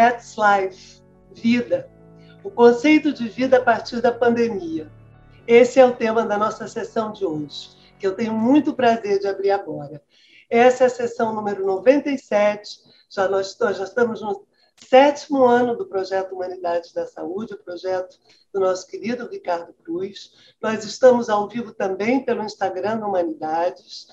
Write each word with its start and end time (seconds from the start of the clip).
That's 0.00 0.34
Life, 0.38 1.02
vida. 1.30 1.86
O 2.42 2.50
conceito 2.50 3.12
de 3.12 3.28
vida 3.28 3.58
a 3.58 3.62
partir 3.62 4.00
da 4.00 4.10
pandemia. 4.10 4.90
Esse 5.46 5.78
é 5.78 5.84
o 5.84 5.94
tema 5.94 6.24
da 6.24 6.38
nossa 6.38 6.66
sessão 6.66 7.12
de 7.12 7.26
hoje, 7.26 7.76
que 7.98 8.06
eu 8.06 8.14
tenho 8.14 8.32
muito 8.32 8.72
prazer 8.72 9.18
de 9.18 9.28
abrir 9.28 9.50
agora. 9.50 10.02
Essa 10.48 10.84
é 10.84 10.86
a 10.86 10.90
sessão 10.90 11.34
número 11.34 11.66
97, 11.66 12.78
já 13.10 13.28
nós 13.28 13.54
já 13.60 13.84
estamos 13.84 14.22
no 14.22 14.46
sétimo 14.74 15.44
ano 15.44 15.76
do 15.76 15.84
projeto 15.84 16.34
Humanidades 16.34 16.94
da 16.94 17.06
Saúde, 17.06 17.52
o 17.52 17.62
projeto 17.62 18.16
do 18.54 18.60
nosso 18.60 18.86
querido 18.86 19.28
Ricardo 19.28 19.74
Cruz. 19.84 20.30
Nós 20.62 20.82
estamos 20.82 21.28
ao 21.28 21.46
vivo 21.46 21.74
também 21.74 22.24
pelo 22.24 22.42
Instagram 22.42 23.00
da 23.00 23.06
Humanidades 23.06 24.06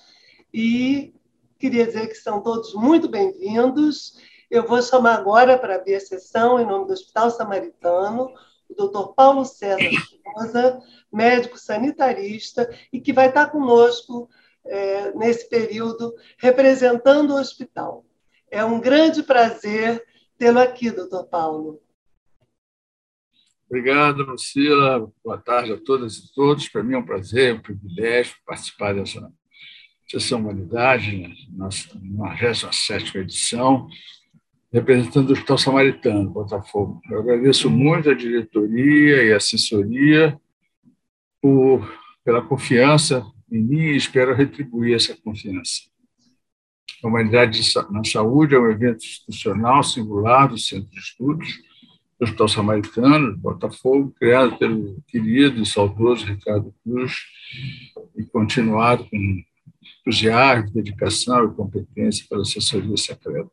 e 0.53 1.15
queria 1.57 1.87
dizer 1.87 2.07
que 2.07 2.15
são 2.15 2.41
todos 2.41 2.73
muito 2.73 3.07
bem-vindos. 3.07 4.17
Eu 4.49 4.65
vou 4.65 4.81
chamar 4.81 5.15
agora 5.15 5.57
para 5.57 5.75
abrir 5.75 5.95
a 5.95 5.99
sessão, 5.99 6.59
em 6.59 6.65
nome 6.65 6.87
do 6.87 6.93
Hospital 6.93 7.29
Samaritano, 7.29 8.33
o 8.69 8.73
doutor 8.73 9.13
Paulo 9.13 9.43
César 9.43 9.89
Souza, 10.23 10.81
médico 11.11 11.57
sanitarista, 11.57 12.69
e 12.91 12.99
que 12.99 13.11
vai 13.11 13.27
estar 13.27 13.47
conosco 13.47 14.29
é, 14.65 15.11
nesse 15.13 15.49
período, 15.49 16.13
representando 16.37 17.31
o 17.31 17.39
hospital. 17.39 18.05
É 18.49 18.63
um 18.63 18.79
grande 18.79 19.21
prazer 19.21 20.03
tê-lo 20.37 20.59
aqui, 20.59 20.91
doutor 20.91 21.25
Paulo. 21.25 21.81
Obrigado, 23.69 24.23
Lucila. 24.23 25.11
Boa 25.21 25.37
tarde 25.37 25.73
a 25.73 25.77
todas 25.77 26.15
e 26.17 26.33
todos. 26.33 26.69
Para 26.69 26.83
mim 26.83 26.93
é 26.93 26.97
um 26.97 27.05
prazer, 27.05 27.53
um 27.53 27.61
privilégio 27.61 28.37
participar 28.45 28.93
dessa 28.93 29.29
sessão 30.07 30.39
Humanidade, 30.39 31.17
né? 31.17 31.35
nossa 31.49 31.89
97 32.01 33.17
edição, 33.17 33.89
representando 34.71 35.29
o 35.29 35.33
Hospital 35.33 35.57
Samaritano, 35.57 36.29
Botafogo. 36.29 37.01
Eu 37.09 37.19
agradeço 37.19 37.69
muito 37.69 38.09
a 38.09 38.13
diretoria 38.13 39.23
e 39.23 39.33
a 39.33 39.37
assessoria 39.37 40.39
por, 41.41 41.89
pela 42.23 42.41
confiança 42.41 43.25
em 43.51 43.63
mim 43.63 43.79
e 43.79 43.95
espero 43.95 44.35
retribuir 44.35 44.95
essa 44.95 45.15
confiança. 45.15 45.83
A 47.03 47.07
Humanidade 47.07 47.61
na 47.91 48.03
Saúde 48.03 48.55
é 48.55 48.59
um 48.59 48.69
evento 48.69 49.05
institucional 49.05 49.83
singular 49.83 50.47
do 50.47 50.57
Centro 50.57 50.89
de 50.89 50.99
Estudos 50.99 51.47
do 52.19 52.23
Hospital 52.23 52.47
Samaritano, 52.47 53.37
Botafogo, 53.37 54.11
criado 54.17 54.57
pelo 54.57 55.01
querido 55.07 55.61
e 55.61 55.65
saudoso 55.65 56.25
Ricardo 56.25 56.73
Cruz 56.83 57.13
e 58.17 58.23
continuado 58.25 59.07
com 59.07 59.43
entusiasmo, 60.01 60.71
dedicação 60.71 61.45
e 61.45 61.53
competência 61.53 62.25
pela 62.27 62.41
assessoria 62.41 62.97
secreta. 62.97 63.51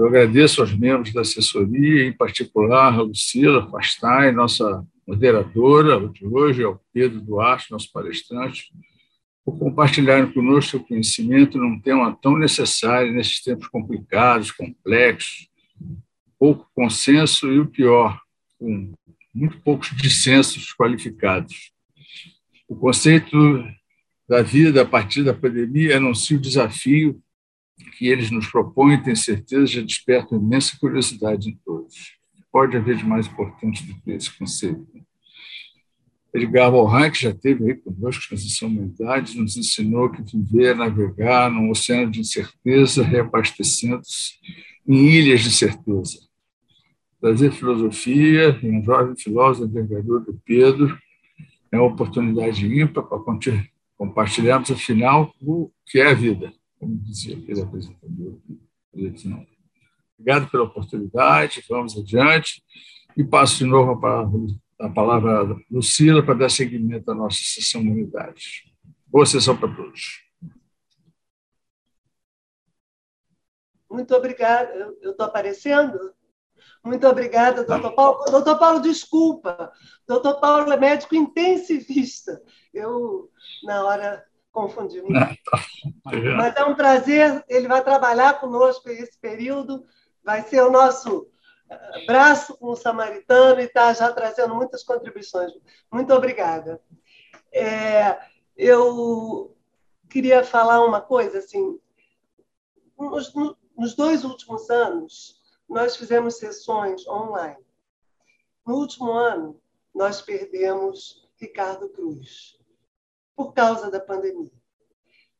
Eu 0.00 0.06
agradeço 0.06 0.62
aos 0.62 0.74
membros 0.74 1.12
da 1.12 1.20
assessoria, 1.20 2.06
em 2.06 2.12
particular 2.14 2.94
a 2.94 3.02
Lucila 3.02 3.70
Fastai, 3.70 4.32
nossa 4.32 4.82
moderadora 5.06 6.08
de 6.08 6.24
hoje, 6.24 6.64
ao 6.64 6.80
Pedro 6.90 7.20
Duarte, 7.20 7.70
nosso 7.70 7.92
palestrante, 7.92 8.72
por 9.44 9.58
compartilharem 9.58 10.32
conosco 10.32 10.70
seu 10.70 10.80
conhecimento 10.80 11.58
num 11.58 11.78
tema 11.78 12.16
tão 12.22 12.38
necessário 12.38 13.12
nesses 13.12 13.42
tempos 13.42 13.68
complicados, 13.68 14.50
complexos, 14.50 15.50
pouco 16.38 16.66
consenso 16.74 17.52
e 17.52 17.60
o 17.60 17.66
pior, 17.66 18.18
com 18.58 18.94
muito 19.34 19.60
poucos 19.60 19.94
dissensos 19.94 20.72
qualificados. 20.72 21.72
O 22.66 22.74
conceito 22.74 23.36
da 24.26 24.40
vida 24.40 24.80
a 24.80 24.86
partir 24.86 25.22
da 25.24 25.34
pandemia 25.34 25.98
anuncia 25.98 26.38
o 26.38 26.40
desafio 26.40 27.22
que 27.84 28.08
eles 28.08 28.30
nos 28.30 28.46
propõem, 28.46 29.02
tenho 29.02 29.16
certeza, 29.16 29.66
já 29.66 29.80
desperta 29.80 30.34
imensa 30.34 30.76
curiosidade 30.78 31.50
em 31.50 31.58
todos. 31.64 32.18
Pode 32.52 32.76
haver 32.76 32.96
de 32.96 33.04
mais 33.04 33.26
importante 33.26 33.84
do 33.86 33.94
que 34.00 34.10
esse 34.10 34.36
conceito. 34.36 34.86
Edgar 36.32 36.70
Morin, 36.70 37.10
que 37.10 37.22
já 37.22 37.30
esteve 37.30 37.64
aí 37.64 37.74
conosco 37.74 38.28
Transição 38.28 38.68
Humanidades, 38.68 39.34
nos 39.34 39.56
ensinou 39.56 40.10
que 40.10 40.22
viver 40.22 40.76
navegar 40.76 41.50
num 41.50 41.70
oceano 41.70 42.10
de 42.10 42.20
incerteza, 42.20 43.02
reabastecendo-se 43.02 44.34
em 44.86 45.08
ilhas 45.08 45.40
de 45.40 45.50
certeza. 45.50 46.18
Trazer 47.20 47.52
filosofia 47.52 48.58
e 48.62 48.70
um 48.70 48.82
jovem 48.82 49.16
filósofo 49.16 49.68
envergadura 49.68 50.20
do 50.20 50.40
Pedro 50.44 50.96
é 51.72 51.76
uma 51.76 51.86
oportunidade 51.86 52.66
ímpar 52.66 53.04
para 53.04 53.18
compartilharmos, 53.96 54.70
afinal, 54.70 55.34
o 55.40 55.70
que 55.86 56.00
é 56.00 56.10
a 56.10 56.14
vida, 56.14 56.52
como 56.80 56.96
dizia 56.96 57.36
aquele 57.36 57.60
apresentador. 57.60 58.40
Obrigado 60.18 60.50
pela 60.50 60.64
oportunidade, 60.64 61.64
vamos 61.68 61.96
adiante. 61.96 62.64
E 63.16 63.22
passo 63.22 63.58
de 63.58 63.64
novo 63.64 63.92
a 63.92 64.00
palavra 64.00 64.40
a 64.80 64.88
palavra 64.88 65.42
a 65.42 65.56
Lucila 65.70 66.24
para 66.24 66.34
dar 66.34 66.50
seguimento 66.50 67.10
à 67.10 67.14
nossa 67.14 67.38
sessão 67.42 67.82
Unidade. 67.82 68.64
Boa 69.06 69.26
sessão 69.26 69.54
para 69.54 69.74
todos. 69.74 70.24
Muito 73.90 74.14
obrigada. 74.14 74.72
Eu 75.02 75.10
estou 75.10 75.26
aparecendo? 75.26 75.98
Muito 76.82 77.06
obrigada, 77.06 77.64
doutor 77.64 77.94
Paulo. 77.94 78.24
Doutor 78.30 78.58
Paulo, 78.58 78.80
desculpa. 78.80 79.70
Doutor 80.06 80.40
Paulo 80.40 80.72
é 80.72 80.78
médico 80.78 81.14
intensivista. 81.14 82.40
Eu, 82.72 83.30
na 83.64 83.84
hora, 83.84 84.24
confundi 84.52 85.00
muito. 85.02 85.14
Tá. 85.14 85.64
Mas 86.36 86.56
é 86.56 86.64
um 86.64 86.74
prazer. 86.74 87.44
Ele 87.48 87.68
vai 87.68 87.82
trabalhar 87.82 88.40
conosco 88.40 88.88
esse 88.88 89.18
período. 89.18 89.84
Vai 90.22 90.42
ser 90.42 90.62
o 90.62 90.70
nosso 90.70 91.28
braço 92.06 92.56
com 92.58 92.68
o 92.68 92.76
samaritano 92.76 93.60
e 93.60 93.64
está 93.64 93.92
já 93.92 94.12
trazendo 94.12 94.54
muitas 94.54 94.82
contribuições. 94.82 95.52
Muito 95.90 96.12
obrigada. 96.12 96.80
É, 97.52 98.18
eu 98.56 99.56
queria 100.08 100.44
falar 100.44 100.84
uma 100.84 101.00
coisa 101.00 101.38
assim. 101.38 101.78
Nos, 102.98 103.32
nos 103.76 103.94
dois 103.94 104.24
últimos 104.24 104.68
anos, 104.68 105.40
nós 105.68 105.96
fizemos 105.96 106.36
sessões 106.36 107.06
online. 107.06 107.64
No 108.66 108.76
último 108.76 109.12
ano, 109.12 109.60
nós 109.94 110.20
perdemos 110.20 111.28
Ricardo 111.36 111.88
Cruz 111.88 112.59
por 113.40 113.54
causa 113.54 113.90
da 113.90 113.98
pandemia. 113.98 114.52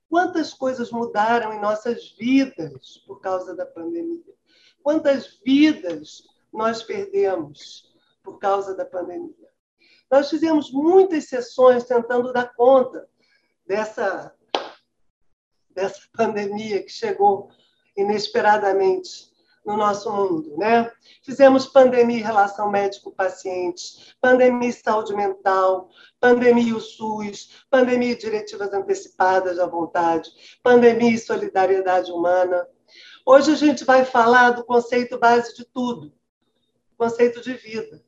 Quantas 0.09 0.55
coisas 0.55 0.91
mudaram 0.91 1.53
em 1.53 1.61
nossas 1.61 2.17
vidas 2.19 2.97
por 3.07 3.21
causa 3.21 3.55
da 3.55 3.67
pandemia? 3.67 4.25
Quantas 4.83 5.39
vidas 5.45 6.23
nós 6.51 6.83
perdemos 6.83 7.95
por 8.23 8.39
causa 8.39 8.75
da 8.75 8.87
pandemia? 8.87 9.51
Nós 10.11 10.31
fizemos 10.31 10.73
muitas 10.73 11.25
sessões 11.25 11.85
tentando 11.85 12.33
dar 12.33 12.55
conta 12.55 13.07
dessa, 13.67 14.35
dessa 15.69 16.01
pandemia 16.17 16.83
que 16.83 16.91
chegou 16.91 17.51
inesperadamente 17.95 19.30
no 19.71 19.77
nosso 19.77 20.11
mundo, 20.13 20.57
né? 20.57 20.91
Fizemos 21.23 21.67
pandemia 21.67 22.19
em 22.19 22.23
relação 22.23 22.71
médico-paciente, 22.71 24.17
pandemia 24.21 24.69
em 24.69 24.73
saúde 24.73 25.15
mental, 25.15 25.89
pandemia 26.19 26.75
o 26.75 26.81
SUS, 26.81 27.65
pandemia 27.71 28.17
diretivas 28.17 28.73
antecipadas 28.73 29.61
à 29.61 29.67
vontade, 29.67 30.29
pandemia 30.61 31.17
solidariedade 31.19 32.11
humana. 32.11 32.67
Hoje 33.25 33.53
a 33.53 33.55
gente 33.55 33.85
vai 33.85 34.05
falar 34.05 34.51
do 34.51 34.65
conceito 34.65 35.19
base 35.19 35.55
de 35.55 35.65
tudo, 35.65 36.13
conceito 36.99 37.41
de 37.41 37.55
vida. 37.55 38.03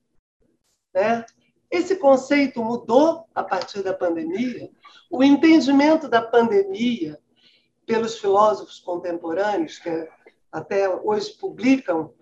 Né? 0.93 1.25
Esse 1.71 1.95
conceito 1.97 2.63
mudou 2.63 3.25
a 3.33 3.45
partir 3.45 3.83
da 3.83 3.95
pandemia. 3.95 4.69
O 5.09 5.23
entendimento 5.23 6.09
da 6.09 6.21
pandemia 6.21 7.21
pelos 7.87 8.19
filósofos 8.19 8.81
contemporâneos, 8.81 9.79
que 9.79 10.09
até 10.53 10.89
hoje 10.89 11.33
publicam 11.33 12.15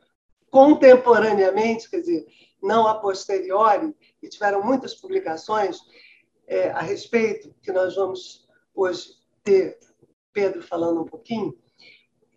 contemporaneamente, 0.51 1.91
quer 1.91 2.01
dizer, 2.01 2.27
não 2.63 2.87
a 2.87 2.95
posteriori, 2.95 3.95
e 4.23 4.29
tiveram 4.29 4.63
muitas 4.63 4.95
publicações 4.95 5.81
é, 6.47 6.71
a 6.71 6.81
respeito, 6.81 7.55
que 7.63 7.73
nós 7.73 7.97
vamos 7.97 8.49
hoje 8.75 9.15
ter 9.43 9.79
Pedro 10.33 10.63
falando 10.63 11.03
um 11.03 11.05
pouquinho, 11.05 11.57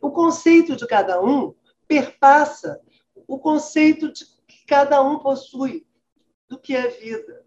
o 0.01 0.12
conceito 0.12 0.75
de 0.75 0.86
cada 0.88 1.22
um 1.22 1.56
perpassa 1.88 2.81
o 3.28 3.40
conceito 3.40 4.12
de 4.12 4.25
que 4.48 4.66
cada 4.68 5.01
um 5.01 5.19
possui 5.19 5.88
do 6.48 6.60
que 6.60 6.75
é 6.75 6.88
vida. 6.88 7.45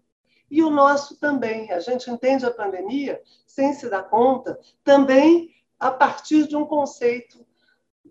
E 0.49 0.63
o 0.63 0.69
nosso 0.69 1.19
também. 1.19 1.71
A 1.71 1.79
gente 1.79 2.09
entende 2.09 2.45
a 2.45 2.51
pandemia, 2.51 3.21
sem 3.45 3.73
se 3.73 3.89
dar 3.89 4.03
conta, 4.03 4.59
também 4.83 5.53
a 5.79 5.91
partir 5.91 6.47
de 6.47 6.55
um 6.55 6.65
conceito 6.65 7.45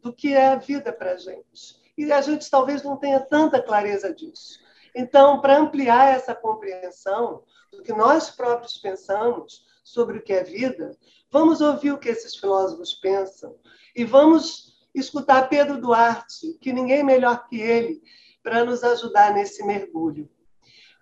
do 0.02 0.12
que 0.12 0.34
é 0.34 0.48
a 0.48 0.56
vida 0.56 0.92
para 0.92 1.12
a 1.12 1.16
gente. 1.16 1.80
E 1.96 2.10
a 2.12 2.20
gente 2.20 2.50
talvez 2.50 2.82
não 2.82 2.96
tenha 2.96 3.20
tanta 3.20 3.62
clareza 3.62 4.14
disso. 4.14 4.60
Então, 4.94 5.40
para 5.40 5.58
ampliar 5.58 6.14
essa 6.14 6.34
compreensão 6.34 7.42
do 7.70 7.82
que 7.82 7.92
nós 7.92 8.30
próprios 8.30 8.78
pensamos 8.78 9.66
sobre 9.84 10.18
o 10.18 10.22
que 10.22 10.32
é 10.32 10.42
vida, 10.42 10.96
vamos 11.30 11.60
ouvir 11.60 11.92
o 11.92 11.98
que 11.98 12.08
esses 12.08 12.36
filósofos 12.36 12.94
pensam 12.94 13.56
e 13.94 14.04
vamos 14.04 14.76
escutar 14.94 15.48
Pedro 15.48 15.80
Duarte, 15.80 16.54
que 16.60 16.72
ninguém 16.72 17.02
melhor 17.02 17.46
que 17.46 17.60
ele 17.60 18.02
para 18.42 18.64
nos 18.64 18.82
ajudar 18.82 19.34
nesse 19.34 19.64
mergulho. 19.64 20.30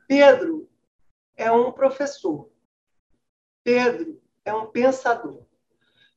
Pedro 0.08 0.68
é 1.36 1.50
um 1.50 1.72
professor. 1.72 2.50
Pedro 3.62 4.20
é 4.44 4.52
um 4.52 4.66
pensador. 4.66 5.44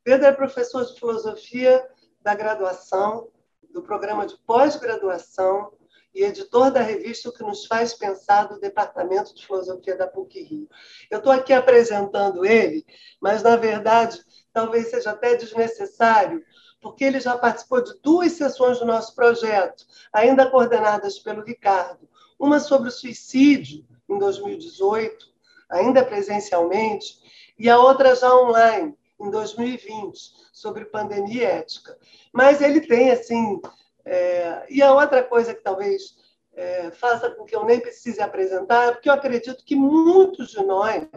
Pedro 0.03 0.25
é 0.25 0.31
professor 0.31 0.85
de 0.85 0.99
filosofia 0.99 1.85
da 2.27 2.35
graduação, 2.35 3.29
do 3.71 3.81
programa 3.81 4.27
de 4.27 4.37
pós-graduação 4.39 5.71
e 6.13 6.25
editor 6.25 6.69
da 6.69 6.81
revista 6.81 7.29
O 7.29 7.31
que 7.31 7.41
nos 7.41 7.65
faz 7.65 7.93
pensar 7.93 8.49
do 8.49 8.59
Departamento 8.59 9.33
de 9.33 9.45
Filosofia 9.45 9.95
da 9.95 10.07
PUC 10.07 10.43
Rio. 10.43 10.69
Eu 11.09 11.19
estou 11.19 11.31
aqui 11.31 11.53
apresentando 11.53 12.45
ele, 12.45 12.85
mas 13.21 13.43
na 13.43 13.55
verdade 13.55 14.21
talvez 14.51 14.89
seja 14.89 15.11
até 15.11 15.37
desnecessário, 15.37 16.43
porque 16.81 17.05
ele 17.05 17.21
já 17.21 17.37
participou 17.37 17.81
de 17.81 17.97
duas 18.01 18.33
sessões 18.33 18.77
do 18.77 18.85
nosso 18.85 19.15
projeto, 19.15 19.85
ainda 20.11 20.51
coordenadas 20.51 21.19
pelo 21.19 21.45
Ricardo. 21.45 22.09
Uma 22.37 22.59
sobre 22.59 22.89
o 22.89 22.91
suicídio, 22.91 23.85
em 24.09 24.19
2018, 24.19 25.25
ainda 25.69 26.03
presencialmente, 26.03 27.19
e 27.57 27.69
a 27.69 27.79
outra 27.79 28.13
já 28.17 28.35
online, 28.35 28.97
em 29.19 29.29
2020, 29.29 30.17
sobre 30.51 30.85
pandemia 30.85 31.41
e 31.41 31.45
ética. 31.45 31.97
Mas 32.31 32.61
ele 32.61 32.81
tem, 32.81 33.11
assim. 33.11 33.59
É... 34.05 34.65
E 34.69 34.81
a 34.81 34.93
outra 34.93 35.23
coisa 35.23 35.53
que 35.53 35.61
talvez 35.61 36.15
é, 36.57 36.89
faça 36.89 37.29
com 37.29 37.45
que 37.45 37.55
eu 37.55 37.63
nem 37.63 37.79
precise 37.79 38.19
apresentar, 38.19 38.87
é 38.87 38.91
porque 38.91 39.07
eu 39.07 39.13
acredito 39.13 39.63
que 39.63 39.75
muitos 39.75 40.49
de 40.49 40.63
nós 40.63 41.07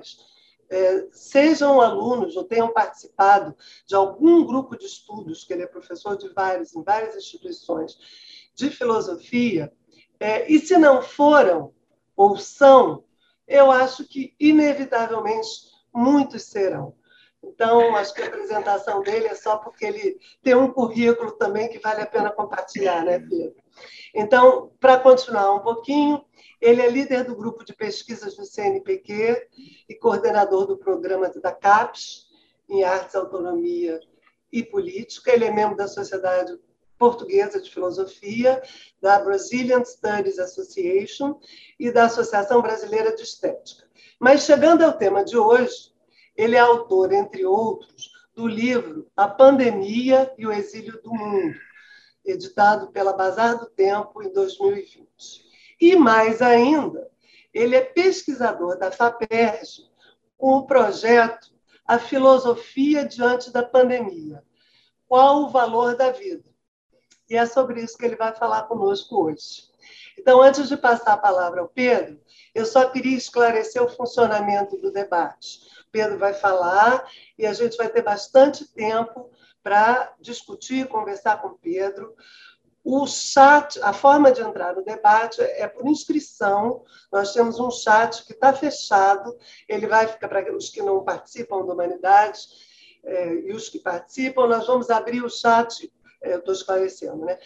é, 0.68 1.08
sejam 1.10 1.80
alunos 1.80 2.36
ou 2.36 2.44
tenham 2.44 2.72
participado 2.72 3.56
de 3.86 3.94
algum 3.94 4.44
grupo 4.44 4.76
de 4.76 4.84
estudos, 4.84 5.42
que 5.42 5.52
ele 5.54 5.62
é 5.62 5.66
professor 5.66 6.16
de 6.16 6.28
vários, 6.28 6.76
em 6.76 6.82
várias 6.82 7.16
instituições 7.16 7.98
de 8.54 8.68
filosofia, 8.68 9.72
é, 10.20 10.50
e 10.52 10.58
se 10.60 10.76
não 10.76 11.00
foram 11.00 11.72
ou 12.14 12.36
são, 12.36 13.02
eu 13.48 13.70
acho 13.70 14.04
que, 14.04 14.34
inevitavelmente, 14.38 15.48
muitos 15.92 16.42
serão. 16.42 16.94
Então, 17.42 17.96
acho 17.96 18.12
que 18.14 18.22
a 18.22 18.26
apresentação 18.26 19.02
dele 19.02 19.26
é 19.26 19.34
só 19.34 19.56
porque 19.56 19.84
ele 19.84 20.18
tem 20.42 20.54
um 20.54 20.70
currículo 20.70 21.32
também 21.32 21.68
que 21.68 21.78
vale 21.78 22.02
a 22.02 22.06
pena 22.06 22.30
compartilhar, 22.30 23.04
né, 23.04 23.18
Pedro? 23.18 23.56
Então, 24.14 24.72
para 24.78 24.98
continuar 24.98 25.54
um 25.54 25.60
pouquinho, 25.60 26.24
ele 26.60 26.82
é 26.82 26.90
líder 26.90 27.24
do 27.24 27.34
grupo 27.34 27.64
de 27.64 27.72
pesquisas 27.72 28.36
do 28.36 28.44
CNPq 28.44 29.48
e 29.88 29.94
coordenador 29.94 30.66
do 30.66 30.76
programa 30.76 31.30
da 31.30 31.52
CAPES, 31.52 32.26
em 32.68 32.84
Artes, 32.84 33.14
Autonomia 33.14 33.98
e 34.52 34.62
Política. 34.62 35.32
Ele 35.32 35.46
é 35.46 35.50
membro 35.50 35.76
da 35.76 35.88
Sociedade 35.88 36.58
Portuguesa 36.98 37.60
de 37.62 37.70
Filosofia, 37.70 38.62
da 39.00 39.18
Brazilian 39.18 39.82
Studies 39.82 40.38
Association 40.38 41.40
e 41.78 41.90
da 41.90 42.04
Associação 42.04 42.60
Brasileira 42.60 43.16
de 43.16 43.22
Estética. 43.22 43.88
Mas, 44.18 44.42
chegando 44.42 44.84
ao 44.84 44.92
tema 44.92 45.24
de 45.24 45.38
hoje, 45.38 45.90
ele 46.40 46.56
é 46.56 46.58
autor, 46.58 47.12
entre 47.12 47.44
outros, 47.44 48.10
do 48.34 48.46
livro 48.46 49.06
A 49.14 49.28
Pandemia 49.28 50.32
e 50.38 50.46
o 50.46 50.52
Exílio 50.52 50.98
do 51.02 51.12
Mundo, 51.12 51.54
editado 52.24 52.90
pela 52.92 53.12
Bazar 53.12 53.58
do 53.58 53.66
Tempo 53.66 54.22
em 54.22 54.32
2020. 54.32 55.44
E 55.78 55.94
mais 55.96 56.40
ainda, 56.40 57.10
ele 57.52 57.76
é 57.76 57.82
pesquisador 57.82 58.78
da 58.78 58.90
FAPERJ 58.90 59.86
com 60.38 60.56
o 60.56 60.66
projeto 60.66 61.50
A 61.86 61.98
Filosofia 61.98 63.04
Diante 63.04 63.52
da 63.52 63.62
Pandemia. 63.62 64.42
Qual 65.06 65.42
o 65.42 65.50
valor 65.50 65.94
da 65.94 66.10
vida? 66.10 66.48
E 67.28 67.36
é 67.36 67.44
sobre 67.44 67.82
isso 67.82 67.98
que 67.98 68.06
ele 68.06 68.16
vai 68.16 68.34
falar 68.34 68.62
conosco 68.62 69.24
hoje. 69.26 69.68
Então, 70.18 70.40
antes 70.40 70.68
de 70.68 70.76
passar 70.76 71.12
a 71.12 71.18
palavra 71.18 71.60
ao 71.60 71.68
Pedro, 71.68 72.18
eu 72.54 72.64
só 72.64 72.88
queria 72.88 73.16
esclarecer 73.16 73.82
o 73.82 73.88
funcionamento 73.88 74.78
do 74.78 74.90
debate. 74.90 75.60
Pedro 75.90 76.18
vai 76.18 76.34
falar 76.34 77.04
e 77.38 77.46
a 77.46 77.52
gente 77.52 77.76
vai 77.76 77.88
ter 77.88 78.02
bastante 78.02 78.66
tempo 78.72 79.30
para 79.62 80.14
discutir, 80.20 80.88
conversar 80.88 81.40
com 81.40 81.54
Pedro. 81.54 82.14
O 82.82 83.06
chat, 83.06 83.78
a 83.82 83.92
forma 83.92 84.32
de 84.32 84.40
entrar 84.40 84.74
no 84.74 84.82
debate 84.82 85.40
é 85.42 85.68
por 85.68 85.86
inscrição. 85.86 86.82
Nós 87.12 87.32
temos 87.32 87.60
um 87.60 87.70
chat 87.70 88.24
que 88.24 88.32
está 88.32 88.54
fechado, 88.54 89.36
ele 89.68 89.86
vai 89.86 90.06
ficar 90.06 90.28
para 90.28 90.56
os 90.56 90.70
que 90.70 90.80
não 90.80 91.04
participam 91.04 91.64
da 91.66 91.74
Humanidade 91.74 92.40
é, 93.04 93.34
e 93.34 93.52
os 93.52 93.68
que 93.68 93.78
participam. 93.78 94.46
Nós 94.46 94.66
vamos 94.66 94.88
abrir 94.88 95.22
o 95.22 95.28
chat, 95.28 95.92
é, 96.22 96.36
estou 96.36 96.54
esclarecendo, 96.54 97.24
né? 97.24 97.38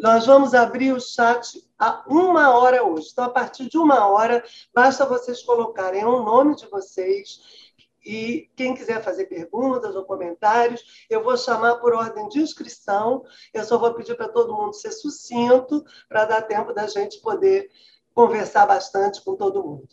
Nós 0.00 0.26
vamos 0.26 0.54
abrir 0.54 0.92
o 0.92 1.00
chat 1.00 1.60
a 1.78 2.04
uma 2.06 2.56
hora 2.56 2.84
hoje. 2.84 3.08
Então, 3.12 3.24
a 3.24 3.30
partir 3.30 3.68
de 3.68 3.76
uma 3.76 4.06
hora, 4.06 4.44
basta 4.72 5.04
vocês 5.04 5.42
colocarem 5.42 6.04
o 6.04 6.22
nome 6.22 6.54
de 6.54 6.66
vocês 6.66 7.67
e 8.08 8.50
quem 8.56 8.74
quiser 8.74 9.02
fazer 9.04 9.26
perguntas 9.26 9.94
ou 9.94 10.02
comentários, 10.02 11.06
eu 11.10 11.22
vou 11.22 11.36
chamar 11.36 11.74
por 11.74 11.92
ordem 11.92 12.26
de 12.30 12.38
inscrição. 12.38 13.22
Eu 13.52 13.62
só 13.64 13.76
vou 13.76 13.92
pedir 13.92 14.16
para 14.16 14.30
todo 14.30 14.56
mundo 14.56 14.72
ser 14.72 14.92
sucinto, 14.92 15.84
para 16.08 16.24
dar 16.24 16.40
tempo 16.40 16.72
da 16.72 16.86
gente 16.86 17.20
poder 17.20 17.68
conversar 18.14 18.64
bastante 18.64 19.22
com 19.22 19.36
todo 19.36 19.62
mundo. 19.62 19.88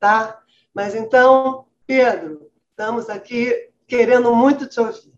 Tá? 0.00 0.42
Mas 0.74 0.96
então, 0.96 1.68
Pedro, 1.86 2.50
estamos 2.70 3.08
aqui 3.08 3.70
querendo 3.86 4.34
muito 4.34 4.66
te 4.66 4.80
ouvir. 4.80 5.12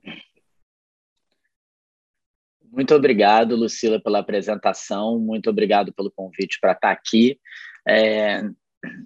Muito 2.70 2.94
obrigado, 2.94 3.56
Lucila, 3.56 3.98
pela 3.98 4.18
apresentação. 4.18 5.18
Muito 5.18 5.48
obrigado 5.48 5.90
pelo 5.94 6.10
convite 6.10 6.58
para 6.60 6.72
estar 6.72 6.90
aqui. 6.90 7.40
É, 7.88 8.42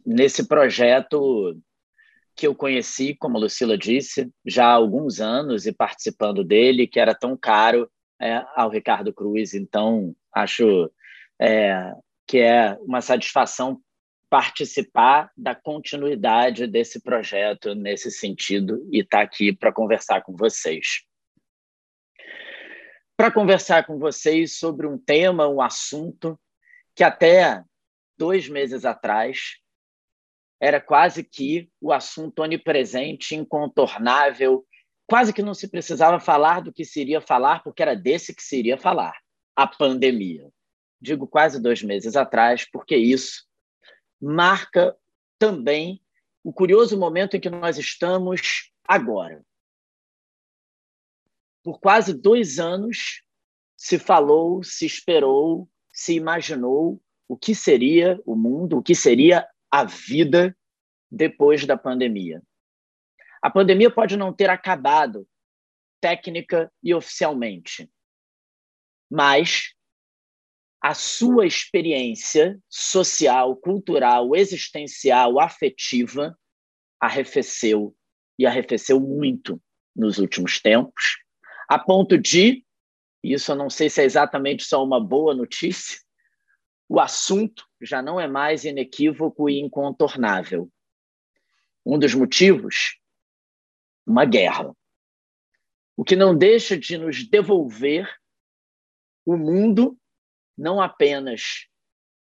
nesse 0.04 0.48
projeto 0.48 1.56
que 2.36 2.46
eu 2.46 2.54
conheci, 2.54 3.14
como 3.14 3.38
a 3.38 3.40
Lucila 3.40 3.78
disse, 3.78 4.30
já 4.44 4.66
há 4.66 4.72
alguns 4.72 5.20
anos 5.20 5.66
e 5.66 5.72
participando 5.72 6.44
dele, 6.44 6.86
que 6.86 7.00
era 7.00 7.14
tão 7.14 7.36
caro 7.36 7.90
é, 8.20 8.44
ao 8.54 8.68
Ricardo 8.68 9.12
Cruz. 9.12 9.54
Então, 9.54 10.14
acho 10.34 10.90
é, 11.40 11.92
que 12.26 12.38
é 12.38 12.76
uma 12.82 13.00
satisfação 13.00 13.80
participar 14.28 15.30
da 15.36 15.54
continuidade 15.54 16.66
desse 16.66 17.00
projeto 17.00 17.74
nesse 17.74 18.10
sentido 18.10 18.86
e 18.92 19.00
estar 19.00 19.18
tá 19.18 19.24
aqui 19.24 19.52
para 19.52 19.72
conversar 19.72 20.22
com 20.22 20.36
vocês. 20.36 21.04
Para 23.16 23.30
conversar 23.30 23.86
com 23.86 23.98
vocês 23.98 24.58
sobre 24.58 24.86
um 24.86 24.98
tema, 24.98 25.48
um 25.48 25.62
assunto 25.62 26.38
que 26.94 27.02
até 27.02 27.62
dois 28.18 28.46
meses 28.46 28.84
atrás 28.84 29.56
era 30.60 30.80
quase 30.80 31.22
que 31.22 31.70
o 31.80 31.92
assunto 31.92 32.40
onipresente, 32.40 33.34
incontornável, 33.34 34.66
quase 35.06 35.32
que 35.32 35.42
não 35.42 35.54
se 35.54 35.68
precisava 35.68 36.18
falar 36.18 36.60
do 36.60 36.72
que 36.72 36.84
se 36.84 37.00
iria 37.00 37.20
falar, 37.20 37.62
porque 37.62 37.82
era 37.82 37.94
desse 37.94 38.34
que 38.34 38.42
se 38.42 38.58
iria 38.58 38.78
falar 38.78 39.16
a 39.54 39.66
pandemia. 39.66 40.50
Digo 41.00 41.26
quase 41.26 41.60
dois 41.60 41.82
meses 41.82 42.16
atrás, 42.16 42.68
porque 42.70 42.96
isso 42.96 43.46
marca 44.20 44.96
também 45.38 46.00
o 46.42 46.52
curioso 46.52 46.98
momento 46.98 47.36
em 47.36 47.40
que 47.40 47.50
nós 47.50 47.76
estamos 47.76 48.70
agora. 48.86 49.44
Por 51.62 51.80
quase 51.80 52.14
dois 52.14 52.58
anos 52.58 53.22
se 53.76 53.98
falou, 53.98 54.62
se 54.62 54.86
esperou, 54.86 55.68
se 55.92 56.14
imaginou 56.14 57.02
o 57.28 57.36
que 57.36 57.54
seria 57.54 58.20
o 58.24 58.34
mundo, 58.36 58.78
o 58.78 58.82
que 58.82 58.94
seria 58.94 59.46
a 59.76 59.84
vida 59.84 60.56
depois 61.10 61.66
da 61.66 61.76
pandemia. 61.76 62.42
A 63.42 63.50
pandemia 63.50 63.90
pode 63.90 64.16
não 64.16 64.32
ter 64.32 64.48
acabado 64.48 65.28
técnica 66.00 66.72
e 66.82 66.94
oficialmente, 66.94 67.86
mas 69.10 69.74
a 70.80 70.94
sua 70.94 71.46
experiência 71.46 72.58
social, 72.70 73.54
cultural, 73.56 74.34
existencial, 74.34 75.38
afetiva 75.38 76.34
arrefeceu 76.98 77.94
e 78.38 78.46
arrefeceu 78.46 78.98
muito 78.98 79.60
nos 79.94 80.16
últimos 80.16 80.58
tempos, 80.58 81.18
a 81.68 81.78
ponto 81.78 82.16
de, 82.16 82.64
isso 83.22 83.52
eu 83.52 83.56
não 83.56 83.68
sei 83.68 83.90
se 83.90 84.00
é 84.00 84.04
exatamente 84.04 84.64
só 84.64 84.82
uma 84.82 84.98
boa 84.98 85.34
notícia, 85.34 86.00
o 86.88 87.00
assunto 87.00 87.66
já 87.80 88.00
não 88.00 88.20
é 88.20 88.28
mais 88.28 88.64
inequívoco 88.64 89.48
e 89.48 89.60
incontornável. 89.60 90.70
Um 91.84 91.98
dos 91.98 92.14
motivos? 92.14 92.98
Uma 94.06 94.24
guerra. 94.24 94.74
O 95.96 96.04
que 96.04 96.14
não 96.14 96.36
deixa 96.36 96.76
de 96.76 96.96
nos 96.96 97.28
devolver 97.28 98.08
o 99.24 99.36
mundo, 99.36 99.98
não 100.56 100.80
apenas 100.80 101.66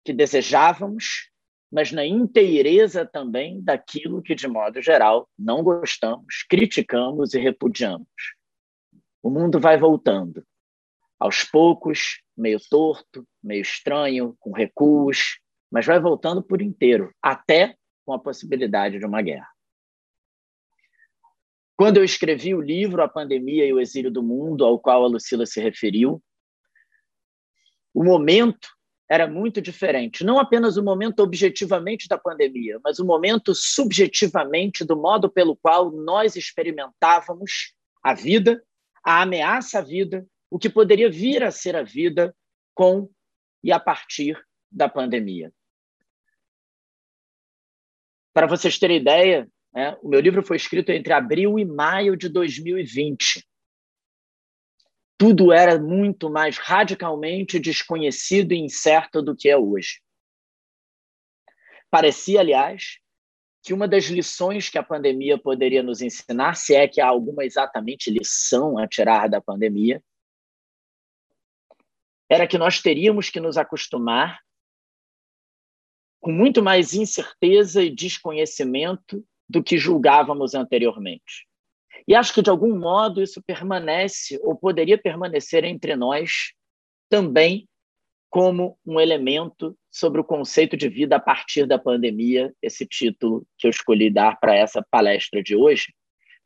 que 0.04 0.12
desejávamos, 0.12 1.30
mas 1.70 1.90
na 1.90 2.04
inteireza 2.04 3.06
também 3.06 3.62
daquilo 3.62 4.22
que, 4.22 4.34
de 4.34 4.46
modo 4.46 4.82
geral, 4.82 5.30
não 5.38 5.62
gostamos, 5.62 6.42
criticamos 6.42 7.32
e 7.32 7.38
repudiamos. 7.38 8.06
O 9.22 9.30
mundo 9.30 9.58
vai 9.58 9.78
voltando 9.78 10.44
aos 11.22 11.44
poucos, 11.44 12.20
meio 12.36 12.58
torto, 12.68 13.24
meio 13.40 13.62
estranho, 13.62 14.36
com 14.40 14.50
recuos, 14.50 15.38
mas 15.70 15.86
vai 15.86 16.00
voltando 16.00 16.42
por 16.42 16.60
inteiro, 16.60 17.14
até 17.22 17.76
com 18.04 18.12
a 18.12 18.18
possibilidade 18.18 18.98
de 18.98 19.06
uma 19.06 19.22
guerra. 19.22 19.48
Quando 21.76 21.98
eu 21.98 22.04
escrevi 22.04 22.56
o 22.56 22.60
livro 22.60 23.00
A 23.02 23.08
Pandemia 23.08 23.64
e 23.64 23.72
o 23.72 23.78
Exílio 23.78 24.10
do 24.10 24.20
Mundo, 24.20 24.64
ao 24.64 24.80
qual 24.80 25.04
a 25.04 25.06
Lucila 25.06 25.46
se 25.46 25.60
referiu, 25.60 26.20
o 27.94 28.02
momento 28.02 28.68
era 29.08 29.28
muito 29.28 29.60
diferente. 29.60 30.24
Não 30.24 30.40
apenas 30.40 30.76
o 30.76 30.82
momento 30.82 31.20
objetivamente 31.20 32.08
da 32.08 32.18
pandemia, 32.18 32.80
mas 32.82 32.98
o 32.98 33.04
momento 33.04 33.54
subjetivamente 33.54 34.84
do 34.84 34.96
modo 34.96 35.30
pelo 35.30 35.54
qual 35.54 35.92
nós 35.92 36.34
experimentávamos 36.34 37.74
a 38.02 38.12
vida, 38.12 38.60
a 39.04 39.22
ameaça 39.22 39.78
à 39.78 39.82
vida, 39.82 40.26
o 40.52 40.58
que 40.58 40.68
poderia 40.68 41.10
vir 41.10 41.42
a 41.42 41.50
ser 41.50 41.74
a 41.74 41.82
vida 41.82 42.34
com 42.74 43.10
e 43.64 43.72
a 43.72 43.80
partir 43.80 44.38
da 44.70 44.88
pandemia. 44.88 45.52
Para 48.34 48.46
vocês 48.46 48.78
terem 48.78 48.98
ideia, 48.98 49.48
né, 49.72 49.96
o 50.02 50.08
meu 50.08 50.20
livro 50.20 50.42
foi 50.42 50.56
escrito 50.56 50.90
entre 50.90 51.12
abril 51.12 51.58
e 51.58 51.64
maio 51.64 52.16
de 52.16 52.28
2020 52.28 53.46
tudo 55.22 55.52
era 55.52 55.78
muito 55.78 56.28
mais 56.28 56.58
radicalmente 56.58 57.60
desconhecido 57.60 58.50
e 58.54 58.58
incerto 58.58 59.22
do 59.22 59.36
que 59.36 59.48
é 59.48 59.56
hoje. 59.56 60.00
Parecia, 61.88 62.40
aliás, 62.40 62.98
que 63.62 63.72
uma 63.72 63.86
das 63.86 64.06
lições 64.06 64.68
que 64.68 64.78
a 64.78 64.82
pandemia 64.82 65.38
poderia 65.38 65.80
nos 65.80 66.02
ensinar, 66.02 66.56
se 66.56 66.74
é 66.74 66.88
que 66.88 67.00
há 67.00 67.06
alguma 67.06 67.44
exatamente 67.44 68.10
lição 68.10 68.76
a 68.76 68.88
tirar 68.88 69.28
da 69.28 69.40
pandemia, 69.40 70.02
era 72.32 72.46
que 72.46 72.56
nós 72.56 72.80
teríamos 72.80 73.28
que 73.28 73.38
nos 73.38 73.58
acostumar 73.58 74.40
com 76.18 76.32
muito 76.32 76.62
mais 76.62 76.94
incerteza 76.94 77.82
e 77.82 77.94
desconhecimento 77.94 79.22
do 79.46 79.62
que 79.62 79.76
julgávamos 79.76 80.54
anteriormente. 80.54 81.46
E 82.08 82.14
acho 82.14 82.32
que, 82.32 82.40
de 82.40 82.48
algum 82.48 82.74
modo, 82.78 83.22
isso 83.22 83.42
permanece, 83.42 84.40
ou 84.42 84.56
poderia 84.56 84.96
permanecer 84.96 85.62
entre 85.64 85.94
nós 85.94 86.54
também 87.10 87.68
como 88.30 88.78
um 88.86 88.98
elemento 88.98 89.76
sobre 89.90 90.18
o 90.18 90.24
conceito 90.24 90.74
de 90.74 90.88
vida 90.88 91.16
a 91.16 91.20
partir 91.20 91.66
da 91.66 91.78
pandemia, 91.78 92.50
esse 92.62 92.86
título 92.86 93.46
que 93.58 93.66
eu 93.66 93.70
escolhi 93.70 94.10
dar 94.10 94.40
para 94.40 94.56
essa 94.56 94.82
palestra 94.90 95.42
de 95.42 95.54
hoje. 95.54 95.92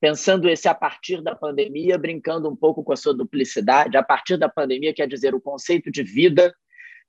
Pensando 0.01 0.49
esse 0.49 0.69
a 0.69 0.75
partir 0.75 1.23
da 1.23 1.35
pandemia, 1.35 1.97
brincando 1.97 2.49
um 2.49 2.57
pouco 2.57 2.85
com 2.85 2.93
a 2.93 2.97
sua 2.97 3.15
duplicidade, 3.15 3.97
a 3.97 4.03
partir 4.03 4.37
da 4.37 4.49
pandemia 4.49 4.95
quer 4.95 5.09
dizer 5.09 5.35
o 5.35 5.41
conceito 5.41 5.91
de 5.91 6.03
vida 6.03 6.55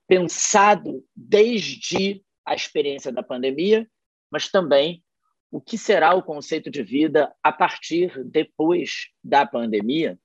pensado 0.06 1.04
desde 1.14 2.24
a 2.44 2.54
experiência 2.54 3.12
da 3.12 3.22
pandemia, 3.22 3.86
mas 4.30 4.48
também 4.48 5.04
o 5.50 5.60
que 5.60 5.76
será 5.76 6.14
o 6.14 6.22
conceito 6.22 6.70
de 6.70 6.82
vida 6.82 7.34
a 7.42 7.52
partir 7.52 8.24
depois 8.24 9.08
da 9.22 9.46
pandemia, 9.46 10.18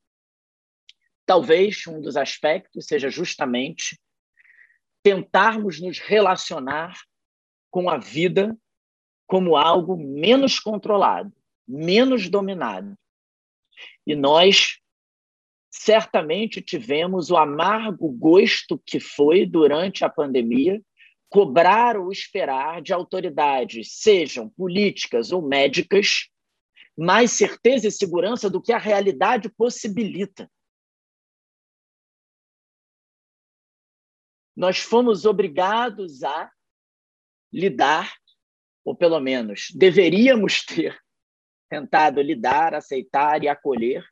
talvez 1.26 1.86
um 1.88 2.02
dos 2.02 2.18
aspectos 2.18 2.86
seja 2.86 3.10
justamente 3.10 4.00
tentarmos 5.02 5.82
nos 5.82 6.00
relacionar 6.00 6.98
com 7.70 7.90
a 7.90 7.98
vida 7.98 8.58
como 9.28 9.56
algo 9.56 9.98
menos 9.98 10.60
controlado, 10.60 11.34
menos 11.68 12.30
dominado. 12.30 12.98
E 14.06 14.16
nós 14.16 14.80
certamente 15.70 16.62
tivemos 16.62 17.32
o 17.32 17.38
amargo 17.38 18.10
gosto 18.12 18.78
que 18.86 19.00
foi 19.00 19.46
durante 19.46 20.06
a 20.06 20.10
pandemia 20.10 20.82
cobrar 21.30 21.98
ou 21.98 22.12
esperar 22.12 22.80
de 22.80 22.94
autoridades, 22.94 23.94
sejam 23.94 24.48
políticas 24.50 25.32
ou 25.32 25.42
médicas, 25.42 26.30
mais 26.96 27.32
certeza 27.32 27.88
e 27.88 27.92
segurança 27.92 28.52
do 28.52 28.62
que 28.62 28.72
a 28.72 28.78
realidade 28.78 29.50
possibilita. 29.50 30.48
Nós 34.56 34.78
fomos 34.78 35.26
obrigados 35.26 36.24
a 36.24 36.52
lidar, 37.52 38.16
ou 38.86 38.96
pelo 38.96 39.20
menos 39.20 39.70
deveríamos 39.74 40.64
ter 40.64 41.03
tentado 41.74 42.22
lidar, 42.22 42.76
aceitar 42.76 43.44
e 43.44 43.48
acolher, 43.48 44.06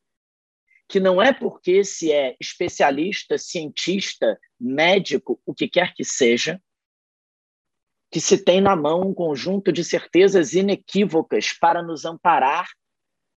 que 0.90 1.00
não 1.00 1.22
é 1.22 1.32
porque 1.32 1.84
se 1.84 2.12
é 2.12 2.36
especialista, 2.40 3.38
cientista, 3.38 4.40
médico, 4.60 5.40
o 5.46 5.54
que 5.54 5.68
quer 5.68 5.94
que 5.94 6.04
seja, 6.04 6.60
que 8.12 8.20
se 8.20 8.44
tem 8.44 8.60
na 8.60 8.76
mão 8.76 9.02
um 9.02 9.14
conjunto 9.14 9.72
de 9.72 9.84
certezas 9.84 10.54
inequívocas 10.54 11.54
para 11.54 11.84
nos 11.84 12.04
amparar 12.04 12.68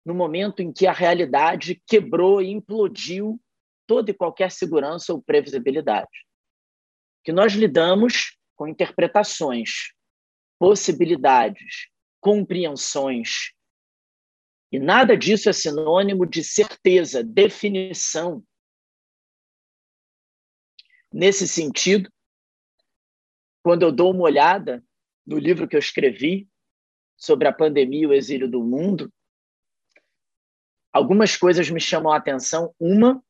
no 0.07 0.15
momento 0.15 0.63
em 0.63 0.73
que 0.73 0.87
a 0.87 0.93
realidade 0.93 1.83
quebrou 1.87 2.41
e 2.41 2.51
implodiu 2.51 3.39
toda 3.87 4.11
e 4.11 4.15
qualquer 4.15 4.51
segurança 4.51 5.13
ou 5.13 5.23
previsibilidade. 5.23 6.27
Que 7.23 7.31
nós 7.31 7.53
lidamos 7.53 8.39
com 8.57 8.67
interpretações, 8.67 9.93
possibilidades, 10.59 11.89
compreensões. 12.23 13.53
E 14.75 14.79
nada 14.81 15.17
disso 15.17 15.49
é 15.49 15.53
sinônimo 15.53 16.27
de 16.27 16.43
certeza, 16.43 17.23
definição. 17.23 18.45
Nesse 21.13 21.47
sentido, 21.47 22.13
quando 23.63 23.83
eu 23.83 23.93
dou 23.93 24.13
uma 24.13 24.25
olhada 24.25 24.85
no 25.25 25.39
livro 25.39 25.69
que 25.69 25.77
eu 25.77 25.79
escrevi 25.79 26.49
sobre 27.17 27.47
a 27.47 27.53
pandemia 27.53 28.03
e 28.03 28.07
o 28.09 28.13
exílio 28.13 28.51
do 28.51 28.65
mundo, 28.65 29.15
algumas 30.93 31.37
coisas 31.37 31.71
me 31.71 31.81
chamam 31.81 32.13
a 32.13 32.17
atenção. 32.17 32.75
Uma, 32.77 33.25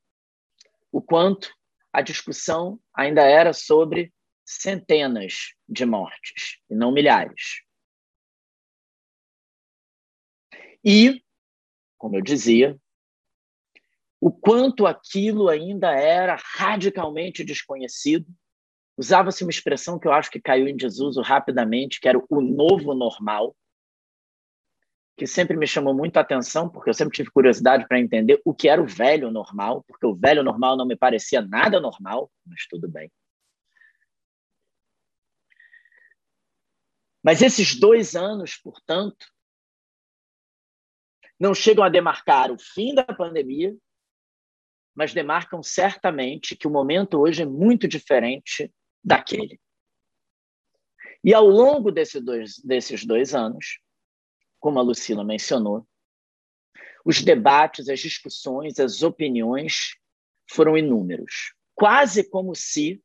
o 0.91 1.03
quanto 1.03 1.55
a 1.93 2.01
discussão 2.01 2.81
ainda 2.95 3.21
era 3.21 3.53
sobre 3.53 4.15
centenas 4.47 5.53
de 5.69 5.85
mortes 5.85 6.63
e 6.71 6.75
não 6.75 6.91
milhares. 6.91 7.63
E, 10.83 11.23
como 12.05 12.17
eu 12.17 12.21
dizia, 12.21 12.79
o 14.21 14.31
quanto 14.31 14.87
aquilo 14.87 15.49
ainda 15.49 15.91
era 15.91 16.37
radicalmente 16.37 17.43
desconhecido 17.43 18.31
Usava-se 18.97 19.43
uma 19.43 19.51
expressão 19.51 19.99
que 19.99 20.07
eu 20.07 20.13
acho 20.13 20.31
que 20.31 20.41
caiu 20.41 20.69
em 20.69 20.77
desuso 20.77 21.21
rapidamente, 21.21 21.99
que 21.99 22.09
era 22.09 22.17
o 22.17 22.41
novo 22.41 22.95
normal, 22.95 23.57
que 25.17 25.27
sempre 25.27 25.57
me 25.57 25.67
chamou 25.67 25.93
muito 25.93 26.17
a 26.17 26.21
atenção, 26.21 26.69
porque 26.69 26.91
eu 26.91 26.95
sempre 26.95 27.17
tive 27.17 27.31
curiosidade 27.31 27.89
para 27.89 27.99
entender 27.99 28.41
o 28.45 28.55
que 28.55 28.69
era 28.69 28.81
o 28.81 28.87
velho 28.87 29.33
normal, 29.33 29.83
porque 29.89 30.07
o 30.07 30.15
velho 30.15 30.45
normal 30.45 30.77
não 30.77 30.87
me 30.87 30.95
parecia 30.95 31.43
nada 31.43 31.81
normal, 31.81 32.31
mas 32.47 32.69
tudo 32.69 32.89
bem. 32.89 33.11
Mas 37.21 37.43
esses 37.43 37.75
dois 37.75 38.15
anos, 38.15 38.57
portanto, 38.57 39.27
não 41.39 41.55
chegam 41.55 41.85
a 41.85 41.89
demarcar 41.89 42.51
o 42.51 42.59
fim 42.59 42.95
da 42.95 43.05
pandemia, 43.05 43.77
mas 44.95 45.13
demarcam 45.13 45.63
certamente 45.63 46.57
que 46.57 46.67
o 46.67 46.71
momento 46.71 47.19
hoje 47.19 47.43
é 47.43 47.47
muito 47.47 47.89
diferente 47.89 48.73
daquele. 49.03 49.61
E 51.23 51.35
ao 51.35 51.47
longo 51.47 51.91
desse 51.91 52.21
dois, 52.21 52.59
desses 52.59 53.05
dois 53.05 53.35
anos, 53.35 53.81
como 54.61 54.79
a 54.79 54.83
Lucila 54.83 55.25
mencionou, 55.25 55.87
os 57.05 57.23
debates, 57.23 57.89
as 57.89 58.01
discussões, 58.01 58.79
as 58.79 59.03
opiniões 59.03 59.97
foram 60.51 60.77
inúmeros, 60.77 61.55
quase 61.75 62.29
como 62.29 62.55
se 62.55 63.03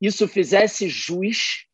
isso 0.00 0.28
fizesse 0.28 0.88
jus 0.88 1.66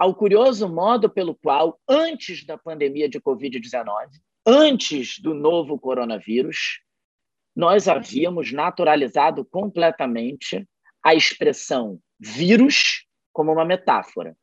ao 0.00 0.14
curioso 0.14 0.66
modo 0.66 1.10
pelo 1.10 1.34
qual, 1.34 1.78
antes 1.86 2.46
da 2.46 2.56
pandemia 2.56 3.06
de 3.06 3.20
Covid-19, 3.20 4.08
antes 4.46 5.20
do 5.20 5.34
novo 5.34 5.78
coronavírus, 5.78 6.80
nós 7.54 7.86
havíamos 7.86 8.50
naturalizado 8.50 9.44
completamente 9.44 10.66
a 11.04 11.14
expressão 11.14 12.00
vírus 12.18 13.04
como 13.30 13.52
uma 13.52 13.66
metáfora. 13.66 14.34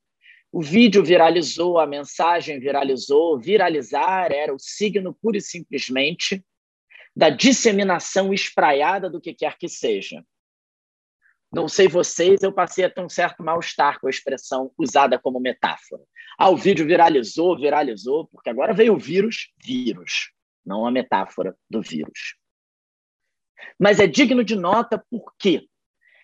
O 0.51 0.61
vídeo 0.61 1.03
viralizou, 1.03 1.79
a 1.79 1.87
mensagem 1.87 2.59
viralizou, 2.59 3.39
viralizar 3.39 4.31
era 4.31 4.53
o 4.53 4.59
signo 4.59 5.17
pura 5.19 5.37
e 5.37 5.41
simplesmente 5.41 6.45
da 7.15 7.31
disseminação 7.31 8.31
espraiada 8.31 9.09
do 9.09 9.19
que 9.19 9.33
quer 9.33 9.57
que 9.57 9.67
seja. 9.67 10.23
Não 11.51 11.67
sei 11.67 11.87
vocês, 11.87 12.43
eu 12.43 12.51
passei 12.51 12.83
a 12.83 12.89
ter 12.89 13.01
um 13.01 13.09
certo 13.09 13.41
mal-estar 13.41 13.99
com 13.99 14.07
a 14.07 14.09
expressão 14.09 14.71
usada 14.77 15.17
como 15.17 15.39
metáfora. 15.39 16.03
Ah, 16.37 16.49
o 16.49 16.57
vídeo 16.57 16.85
viralizou, 16.85 17.57
viralizou, 17.57 18.27
porque 18.27 18.49
agora 18.49 18.73
veio 18.73 18.93
o 18.93 18.99
vírus, 18.99 19.53
vírus, 19.63 20.31
não 20.65 20.85
a 20.85 20.91
metáfora 20.91 21.57
do 21.69 21.81
vírus. 21.81 22.35
Mas 23.79 23.99
é 23.99 24.07
digno 24.07 24.43
de 24.43 24.55
nota 24.55 25.03
porque 25.09 25.67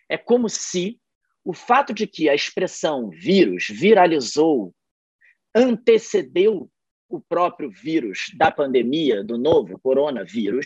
é 0.10 0.18
como 0.18 0.50
se 0.50 1.00
o 1.44 1.54
fato 1.54 1.94
de 1.94 2.06
que 2.06 2.30
a 2.30 2.36
expressão 2.36 3.10
vírus 3.10 3.68
viralizou 3.70 4.74
antecedeu 5.56 6.70
o 7.10 7.22
próprio 7.22 7.70
vírus 7.70 8.32
da 8.36 8.52
pandemia, 8.52 9.24
do 9.24 9.38
novo 9.38 9.80
coronavírus, 9.80 10.66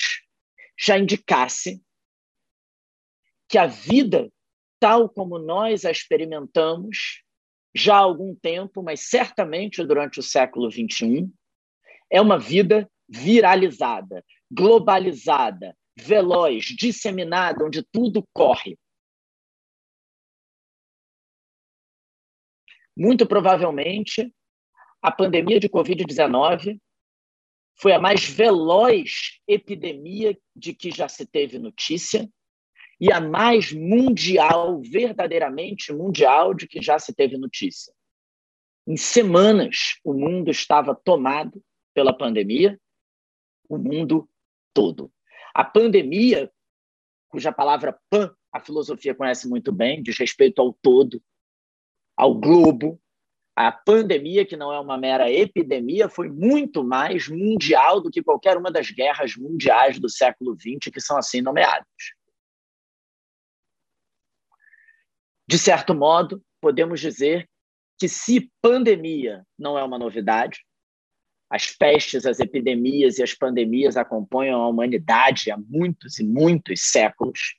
já 0.80 0.98
indicasse 0.98 1.82
que 3.50 3.58
a 3.58 3.66
vida, 3.66 4.32
tal 4.80 5.10
como 5.10 5.40
nós 5.40 5.86
a 5.86 5.92
experimentamos 5.92 7.24
já 7.76 7.96
há 7.96 8.00
algum 8.00 8.36
tempo, 8.36 8.82
mas 8.82 9.02
certamente 9.02 9.84
durante 9.84 10.20
o 10.20 10.24
século 10.24 10.72
XXI, 10.72 11.30
é 12.10 12.22
uma 12.22 12.40
vida 12.40 12.90
viralizada, 13.08 14.24
globalizada, 14.52 15.78
veloz, 15.96 16.66
disseminada, 16.66 17.66
onde 17.66 17.84
tudo 17.84 18.26
corre. 18.34 18.78
Muito 22.96 23.28
provavelmente, 23.28 24.34
a 25.02 25.12
pandemia 25.12 25.60
de 25.60 25.70
Covid-19 25.70 26.80
foi 27.80 27.94
a 27.94 28.00
mais 28.00 28.28
veloz 28.28 29.40
epidemia 29.48 30.36
de 30.56 30.74
que 30.74 30.90
já 30.90 31.08
se 31.08 31.26
teve 31.26 31.60
notícia 31.60 32.28
e 33.00 33.12
a 33.12 33.22
mais 33.22 33.72
mundial, 33.72 34.82
verdadeiramente 34.82 35.94
mundial, 35.94 36.54
de 36.54 36.68
que 36.68 36.82
já 36.82 36.98
se 36.98 37.14
teve 37.14 37.38
notícia. 37.38 37.94
Em 38.88 38.98
semanas, 38.98 40.00
o 40.04 40.14
mundo 40.14 40.50
estava 40.50 40.96
tomado 40.96 41.62
pela 41.94 42.18
pandemia, 42.18 42.80
o 43.70 43.78
mundo 43.78 44.28
todo. 44.74 45.12
A 45.54 45.64
pandemia, 45.64 46.52
cuja 47.30 47.52
palavra 47.52 48.00
pan 48.10 48.34
a 48.52 48.60
filosofia 48.60 49.14
conhece 49.14 49.48
muito 49.48 49.72
bem, 49.72 50.02
diz 50.02 50.18
respeito 50.18 50.62
ao 50.62 50.74
todo, 50.74 51.22
ao 52.16 52.34
globo. 52.34 53.00
A 53.56 53.72
pandemia, 53.72 54.46
que 54.46 54.56
não 54.56 54.72
é 54.72 54.80
uma 54.80 54.98
mera 54.98 55.32
epidemia, 55.32 56.08
foi 56.08 56.30
muito 56.30 56.84
mais 56.84 57.28
mundial 57.28 58.02
do 58.02 58.10
que 58.10 58.24
qualquer 58.24 58.56
uma 58.56 58.72
das 58.72 58.90
guerras 58.92 59.36
mundiais 59.36 60.00
do 60.00 60.10
século 60.10 60.56
XX, 60.56 60.92
que 60.92 61.02
são 61.02 61.18
assim 61.18 61.42
nomeadas. 61.42 61.88
De 65.48 65.58
certo 65.58 65.96
modo, 65.96 66.44
podemos 66.60 67.00
dizer 67.00 67.50
que 67.98 68.10
se 68.10 68.52
pandemia 68.62 69.46
não 69.58 69.78
é 69.78 69.84
uma 69.84 69.98
novidade, 69.98 70.60
as 71.50 71.72
pestes, 71.72 72.26
as 72.26 72.42
epidemias 72.42 73.18
e 73.18 73.24
as 73.24 73.34
pandemias 73.34 73.96
acompanham 73.96 74.62
a 74.62 74.68
humanidade 74.68 75.50
há 75.50 75.58
muitos 75.58 76.20
e 76.20 76.24
muitos 76.24 76.82
séculos. 76.82 77.56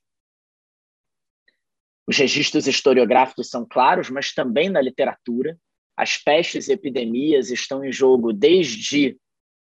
Os 2.07 2.19
registros 2.19 2.67
historiográficos 2.67 3.49
são 3.49 3.67
claros, 3.67 4.11
mas 4.11 4.35
também 4.35 4.69
na 4.69 4.83
literatura. 4.83 5.59
As 5.97 6.19
pestes 6.19 6.69
e 6.69 6.73
epidemias 6.73 7.51
estão 7.51 7.83
em 7.83 7.91
jogo 7.91 8.33
desde 8.33 9.19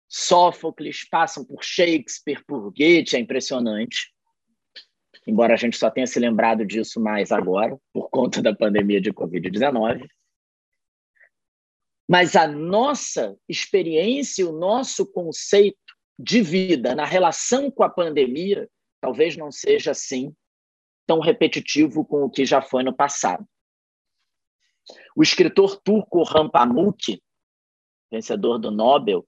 Sófocles, 0.09 1.07
passam 1.09 1.45
por 1.45 1.63
Shakespeare, 1.63 2.43
por 2.47 2.71
Goethe, 2.73 3.17
é 3.17 3.19
impressionante 3.19 4.14
embora 5.27 5.55
a 5.55 5.57
gente 5.57 5.77
só 5.77 5.91
tenha 5.91 6.07
se 6.07 6.19
lembrado 6.19 6.65
disso 6.65 7.01
mais 7.01 7.33
agora, 7.33 7.79
por 7.93 8.09
conta 8.11 8.43
da 8.43 8.55
pandemia 8.55 9.01
de 9.01 9.13
Covid-19. 9.13 10.07
Mas 12.09 12.37
a 12.37 12.47
nossa 12.47 13.37
experiência, 13.49 14.49
o 14.49 14.53
nosso 14.53 15.07
conceito 15.07 15.79
de 16.19 16.43
vida 16.43 16.95
na 16.95 17.05
relação 17.05 17.71
com 17.71 17.83
a 17.83 17.89
pandemia, 17.89 18.69
talvez 19.01 19.37
não 19.37 19.51
seja 19.51 19.93
assim 19.93 20.35
tão 21.07 21.21
repetitivo 21.21 22.05
com 22.05 22.25
o 22.25 22.31
que 22.31 22.45
já 22.45 22.63
foi 22.63 22.83
no 22.83 22.95
passado. 22.95 23.47
O 25.17 25.23
escritor 25.23 25.81
turco 25.83 26.19
Orhan 26.19 26.49
Pamuk, 26.49 27.23
vencedor 28.11 28.59
do 28.59 28.71
Nobel, 28.71 29.27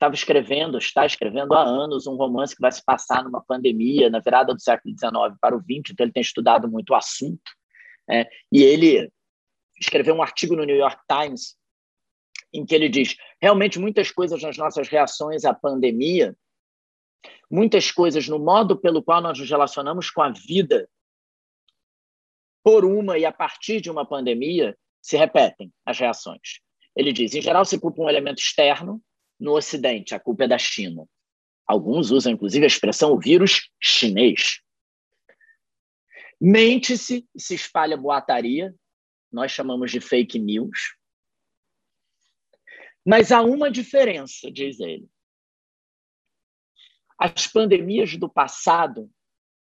estava 0.00 0.14
escrevendo, 0.14 0.78
está 0.78 1.04
escrevendo 1.04 1.52
há 1.52 1.62
anos 1.62 2.06
um 2.06 2.16
romance 2.16 2.56
que 2.56 2.62
vai 2.62 2.72
se 2.72 2.82
passar 2.82 3.22
numa 3.22 3.44
pandemia, 3.44 4.08
na 4.08 4.18
virada 4.18 4.54
do 4.54 4.60
século 4.60 4.94
XIX 4.98 5.38
para 5.38 5.54
o 5.54 5.60
XX, 5.60 5.92
então 5.92 6.06
ele 6.06 6.12
tem 6.12 6.22
estudado 6.22 6.66
muito 6.66 6.90
o 6.90 6.94
assunto. 6.94 7.42
É, 8.08 8.26
e 8.50 8.62
ele 8.62 9.12
escreveu 9.78 10.14
um 10.14 10.22
artigo 10.22 10.56
no 10.56 10.64
New 10.64 10.76
York 10.76 10.98
Times 11.06 11.54
em 12.50 12.64
que 12.64 12.74
ele 12.74 12.88
diz: 12.88 13.14
realmente 13.40 13.78
muitas 13.78 14.10
coisas 14.10 14.42
nas 14.42 14.56
nossas 14.56 14.88
reações 14.88 15.44
à 15.44 15.52
pandemia, 15.52 16.34
muitas 17.50 17.92
coisas 17.92 18.26
no 18.26 18.38
modo 18.38 18.80
pelo 18.80 19.02
qual 19.02 19.20
nós 19.20 19.38
nos 19.38 19.50
relacionamos 19.50 20.10
com 20.10 20.22
a 20.22 20.30
vida 20.30 20.88
por 22.64 22.86
uma 22.86 23.18
e 23.18 23.26
a 23.26 23.32
partir 23.32 23.82
de 23.82 23.90
uma 23.90 24.06
pandemia 24.06 24.74
se 25.02 25.18
repetem 25.18 25.70
as 25.84 25.98
reações. 25.98 26.60
Ele 26.96 27.12
diz: 27.12 27.34
em 27.34 27.42
geral, 27.42 27.66
se 27.66 27.78
culpa 27.78 28.00
um 28.00 28.08
elemento 28.08 28.38
externo, 28.38 29.02
no 29.40 29.56
Ocidente, 29.56 30.14
a 30.14 30.20
culpa 30.20 30.44
é 30.44 30.48
da 30.48 30.58
China. 30.58 31.08
Alguns 31.66 32.10
usam, 32.10 32.32
inclusive, 32.32 32.64
a 32.64 32.68
expressão 32.68 33.12
o 33.12 33.18
vírus 33.18 33.70
chinês. 33.80 34.60
Mente-se 36.38 37.26
e 37.34 37.40
se 37.40 37.54
espalha 37.54 37.96
boataria, 37.96 38.74
nós 39.32 39.50
chamamos 39.50 39.90
de 39.90 40.00
fake 40.00 40.38
news. 40.38 40.94
Mas 43.06 43.32
há 43.32 43.40
uma 43.40 43.70
diferença, 43.70 44.50
diz 44.50 44.78
ele. 44.78 45.08
As 47.18 47.46
pandemias 47.46 48.16
do 48.16 48.28
passado 48.28 49.10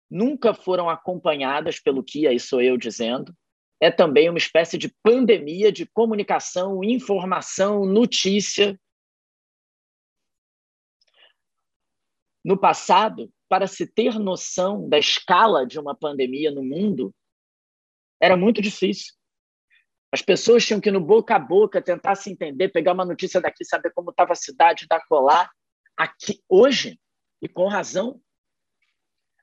nunca 0.10 0.54
foram 0.54 0.90
acompanhadas 0.90 1.80
pelo 1.80 2.04
que, 2.04 2.28
aí 2.28 2.40
sou 2.40 2.62
eu 2.62 2.78
dizendo, 2.78 3.36
é 3.80 3.90
também 3.90 4.30
uma 4.30 4.38
espécie 4.38 4.78
de 4.78 4.90
pandemia 5.02 5.72
de 5.72 5.86
comunicação, 5.86 6.84
informação, 6.84 7.86
notícia 7.86 8.80
No 12.44 12.58
passado, 12.58 13.32
para 13.48 13.68
se 13.68 13.88
ter 13.88 14.20
noção 14.20 14.90
da 14.90 14.98
escala 14.98 15.66
de 15.66 15.80
uma 15.80 15.96
pandemia 15.96 16.52
no 16.52 16.64
mundo, 16.64 17.14
era 18.20 18.36
muito 18.36 18.62
difícil. 18.62 19.14
As 20.12 20.22
pessoas 20.22 20.66
tinham 20.66 20.80
que, 20.80 20.92
no 20.92 21.02
boca 21.02 21.36
a 21.36 21.40
boca, 21.40 21.82
tentar 21.82 22.16
se 22.16 22.30
entender, 22.30 22.70
pegar 22.70 22.94
uma 22.94 23.06
notícia 23.06 23.42
daqui, 23.42 23.66
saber 23.66 23.92
como 23.94 24.12
estava 24.12 24.34
a 24.34 24.36
cidade 24.36 24.86
da 24.88 25.00
colar. 25.06 25.50
Aqui, 25.98 26.42
hoje, 26.48 27.00
e 27.42 27.48
com 27.48 27.68
razão, 27.68 28.22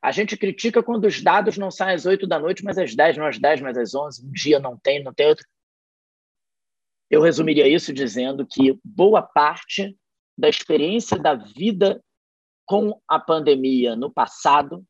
a 0.02 0.12
gente 0.12 0.36
critica 0.36 0.82
quando 0.82 1.06
os 1.06 1.20
dados 1.20 1.58
não 1.58 1.70
saem 1.70 1.94
às 1.94 2.06
8 2.06 2.26
da 2.26 2.38
noite, 2.38 2.64
mas 2.64 2.78
às 2.78 2.94
10, 2.94 3.16
não 3.16 3.26
às 3.26 3.38
10, 3.38 3.60
mas 3.60 3.76
às 3.76 3.94
11. 3.94 4.26
Um 4.26 4.32
dia 4.32 4.58
não 4.58 4.78
tem, 4.78 5.02
não 5.02 5.12
tem 5.12 5.26
outro. 5.26 5.46
Eu 7.10 7.20
resumiria 7.20 7.66
isso 7.66 7.92
dizendo 7.92 8.46
que 8.46 8.78
boa 8.84 9.20
parte 9.20 9.98
da 10.38 10.48
experiência 10.48 11.18
da 11.18 11.34
vida 11.34 12.02
com 12.70 13.02
a 13.08 13.18
pandemia 13.18 13.96
no 13.96 14.12
passado 14.12 14.86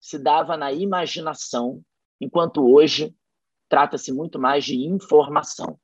se 0.00 0.18
dava 0.18 0.56
na 0.56 0.72
imaginação, 0.72 1.80
enquanto 2.20 2.68
hoje 2.68 3.14
trata-se 3.68 4.12
muito 4.12 4.36
mais 4.36 4.64
de 4.64 4.74
informação. 4.74 5.78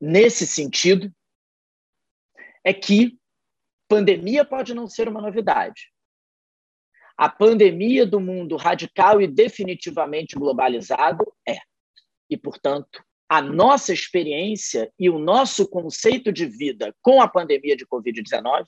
Nesse 0.00 0.48
sentido, 0.48 1.14
é 2.64 2.74
que 2.74 3.16
pandemia 3.86 4.44
pode 4.44 4.74
não 4.74 4.88
ser 4.88 5.06
uma 5.06 5.22
novidade. 5.22 5.92
A 7.16 7.28
pandemia 7.28 8.04
do 8.04 8.18
mundo 8.18 8.56
radical 8.56 9.22
e 9.22 9.28
definitivamente 9.28 10.34
globalizado 10.34 11.32
é. 11.46 11.58
E, 12.28 12.36
portanto, 12.36 13.00
a 13.30 13.40
nossa 13.40 13.92
experiência 13.92 14.92
e 14.98 15.08
o 15.08 15.16
nosso 15.16 15.68
conceito 15.68 16.32
de 16.32 16.46
vida 16.46 16.92
com 17.00 17.22
a 17.22 17.28
pandemia 17.28 17.76
de 17.76 17.86
Covid-19 17.86 18.66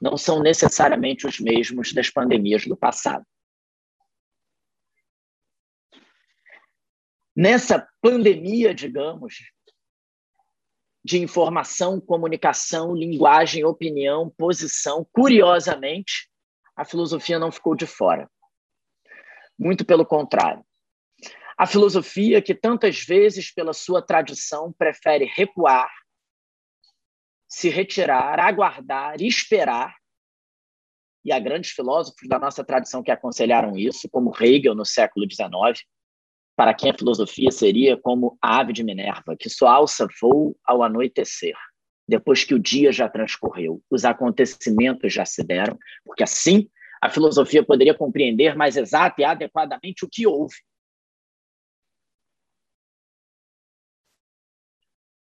não 0.00 0.16
são 0.16 0.40
necessariamente 0.40 1.26
os 1.26 1.38
mesmos 1.38 1.92
das 1.92 2.08
pandemias 2.08 2.64
do 2.64 2.74
passado. 2.74 3.26
Nessa 7.36 7.86
pandemia, 8.00 8.74
digamos, 8.74 9.36
de 11.04 11.18
informação, 11.18 12.00
comunicação, 12.00 12.94
linguagem, 12.94 13.66
opinião, 13.66 14.30
posição, 14.30 15.06
curiosamente, 15.12 16.30
a 16.74 16.86
filosofia 16.86 17.38
não 17.38 17.52
ficou 17.52 17.74
de 17.74 17.86
fora. 17.86 18.30
Muito 19.58 19.84
pelo 19.84 20.06
contrário. 20.06 20.64
A 21.58 21.66
filosofia, 21.66 22.40
que 22.40 22.54
tantas 22.54 23.00
vezes, 23.04 23.52
pela 23.52 23.72
sua 23.72 24.00
tradição, 24.00 24.72
prefere 24.72 25.24
recuar, 25.24 25.90
se 27.48 27.68
retirar, 27.68 28.38
aguardar, 28.38 29.20
esperar, 29.20 29.96
e 31.24 31.32
há 31.32 31.38
grandes 31.40 31.72
filósofos 31.72 32.28
da 32.28 32.38
nossa 32.38 32.62
tradição 32.62 33.02
que 33.02 33.10
aconselharam 33.10 33.76
isso, 33.76 34.08
como 34.08 34.32
Hegel 34.40 34.74
no 34.74 34.86
século 34.86 35.26
XIX, 35.28 35.84
para 36.56 36.72
quem 36.72 36.90
a 36.90 36.96
filosofia 36.96 37.50
seria 37.50 37.96
como 37.96 38.38
a 38.40 38.60
ave 38.60 38.72
de 38.72 38.84
Minerva, 38.84 39.36
que 39.36 39.50
sua 39.50 39.72
alça 39.72 40.06
voa 40.20 40.54
ao 40.64 40.82
anoitecer. 40.82 41.56
depois 42.08 42.42
que 42.42 42.54
o 42.54 42.58
dia 42.58 42.90
já 42.90 43.06
transcorreu, 43.06 43.82
os 43.90 44.04
acontecimentos 44.04 45.12
já 45.12 45.26
se 45.26 45.44
deram, 45.44 45.78
porque 46.02 46.22
assim 46.22 46.70
a 47.02 47.10
filosofia 47.10 47.62
poderia 47.62 47.94
compreender 47.94 48.56
mais 48.56 48.78
exato 48.78 49.20
e 49.20 49.24
adequadamente 49.24 50.06
o 50.06 50.08
que 50.10 50.26
houve. 50.26 50.56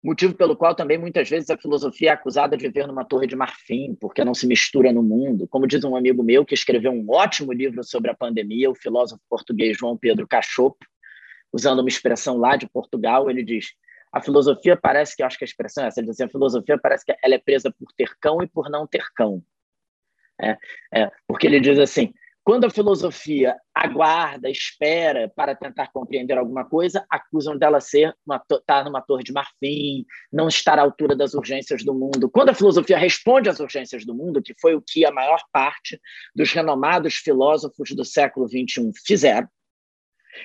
Motivo 0.06 0.36
pelo 0.36 0.54
qual 0.54 0.72
também 0.72 0.96
muitas 0.96 1.28
vezes 1.28 1.50
a 1.50 1.58
filosofia 1.58 2.10
é 2.10 2.12
acusada 2.12 2.56
de 2.56 2.64
viver 2.64 2.86
numa 2.86 3.04
torre 3.04 3.26
de 3.26 3.34
marfim, 3.34 3.92
porque 4.00 4.24
não 4.24 4.34
se 4.34 4.46
mistura 4.46 4.92
no 4.92 5.02
mundo. 5.02 5.48
Como 5.48 5.66
diz 5.66 5.82
um 5.82 5.96
amigo 5.96 6.22
meu 6.22 6.44
que 6.46 6.54
escreveu 6.54 6.92
um 6.92 7.10
ótimo 7.10 7.52
livro 7.52 7.82
sobre 7.82 8.08
a 8.08 8.14
pandemia, 8.14 8.70
o 8.70 8.74
filósofo 8.76 9.20
português 9.28 9.76
João 9.76 9.98
Pedro 9.98 10.24
Cachopo, 10.24 10.86
usando 11.52 11.80
uma 11.80 11.88
expressão 11.88 12.38
lá 12.38 12.54
de 12.54 12.68
Portugal, 12.68 13.28
ele 13.28 13.42
diz: 13.42 13.72
a 14.12 14.22
filosofia 14.22 14.76
parece 14.76 15.16
que, 15.16 15.24
acho 15.24 15.36
que 15.36 15.42
a 15.42 15.48
expressão 15.48 15.82
é 15.82 15.88
essa, 15.88 15.98
ele 15.98 16.06
diz 16.06 16.14
assim, 16.14 16.28
a 16.28 16.30
filosofia 16.30 16.78
parece 16.78 17.04
que 17.04 17.12
ela 17.20 17.34
é 17.34 17.38
presa 17.38 17.74
por 17.76 17.92
ter 17.96 18.16
cão 18.20 18.40
e 18.40 18.46
por 18.46 18.70
não 18.70 18.86
ter 18.86 19.04
cão. 19.12 19.42
É, 20.40 20.56
é, 20.94 21.10
porque 21.26 21.48
ele 21.48 21.58
diz 21.58 21.80
assim: 21.80 22.14
quando 22.46 22.64
a 22.64 22.70
filosofia 22.70 23.56
aguarda, 23.74 24.48
espera 24.48 25.28
para 25.34 25.52
tentar 25.56 25.88
compreender 25.88 26.38
alguma 26.38 26.64
coisa, 26.64 27.04
acusam 27.10 27.58
dela 27.58 27.80
ser 27.80 28.14
estar 28.24 28.60
tá 28.64 28.84
numa 28.84 29.02
torre 29.02 29.24
de 29.24 29.32
marfim, 29.32 30.06
não 30.32 30.46
estar 30.46 30.78
à 30.78 30.82
altura 30.82 31.16
das 31.16 31.34
urgências 31.34 31.84
do 31.84 31.92
mundo. 31.92 32.30
Quando 32.30 32.50
a 32.50 32.54
filosofia 32.54 32.96
responde 32.96 33.48
às 33.48 33.58
urgências 33.58 34.06
do 34.06 34.14
mundo, 34.14 34.40
que 34.40 34.54
foi 34.60 34.76
o 34.76 34.80
que 34.80 35.04
a 35.04 35.10
maior 35.10 35.42
parte 35.50 36.00
dos 36.36 36.52
renomados 36.52 37.16
filósofos 37.16 37.90
do 37.90 38.04
século 38.04 38.46
XXI 38.46 38.92
fizeram, 39.04 39.48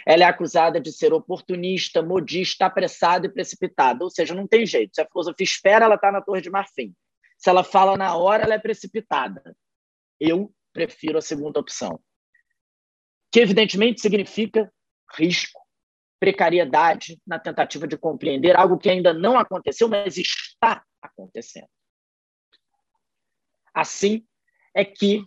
ela 0.04 0.24
é 0.24 0.26
acusada 0.26 0.82
de 0.82 0.92
ser 0.92 1.14
oportunista, 1.14 2.02
modista, 2.02 2.66
apressada 2.66 3.28
e 3.28 3.32
precipitada. 3.32 4.04
Ou 4.04 4.10
seja, 4.10 4.34
não 4.34 4.48
tem 4.48 4.66
jeito. 4.66 4.96
Se 4.96 5.02
a 5.02 5.08
filosofia 5.08 5.46
espera, 5.46 5.86
ela 5.86 5.96
está 5.96 6.12
na 6.12 6.20
torre 6.20 6.42
de 6.42 6.50
marfim. 6.50 6.96
Se 7.38 7.48
ela 7.48 7.64
fala 7.64 7.96
na 7.96 8.16
hora, 8.16 8.42
ela 8.42 8.56
é 8.56 8.60
precipitada. 8.60 9.56
Eu 10.20 10.52
prefiro 10.74 11.18
a 11.18 11.22
segunda 11.22 11.60
opção, 11.60 12.00
que 13.32 13.40
evidentemente 13.40 14.02
significa 14.02 14.72
risco, 15.16 15.60
precariedade 16.20 17.20
na 17.26 17.40
tentativa 17.40 17.88
de 17.88 17.98
compreender 17.98 18.56
algo 18.56 18.78
que 18.78 18.90
ainda 18.90 19.14
não 19.14 19.40
aconteceu, 19.40 19.88
mas 19.90 20.18
está 20.18 20.84
acontecendo. 21.02 21.68
Assim 23.74 24.26
é 24.74 24.86
que 24.86 25.26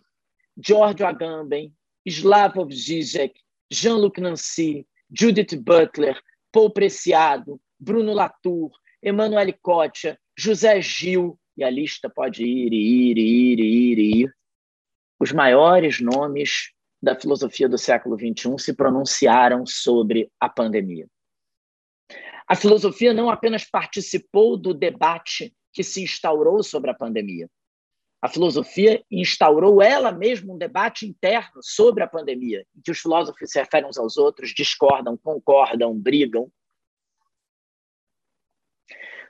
Giorgio 0.57 1.05
Agamben, 1.05 1.75
Slavoj 2.05 2.73
Žižek, 2.73 3.33
Jean-Luc 3.69 4.21
Nancy, 4.21 4.87
Judith 5.11 5.55
Butler, 5.57 6.21
Paul 6.51 6.71
Preciado, 6.71 7.59
Bruno 7.77 8.13
Latour, 8.13 8.71
Emanuele 9.01 9.53
Cotia, 9.53 10.17
José 10.37 10.81
Gil, 10.81 11.37
e 11.57 11.63
a 11.63 11.69
lista 11.69 12.09
pode 12.09 12.43
ir 12.43 12.73
ir 12.73 13.17
ir 13.17 13.59
ir 13.59 13.99
ir. 13.99 14.35
Os 15.19 15.31
maiores 15.31 15.99
nomes 15.99 16.71
da 17.01 17.15
filosofia 17.15 17.69
do 17.69 17.77
século 17.77 18.17
XXI 18.17 18.57
se 18.57 18.73
pronunciaram 18.73 19.65
sobre 19.65 20.31
a 20.39 20.49
pandemia. 20.49 21.07
A 22.47 22.55
filosofia 22.55 23.13
não 23.13 23.29
apenas 23.29 23.63
participou 23.65 24.57
do 24.57 24.73
debate 24.73 25.55
que 25.73 25.83
se 25.83 26.03
instaurou 26.03 26.61
sobre 26.63 26.91
a 26.91 26.93
pandemia, 26.93 27.49
a 28.25 28.27
filosofia 28.27 29.05
instaurou 29.11 29.83
ela 29.83 30.11
mesma 30.11 30.51
um 30.51 30.57
debate 30.57 31.05
interno 31.05 31.61
sobre 31.61 32.01
a 32.01 32.07
pandemia, 32.07 32.65
em 32.75 32.81
que 32.81 32.89
os 32.89 32.97
filósofos 32.97 33.51
se 33.51 33.59
referem 33.59 33.87
uns 33.87 33.99
aos 33.99 34.17
outros, 34.17 34.49
discordam, 34.49 35.15
concordam, 35.15 35.95
brigam, 35.95 36.51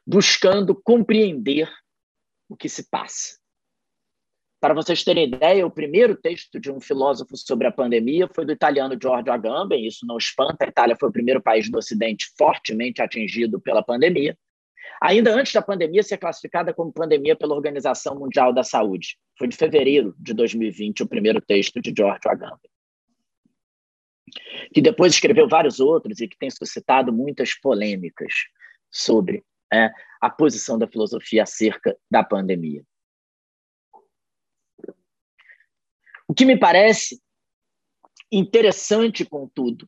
buscando 0.08 0.74
compreender 0.74 1.70
o 2.48 2.56
que 2.56 2.70
se 2.70 2.90
passa. 2.90 3.38
Para 4.66 4.74
vocês 4.74 5.04
terem 5.04 5.28
ideia, 5.28 5.64
o 5.64 5.70
primeiro 5.70 6.16
texto 6.16 6.60
de 6.60 6.72
um 6.72 6.82
filósofo 6.82 7.38
sobre 7.38 7.68
a 7.68 7.72
pandemia 7.72 8.28
foi 8.34 8.48
do 8.48 8.52
italiano 8.52 8.98
Giorgio 9.00 9.32
Agamben, 9.32 9.86
isso 9.86 10.08
não 10.08 10.18
espanta, 10.18 10.66
a 10.66 10.68
Itália 10.68 10.98
foi 11.00 11.08
o 11.08 11.12
primeiro 11.12 11.40
país 11.40 11.70
do 11.70 11.78
Ocidente 11.78 12.32
fortemente 12.36 13.00
atingido 13.00 13.62
pela 13.62 13.84
pandemia 13.84 14.36
ainda 15.00 15.36
antes 15.36 15.54
da 15.54 15.62
pandemia 15.62 16.02
ser 16.02 16.18
classificada 16.18 16.74
como 16.74 16.92
pandemia 16.92 17.36
pela 17.36 17.54
Organização 17.54 18.18
Mundial 18.18 18.52
da 18.52 18.64
Saúde. 18.64 19.20
Foi 19.38 19.48
de 19.48 19.56
fevereiro 19.56 20.16
de 20.18 20.34
2020 20.34 21.04
o 21.04 21.08
primeiro 21.08 21.40
texto 21.40 21.80
de 21.80 21.94
George 21.96 22.22
Agamben. 22.26 22.72
Que 24.74 24.82
depois 24.82 25.14
escreveu 25.14 25.48
vários 25.48 25.80
outros 25.80 26.20
e 26.22 26.28
que 26.28 26.40
tem 26.40 26.50
suscitado 26.50 27.14
muitas 27.14 27.54
polêmicas 27.54 28.34
sobre 28.90 29.44
é, 29.72 29.92
a 30.20 30.28
posição 30.28 30.80
da 30.80 30.88
filosofia 30.88 31.44
acerca 31.44 31.96
da 32.10 32.24
pandemia. 32.24 32.84
O 36.28 36.34
que 36.34 36.46
me 36.46 36.58
parece 36.58 37.22
interessante, 38.32 39.26
contudo, 39.26 39.88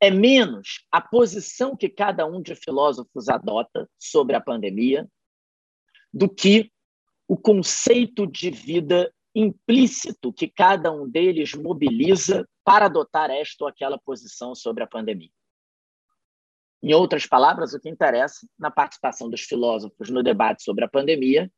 é 0.00 0.10
menos 0.10 0.86
a 0.90 1.00
posição 1.00 1.76
que 1.76 1.88
cada 1.88 2.26
um 2.26 2.42
de 2.42 2.54
filósofos 2.54 3.28
adota 3.28 3.88
sobre 3.98 4.36
a 4.36 4.40
pandemia 4.40 5.08
do 6.12 6.28
que 6.28 6.70
o 7.28 7.36
conceito 7.36 8.26
de 8.26 8.50
vida 8.50 9.12
implícito 9.34 10.32
que 10.32 10.48
cada 10.48 10.90
um 10.90 11.08
deles 11.08 11.54
mobiliza 11.54 12.48
para 12.64 12.86
adotar 12.86 13.30
esta 13.30 13.64
ou 13.64 13.68
aquela 13.68 13.98
posição 13.98 14.54
sobre 14.54 14.82
a 14.82 14.86
pandemia. 14.86 15.30
Em 16.82 16.94
outras 16.94 17.26
palavras, 17.26 17.74
o 17.74 17.80
que 17.80 17.88
interessa 17.88 18.46
na 18.58 18.70
participação 18.70 19.28
dos 19.28 19.42
filósofos 19.42 20.08
no 20.08 20.22
debate 20.22 20.62
sobre 20.62 20.84
a 20.84 20.88
pandemia 20.88 21.50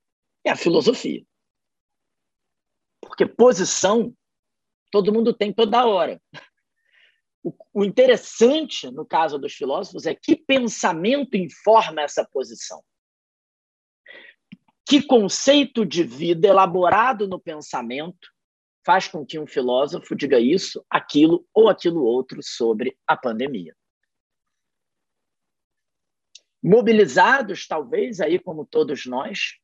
é 0.45 0.51
a 0.51 0.57
filosofia. 0.57 1.25
Porque 3.09 3.27
posição 3.27 4.15
todo 4.91 5.13
mundo 5.13 5.33
tem 5.35 5.53
toda 5.53 5.87
hora. 5.87 6.21
O, 7.73 7.85
interessante, 7.85 8.91
no 8.91 9.07
caso 9.07 9.39
dos 9.39 9.55
filósofos, 9.55 10.07
é 10.07 10.15
que 10.15 10.37
pensamento 10.37 11.37
informa 11.37 12.03
essa 12.03 12.25
posição. 12.25 12.83
Que 14.87 15.03
conceito 15.03 15.85
de 15.85 16.03
vida 16.03 16.49
elaborado 16.49 17.27
no 17.27 17.41
pensamento 17.41 18.29
faz 18.85 19.07
com 19.07 19.25
que 19.25 19.39
um 19.39 19.47
filósofo 19.47 20.17
diga 20.17 20.39
isso, 20.41 20.85
aquilo 20.89 21.47
ou 21.53 21.69
aquilo 21.69 22.03
outro 22.05 22.41
sobre 22.43 22.99
a 23.07 23.17
pandemia. 23.17 23.77
Mobilizados, 26.63 27.67
talvez, 27.67 28.21
aí 28.21 28.39
como 28.39 28.67
todos 28.67 29.07
nós, 29.07 29.59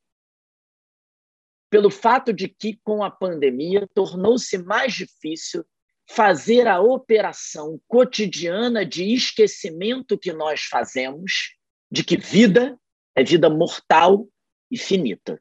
pelo 1.71 1.91
fato 1.91 2.33
de 2.33 2.49
que, 2.49 2.79
com 2.85 3.03
a 3.03 3.11
pandemia, 3.11 3.89
tornou-se 3.95 4.57
mais 4.59 4.93
difícil 4.93 5.65
fazer 6.09 6.69
a 6.69 6.81
operação 6.81 7.81
cotidiana 7.89 8.85
de 8.85 9.15
esquecimento 9.15 10.19
que 10.19 10.33
nós 10.33 10.63
fazemos 10.65 11.57
de 11.91 12.05
que 12.05 12.17
vida 12.17 12.79
é 13.15 13.25
vida 13.25 13.49
mortal 13.49 14.29
e 14.71 14.77
finita. 14.77 15.41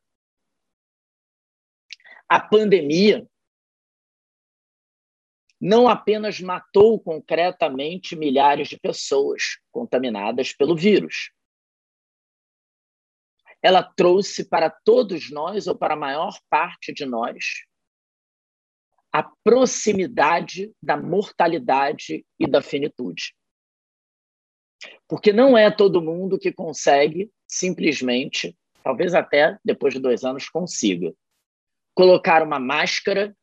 A 2.30 2.40
pandemia 2.40 3.28
não 5.60 5.88
apenas 5.88 6.42
matou 6.42 7.00
concretamente 7.00 8.16
milhares 8.16 8.68
de 8.68 8.78
pessoas 8.78 9.60
contaminadas 9.72 10.52
pelo 10.54 10.76
vírus. 10.76 11.32
Ela 13.63 13.82
trouxe 13.82 14.43
para 14.43 14.69
todos 14.69 15.32
nós, 15.32 15.67
ou 15.67 15.76
para 15.76 15.93
a 15.93 15.97
maior 15.97 16.38
parte 16.49 16.93
de 16.93 17.06
nós, 17.06 17.63
a 19.12 19.23
proximidade 19.43 20.73
da 20.82 20.97
mortalidade 20.97 22.26
e 22.38 22.45
da 22.45 22.62
finitude. 22.62 23.34
Porque 25.08 25.32
não 25.32 25.58
é 25.58 25.71
todo 25.71 26.02
mundo 26.02 26.38
que 26.38 26.52
consegue 26.52 27.32
simplesmente, 27.47 28.58
talvez 28.84 29.13
até 29.13 29.58
depois 29.63 29.93
de 29.93 29.99
dois 29.99 30.23
anos 30.23 30.49
consiga, 30.49 31.13
colocar 31.95 32.43
uma 32.43 32.60
máscara 32.60 33.36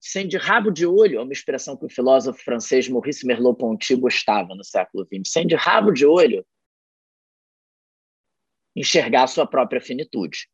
sem 0.00 0.26
de 0.26 0.36
rabo 0.36 0.70
de 0.70 0.86
olho, 0.86 1.18
é 1.20 1.22
uma 1.22 1.32
expressão 1.32 1.76
que 1.76 1.84
o 1.84 1.90
filósofo 1.90 2.42
francês 2.42 2.88
Maurice 2.88 3.26
Merleau-Ponty 3.26 3.94
gostava 3.96 4.54
no 4.54 4.64
século 4.64 5.06
XX, 5.06 5.30
sem 5.30 5.46
de 5.46 5.54
rabo 5.54 5.92
de 5.92 6.06
olho, 6.06 6.44
enxergar 8.74 9.24
a 9.24 9.28
sua 9.28 9.46
própria 9.46 9.80
finitude 9.80 10.48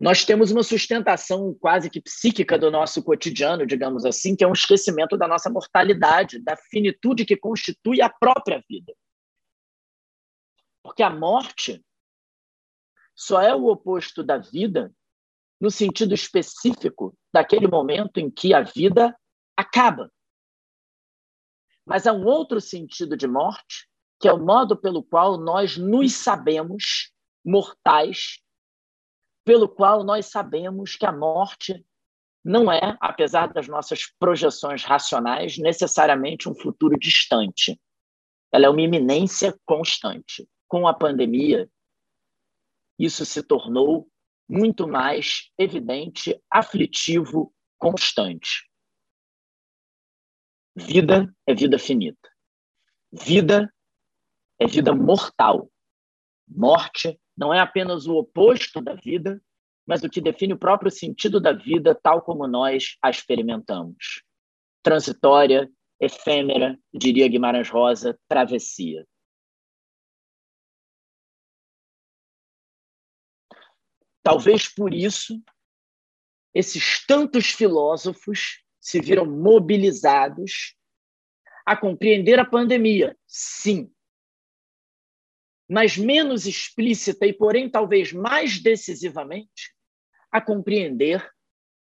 nós 0.00 0.24
temos 0.24 0.50
uma 0.50 0.62
sustentação 0.62 1.54
quase 1.60 1.90
que 1.90 2.00
psíquica 2.00 2.58
do 2.58 2.70
nosso 2.70 3.02
cotidiano, 3.02 3.66
digamos 3.66 4.06
assim, 4.06 4.34
que 4.34 4.42
é 4.42 4.48
um 4.48 4.54
esquecimento 4.54 5.14
da 5.14 5.28
nossa 5.28 5.50
mortalidade, 5.50 6.42
da 6.42 6.56
finitude 6.56 7.26
que 7.26 7.36
constitui 7.36 8.00
a 8.00 8.08
própria 8.08 8.64
vida. 8.66 8.94
Porque 10.82 11.02
a 11.02 11.10
morte 11.10 11.84
só 13.14 13.42
é 13.42 13.54
o 13.54 13.66
oposto 13.66 14.24
da 14.24 14.38
vida 14.38 14.90
no 15.60 15.70
sentido 15.70 16.14
específico 16.14 17.14
daquele 17.30 17.68
momento 17.68 18.16
em 18.16 18.30
que 18.30 18.54
a 18.54 18.62
vida 18.62 19.14
acaba. 19.54 20.10
Mas 21.84 22.06
há 22.06 22.12
um 22.14 22.24
outro 22.24 22.58
sentido 22.58 23.18
de 23.18 23.26
morte 23.26 23.86
que 24.20 24.28
é 24.28 24.32
o 24.32 24.38
modo 24.38 24.76
pelo 24.76 25.02
qual 25.02 25.38
nós 25.38 25.78
nos 25.78 26.12
sabemos 26.12 27.10
mortais, 27.42 28.38
pelo 29.44 29.66
qual 29.66 30.04
nós 30.04 30.26
sabemos 30.26 30.94
que 30.94 31.06
a 31.06 31.12
morte 31.12 31.84
não 32.44 32.70
é, 32.70 32.96
apesar 33.00 33.52
das 33.52 33.66
nossas 33.66 34.06
projeções 34.18 34.84
racionais, 34.84 35.56
necessariamente 35.56 36.48
um 36.48 36.54
futuro 36.54 36.98
distante. 36.98 37.80
Ela 38.52 38.66
é 38.66 38.68
uma 38.68 38.82
iminência 38.82 39.58
constante. 39.64 40.46
Com 40.68 40.86
a 40.86 40.92
pandemia, 40.92 41.70
isso 42.98 43.24
se 43.24 43.42
tornou 43.42 44.06
muito 44.46 44.86
mais 44.86 45.50
evidente, 45.56 46.38
aflitivo, 46.50 47.54
constante. 47.78 48.68
Vida 50.76 51.34
é 51.46 51.54
vida 51.54 51.78
finita. 51.78 52.28
Vida 53.12 53.72
é 54.60 54.66
vida 54.66 54.94
mortal. 54.94 55.70
Morte 56.46 57.18
não 57.36 57.52
é 57.52 57.58
apenas 57.58 58.06
o 58.06 58.16
oposto 58.16 58.82
da 58.82 58.94
vida, 58.94 59.42
mas 59.86 60.04
o 60.04 60.10
que 60.10 60.20
define 60.20 60.52
o 60.52 60.58
próprio 60.58 60.90
sentido 60.90 61.40
da 61.40 61.52
vida 61.52 61.94
tal 61.94 62.20
como 62.20 62.46
nós 62.46 62.98
a 63.02 63.08
experimentamos. 63.08 64.22
Transitória, 64.82 65.70
efêmera, 65.98 66.78
diria 66.92 67.26
Guimarães 67.26 67.70
Rosa, 67.70 68.18
travessia. 68.28 69.06
Talvez 74.22 74.68
por 74.68 74.92
isso 74.92 75.42
esses 76.52 77.06
tantos 77.06 77.46
filósofos 77.50 78.62
se 78.78 79.00
viram 79.00 79.24
mobilizados 79.24 80.76
a 81.64 81.76
compreender 81.76 82.38
a 82.38 82.44
pandemia, 82.44 83.16
sim, 83.26 83.90
mas 85.70 85.96
menos 85.96 86.46
explícita 86.46 87.24
e, 87.24 87.32
porém, 87.32 87.70
talvez 87.70 88.12
mais 88.12 88.60
decisivamente, 88.60 89.72
a 90.28 90.40
compreender 90.40 91.32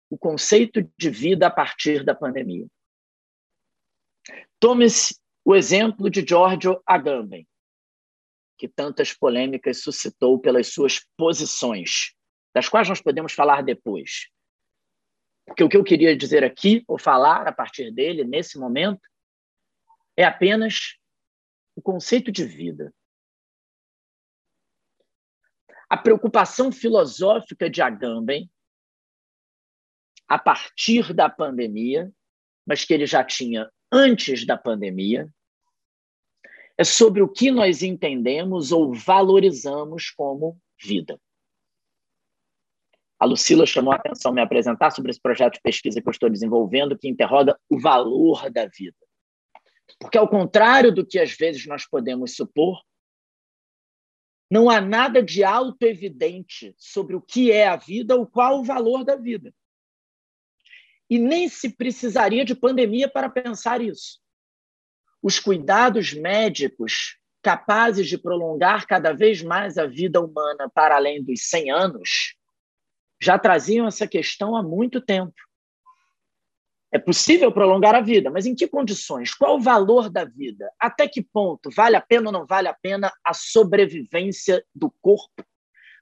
o 0.09 0.17
conceito 0.17 0.89
de 0.97 1.11
vida 1.11 1.49
a 1.49 1.51
partir 1.51 2.05
da 2.05 2.15
pandemia. 2.15 2.69
Tome-se 4.61 5.19
o 5.45 5.57
exemplo 5.57 6.09
de 6.09 6.25
Giorgio 6.25 6.81
Agamben, 6.87 7.49
que 8.57 8.69
tantas 8.69 9.13
polêmicas 9.13 9.83
suscitou 9.83 10.39
pelas 10.39 10.69
suas 10.69 11.05
posições, 11.17 12.15
das 12.55 12.69
quais 12.69 12.89
nós 12.89 13.03
podemos 13.03 13.33
falar 13.33 13.63
depois. 13.63 14.29
Porque 15.47 15.65
o 15.65 15.69
que 15.69 15.77
eu 15.77 15.83
queria 15.83 16.17
dizer 16.17 16.45
aqui, 16.45 16.85
ou 16.87 16.97
falar 16.97 17.49
a 17.49 17.53
partir 17.53 17.91
dele, 17.91 18.23
nesse 18.23 18.57
momento, 18.57 19.03
é 20.17 20.23
apenas 20.23 20.97
o 21.75 21.83
conceito 21.83 22.31
de 22.31 22.45
vida. 22.45 22.95
A 25.95 25.97
preocupação 25.97 26.73
filosófica 26.73 27.71
de 27.71 27.81
Agamben, 27.81 28.51
a 30.27 30.37
partir 30.37 31.15
da 31.15 31.31
pandemia, 31.31 32.13
mas 32.67 32.85
que 32.85 32.93
ele 32.93 33.07
já 33.07 33.23
tinha 33.23 33.71
antes 33.93 34.45
da 34.45 34.59
pandemia, 34.59 35.33
é 36.77 36.83
sobre 36.83 37.23
o 37.23 37.29
que 37.29 37.49
nós 37.49 37.81
entendemos 37.81 38.73
ou 38.73 38.93
valorizamos 38.93 40.11
como 40.11 40.61
vida. 40.83 41.17
A 43.17 43.25
Lucila 43.25 43.65
chamou 43.65 43.93
a 43.93 43.97
atenção 43.97 44.33
me 44.33 44.43
apresentar 44.43 44.91
sobre 44.91 45.13
esse 45.13 45.21
projeto 45.21 45.55
de 45.55 45.61
pesquisa 45.61 46.03
que 46.03 46.09
eu 46.09 46.11
estou 46.11 46.29
desenvolvendo, 46.29 46.99
que 46.99 47.07
interroga 47.07 47.57
o 47.71 47.79
valor 47.79 48.51
da 48.51 48.67
vida. 48.67 48.99
Porque, 50.01 50.19
ao 50.19 50.29
contrário 50.29 50.93
do 50.93 51.07
que 51.07 51.21
às 51.21 51.31
vezes 51.31 51.65
nós 51.67 51.87
podemos 51.87 52.35
supor, 52.35 52.83
não 54.51 54.71
há 54.71 54.81
nada 54.81 55.23
de 55.23 55.43
auto-evidente 55.43 56.75
sobre 56.79 57.17
o 57.17 57.21
que 57.21 57.51
é 57.51 57.67
a 57.67 57.77
vida 57.77 58.15
ou 58.15 58.27
qual 58.27 58.61
o 58.61 58.65
valor 58.65 59.05
da 59.05 59.17
vida. 59.17 59.53
E 61.09 61.19
nem 61.19 61.49
se 61.49 61.77
precisaria 61.77 62.45
de 62.45 62.55
pandemia 62.55 63.09
para 63.09 63.29
pensar 63.29 63.81
isso. 63.81 64.21
Os 65.23 65.39
cuidados 65.39 66.13
médicos 66.13 67.19
capazes 67.43 68.09
de 68.09 68.17
prolongar 68.17 68.87
cada 68.87 69.13
vez 69.13 69.43
mais 69.43 69.77
a 69.77 69.87
vida 69.87 70.21
humana 70.21 70.71
para 70.75 70.97
além 70.97 71.23
dos 71.23 71.49
100 71.49 71.71
anos 71.71 72.35
já 73.21 73.39
traziam 73.39 73.87
essa 73.87 74.07
questão 74.07 74.57
há 74.57 74.63
muito 74.63 75.01
tempo. 75.01 75.35
É 76.95 76.99
possível 77.01 77.51
prolongar 77.51 77.93
a 77.97 78.01
vida, 78.01 78.31
mas 78.31 78.47
em 78.47 78.55
que 78.55 78.69
condições? 78.69 79.35
Qual 79.35 79.57
o 79.57 79.61
valor 79.61 80.09
da 80.09 80.25
vida? 80.25 80.73
Até 80.79 81.09
que 81.09 81.21
ponto 81.21 81.69
vale 81.69 81.97
a 81.97 82.01
pena 82.01 82.29
ou 82.29 82.33
não 82.33 82.47
vale 82.47 82.69
a 82.69 82.73
pena 82.73 83.13
a 83.25 83.35
sobrevivência 83.35 84.65
do 84.73 84.89
corpo, 85.03 85.45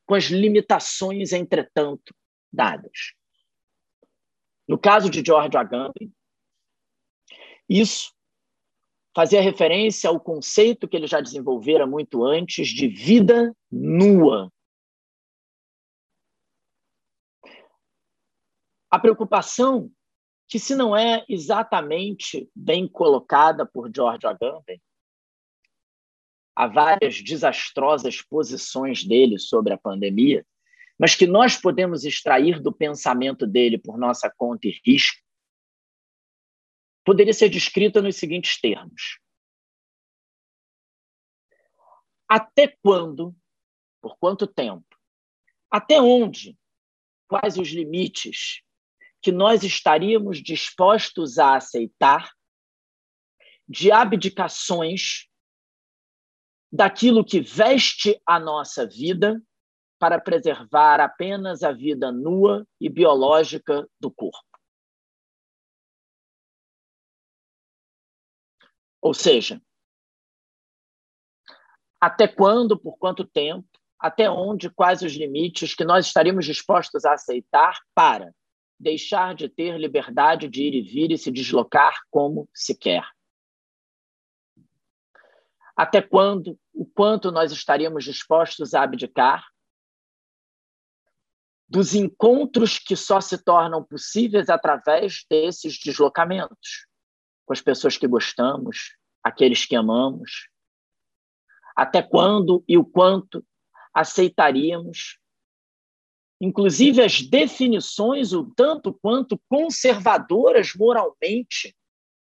com 0.04 0.14
as 0.14 0.24
limitações, 0.24 1.32
entretanto, 1.32 2.14
dadas? 2.52 3.14
No 4.68 4.78
caso 4.78 5.08
de 5.08 5.24
George 5.24 5.56
Agamben, 5.56 6.12
isso 7.66 8.12
fazia 9.16 9.40
referência 9.40 10.10
ao 10.10 10.20
conceito 10.20 10.86
que 10.86 10.94
ele 10.94 11.06
já 11.06 11.22
desenvolvera 11.22 11.86
muito 11.86 12.22
antes 12.22 12.68
de 12.68 12.86
vida 12.86 13.56
nua. 13.70 14.52
A 18.90 18.98
preocupação 18.98 19.90
que 20.52 20.58
se 20.58 20.76
não 20.76 20.94
é 20.94 21.24
exatamente 21.30 22.46
bem 22.54 22.86
colocada 22.86 23.64
por 23.64 23.90
George 23.90 24.26
Agamben, 24.26 24.82
há 26.54 26.66
várias 26.66 27.22
desastrosas 27.22 28.20
posições 28.20 29.02
dele 29.02 29.38
sobre 29.38 29.72
a 29.72 29.78
pandemia, 29.78 30.46
mas 30.98 31.14
que 31.14 31.26
nós 31.26 31.56
podemos 31.56 32.04
extrair 32.04 32.60
do 32.60 32.70
pensamento 32.70 33.46
dele 33.46 33.78
por 33.78 33.96
nossa 33.96 34.30
conta 34.30 34.68
e 34.68 34.78
risco, 34.84 35.22
poderia 37.02 37.32
ser 37.32 37.48
descrita 37.48 38.02
nos 38.02 38.16
seguintes 38.16 38.60
termos: 38.60 39.20
Até 42.28 42.76
quando, 42.82 43.34
por 44.02 44.18
quanto 44.18 44.46
tempo, 44.46 44.84
até 45.70 45.98
onde, 45.98 46.58
quais 47.26 47.56
os 47.56 47.70
limites 47.70 48.62
que 49.22 49.30
nós 49.30 49.62
estaríamos 49.62 50.42
dispostos 50.42 51.38
a 51.38 51.56
aceitar 51.56 52.30
de 53.68 53.92
abdicações 53.92 55.28
daquilo 56.70 57.24
que 57.24 57.40
veste 57.40 58.20
a 58.26 58.40
nossa 58.40 58.86
vida 58.86 59.40
para 59.98 60.20
preservar 60.20 61.00
apenas 61.00 61.62
a 61.62 61.70
vida 61.70 62.10
nua 62.10 62.66
e 62.80 62.88
biológica 62.88 63.88
do 64.00 64.10
corpo. 64.10 64.42
Ou 69.00 69.14
seja, 69.14 69.62
até 72.00 72.26
quando, 72.26 72.76
por 72.78 72.98
quanto 72.98 73.24
tempo, 73.24 73.68
até 73.98 74.28
onde, 74.28 74.68
quais 74.68 75.02
os 75.02 75.12
limites 75.12 75.74
que 75.74 75.84
nós 75.84 76.06
estaríamos 76.06 76.44
dispostos 76.44 77.04
a 77.04 77.12
aceitar 77.12 77.78
para 77.94 78.34
deixar 78.82 79.34
de 79.34 79.48
ter 79.48 79.78
liberdade 79.78 80.48
de 80.48 80.62
ir 80.64 80.74
e 80.74 80.82
vir 80.82 81.12
e 81.12 81.18
se 81.18 81.30
deslocar 81.30 81.94
como 82.10 82.48
se 82.52 82.76
quer. 82.76 83.04
Até 85.76 86.02
quando, 86.02 86.58
o 86.74 86.84
quanto 86.84 87.30
nós 87.30 87.52
estaríamos 87.52 88.04
dispostos 88.04 88.74
a 88.74 88.82
abdicar 88.82 89.46
dos 91.68 91.94
encontros 91.94 92.78
que 92.78 92.94
só 92.94 93.20
se 93.20 93.42
tornam 93.42 93.82
possíveis 93.82 94.50
através 94.50 95.24
desses 95.30 95.78
deslocamentos 95.78 96.86
com 97.46 97.52
as 97.52 97.62
pessoas 97.62 97.96
que 97.96 98.06
gostamos, 98.06 98.96
aqueles 99.22 99.64
que 99.64 99.74
amamos. 99.74 100.50
Até 101.74 102.02
quando 102.02 102.62
e 102.68 102.76
o 102.76 102.84
quanto 102.84 103.44
aceitaríamos 103.94 105.18
inclusive 106.42 107.00
as 107.00 107.22
definições 107.22 108.32
o 108.32 108.44
tanto 108.44 108.92
quanto 109.00 109.40
conservadoras 109.48 110.74
moralmente 110.74 111.72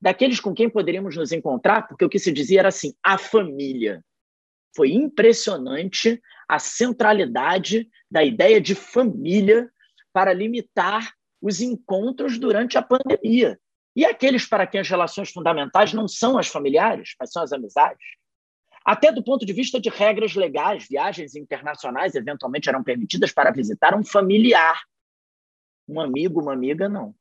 daqueles 0.02 0.40
com 0.40 0.56
quem 0.56 0.68
poderíamos 0.68 1.16
nos 1.16 1.32
encontrar, 1.32 1.88
porque 1.88 2.04
o 2.04 2.10
que 2.10 2.18
se 2.18 2.32
dizia 2.32 2.60
era 2.62 2.70
assim: 2.70 2.96
a 3.04 3.20
família. 3.20 4.04
Foi 4.76 4.92
impressionante 4.92 6.20
a 6.50 6.58
centralidade 6.58 7.88
da 8.10 8.24
ideia 8.24 8.60
de 8.60 8.74
família 8.74 9.70
para 10.12 10.34
limitar 10.34 11.14
os 11.40 11.62
encontros 11.62 12.40
durante 12.40 12.76
a 12.78 12.82
pandemia. 12.82 13.60
E 13.96 14.04
aqueles 14.04 14.46
para 14.46 14.66
quem 14.66 14.80
as 14.80 14.90
relações 14.90 15.30
fundamentais 15.32 15.94
não 15.94 16.08
são 16.08 16.38
as 16.38 16.48
familiares, 16.48 17.16
mas 17.20 17.32
são 17.32 17.44
as 17.44 17.52
amizades. 17.52 18.06
Até 18.88 19.12
do 19.12 19.22
ponto 19.22 19.46
de 19.46 19.52
vista 19.52 19.82
de 19.82 19.90
regras 19.90 20.34
legais, 20.34 20.88
viagens 20.88 21.36
internacionais 21.36 22.16
eventualmente 22.16 22.70
eram 22.70 22.82
permitidas 22.82 23.34
para 23.34 23.52
visitar 23.52 23.94
um 23.94 24.02
familiar. 24.02 24.82
Um 25.86 26.00
amigo, 26.00 26.42
uma 26.42 26.54
amiga, 26.54 26.88
não. 26.88 27.14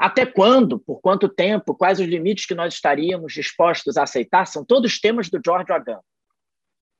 Até 0.00 0.26
quando? 0.26 0.80
Por 0.80 1.00
quanto 1.00 1.28
tempo? 1.28 1.76
Quais 1.76 2.00
os 2.00 2.08
limites 2.08 2.44
que 2.44 2.56
nós 2.56 2.74
estaríamos 2.74 3.32
dispostos 3.32 3.96
a 3.96 4.02
aceitar? 4.02 4.48
São 4.48 4.64
todos 4.64 5.00
temas 5.00 5.30
do 5.30 5.40
George 5.44 5.70
Agamben. 5.70 6.02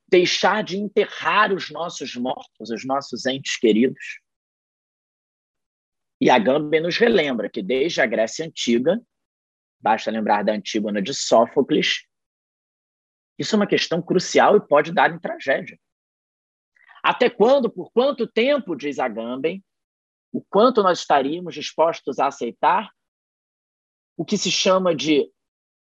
Deixar 0.06 0.62
de 0.62 0.76
enterrar 0.76 1.52
os 1.52 1.68
nossos 1.68 2.14
mortos, 2.14 2.70
os 2.70 2.84
nossos 2.84 3.26
entes 3.26 3.56
queridos. 3.56 4.20
E 6.20 6.30
Agamben 6.30 6.80
nos 6.80 6.96
relembra 6.96 7.50
que 7.50 7.60
desde 7.60 8.00
a 8.00 8.06
Grécia 8.06 8.46
Antiga, 8.46 9.02
basta 9.80 10.10
lembrar 10.10 10.42
da 10.44 10.52
Antígona 10.52 11.00
de 11.00 11.14
Sófocles, 11.14 12.04
isso 13.38 13.54
é 13.54 13.56
uma 13.56 13.66
questão 13.66 14.02
crucial 14.02 14.56
e 14.56 14.60
pode 14.60 14.92
dar 14.92 15.12
em 15.12 15.18
tragédia. 15.18 15.78
Até 17.02 17.30
quando, 17.30 17.70
por 17.70 17.92
quanto 17.92 18.26
tempo, 18.26 18.74
diz 18.74 18.98
Agamben, 18.98 19.64
o 20.32 20.42
quanto 20.42 20.82
nós 20.82 20.98
estaríamos 20.98 21.54
dispostos 21.54 22.18
a 22.18 22.26
aceitar 22.26 22.90
o 24.16 24.24
que 24.24 24.36
se 24.36 24.50
chama 24.50 24.94
de 24.94 25.30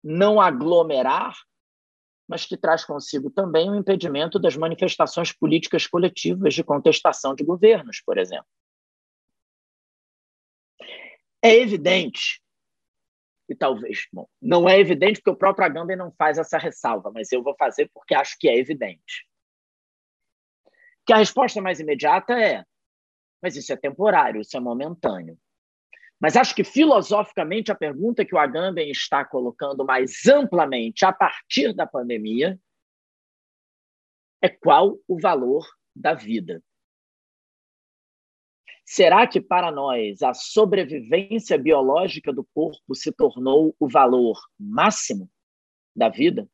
não 0.03 0.41
aglomerar, 0.41 1.35
mas 2.29 2.45
que 2.45 2.57
traz 2.57 2.85
consigo 2.85 3.31
também 3.31 3.71
o 3.71 3.77
impedimento 3.77 4.39
das 4.39 4.57
manifestações 4.57 5.33
políticas 5.33 5.87
coletivas 5.87 6.53
de 6.53 6.65
contestação 6.65 7.35
de 7.35 7.45
governos, 7.45 8.03
por 8.05 8.19
exemplo. 8.19 8.47
É 11.41 11.55
evidente, 11.55 12.43
e 13.49 13.55
talvez, 13.55 14.07
bom, 14.13 14.27
não 14.41 14.69
é 14.69 14.79
evidente 14.79 15.21
porque 15.21 15.31
o 15.31 15.37
próprio 15.37 15.67
Agamben 15.67 15.97
não 15.97 16.13
faz 16.13 16.39
essa 16.39 16.59
ressalva, 16.59 17.11
mas 17.13 17.31
eu 17.31 17.43
vou 17.43 17.55
fazer 17.57 17.91
porque 17.93 18.15
acho 18.15 18.39
que 18.39 18.49
é 18.49 18.57
evidente. 18.57 19.27
Que 21.07 21.13
a 21.13 21.19
resposta 21.19 21.61
mais 21.61 21.81
imediata 21.81 22.33
é 22.33 22.65
mas 23.45 23.57
isso 23.57 23.71
é 23.75 23.77
temporário, 23.77 24.41
isso 24.41 24.57
é 24.57 24.61
momentâneo. 24.61 25.39
Mas 26.19 26.35
acho 26.35 26.55
que 26.55 26.65
filosoficamente 26.65 27.71
a 27.71 27.75
pergunta 27.75 28.25
que 28.25 28.35
o 28.35 28.39
Agamben 28.39 28.91
está 28.91 29.23
colocando 29.23 29.85
mais 29.85 30.27
amplamente 30.27 31.05
a 31.05 31.13
partir 31.13 31.75
da 31.75 31.87
pandemia 31.87 32.59
é 34.41 34.49
qual 34.49 34.97
o 35.07 35.21
valor 35.21 35.63
da 35.95 36.15
vida. 36.15 36.63
Será 38.85 39.27
que 39.27 39.41
para 39.41 39.71
nós 39.71 40.23
a 40.23 40.35
sobrevivência 40.35 41.59
biológica 41.59 42.33
do 42.33 42.45
corpo 42.55 42.95
se 42.95 43.11
tornou 43.11 43.75
o 43.79 43.89
valor 43.89 44.39
máximo 44.59 45.31
da 45.97 46.09
vida? 46.09 46.49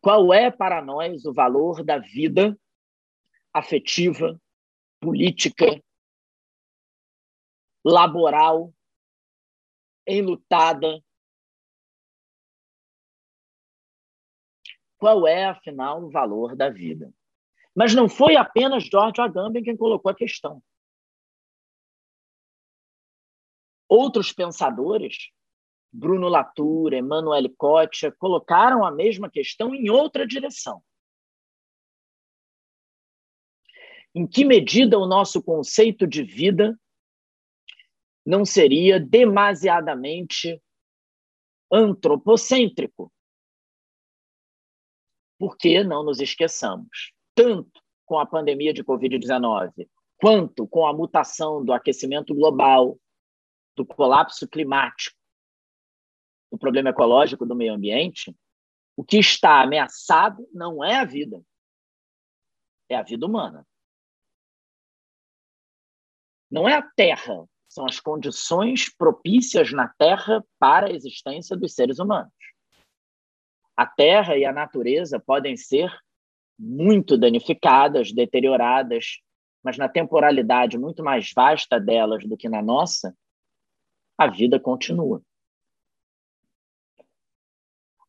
Qual 0.00 0.32
é 0.32 0.50
para 0.50 0.82
nós 0.82 1.24
o 1.24 1.32
valor 1.32 1.82
da 1.82 1.98
vida 1.98 2.58
afetiva, 3.52 4.40
política, 5.00 5.82
laboral, 7.84 8.72
enlutada. 10.06 11.02
Qual 14.98 15.26
é, 15.26 15.46
afinal, 15.46 16.04
o 16.04 16.10
valor 16.10 16.54
da 16.54 16.68
vida? 16.68 17.12
Mas 17.74 17.94
não 17.94 18.08
foi 18.08 18.36
apenas 18.36 18.84
George 18.84 19.20
Agamben 19.20 19.62
quem 19.62 19.76
colocou 19.76 20.10
a 20.10 20.14
questão. 20.14 20.62
Outros 23.90 24.32
pensadores, 24.32 25.30
Bruno 25.92 26.28
Latour, 26.28 26.94
Emmanuel 26.94 27.50
Kotia, 27.58 28.12
colocaram 28.12 28.86
a 28.86 28.90
mesma 28.90 29.28
questão 29.28 29.74
em 29.74 29.90
outra 29.90 30.26
direção. 30.26 30.82
em 34.14 34.26
que 34.26 34.44
medida 34.44 34.98
o 34.98 35.06
nosso 35.06 35.42
conceito 35.42 36.06
de 36.06 36.22
vida 36.22 36.78
não 38.26 38.44
seria 38.44 38.98
demasiadamente 38.98 40.60
antropocêntrico. 41.72 43.12
Porque 45.38 45.82
não 45.82 46.02
nos 46.02 46.20
esqueçamos, 46.20 47.12
tanto 47.34 47.80
com 48.04 48.18
a 48.18 48.26
pandemia 48.26 48.74
de 48.74 48.84
Covid-19, 48.84 49.88
quanto 50.20 50.66
com 50.66 50.86
a 50.86 50.92
mutação 50.92 51.64
do 51.64 51.72
aquecimento 51.72 52.34
global, 52.34 52.98
do 53.80 53.86
colapso 53.86 54.46
climático, 54.46 55.16
do 56.52 56.58
problema 56.58 56.90
ecológico 56.90 57.46
do 57.46 57.56
meio 57.56 57.72
ambiente, 57.72 58.36
o 58.94 59.02
que 59.02 59.18
está 59.18 59.62
ameaçado 59.62 60.46
não 60.52 60.84
é 60.84 60.96
a 60.96 61.04
vida, 61.04 61.42
é 62.90 62.96
a 62.96 63.02
vida 63.02 63.24
humana. 63.24 63.66
Não 66.50 66.68
é 66.68 66.74
a 66.74 66.82
Terra, 66.82 67.48
são 67.68 67.86
as 67.86 67.98
condições 67.98 68.94
propícias 68.94 69.72
na 69.72 69.88
Terra 69.88 70.44
para 70.58 70.88
a 70.88 70.92
existência 70.92 71.56
dos 71.56 71.72
seres 71.72 71.98
humanos. 71.98 72.34
A 73.74 73.86
Terra 73.86 74.36
e 74.36 74.44
a 74.44 74.52
natureza 74.52 75.18
podem 75.18 75.56
ser 75.56 75.90
muito 76.58 77.16
danificadas, 77.16 78.12
deterioradas, 78.12 79.22
mas 79.62 79.78
na 79.78 79.88
temporalidade 79.88 80.76
muito 80.76 81.02
mais 81.02 81.32
vasta 81.32 81.80
delas 81.80 82.26
do 82.26 82.36
que 82.36 82.48
na 82.48 82.60
nossa, 82.60 83.16
a 84.20 84.26
vida 84.26 84.60
continua. 84.60 85.24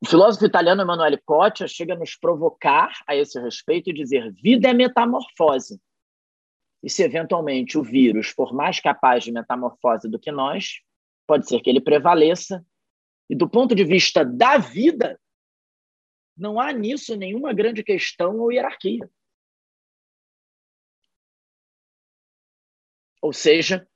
O 0.02 0.06
filósofo 0.06 0.46
italiano 0.46 0.82
Emanuele 0.82 1.18
Cotia 1.18 1.70
chega 1.70 1.94
a 1.94 1.98
nos 1.98 2.18
provocar 2.18 2.92
a 3.08 3.16
esse 3.16 3.40
respeito 3.40 3.90
e 3.90 3.94
dizer: 3.94 4.30
vida 4.34 4.68
é 4.68 4.74
metamorfose. 4.74 5.82
E 6.84 6.90
se 6.90 7.02
eventualmente 7.02 7.78
o 7.78 7.84
vírus 7.84 8.28
for 8.28 8.54
mais 8.54 8.82
capaz 8.82 9.24
de 9.24 9.32
metamorfose 9.32 10.10
do 10.10 10.20
que 10.20 10.34
nós, 10.34 10.82
pode 11.26 11.48
ser 11.48 11.62
que 11.62 11.70
ele 11.70 11.80
prevaleça. 11.80 12.66
E 13.30 13.36
do 13.36 13.50
ponto 13.50 13.74
de 13.74 13.86
vista 13.86 14.26
da 14.26 14.58
vida, 14.58 15.18
não 16.36 16.60
há 16.60 16.74
nisso 16.74 17.16
nenhuma 17.16 17.54
grande 17.54 17.84
questão 17.84 18.38
ou 18.38 18.52
hierarquia. 18.52 19.10
Ou 23.22 23.32
seja, 23.32 23.88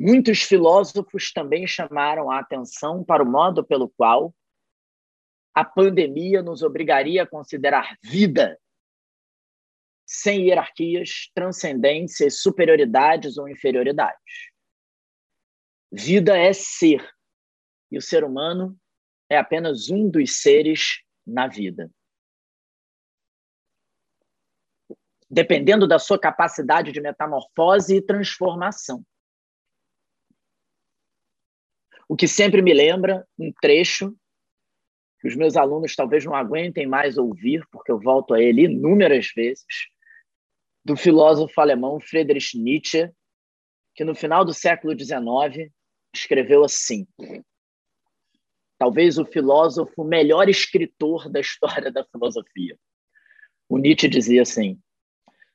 muitos 0.00 0.40
filósofos 0.42 1.30
também 1.30 1.66
chamaram 1.66 2.30
a 2.30 2.38
atenção 2.38 3.04
para 3.04 3.22
o 3.22 3.30
modo 3.30 3.62
pelo 3.62 3.86
qual 3.90 4.34
a 5.54 5.62
pandemia 5.62 6.42
nos 6.42 6.62
obrigaria 6.62 7.24
a 7.24 7.26
considerar 7.26 7.98
vida 8.02 8.58
sem 10.06 10.48
hierarquias, 10.48 11.30
transcendências, 11.34 12.40
superioridades 12.40 13.36
ou 13.36 13.46
inferioridades. 13.46 14.50
Vida 15.92 16.36
é 16.36 16.52
ser, 16.52 17.06
e 17.92 17.98
o 17.98 18.02
ser 18.02 18.24
humano 18.24 18.76
é 19.28 19.36
apenas 19.36 19.90
um 19.90 20.08
dos 20.08 20.40
seres 20.40 21.02
na 21.26 21.46
vida. 21.46 21.90
Dependendo 25.28 25.86
da 25.86 25.98
sua 25.98 26.18
capacidade 26.18 26.90
de 26.90 27.00
metamorfose 27.00 27.96
e 27.96 28.02
transformação. 28.02 29.04
O 32.10 32.16
que 32.16 32.26
sempre 32.26 32.60
me 32.60 32.74
lembra 32.74 33.24
um 33.38 33.52
trecho 33.52 34.12
que 35.20 35.28
os 35.28 35.36
meus 35.36 35.56
alunos 35.56 35.94
talvez 35.94 36.24
não 36.24 36.34
aguentem 36.34 36.84
mais 36.84 37.16
ouvir, 37.16 37.64
porque 37.70 37.92
eu 37.92 38.00
volto 38.00 38.34
a 38.34 38.42
ele 38.42 38.64
inúmeras 38.64 39.28
vezes, 39.32 39.64
do 40.84 40.96
filósofo 40.96 41.60
alemão 41.60 42.00
Friedrich 42.00 42.58
Nietzsche, 42.58 43.08
que 43.94 44.02
no 44.02 44.12
final 44.12 44.44
do 44.44 44.52
século 44.52 44.92
XIX 44.98 45.70
escreveu 46.12 46.64
assim: 46.64 47.06
talvez 48.76 49.16
o 49.16 49.24
filósofo 49.24 50.02
melhor 50.02 50.48
escritor 50.48 51.30
da 51.30 51.38
história 51.38 51.92
da 51.92 52.04
filosofia. 52.04 52.76
O 53.68 53.78
Nietzsche 53.78 54.08
dizia 54.08 54.42
assim: 54.42 54.80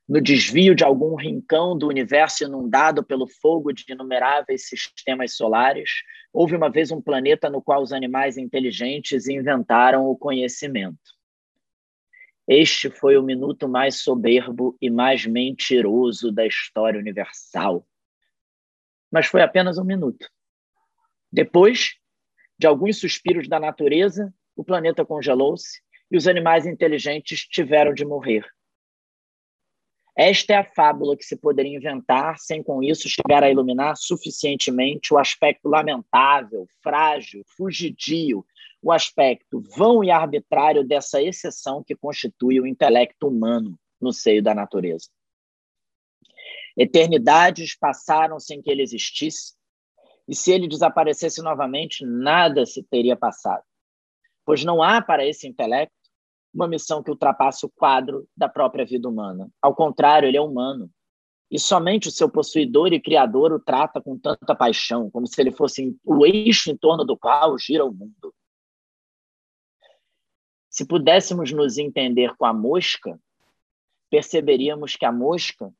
no 0.07 0.21
desvio 0.21 0.75
de 0.75 0.83
algum 0.83 1.15
rincão 1.15 1.77
do 1.77 1.87
universo 1.87 2.43
inundado 2.43 3.03
pelo 3.03 3.27
fogo 3.27 3.73
de 3.73 3.83
inumeráveis 3.89 4.67
sistemas 4.67 5.35
solares, 5.35 5.89
houve 6.31 6.55
uma 6.55 6.69
vez 6.69 6.91
um 6.91 7.01
planeta 7.01 7.49
no 7.49 7.61
qual 7.61 7.81
os 7.81 7.91
animais 7.91 8.37
inteligentes 8.37 9.27
inventaram 9.27 10.05
o 10.05 10.15
conhecimento. 10.15 11.15
Este 12.47 12.91
foi 12.91 13.17
o 13.17 13.23
minuto 13.23 13.67
mais 13.67 14.01
soberbo 14.01 14.77
e 14.79 14.91
mais 14.91 15.25
mentiroso 15.25 16.31
da 16.31 16.45
história 16.45 16.99
universal. 16.99 17.87
Mas 19.11 19.25
foi 19.25 19.41
apenas 19.41 19.79
um 19.79 19.83
minuto. 19.83 20.29
Depois 21.31 21.95
de 22.57 22.67
alguns 22.67 22.99
suspiros 22.99 23.47
da 23.47 23.59
natureza, 23.59 24.31
o 24.55 24.63
planeta 24.63 25.03
congelou-se 25.03 25.81
e 26.11 26.15
os 26.15 26.27
animais 26.27 26.67
inteligentes 26.67 27.41
tiveram 27.41 27.93
de 27.93 28.05
morrer. 28.05 28.45
Esta 30.17 30.53
é 30.53 30.55
a 30.57 30.63
fábula 30.63 31.17
que 31.17 31.25
se 31.25 31.35
poderia 31.35 31.75
inventar 31.75 32.39
sem 32.39 32.63
com 32.63 32.81
isso 32.81 33.09
chegar 33.09 33.43
a 33.43 33.51
iluminar 33.51 33.97
suficientemente 33.97 35.13
o 35.13 35.17
aspecto 35.17 35.67
lamentável, 35.67 36.65
frágil, 36.81 37.43
fugidio 37.57 38.45
o 38.85 38.91
aspecto 38.91 39.59
vão 39.75 40.03
e 40.03 40.11
arbitrário 40.11 40.83
dessa 40.83 41.19
exceção 41.19 41.83
que 41.83 41.95
constitui 41.95 42.59
o 42.59 42.67
intelecto 42.67 43.27
humano 43.27 43.79
no 43.99 44.13
seio 44.13 44.43
da 44.43 44.53
natureza. 44.53 45.09
Eternidades 46.77 47.75
passaram 47.75 48.39
sem 48.39 48.61
que 48.61 48.69
ele 48.69 48.83
existisse, 48.83 49.55
e 50.27 50.35
se 50.35 50.51
ele 50.51 50.67
desaparecesse 50.67 51.41
novamente, 51.41 52.05
nada 52.05 52.63
se 52.63 52.83
teria 52.83 53.15
passado. 53.15 53.63
Pois 54.45 54.63
não 54.63 54.83
há 54.83 55.01
para 55.01 55.25
esse 55.25 55.47
intelecto 55.47 55.95
uma 56.55 56.67
missão 56.69 57.03
que 57.03 57.11
ultrapasse 57.11 57.65
o 57.65 57.69
quadro 57.69 58.25
da 58.35 58.47
própria 58.47 58.85
vida 58.85 59.09
humana. 59.09 59.49
Ao 59.61 59.75
contrário, 59.75 60.27
ele 60.27 60.37
é 60.37 60.41
humano. 60.41 60.89
E 61.51 61.59
somente 61.59 62.07
o 62.07 62.11
seu 62.11 62.29
possuidor 62.29 62.93
e 62.93 63.01
criador 63.01 63.51
o 63.51 63.59
trata 63.59 64.01
com 64.01 64.17
tanta 64.17 64.55
paixão, 64.55 65.11
como 65.11 65.27
se 65.27 65.39
ele 65.39 65.51
fosse 65.51 65.95
o 66.03 66.25
eixo 66.25 66.71
em 66.71 66.77
torno 66.77 67.03
do 67.03 67.17
qual 67.17 67.57
gira 67.59 67.85
o 67.85 67.93
mundo. 67.93 68.33
Se 70.69 70.87
pudéssemos 70.87 71.51
nos 71.51 71.77
entender 71.77 72.35
com 72.37 72.45
a 72.45 72.53
mosca, 72.53 73.19
perceberíamos 74.09 74.95
que 74.95 75.05
a 75.05 75.11
mosca 75.11 75.71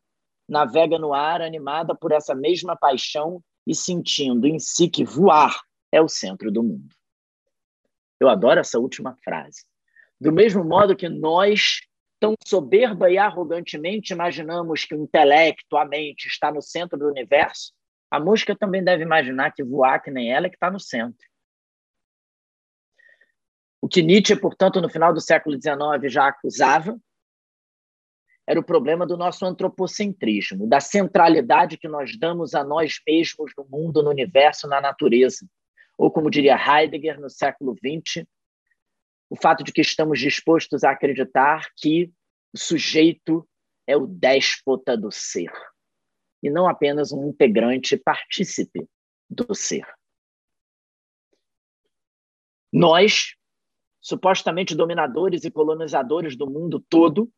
navega 0.48 1.00
no 1.00 1.14
ar 1.14 1.42
animada 1.42 1.96
por 1.96 2.12
essa 2.12 2.36
mesma 2.36 2.76
paixão 2.76 3.42
e 3.66 3.74
sentindo 3.74 4.46
em 4.46 4.60
si 4.60 4.90
que 4.90 5.04
voar 5.04 5.60
é 5.92 6.02
o 6.02 6.08
centro 6.08 6.52
do 6.52 6.62
mundo. 6.62 6.94
Eu 8.20 8.30
adoro 8.30 8.60
essa 8.60 8.80
última 8.80 9.18
frase. 9.24 9.66
Do 10.20 10.32
mesmo 10.32 10.64
modo 10.64 10.96
que 10.96 11.10
nós, 11.10 11.82
tão 12.20 12.36
soberba 12.46 13.12
e 13.12 13.18
arrogantemente, 13.18 14.14
imaginamos 14.14 14.86
que 14.86 14.96
o 14.96 15.04
intelecto, 15.04 15.78
a 15.78 15.86
mente, 15.86 16.28
está 16.28 16.52
no 16.52 16.62
centro 16.62 16.98
do 16.98 17.08
universo, 17.08 17.74
a 18.10 18.20
mosca 18.20 18.56
também 18.56 18.84
deve 18.84 19.04
imaginar 19.04 19.52
que 19.52 19.64
voar 19.64 20.02
que 20.02 20.12
nem 20.12 20.32
ela 20.32 20.48
é 20.48 20.50
que 20.50 20.56
está 20.56 20.72
no 20.72 20.80
centro. 20.80 21.28
O 23.82 23.88
que 23.88 24.02
Nietzsche, 24.02 24.36
portanto, 24.36 24.82
no 24.82 24.90
final 24.90 25.14
do 25.14 25.22
século 25.22 25.62
XIX 25.62 26.12
já 26.12 26.28
acusava 26.28 26.98
era 28.48 28.60
o 28.60 28.64
problema 28.64 29.06
do 29.06 29.18
nosso 29.18 29.46
antropocentrismo, 29.46 30.68
da 30.68 30.80
centralidade 30.80 31.78
que 31.78 31.88
nós 31.88 32.18
damos 32.18 32.54
a 32.54 32.64
nós 32.64 33.02
mesmos 33.08 33.52
no 33.58 33.66
mundo, 33.66 34.04
no 34.04 34.12
universo, 34.12 34.68
na 34.68 34.80
natureza. 34.80 35.48
Ou, 35.98 36.12
como 36.12 36.30
diria 36.30 36.56
Heidegger 36.56 37.20
no 37.20 37.30
século 37.30 37.76
XX, 37.76 38.26
o 39.30 39.36
fato 39.36 39.64
de 39.64 39.72
que 39.72 39.82
estamos 39.82 40.20
dispostos 40.20 40.84
a 40.84 40.92
acreditar 40.92 41.70
que 41.76 42.12
o 42.54 42.58
sujeito 42.58 43.48
é 43.88 43.96
o 43.96 44.08
déspota 44.08 44.98
do 44.98 45.12
ser 45.12 45.52
e 46.42 46.50
não 46.50 46.68
apenas 46.68 47.12
um 47.12 47.28
integrante 47.30 47.98
partícipe 47.98 48.88
do 49.30 49.54
ser. 49.56 49.86
Nós, 52.72 53.36
supostamente 54.02 54.76
dominadores 54.76 55.44
e 55.44 55.52
colonizadores 55.52 56.36
do 56.36 56.50
mundo 56.50 56.84
todo, 56.90 57.32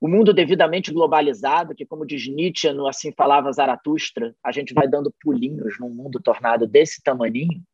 o 0.00 0.06
mundo 0.06 0.32
devidamente 0.32 0.92
globalizado, 0.92 1.74
que, 1.74 1.84
como 1.84 2.06
diz 2.06 2.28
Nietzsche, 2.28 2.72
no 2.72 2.86
Assim 2.86 3.12
Falava 3.12 3.50
Zaratustra, 3.50 4.34
a 4.44 4.52
gente 4.52 4.72
vai 4.72 4.86
dando 4.86 5.12
pulinhos 5.20 5.78
num 5.80 5.90
mundo 5.90 6.20
tornado 6.22 6.66
desse 6.66 7.02
tamaninho, 7.02 7.64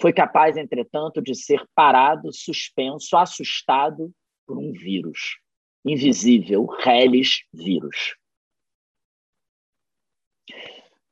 foi 0.00 0.12
capaz, 0.12 0.56
entretanto, 0.56 1.22
de 1.22 1.34
ser 1.34 1.66
parado, 1.74 2.32
suspenso, 2.32 3.16
assustado 3.16 4.12
por 4.46 4.58
um 4.58 4.72
vírus 4.72 5.38
invisível, 5.84 6.66
reles 6.66 7.44
vírus. 7.52 8.16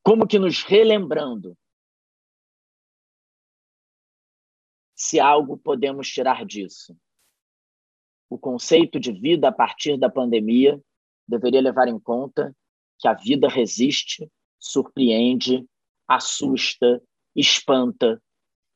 Como 0.02 0.26
que 0.26 0.38
nos 0.38 0.62
relembrando 0.62 1.56
se 4.94 5.18
algo 5.18 5.56
podemos 5.56 6.08
tirar 6.08 6.44
disso? 6.44 6.96
o 8.30 8.38
conceito 8.38 9.00
de 9.00 9.12
vida 9.12 9.48
a 9.48 9.52
partir 9.52 9.98
da 9.98 10.08
pandemia 10.08 10.80
deveria 11.26 11.60
levar 11.60 11.88
em 11.88 11.98
conta 11.98 12.56
que 13.00 13.08
a 13.08 13.14
vida 13.14 13.48
resiste, 13.48 14.30
surpreende, 14.58 15.66
assusta, 16.06 17.02
espanta 17.34 18.22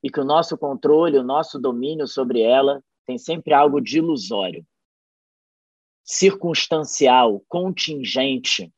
e 0.05 0.11
que 0.11 0.21
o 0.21 0.25
nosso 0.25 0.59
controle, 0.59 1.17
o 1.17 1.23
nosso 1.25 1.59
domínio 1.59 2.07
sobre 2.07 2.43
ela 2.43 2.85
tem 3.07 3.17
sempre 3.17 3.55
algo 3.55 3.81
de 3.81 3.97
ilusório, 3.97 4.67
circunstancial, 6.05 7.43
contingente. 7.49 8.71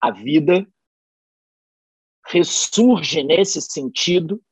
A 0.00 0.10
vida 0.10 0.68
ressurge 2.26 3.22
nesse 3.22 3.62
sentido 3.62 4.42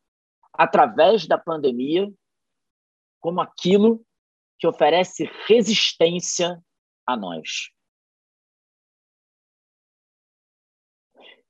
através 0.53 1.27
da 1.27 1.37
pandemia 1.37 2.09
como 3.19 3.41
aquilo 3.41 4.07
que 4.61 4.67
oferece 4.69 5.29
resistência 5.49 6.63
a 7.05 7.17
nós. 7.17 7.73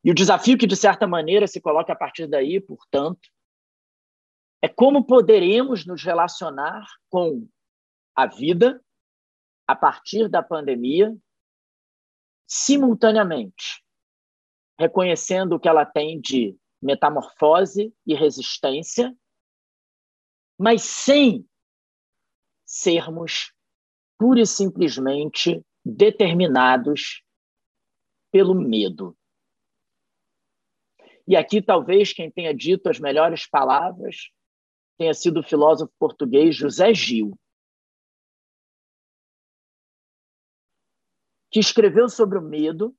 E 0.03 0.11
o 0.11 0.15
desafio 0.15 0.57
que, 0.57 0.67
de 0.67 0.77
certa 0.77 1.07
maneira, 1.07 1.47
se 1.47 1.61
coloca 1.61 1.93
a 1.93 1.97
partir 1.97 2.27
daí, 2.27 2.59
portanto, 2.59 3.36
é 4.63 4.69
como 4.69 5.05
poderemos 5.05 5.87
nos 5.87 6.03
relacionar 6.03 6.85
com 7.11 7.49
a 8.15 8.27
vida 8.27 8.83
a 9.67 9.77
partir 9.77 10.29
da 10.29 10.43
pandemia, 10.43 11.17
simultaneamente, 12.47 13.85
reconhecendo 14.79 15.55
o 15.55 15.61
que 15.61 15.69
ela 15.69 15.85
tem 15.85 16.21
de 16.21 16.57
metamorfose 16.81 17.95
e 18.07 18.15
resistência, 18.15 19.17
mas 20.59 20.83
sem 20.83 21.47
sermos 22.65 23.53
pura 24.19 24.41
e 24.41 24.47
simplesmente 24.47 25.65
determinados 25.85 27.23
pelo 28.33 28.55
medo. 28.55 29.17
E 31.29 31.37
aqui, 31.37 31.61
talvez, 31.61 32.13
quem 32.13 32.31
tenha 32.31 32.55
dito 32.55 32.89
as 32.89 32.99
melhores 32.99 33.47
palavras 33.47 34.31
tenha 34.97 35.13
sido 35.13 35.41
o 35.41 35.43
filósofo 35.43 35.93
português 35.99 36.57
José 36.57 36.93
Gil, 36.95 37.39
que 41.51 41.61
escreveu 41.61 42.09
sobre 42.09 42.39
o 42.39 42.43
medo 42.43 42.97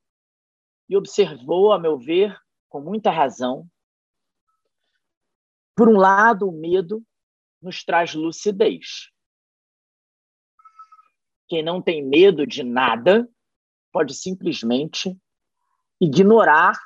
e 0.89 0.95
observou, 0.95 1.71
a 1.71 1.79
meu 1.79 1.97
ver, 1.97 2.39
com 2.69 2.79
muita 2.81 3.11
razão. 3.11 3.69
Por 5.75 5.89
um 5.89 5.97
lado, 5.97 6.47
o 6.47 6.51
medo 6.51 7.03
nos 7.61 7.83
traz 7.83 8.13
lucidez. 8.13 9.11
Quem 11.47 11.63
não 11.63 11.81
tem 11.81 12.05
medo 12.05 12.45
de 12.45 12.63
nada 12.63 13.29
pode 13.91 14.13
simplesmente 14.13 15.17
ignorar 15.99 16.77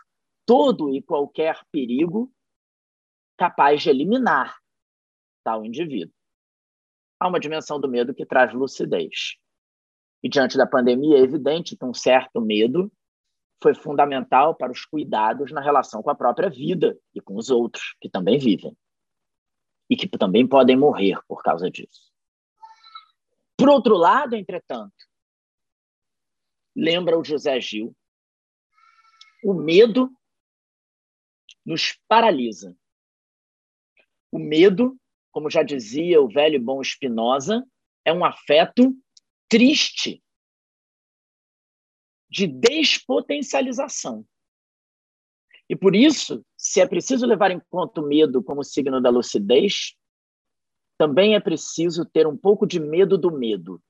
todo 0.45 0.93
e 0.93 1.01
qualquer 1.01 1.59
perigo 1.71 2.33
capaz 3.37 3.81
de 3.81 3.89
eliminar 3.89 4.60
tal 5.43 5.65
indivíduo. 5.65 6.13
Há 7.19 7.27
uma 7.27 7.39
dimensão 7.39 7.79
do 7.79 7.89
medo 7.89 8.13
que 8.13 8.25
traz 8.25 8.53
lucidez. 8.53 9.35
E 10.23 10.29
diante 10.29 10.57
da 10.57 10.67
pandemia, 10.67 11.17
é 11.17 11.21
evidente 11.21 11.75
que 11.75 11.85
um 11.85 11.93
certo 11.93 12.41
medo 12.41 12.91
foi 13.61 13.75
fundamental 13.75 14.55
para 14.55 14.71
os 14.71 14.85
cuidados 14.85 15.51
na 15.51 15.61
relação 15.61 16.01
com 16.01 16.09
a 16.09 16.15
própria 16.15 16.49
vida 16.49 16.97
e 17.13 17.21
com 17.21 17.35
os 17.35 17.49
outros 17.49 17.95
que 18.01 18.09
também 18.09 18.39
vivem 18.39 18.75
e 19.89 19.95
que 19.95 20.07
também 20.07 20.47
podem 20.47 20.77
morrer 20.77 21.19
por 21.27 21.43
causa 21.43 21.69
disso. 21.69 22.11
Por 23.57 23.69
outro 23.69 23.95
lado, 23.95 24.35
entretanto, 24.35 24.95
lembra 26.75 27.19
o 27.19 27.23
José 27.23 27.59
Gil, 27.59 27.95
o 29.43 29.53
medo 29.53 30.09
nos 31.65 31.99
paralisa. 32.07 32.75
O 34.31 34.39
medo, 34.39 34.97
como 35.31 35.49
já 35.49 35.63
dizia 35.63 36.21
o 36.21 36.27
velho 36.27 36.61
bom 36.61 36.83
Spinoza, 36.83 37.65
é 38.05 38.13
um 38.13 38.25
afeto 38.25 38.95
triste 39.49 40.23
de 42.29 42.47
despotencialização. 42.47 44.25
E 45.69 45.75
por 45.75 45.95
isso, 45.95 46.45
se 46.57 46.81
é 46.81 46.87
preciso 46.87 47.25
levar 47.25 47.51
em 47.51 47.61
conta 47.69 48.01
o 48.01 48.07
medo 48.07 48.43
como 48.43 48.63
signo 48.63 49.01
da 49.01 49.09
lucidez, 49.09 49.95
também 50.97 51.35
é 51.35 51.39
preciso 51.39 52.05
ter 52.05 52.27
um 52.27 52.37
pouco 52.37 52.67
de 52.67 52.79
medo 52.79 53.17
do 53.17 53.31
medo. 53.31 53.81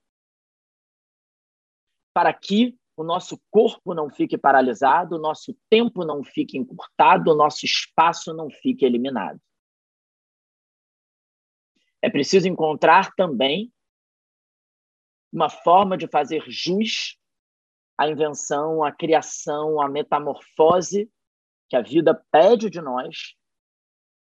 Para 2.14 2.34
que 2.34 2.78
o 2.96 3.04
nosso 3.04 3.40
corpo 3.50 3.94
não 3.94 4.10
fique 4.10 4.38
paralisado, 4.38 5.16
o 5.16 5.20
nosso 5.20 5.58
tempo 5.70 6.06
não 6.06 6.24
fique 6.24 6.58
encurtado, 6.58 7.32
o 7.32 7.36
nosso 7.36 7.66
espaço 7.66 8.34
não 8.34 8.50
fique 8.50 8.86
eliminado. 8.86 9.40
É 12.02 12.10
preciso 12.10 12.48
encontrar 12.48 13.14
também 13.16 13.72
uma 15.32 15.50
forma 15.50 15.98
de 15.98 16.08
fazer 16.08 16.44
jus 16.48 17.18
à 17.98 18.08
invenção, 18.10 18.84
à 18.84 18.92
criação, 18.92 19.82
à 19.82 19.88
metamorfose 19.88 21.10
que 21.70 21.76
a 21.76 21.82
vida 21.82 22.14
pede 22.32 22.70
de 22.70 22.82
nós, 22.82 23.36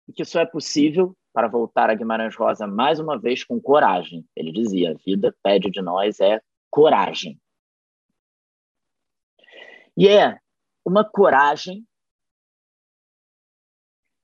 e 0.08 0.14
que 0.14 0.24
só 0.24 0.40
é 0.40 0.46
possível 0.46 1.18
para 1.34 1.48
voltar 1.48 1.90
a 1.90 1.96
Guimarães 1.96 2.36
Rosa 2.36 2.68
mais 2.68 3.00
uma 3.00 3.18
vez 3.18 3.44
com 3.44 3.60
coragem. 3.60 4.28
Ele 4.36 4.52
dizia: 4.52 4.92
a 4.92 4.94
vida 4.94 5.36
pede 5.42 5.72
de 5.72 5.82
nós 5.82 6.20
é 6.20 6.40
coragem. 6.70 7.42
E 9.98 10.08
é 10.08 10.40
uma 10.86 11.04
coragem, 11.04 11.88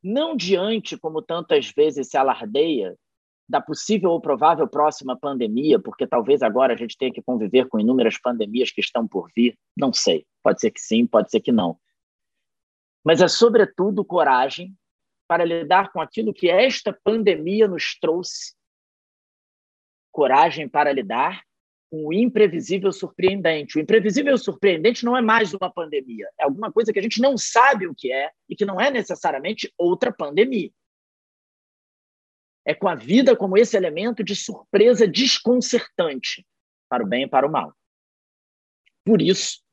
não 0.03 0.35
diante, 0.35 0.97
como 0.97 1.21
tantas 1.21 1.71
vezes 1.71 2.09
se 2.09 2.17
alardeia, 2.17 2.97
da 3.49 3.59
possível 3.59 4.11
ou 4.11 4.21
provável 4.21 4.67
próxima 4.67 5.17
pandemia, 5.17 5.79
porque 5.79 6.05
talvez 6.05 6.43
agora 6.43 6.73
a 6.73 6.77
gente 6.77 6.95
tenha 6.95 7.11
que 7.11 7.21
conviver 7.21 7.67
com 7.67 7.79
inúmeras 7.79 8.15
pandemias 8.15 8.69
que 8.69 8.79
estão 8.79 9.07
por 9.07 9.31
vir, 9.35 9.57
não 9.75 9.91
sei. 9.91 10.27
Pode 10.43 10.61
ser 10.61 10.69
que 10.69 10.79
sim, 10.79 11.07
pode 11.07 11.31
ser 11.31 11.39
que 11.39 11.51
não. 11.51 11.79
Mas 13.03 13.21
é, 13.21 13.27
sobretudo, 13.27 14.05
coragem 14.05 14.77
para 15.27 15.43
lidar 15.43 15.91
com 15.91 15.99
aquilo 15.99 16.31
que 16.31 16.47
esta 16.47 16.93
pandemia 17.03 17.67
nos 17.67 17.97
trouxe. 17.99 18.53
Coragem 20.11 20.69
para 20.69 20.93
lidar 20.93 21.41
com 21.89 22.05
o 22.05 22.13
imprevisível 22.13 22.91
surpreendente. 22.91 23.79
O 23.79 23.81
imprevisível 23.81 24.37
surpreendente 24.37 25.03
não 25.03 25.17
é 25.17 25.21
mais 25.21 25.55
uma 25.55 25.71
pandemia, 25.71 26.29
é 26.39 26.43
alguma 26.43 26.71
coisa 26.71 26.93
que 26.93 26.99
a 26.99 27.01
gente 27.01 27.19
não 27.19 27.35
sabe 27.35 27.87
o 27.87 27.95
que 27.95 28.11
é 28.11 28.29
e 28.47 28.55
que 28.55 28.65
não 28.65 28.79
é 28.79 28.91
necessariamente 28.91 29.73
outra 29.75 30.11
pandemia. 30.11 30.69
É 32.69 32.75
com 32.75 32.87
a 32.87 32.93
vida 32.93 33.35
como 33.35 33.57
esse 33.57 33.75
elemento 33.75 34.23
de 34.23 34.35
surpresa 34.35 35.07
desconcertante, 35.07 36.45
para 36.87 37.03
o 37.03 37.07
bem 37.07 37.23
e 37.23 37.27
para 37.27 37.47
o 37.47 37.51
mal. 37.51 37.75
Por 39.03 39.23
isso, 39.23 39.63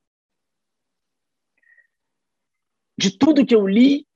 de 2.99 3.19
tudo 3.19 3.45
que 3.45 3.55
eu 3.55 3.69
li 3.69 4.09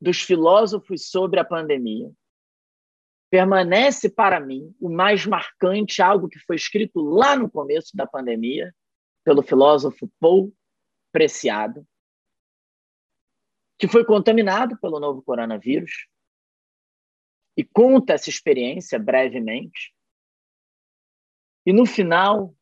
dos 0.00 0.20
filósofos 0.20 1.08
sobre 1.08 1.38
a 1.38 1.44
pandemia, 1.44 2.12
permanece 3.30 4.10
para 4.10 4.40
mim 4.40 4.74
o 4.80 4.90
mais 4.90 5.24
marcante, 5.24 6.02
algo 6.02 6.28
que 6.28 6.40
foi 6.40 6.56
escrito 6.56 7.00
lá 7.00 7.36
no 7.36 7.48
começo 7.48 7.96
da 7.96 8.04
pandemia, 8.04 8.74
pelo 9.22 9.44
filósofo 9.44 10.10
Paul 10.18 10.52
Preciado, 11.12 11.86
que 13.78 13.86
foi 13.86 14.04
contaminado 14.04 14.76
pelo 14.80 14.98
novo 14.98 15.22
coronavírus 15.22 16.08
e 17.56 17.64
conta 17.64 18.12
essa 18.12 18.28
experiência 18.28 18.98
brevemente. 18.98 19.94
E 21.64 21.72
no 21.72 21.86
final, 21.86 22.54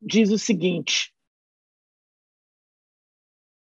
diz 0.00 0.30
o 0.30 0.38
seguinte: 0.38 1.14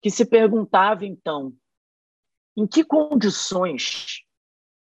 que 0.00 0.10
se 0.10 0.24
perguntava 0.24 1.04
então 1.04 1.56
em 2.56 2.66
que 2.66 2.84
condições 2.84 4.24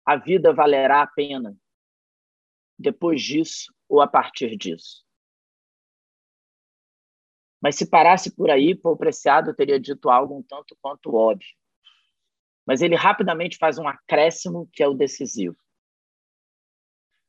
a 0.05 0.15
vida 0.15 0.53
valerá 0.53 1.01
a 1.01 1.07
pena 1.07 1.57
depois 2.77 3.21
disso 3.21 3.73
ou 3.89 4.01
a 4.01 4.07
partir 4.07 4.55
disso. 4.55 5.05
Mas 7.61 7.75
se 7.75 7.89
parasse 7.89 8.35
por 8.35 8.51
aí, 8.51 8.75
Paul 8.75 8.95
Preciado 8.95 9.53
teria 9.55 9.79
dito 9.79 10.09
algo 10.09 10.37
um 10.37 10.43
tanto 10.43 10.77
quanto 10.79 11.15
óbvio. 11.15 11.49
Mas 12.65 12.81
ele 12.81 12.95
rapidamente 12.95 13.57
faz 13.57 13.77
um 13.77 13.87
acréscimo 13.87 14.67
que 14.73 14.81
é 14.81 14.87
o 14.87 14.93
decisivo. 14.93 15.57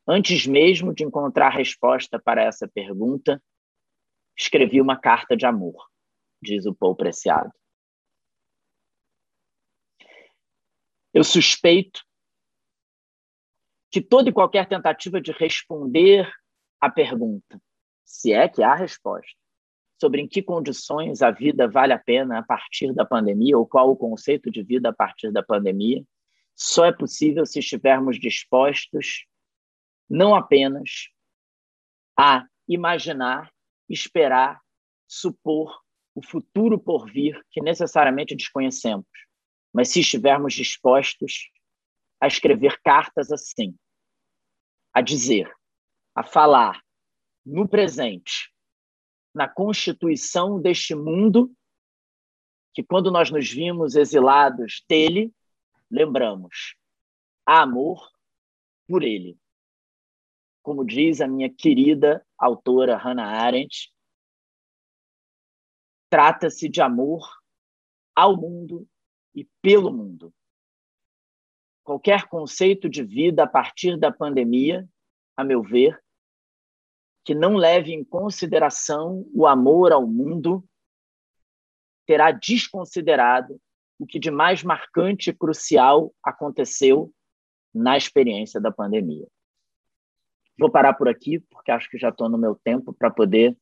Antes 0.08 0.46
mesmo 0.46 0.94
de 0.94 1.04
encontrar 1.04 1.50
resposta 1.50 2.18
para 2.18 2.42
essa 2.42 2.68
pergunta, 2.68 3.42
escrevi 4.38 4.80
uma 4.80 4.98
carta 4.98 5.36
de 5.36 5.44
amor, 5.44 5.88
diz 6.40 6.64
o 6.64 6.74
Paul 6.74 6.94
Preciado. 6.94 7.52
Eu 11.12 11.24
suspeito 11.24 12.04
que 13.90 14.00
toda 14.02 14.28
e 14.28 14.32
qualquer 14.32 14.68
tentativa 14.68 15.20
de 15.20 15.32
responder 15.32 16.30
à 16.80 16.90
pergunta, 16.90 17.60
se 18.04 18.32
é 18.32 18.48
que 18.48 18.62
há 18.62 18.74
resposta, 18.74 19.40
sobre 19.98 20.20
em 20.20 20.28
que 20.28 20.42
condições 20.42 21.22
a 21.22 21.30
vida 21.30 21.68
vale 21.68 21.92
a 21.92 21.98
pena 21.98 22.38
a 22.38 22.42
partir 22.42 22.92
da 22.92 23.04
pandemia, 23.04 23.56
ou 23.56 23.66
qual 23.66 23.90
o 23.90 23.96
conceito 23.96 24.50
de 24.50 24.62
vida 24.62 24.90
a 24.90 24.92
partir 24.92 25.32
da 25.32 25.42
pandemia, 25.42 26.04
só 26.54 26.84
é 26.84 26.92
possível 26.92 27.44
se 27.44 27.58
estivermos 27.58 28.18
dispostos 28.18 29.26
não 30.08 30.34
apenas 30.34 31.08
a 32.18 32.46
imaginar, 32.68 33.50
esperar, 33.88 34.60
supor 35.06 35.80
o 36.14 36.22
futuro 36.22 36.78
por 36.78 37.10
vir 37.10 37.40
que 37.50 37.60
necessariamente 37.60 38.34
desconhecemos, 38.34 39.06
mas 39.72 39.90
se 39.90 40.00
estivermos 40.00 40.54
dispostos 40.54 41.50
a 42.20 42.26
escrever 42.26 42.80
cartas 42.82 43.30
assim, 43.30 43.76
a 44.92 45.02
dizer, 45.02 45.52
a 46.14 46.22
falar 46.22 46.82
no 47.44 47.68
presente, 47.68 48.50
na 49.36 49.46
constituição 49.46 50.58
deste 50.58 50.94
mundo, 50.94 51.54
que 52.72 52.82
quando 52.82 53.10
nós 53.10 53.30
nos 53.30 53.50
vimos 53.50 53.94
exilados 53.94 54.82
dele, 54.88 55.30
lembramos, 55.90 56.74
há 57.44 57.60
amor 57.60 58.10
por 58.88 59.02
ele. 59.02 59.38
Como 60.62 60.86
diz 60.86 61.20
a 61.20 61.28
minha 61.28 61.52
querida 61.52 62.26
autora 62.38 62.96
Hannah 62.96 63.28
Arendt, 63.28 63.92
trata-se 66.08 66.66
de 66.66 66.80
amor 66.80 67.28
ao 68.14 68.34
mundo 68.38 68.88
e 69.34 69.44
pelo 69.60 69.92
mundo. 69.92 70.32
Qualquer 71.84 72.26
conceito 72.26 72.88
de 72.88 73.04
vida 73.04 73.44
a 73.44 73.46
partir 73.46 73.98
da 73.98 74.10
pandemia, 74.10 74.88
a 75.36 75.44
meu 75.44 75.62
ver, 75.62 76.02
que 77.26 77.34
não 77.34 77.56
leve 77.56 77.92
em 77.92 78.02
consideração 78.02 79.28
o 79.34 79.46
amor 79.46 79.92
ao 79.92 80.06
mundo, 80.06 80.64
terá 82.06 82.30
desconsiderado 82.30 83.60
o 83.98 84.06
que 84.06 84.18
de 84.18 84.30
mais 84.30 84.62
marcante 84.62 85.28
e 85.28 85.34
crucial 85.34 86.14
aconteceu 86.22 87.12
na 87.74 87.98
experiência 87.98 88.58
da 88.58 88.72
pandemia. 88.72 89.26
Vou 90.58 90.70
parar 90.70 90.94
por 90.94 91.08
aqui, 91.08 91.40
porque 91.50 91.70
acho 91.70 91.90
que 91.90 91.98
já 91.98 92.08
estou 92.08 92.30
no 92.30 92.38
meu 92.38 92.54
tempo 92.54 92.94
para 92.94 93.10
poder 93.10 93.54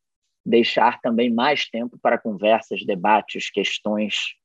deixar 0.46 1.00
também 1.00 1.32
mais 1.32 1.68
tempo 1.68 1.98
para 1.98 2.18
conversas, 2.18 2.84
debates, 2.84 3.50
questões 3.50 4.36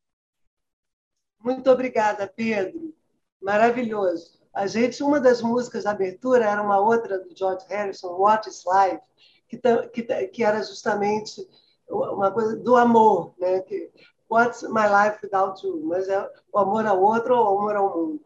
muito 1.41 1.71
obrigada, 1.71 2.27
Pedro. 2.27 2.93
Maravilhoso. 3.41 4.38
A 4.53 4.67
gente, 4.67 5.03
uma 5.03 5.19
das 5.19 5.41
músicas 5.41 5.83
da 5.83 5.91
abertura 5.91 6.45
era 6.45 6.61
uma 6.61 6.79
outra 6.79 7.19
do 7.19 7.35
George 7.35 7.65
Harrison, 7.67 8.15
What 8.17 8.49
is 8.49 8.63
Life, 8.65 9.01
que, 9.47 9.57
que, 9.89 10.27
que 10.27 10.43
era 10.43 10.61
justamente 10.63 11.47
uma 11.89 12.31
coisa 12.31 12.55
do 12.55 12.75
amor, 12.75 13.33
né? 13.39 13.61
Que, 13.61 13.91
What's 14.29 14.61
my 14.61 14.85
life 14.87 15.19
without 15.23 15.65
you? 15.65 15.81
Mas 15.85 16.07
é 16.07 16.29
o 16.53 16.59
amor 16.59 16.85
ao 16.85 17.01
outro 17.01 17.35
ou 17.35 17.45
o 17.45 17.59
amor 17.59 17.75
ao 17.75 17.97
mundo. 17.97 18.21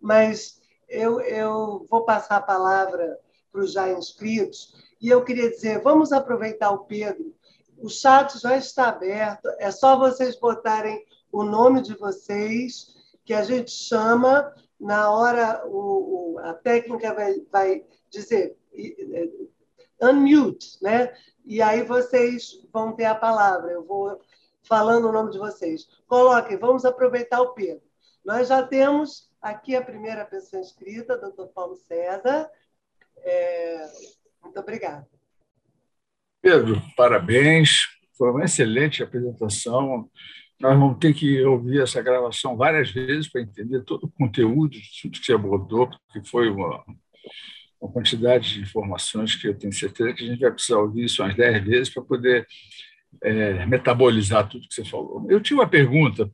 Mas 0.00 0.60
eu, 0.88 1.20
eu 1.20 1.84
vou 1.90 2.04
passar 2.04 2.36
a 2.36 2.42
palavra 2.42 3.18
para 3.50 3.62
os 3.62 3.72
já 3.72 3.90
inscritos 3.90 4.72
e 5.00 5.08
eu 5.08 5.24
queria 5.24 5.50
dizer, 5.50 5.82
vamos 5.82 6.12
aproveitar 6.12 6.70
o 6.70 6.84
Pedro. 6.84 7.34
O 7.78 7.88
chat 7.88 8.38
já 8.38 8.56
está 8.56 8.88
aberto, 8.88 9.48
é 9.58 9.70
só 9.70 9.98
vocês 9.98 10.38
botarem 10.38 11.04
o 11.32 11.42
nome 11.42 11.80
de 11.80 11.96
vocês, 11.96 12.94
que 13.24 13.32
a 13.32 13.42
gente 13.42 13.70
chama, 13.70 14.54
na 14.80 15.10
hora 15.10 15.66
o, 15.66 16.34
o 16.34 16.38
a 16.38 16.54
técnica 16.54 17.12
vai, 17.12 17.40
vai 17.52 17.84
dizer 18.08 18.56
é, 18.72 19.28
unmute, 20.08 20.82
né? 20.82 21.12
E 21.44 21.60
aí 21.60 21.82
vocês 21.82 22.66
vão 22.72 22.92
ter 22.92 23.04
a 23.04 23.14
palavra. 23.14 23.70
Eu 23.70 23.84
vou 23.84 24.20
falando 24.62 25.08
o 25.08 25.12
nome 25.12 25.30
de 25.30 25.38
vocês. 25.38 25.86
Coloquem, 26.06 26.56
vamos 26.56 26.84
aproveitar 26.84 27.40
o 27.40 27.52
Pedro. 27.54 27.82
Nós 28.24 28.48
já 28.48 28.62
temos 28.62 29.30
aqui 29.40 29.74
a 29.74 29.84
primeira 29.84 30.24
pessoa 30.24 30.60
inscrita, 30.60 31.18
doutor 31.18 31.48
Paulo 31.48 31.76
César. 31.76 32.50
É... 33.18 33.86
Muito 34.42 34.58
obrigada. 34.58 35.06
Pedro, 36.40 36.80
parabéns. 36.96 37.80
Foi 38.16 38.30
uma 38.30 38.44
excelente 38.44 39.02
apresentação. 39.02 40.10
Nós 40.60 40.78
vamos 40.78 40.98
ter 40.98 41.14
que 41.14 41.42
ouvir 41.42 41.80
essa 41.80 42.02
gravação 42.02 42.56
várias 42.56 42.90
vezes 42.90 43.28
para 43.28 43.40
entender 43.40 43.82
todo 43.82 44.04
o 44.04 44.10
conteúdo 44.10 44.70
de 44.70 44.90
tudo 45.00 45.18
que 45.18 45.24
você 45.24 45.32
abordou, 45.32 45.88
porque 45.88 46.28
foi 46.28 46.50
uma, 46.50 46.84
uma 47.80 47.90
quantidade 47.90 48.54
de 48.54 48.60
informações 48.60 49.34
que 49.34 49.48
eu 49.48 49.58
tenho 49.58 49.72
certeza 49.72 50.12
que 50.12 50.22
a 50.22 50.26
gente 50.26 50.40
vai 50.40 50.52
precisar 50.52 50.78
ouvir 50.78 51.04
isso 51.04 51.22
umas 51.22 51.34
dez 51.34 51.64
vezes 51.64 51.88
para 51.88 52.02
poder 52.02 52.46
é, 53.22 53.64
metabolizar 53.64 54.46
tudo 54.48 54.68
que 54.68 54.74
você 54.74 54.84
falou. 54.84 55.26
Eu 55.30 55.40
tinha 55.40 55.58
uma 55.58 55.68
pergunta 55.68 56.30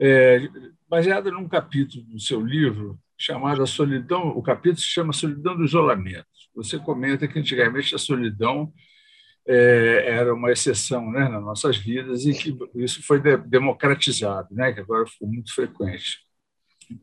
é, 0.00 0.48
baseada 0.88 1.30
num 1.30 1.48
capítulo 1.48 2.04
do 2.06 2.18
seu 2.18 2.44
livro 2.44 2.98
chamado 3.16 3.62
A 3.62 3.66
Solidão. 3.66 4.30
O 4.30 4.42
capítulo 4.42 4.78
se 4.78 4.86
chama 4.86 5.12
Solidão 5.12 5.56
do 5.56 5.64
Isolamento. 5.64 6.26
Você 6.56 6.76
comenta 6.76 7.28
que 7.28 7.38
antigamente 7.38 7.94
a 7.94 7.98
solidão 7.98 8.72
é, 9.52 10.04
era 10.06 10.32
uma 10.32 10.52
exceção 10.52 11.10
né, 11.10 11.28
nas 11.28 11.42
nossas 11.42 11.76
vidas 11.76 12.24
e 12.24 12.32
que 12.32 12.56
isso 12.76 13.02
foi 13.02 13.20
de, 13.20 13.36
democratizado, 13.36 14.54
né, 14.54 14.72
que 14.72 14.78
agora 14.78 15.04
ficou 15.08 15.26
muito 15.26 15.52
frequente. 15.52 16.20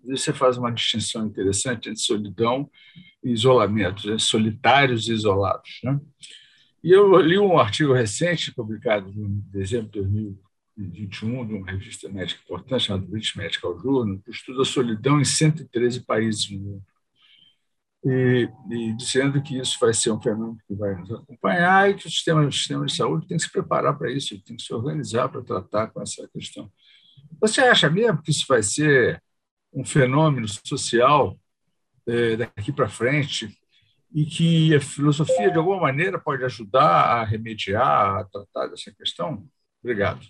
Você 0.05 0.31
faz 0.31 0.57
uma 0.57 0.71
distinção 0.71 1.27
interessante 1.27 1.89
entre 1.89 2.01
solidão 2.01 2.69
e 3.21 3.31
isolamento, 3.31 4.09
né, 4.09 4.17
solitários 4.17 5.09
e 5.09 5.13
isolados. 5.13 5.81
Né? 5.83 5.99
E 6.81 6.91
eu 6.91 7.19
li 7.19 7.37
um 7.37 7.59
artigo 7.59 7.91
recente, 7.91 8.53
publicado 8.53 9.09
em 9.09 9.43
dezembro 9.51 9.91
de 9.91 9.99
2021, 9.99 11.47
de 11.47 11.53
uma 11.53 11.69
revista 11.69 12.07
médica 12.07 12.41
importante, 12.45 12.85
chamada 12.85 13.05
British 13.05 13.35
Medical 13.35 13.77
Journal, 13.77 14.19
que 14.19 14.31
estuda 14.31 14.63
solidão 14.63 15.19
em 15.19 15.25
113 15.25 16.05
países 16.05 16.49
no 16.49 16.59
mundo. 16.59 16.83
E, 18.09 18.49
e, 18.71 18.93
dizendo 18.93 19.41
que 19.41 19.57
isso 19.57 19.77
vai 19.81 19.93
ser 19.93 20.11
um 20.11 20.21
fenômeno 20.21 20.57
que 20.65 20.73
vai 20.73 20.95
nos 20.95 21.11
acompanhar 21.11 21.89
e 21.89 21.95
que 21.95 22.07
o 22.07 22.09
sistema, 22.09 22.45
o 22.45 22.51
sistema 22.51 22.85
de 22.85 22.95
saúde 22.95 23.27
tem 23.27 23.35
que 23.35 23.43
se 23.43 23.51
preparar 23.51 23.97
para 23.97 24.09
isso, 24.09 24.41
tem 24.43 24.55
que 24.55 24.63
se 24.63 24.73
organizar 24.73 25.27
para 25.27 25.43
tratar 25.43 25.87
com 25.87 26.01
essa 26.01 26.25
questão. 26.29 26.71
Você 27.41 27.59
acha 27.59 27.89
mesmo 27.89 28.21
que 28.21 28.31
isso 28.31 28.45
vai 28.47 28.63
ser 28.63 29.21
um 29.73 29.83
fenômeno 29.83 30.47
social 30.47 31.37
é, 32.07 32.37
daqui 32.37 32.71
para 32.71 32.87
frente 32.87 33.53
e 34.13 34.25
que 34.25 34.73
a 34.73 34.79
filosofia, 34.79 35.51
de 35.51 35.57
alguma 35.57 35.81
maneira, 35.81 36.17
pode 36.17 36.45
ajudar 36.45 37.19
a 37.19 37.25
remediar, 37.25 38.19
a 38.19 38.23
tratar 38.23 38.67
dessa 38.67 38.89
questão? 38.93 39.45
Obrigado. 39.83 40.21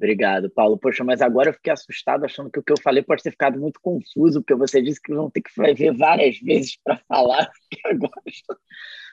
Obrigado, 0.00 0.48
Paulo. 0.48 0.78
Poxa, 0.78 1.04
mas 1.04 1.20
agora 1.20 1.50
eu 1.50 1.52
fiquei 1.52 1.70
assustado 1.70 2.24
achando 2.24 2.50
que 2.50 2.58
o 2.58 2.62
que 2.62 2.72
eu 2.72 2.80
falei 2.82 3.02
pode 3.02 3.22
ter 3.22 3.32
ficado 3.32 3.60
muito 3.60 3.78
confuso, 3.82 4.40
porque 4.40 4.54
você 4.54 4.80
disse 4.80 4.98
que 4.98 5.12
vão 5.12 5.28
ter 5.28 5.42
que 5.42 5.50
ver 5.74 5.94
várias 5.94 6.38
vezes 6.38 6.78
para 6.82 6.96
falar. 7.06 7.50
Agora... 7.84 8.12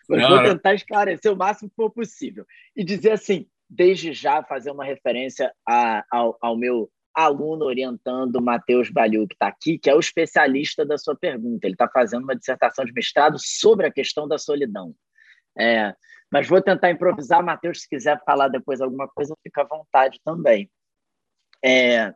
Mas 0.08 0.30
vou 0.30 0.44
tentar 0.44 0.74
esclarecer 0.76 1.34
o 1.34 1.36
máximo 1.36 1.70
que 1.70 1.76
for 1.76 1.92
possível. 1.92 2.46
E 2.74 2.86
dizer 2.86 3.12
assim, 3.12 3.46
desde 3.70 4.14
já 4.14 4.42
fazer 4.42 4.72
uma 4.72 4.86
referência 4.86 5.54
a, 5.68 6.06
ao, 6.10 6.38
ao 6.40 6.56
meu 6.56 6.90
aluno 7.14 7.66
orientando 7.66 8.42
Matheus 8.42 8.90
Baliu, 8.90 9.28
que 9.28 9.36
está 9.36 9.48
aqui, 9.48 9.78
que 9.78 9.90
é 9.90 9.94
o 9.94 10.00
especialista 10.00 10.86
da 10.86 10.98
sua 10.98 11.18
pergunta. 11.18 11.68
Ele 11.68 11.74
está 11.74 11.90
fazendo 11.90 12.24
uma 12.24 12.36
dissertação 12.36 12.86
de 12.86 12.94
mestrado 12.94 13.36
sobre 13.38 13.88
a 13.88 13.92
questão 13.92 14.26
da 14.26 14.38
solidão. 14.38 14.96
É, 15.60 15.94
mas 16.32 16.48
vou 16.48 16.62
tentar 16.62 16.92
improvisar. 16.92 17.44
Matheus, 17.44 17.82
se 17.82 17.90
quiser 17.90 18.24
falar 18.24 18.48
depois 18.48 18.80
alguma 18.80 19.10
coisa, 19.10 19.36
fica 19.44 19.64
à 19.64 19.66
vontade 19.66 20.22
também. 20.24 20.72
É, 21.70 22.14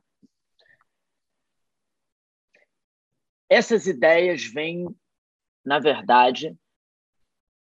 essas 3.49 3.85
ideias 3.85 4.45
vêm, 4.45 4.87
na 5.65 5.77
verdade, 5.77 6.55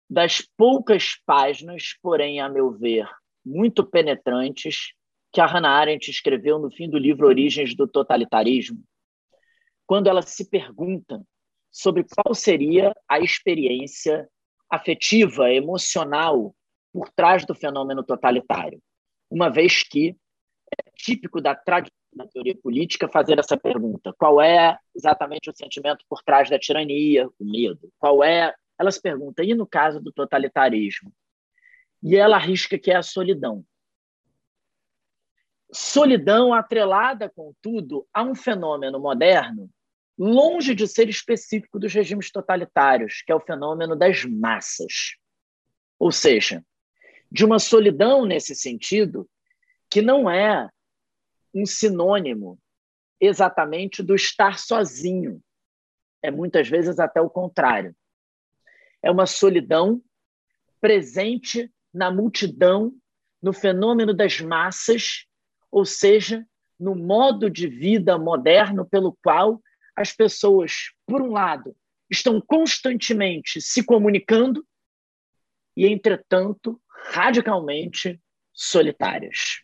das 0.09 0.41
poucas 0.41 1.21
páginas, 1.23 1.95
porém, 2.01 2.41
a 2.41 2.49
meu 2.49 2.71
ver, 2.71 3.07
muito 3.45 3.86
penetrantes, 3.86 4.93
que 5.32 5.39
a 5.39 5.45
Hannah 5.45 5.69
Arendt 5.69 6.09
escreveu 6.09 6.57
no 6.57 6.71
fim 6.71 6.89
do 6.89 6.97
livro 6.97 7.28
Origens 7.28 7.75
do 7.75 7.88
Totalitarismo, 7.88 8.84
quando 9.86 10.07
ela 10.07 10.23
se 10.23 10.49
pergunta 10.49 11.23
sobre 11.71 12.03
qual 12.03 12.34
seria 12.34 12.91
a 13.07 13.19
experiência 13.19 14.28
afetiva, 14.67 15.53
emocional 15.53 16.55
por 16.91 17.07
trás 17.11 17.45
do 17.45 17.53
fenômeno 17.53 18.03
totalitário, 18.03 18.82
uma 19.30 19.51
vez 19.51 19.84
que 19.84 20.17
típico 20.98 21.39
da 21.39 21.56
tradição 21.56 21.95
da 22.14 22.28
teoria 22.28 22.58
política 22.58 23.08
fazer 23.08 23.38
essa 23.38 23.56
pergunta: 23.56 24.14
qual 24.18 24.41
é 24.41 24.78
exatamente 24.95 25.50
o 25.50 25.56
sentimento 25.56 26.04
por 26.10 26.24
trás 26.24 26.50
da 26.50 26.58
tirania, 26.58 27.28
o 27.28 27.45
medo? 27.45 27.91
Qual 28.00 28.24
é? 28.24 28.54
Ela 28.80 28.91
se 28.91 29.02
pergunta, 29.02 29.43
e 29.43 29.54
no 29.54 29.68
caso 29.68 30.00
do 30.00 30.12
totalitarismo? 30.12 31.12
E 32.04 32.16
ela 32.16 32.38
arrisca 32.38 32.78
que 32.78 32.91
é 32.91 32.95
a 32.95 33.04
solidão 33.04 33.66
solidão 35.72 36.54
atrelada, 36.54 37.30
contudo, 37.30 38.08
a 38.14 38.24
um 38.24 38.34
fenômeno 38.34 39.00
moderno 39.00 39.70
longe 40.18 40.74
de 40.74 40.88
ser 40.88 41.10
específico 41.10 41.80
dos 41.80 41.93
regimes 41.93 42.32
totalitários, 42.32 43.22
que 43.22 43.32
é 43.32 43.36
o 43.36 43.39
fenômeno 43.39 43.95
das 43.95 44.26
massas. 44.26 45.16
Ou 46.00 46.12
seja, 46.12 46.64
de 47.32 47.45
uma 47.45 47.60
solidão 47.60 48.26
nesse 48.26 48.56
sentido 48.56 49.30
que 49.89 50.02
não 50.02 50.30
é 50.30 50.70
um 51.62 51.66
sinônimo 51.66 52.60
exatamente 53.20 54.03
do 54.03 54.16
estar 54.16 54.60
sozinho. 54.60 55.41
É 56.22 56.30
muitas 56.30 56.68
vezes 56.68 56.99
até 56.99 57.22
o 57.22 57.30
contrário. 57.30 57.95
É 59.01 59.10
uma 59.10 59.26
solidão 59.26 60.01
presente 60.80 61.72
na 61.93 62.12
multidão, 62.12 62.93
no 63.41 63.53
fenômeno 63.53 64.14
das 64.14 64.39
massas 64.39 65.28
ou 65.72 65.86
seja, 65.86 66.45
no 66.80 66.95
modo 66.95 67.49
de 67.49 67.68
vida 67.68 68.18
moderno 68.18 68.86
pelo 68.86 69.18
qual 69.24 69.62
as 69.95 70.12
pessoas, 70.12 70.91
por 71.05 71.22
um 71.22 71.32
lado, 71.32 71.76
estão 72.10 72.39
constantemente 72.39 73.62
se 73.62 73.84
comunicando 73.84 74.66
e, 75.76 75.86
entretanto, 75.88 76.82
radicalmente 77.10 78.20
solitárias. 78.53 79.62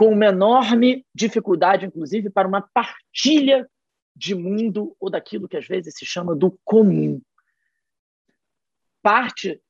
Com 0.00 0.14
uma 0.14 0.24
enorme 0.24 1.04
dificuldade, 1.14 1.84
inclusive, 1.84 2.30
para 2.30 2.48
uma 2.48 2.62
partilha 2.62 3.68
de 4.16 4.34
mundo 4.34 4.96
ou 4.98 5.10
daquilo 5.10 5.46
que 5.46 5.58
às 5.58 5.66
vezes 5.66 5.92
se 5.94 6.06
chama 6.06 6.34
do 6.34 6.58
comum. 6.64 7.20
Parte 9.02 9.60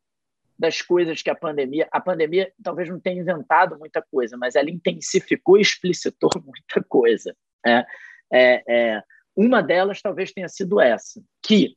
das 0.56 0.80
coisas 0.82 1.20
que 1.20 1.30
a 1.30 1.34
pandemia. 1.34 1.88
A 1.90 2.00
pandemia 2.00 2.52
talvez 2.62 2.88
não 2.88 3.00
tenha 3.00 3.20
inventado 3.20 3.76
muita 3.76 4.00
coisa, 4.08 4.36
mas 4.36 4.54
ela 4.54 4.70
intensificou 4.70 5.58
e 5.58 5.62
explicitou 5.62 6.30
muita 6.46 6.80
coisa. 6.88 7.36
É, 7.66 7.84
é, 8.32 8.62
é, 8.68 9.02
uma 9.34 9.60
delas 9.60 10.00
talvez 10.00 10.30
tenha 10.30 10.48
sido 10.48 10.80
essa, 10.80 11.20
que 11.42 11.76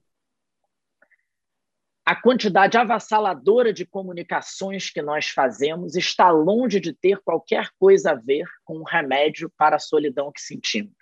a 2.06 2.16
quantidade 2.16 2.78
avassaladora 2.78 3.72
de 3.72 3.86
comunicações 3.86 4.90
que 4.90 5.02
nós 5.02 5.30
fazemos 5.30 5.96
está 5.96 6.30
longe 6.30 6.80
de 6.80 6.94
ter 6.94 7.20
qualquer 7.22 7.70
coisa 7.80 8.12
a 8.12 8.16
ver 8.16 8.46
com 8.66 8.80
o 8.80 8.84
remédio 8.84 9.50
para 9.58 9.78
a 9.78 9.80
solidão 9.80 10.32
que 10.32 10.42
sentimos. 10.42 10.98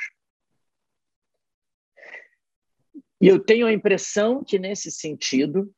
E 3.19 3.27
eu 3.27 3.39
tenho 3.39 3.65
a 3.65 3.73
impressão 3.73 4.43
que, 4.43 4.59
nesse 4.59 4.91
sentido, 4.91 5.73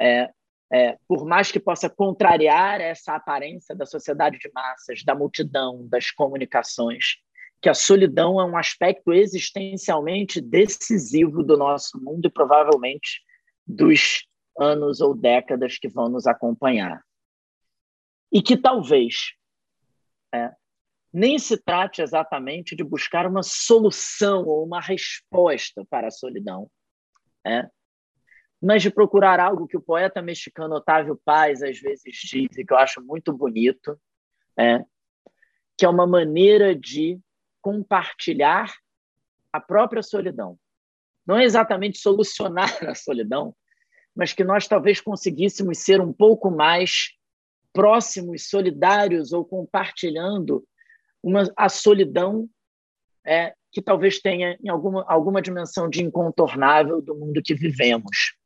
é, 0.00 0.30
é, 0.72 0.98
por 1.06 1.24
mais 1.24 1.50
que 1.50 1.58
possa 1.58 1.88
contrariar 1.88 2.80
essa 2.80 3.14
aparência 3.14 3.74
da 3.74 3.86
sociedade 3.86 4.38
de 4.38 4.50
massas, 4.52 5.04
da 5.04 5.14
multidão, 5.14 5.86
das 5.88 6.10
comunicações, 6.12 7.16
que 7.60 7.68
a 7.68 7.74
solidão 7.74 8.40
é 8.40 8.44
um 8.44 8.56
aspecto 8.56 9.12
existencialmente 9.12 10.40
decisivo 10.40 11.42
do 11.42 11.56
nosso 11.56 12.00
mundo 12.00 12.26
e 12.26 12.30
provavelmente 12.30 13.20
dos 13.66 14.26
anos 14.58 15.00
ou 15.00 15.14
décadas 15.14 15.78
que 15.78 15.88
vão 15.88 16.08
nos 16.08 16.26
acompanhar. 16.26 17.02
E 18.32 18.42
que 18.42 18.56
talvez 18.56 19.34
é, 20.34 20.52
nem 21.12 21.38
se 21.38 21.56
trate 21.56 22.02
exatamente 22.02 22.74
de 22.74 22.82
buscar 22.82 23.26
uma 23.26 23.42
solução 23.42 24.44
ou 24.44 24.64
uma 24.64 24.80
resposta 24.80 25.84
para 25.88 26.08
a 26.08 26.10
solidão, 26.10 26.68
é, 27.46 27.68
mas 28.60 28.82
de 28.82 28.90
procurar 28.90 29.38
algo 29.38 29.66
que 29.66 29.76
o 29.76 29.82
poeta 29.82 30.22
mexicano 30.22 30.76
Otávio 30.76 31.20
Paz 31.24 31.62
às 31.62 31.78
vezes 31.78 32.14
diz 32.16 32.56
e 32.56 32.64
que 32.64 32.72
eu 32.72 32.78
acho 32.78 33.00
muito 33.04 33.32
bonito, 33.32 34.00
é, 34.58 34.84
que 35.76 35.84
é 35.84 35.88
uma 35.88 36.06
maneira 36.06 36.74
de 36.74 37.20
compartilhar 37.60 38.72
a 39.52 39.60
própria 39.60 40.02
solidão. 40.02 40.58
Não 41.26 41.38
é 41.38 41.44
exatamente 41.44 41.98
solucionar 41.98 42.68
a 42.88 42.94
solidão, 42.94 43.54
mas 44.14 44.32
que 44.32 44.44
nós 44.44 44.68
talvez 44.68 45.00
conseguíssemos 45.00 45.78
ser 45.78 46.00
um 46.00 46.12
pouco 46.12 46.50
mais 46.50 47.12
próximos, 47.72 48.48
solidários 48.48 49.32
ou 49.32 49.44
compartilhando 49.44 50.64
uma, 51.22 51.50
a 51.56 51.68
solidão 51.68 52.48
é, 53.26 53.54
que 53.72 53.82
talvez 53.82 54.20
tenha 54.20 54.56
em 54.62 54.68
alguma, 54.68 55.04
alguma 55.08 55.42
dimensão 55.42 55.88
de 55.88 56.02
incontornável 56.02 57.02
do 57.02 57.14
mundo 57.14 57.42
que 57.42 57.54
vivemos. 57.54 58.36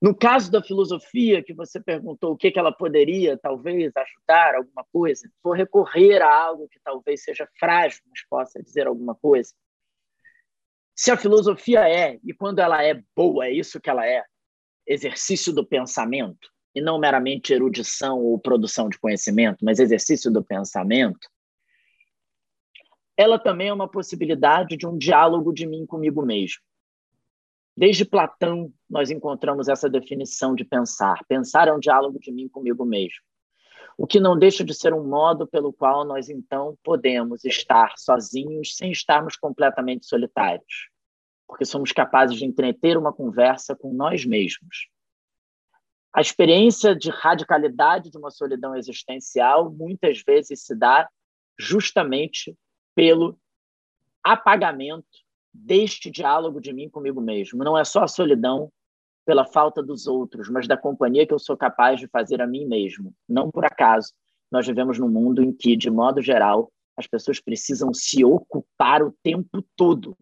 No 0.00 0.14
caso 0.14 0.52
da 0.52 0.62
filosofia, 0.62 1.42
que 1.42 1.54
você 1.54 1.80
perguntou 1.80 2.32
o 2.32 2.36
que, 2.36 2.50
que 2.50 2.58
ela 2.58 2.70
poderia, 2.70 3.38
talvez, 3.38 3.90
ajudar 3.96 4.54
alguma 4.54 4.84
coisa, 4.92 5.28
vou 5.42 5.54
recorrer 5.54 6.20
a 6.22 6.32
algo 6.32 6.68
que 6.68 6.78
talvez 6.84 7.24
seja 7.24 7.48
frágil, 7.58 8.02
mas 8.08 8.20
possa 8.28 8.62
dizer 8.62 8.86
alguma 8.86 9.14
coisa. 9.14 9.52
Se 10.96 11.10
a 11.10 11.16
filosofia 11.16 11.86
é, 11.86 12.18
e 12.24 12.32
quando 12.32 12.58
ela 12.58 12.82
é 12.82 13.02
boa, 13.14 13.46
é 13.46 13.52
isso 13.52 13.78
que 13.78 13.90
ela 13.90 14.06
é, 14.06 14.24
exercício 14.86 15.52
do 15.52 15.64
pensamento, 15.64 16.48
e 16.74 16.80
não 16.80 16.98
meramente 16.98 17.52
erudição 17.52 18.18
ou 18.18 18.38
produção 18.38 18.88
de 18.88 18.98
conhecimento, 18.98 19.64
mas 19.64 19.78
exercício 19.78 20.30
do 20.30 20.42
pensamento, 20.42 21.28
ela 23.16 23.38
também 23.38 23.68
é 23.68 23.72
uma 23.72 23.88
possibilidade 23.88 24.76
de 24.76 24.86
um 24.86 24.96
diálogo 24.96 25.52
de 25.52 25.66
mim 25.66 25.86
comigo 25.86 26.24
mesmo. 26.24 26.60
Desde 27.76 28.04
Platão, 28.04 28.72
nós 28.88 29.10
encontramos 29.10 29.68
essa 29.68 29.88
definição 29.88 30.54
de 30.54 30.64
pensar. 30.64 31.24
Pensar 31.26 31.68
é 31.68 31.72
um 31.72 31.78
diálogo 31.78 32.18
de 32.18 32.32
mim 32.32 32.48
comigo 32.48 32.84
mesmo. 32.84 33.20
O 33.98 34.06
que 34.06 34.20
não 34.20 34.38
deixa 34.38 34.62
de 34.62 34.74
ser 34.74 34.92
um 34.92 35.04
modo 35.04 35.46
pelo 35.46 35.72
qual 35.72 36.04
nós, 36.04 36.28
então, 36.28 36.76
podemos 36.84 37.44
estar 37.44 37.94
sozinhos 37.96 38.76
sem 38.76 38.92
estarmos 38.92 39.36
completamente 39.36 40.06
solitários. 40.06 40.90
porque 41.46 41.64
somos 41.64 41.92
capazes 41.92 42.36
de 42.36 42.44
entreter 42.44 42.98
uma 42.98 43.12
conversa 43.12 43.76
com 43.76 43.92
nós 43.92 44.26
mesmos. 44.26 44.88
A 46.12 46.20
experiência 46.20 46.94
de 46.94 47.08
radicalidade 47.08 48.10
de 48.10 48.18
uma 48.18 48.30
solidão 48.30 48.74
existencial 48.74 49.70
muitas 49.70 50.22
vezes 50.22 50.64
se 50.64 50.74
dá 50.74 51.08
justamente 51.58 52.56
pelo 52.94 53.38
apagamento 54.24 55.06
deste 55.52 56.10
diálogo 56.10 56.60
de 56.60 56.72
mim 56.72 56.88
comigo 56.90 57.20
mesmo. 57.20 57.62
Não 57.62 57.78
é 57.78 57.84
só 57.84 58.02
a 58.02 58.08
solidão 58.08 58.72
pela 59.26 59.44
falta 59.44 59.82
dos 59.82 60.06
outros, 60.06 60.48
mas 60.48 60.68
da 60.68 60.76
companhia 60.76 61.26
que 61.26 61.34
eu 61.34 61.38
sou 61.38 61.56
capaz 61.56 61.98
de 61.98 62.06
fazer 62.06 62.40
a 62.40 62.46
mim 62.46 62.64
mesmo. 62.64 63.12
Não 63.28 63.50
por 63.50 63.64
acaso, 63.64 64.14
nós 64.50 64.64
vivemos 64.64 65.00
num 65.00 65.08
mundo 65.08 65.42
em 65.42 65.52
que, 65.52 65.76
de 65.76 65.90
modo 65.90 66.22
geral, 66.22 66.72
as 66.96 67.08
pessoas 67.08 67.40
precisam 67.40 67.92
se 67.92 68.24
ocupar 68.24 69.02
o 69.02 69.12
tempo 69.24 69.62
todo. 69.74 70.16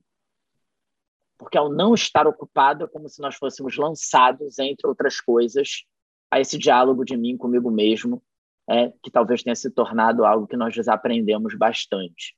Porque 1.36 1.58
ao 1.58 1.70
não 1.70 1.92
estar 1.92 2.26
ocupado, 2.26 2.84
é 2.84 2.88
como 2.88 3.08
se 3.08 3.20
nós 3.20 3.36
fôssemos 3.36 3.76
lançados, 3.76 4.58
entre 4.58 4.86
outras 4.88 5.20
coisas, 5.20 5.84
a 6.30 6.40
esse 6.40 6.56
diálogo 6.56 7.04
de 7.04 7.16
mim 7.16 7.36
comigo 7.36 7.70
mesmo, 7.70 8.22
é, 8.68 8.90
que 9.02 9.10
talvez 9.10 9.42
tenha 9.42 9.54
se 9.54 9.70
tornado 9.70 10.24
algo 10.24 10.46
que 10.46 10.56
nós 10.56 10.74
desaprendemos 10.74 11.54
bastante. 11.54 12.34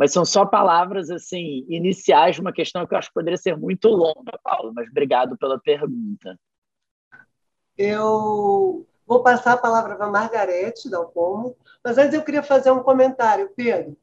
Mas 0.00 0.14
são 0.14 0.24
só 0.24 0.46
palavras 0.46 1.10
assim 1.10 1.66
iniciais 1.68 2.36
de 2.36 2.40
uma 2.40 2.54
questão 2.54 2.86
que 2.86 2.94
eu 2.94 2.98
acho 2.98 3.08
que 3.08 3.14
poderia 3.14 3.36
ser 3.36 3.54
muito 3.54 3.86
longa, 3.88 4.40
Paulo, 4.42 4.72
mas 4.74 4.88
obrigado 4.88 5.36
pela 5.36 5.60
pergunta. 5.60 6.40
Eu 7.76 8.86
vou 9.06 9.22
passar 9.22 9.52
a 9.52 9.58
palavra 9.58 9.96
para 9.96 10.06
a 10.06 10.10
Margarete 10.10 10.88
Dalpomo, 10.88 11.54
mas 11.84 11.98
antes 11.98 12.14
eu 12.14 12.22
queria 12.22 12.42
fazer 12.42 12.70
um 12.70 12.82
comentário, 12.82 13.52
Pedro. 13.54 13.94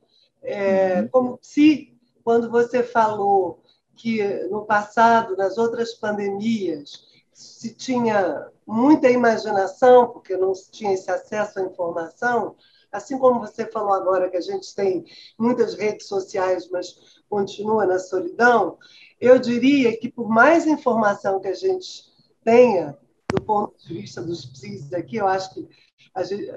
É, 0.44 1.02
uhum. 1.02 1.08
Como 1.08 1.40
se, 1.42 1.92
quando 2.24 2.48
você 2.52 2.84
falou 2.84 3.64
que 3.96 4.24
no 4.52 4.66
passado, 4.66 5.36
nas 5.36 5.58
outras 5.58 5.96
pandemias, 5.96 7.08
se 7.34 7.74
tinha 7.74 8.52
muita 8.68 9.10
imaginação, 9.10 10.10
porque 10.10 10.38
não 10.38 10.54
se 10.54 10.70
tinha 10.70 10.94
esse 10.94 11.10
acesso 11.10 11.58
à 11.58 11.64
informação, 11.64 12.56
assim 12.92 13.18
como 13.18 13.40
você 13.40 13.66
falou 13.66 13.94
agora 13.94 14.30
que 14.30 14.38
a 14.38 14.42
gente 14.42 14.74
tem 14.76 15.06
muitas 15.38 15.76
redes 15.76 16.08
sociais, 16.08 16.70
mas 16.70 17.22
continua 17.30 17.86
na 17.86 18.00
solidão, 18.00 18.78
eu 19.20 19.40
diria 19.40 19.98
que 19.98 20.10
por 20.10 20.30
mais 20.30 20.66
informação 20.66 21.40
que 21.40 21.48
a 21.48 21.54
gente 21.54 22.04
tenha, 22.44 22.98
do 23.34 23.42
ponto 23.42 23.76
de 23.86 23.94
vista 23.94 24.22
dos 24.22 24.46
psis 24.46 24.94
aqui, 24.94 25.18
eu 25.18 25.28
acho 25.28 25.54
que 25.54 25.68
a 26.14 26.24
gente, 26.24 26.50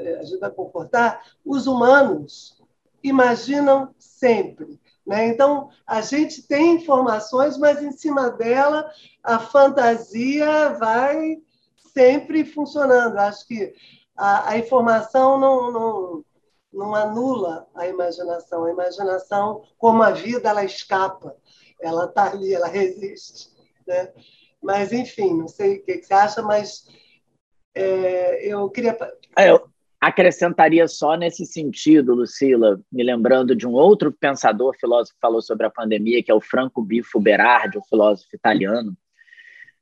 a 0.42 0.50
comportar, 0.50 1.22
os 1.44 1.66
humanos 1.66 2.60
imaginam 3.02 3.94
sempre. 3.98 4.80
Né? 5.06 5.28
Então, 5.28 5.70
a 5.86 6.00
gente 6.00 6.42
tem 6.46 6.76
informações, 6.76 7.56
mas 7.56 7.82
em 7.82 7.92
cima 7.92 8.30
dela 8.30 8.90
a 9.22 9.38
fantasia 9.38 10.70
vai 10.78 11.38
sempre 11.92 12.44
funcionando. 12.44 13.18
Acho 13.18 13.46
que 13.46 13.74
a, 14.20 14.50
a 14.50 14.58
informação 14.58 15.38
não, 15.38 15.72
não, 15.72 16.24
não 16.70 16.94
anula 16.94 17.66
a 17.74 17.88
imaginação. 17.88 18.64
A 18.64 18.70
imaginação, 18.70 19.62
como 19.78 20.02
a 20.02 20.10
vida, 20.10 20.50
ela 20.50 20.62
escapa, 20.62 21.34
ela 21.80 22.04
está 22.04 22.30
ali, 22.30 22.52
ela 22.52 22.68
resiste. 22.68 23.48
Né? 23.86 24.12
Mas, 24.62 24.92
enfim, 24.92 25.32
não 25.32 25.48
sei 25.48 25.78
o 25.78 25.82
que 25.82 26.02
você 26.02 26.12
acha, 26.12 26.42
mas 26.42 26.86
é, 27.74 28.46
eu 28.46 28.68
queria. 28.68 28.96
É, 29.38 29.50
eu 29.50 29.66
acrescentaria 29.98 30.86
só 30.86 31.14
nesse 31.14 31.46
sentido, 31.46 32.14
Lucila, 32.14 32.78
me 32.92 33.02
lembrando 33.02 33.56
de 33.56 33.66
um 33.66 33.72
outro 33.72 34.12
pensador, 34.12 34.76
filósofo 34.78 35.14
que 35.14 35.20
falou 35.20 35.40
sobre 35.40 35.66
a 35.66 35.70
pandemia, 35.70 36.22
que 36.22 36.30
é 36.30 36.34
o 36.34 36.40
Franco 36.40 36.82
Bifo 36.82 37.18
Berardi, 37.18 37.78
o 37.78 37.84
filósofo 37.84 38.34
italiano, 38.34 38.94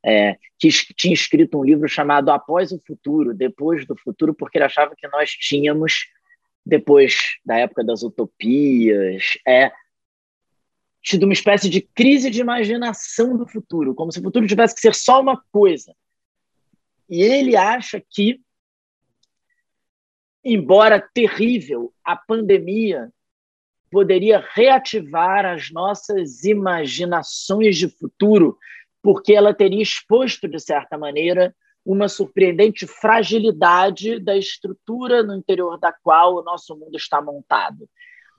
é, 0.04 0.36
que 0.58 0.68
tinha 0.94 1.14
escrito 1.14 1.58
um 1.58 1.64
livro 1.64 1.88
chamado 1.88 2.30
Após 2.30 2.72
o 2.72 2.80
Futuro, 2.86 3.34
Depois 3.34 3.86
do 3.86 3.96
Futuro, 3.96 4.34
porque 4.34 4.58
ele 4.58 4.64
achava 4.64 4.94
que 4.96 5.08
nós 5.08 5.30
tínhamos, 5.30 6.06
depois 6.64 7.38
da 7.44 7.56
época 7.56 7.84
das 7.84 8.02
utopias, 8.02 9.38
é, 9.46 9.72
tido 11.02 11.24
uma 11.24 11.32
espécie 11.32 11.68
de 11.70 11.80
crise 11.80 12.30
de 12.30 12.40
imaginação 12.40 13.36
do 13.36 13.46
futuro, 13.46 13.94
como 13.94 14.12
se 14.12 14.20
o 14.20 14.22
futuro 14.22 14.46
tivesse 14.46 14.74
que 14.74 14.80
ser 14.80 14.94
só 14.94 15.20
uma 15.20 15.42
coisa. 15.50 15.94
E 17.08 17.22
ele 17.22 17.56
acha 17.56 18.02
que, 18.10 18.40
embora 20.44 21.00
terrível, 21.00 21.94
a 22.04 22.14
pandemia 22.14 23.10
poderia 23.90 24.44
reativar 24.52 25.46
as 25.46 25.70
nossas 25.70 26.44
imaginações 26.44 27.78
de 27.78 27.88
futuro 27.88 28.58
porque 29.02 29.32
ela 29.32 29.54
teria 29.54 29.82
exposto, 29.82 30.48
de 30.48 30.58
certa 30.60 30.98
maneira, 30.98 31.54
uma 31.84 32.08
surpreendente 32.08 32.86
fragilidade 32.86 34.18
da 34.20 34.36
estrutura 34.36 35.22
no 35.22 35.34
interior 35.34 35.78
da 35.78 35.92
qual 35.92 36.36
o 36.36 36.42
nosso 36.42 36.76
mundo 36.76 36.96
está 36.96 37.22
montado, 37.22 37.88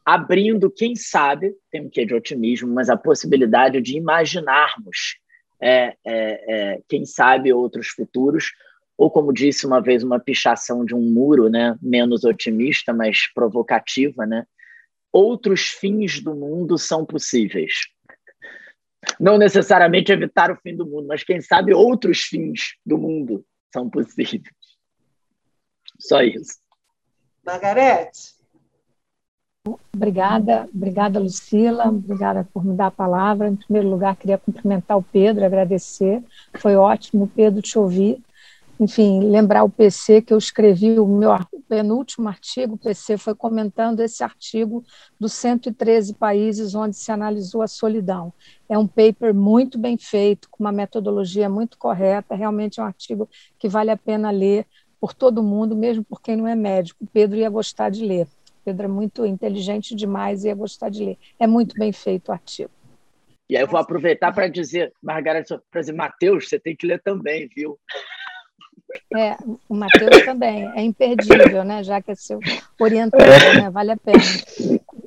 abrindo, 0.05 0.69
quem 0.69 0.95
sabe, 0.95 1.55
tem 1.71 1.81
um 1.81 1.89
quê 1.89 2.05
de 2.05 2.13
otimismo, 2.13 2.71
mas 2.73 2.89
a 2.89 2.97
possibilidade 2.97 3.81
de 3.81 3.97
imaginarmos, 3.97 5.17
é, 5.61 5.95
é, 6.05 6.75
é, 6.75 6.81
quem 6.87 7.05
sabe, 7.05 7.51
outros 7.51 7.87
futuros, 7.87 8.51
ou 8.97 9.09
como 9.09 9.33
disse 9.33 9.65
uma 9.65 9.81
vez 9.81 10.03
uma 10.03 10.19
pichação 10.19 10.83
de 10.83 10.93
um 10.93 11.01
muro, 11.01 11.49
né, 11.49 11.77
menos 11.81 12.23
otimista, 12.23 12.93
mas 12.93 13.31
provocativa, 13.33 14.25
né, 14.25 14.45
outros 15.11 15.69
fins 15.69 16.21
do 16.21 16.35
mundo 16.35 16.77
são 16.77 17.05
possíveis 17.05 17.73
não 19.19 19.37
necessariamente 19.37 20.11
evitar 20.11 20.51
o 20.51 20.55
fim 20.57 20.75
do 20.75 20.85
mundo, 20.85 21.07
mas 21.07 21.23
quem 21.23 21.41
sabe 21.41 21.73
outros 21.73 22.21
fins 22.21 22.75
do 22.85 22.97
mundo 22.97 23.45
são 23.73 23.89
possíveis. 23.89 24.43
Só 25.99 26.21
isso. 26.21 26.59
Margarete. 27.45 28.39
Obrigada, 29.93 30.67
obrigada, 30.73 31.19
Lucila, 31.19 31.89
obrigada 31.89 32.47
por 32.53 32.63
me 32.65 32.75
dar 32.75 32.87
a 32.87 32.91
palavra. 32.91 33.49
Em 33.49 33.55
primeiro 33.55 33.89
lugar, 33.89 34.15
queria 34.15 34.37
cumprimentar 34.37 34.97
o 34.97 35.03
Pedro, 35.03 35.45
agradecer. 35.45 36.23
Foi 36.57 36.75
ótimo, 36.75 37.27
Pedro, 37.35 37.61
te 37.61 37.77
ouvir 37.77 38.23
enfim, 38.79 39.19
lembrar 39.29 39.63
o 39.65 39.69
PC 39.69 40.21
que 40.21 40.33
eu 40.33 40.37
escrevi 40.37 40.97
o 40.97 41.05
meu 41.05 41.31
penúltimo 41.67 42.29
artigo, 42.29 42.75
o 42.75 42.77
PC 42.77 43.17
foi 43.17 43.35
comentando 43.35 43.99
esse 43.99 44.23
artigo 44.23 44.85
dos 45.19 45.33
113 45.33 46.13
países 46.13 46.73
onde 46.73 46.95
se 46.95 47.11
analisou 47.11 47.61
a 47.61 47.67
solidão. 47.67 48.33
É 48.69 48.77
um 48.77 48.87
paper 48.87 49.33
muito 49.33 49.77
bem 49.77 49.97
feito, 49.97 50.49
com 50.49 50.63
uma 50.63 50.71
metodologia 50.71 51.49
muito 51.49 51.77
correta, 51.77 52.35
realmente 52.35 52.79
é 52.79 52.83
um 52.83 52.85
artigo 52.85 53.29
que 53.57 53.67
vale 53.67 53.91
a 53.91 53.97
pena 53.97 54.31
ler 54.31 54.65
por 54.99 55.13
todo 55.13 55.43
mundo, 55.43 55.75
mesmo 55.75 56.03
por 56.03 56.21
quem 56.21 56.37
não 56.37 56.47
é 56.47 56.55
médico. 56.55 57.03
O 57.03 57.07
Pedro 57.07 57.37
ia 57.37 57.49
gostar 57.49 57.89
de 57.89 58.05
ler. 58.05 58.25
O 58.25 58.63
Pedro 58.63 58.85
é 58.85 58.89
muito 58.89 59.25
inteligente 59.25 59.93
demais 59.93 60.45
e 60.45 60.47
ia 60.47 60.55
gostar 60.55 60.89
de 60.89 61.03
ler. 61.03 61.17
É 61.37 61.45
muito 61.45 61.75
bem 61.77 61.91
feito 61.91 62.29
o 62.29 62.31
artigo. 62.31 62.71
E 63.49 63.57
aí 63.57 63.63
eu 63.63 63.67
vou 63.67 63.79
aproveitar 63.79 64.31
para 64.31 64.47
dizer, 64.47 64.93
Margarida, 65.01 65.59
para 65.71 65.81
dizer, 65.81 65.93
Matheus, 65.93 66.47
você 66.47 66.59
tem 66.59 66.75
que 66.75 66.85
ler 66.85 67.01
também, 67.01 67.47
viu? 67.47 67.79
É, 69.15 69.37
o 69.67 69.75
Matheus 69.75 70.23
também, 70.25 70.67
é 70.75 70.81
imperdível, 70.81 71.63
né? 71.63 71.83
Já 71.83 72.01
que 72.01 72.11
é 72.11 72.15
seu 72.15 72.39
orientador, 72.79 73.61
né? 73.61 73.69
Vale 73.69 73.91
a 73.91 73.97
pena. 73.97 74.23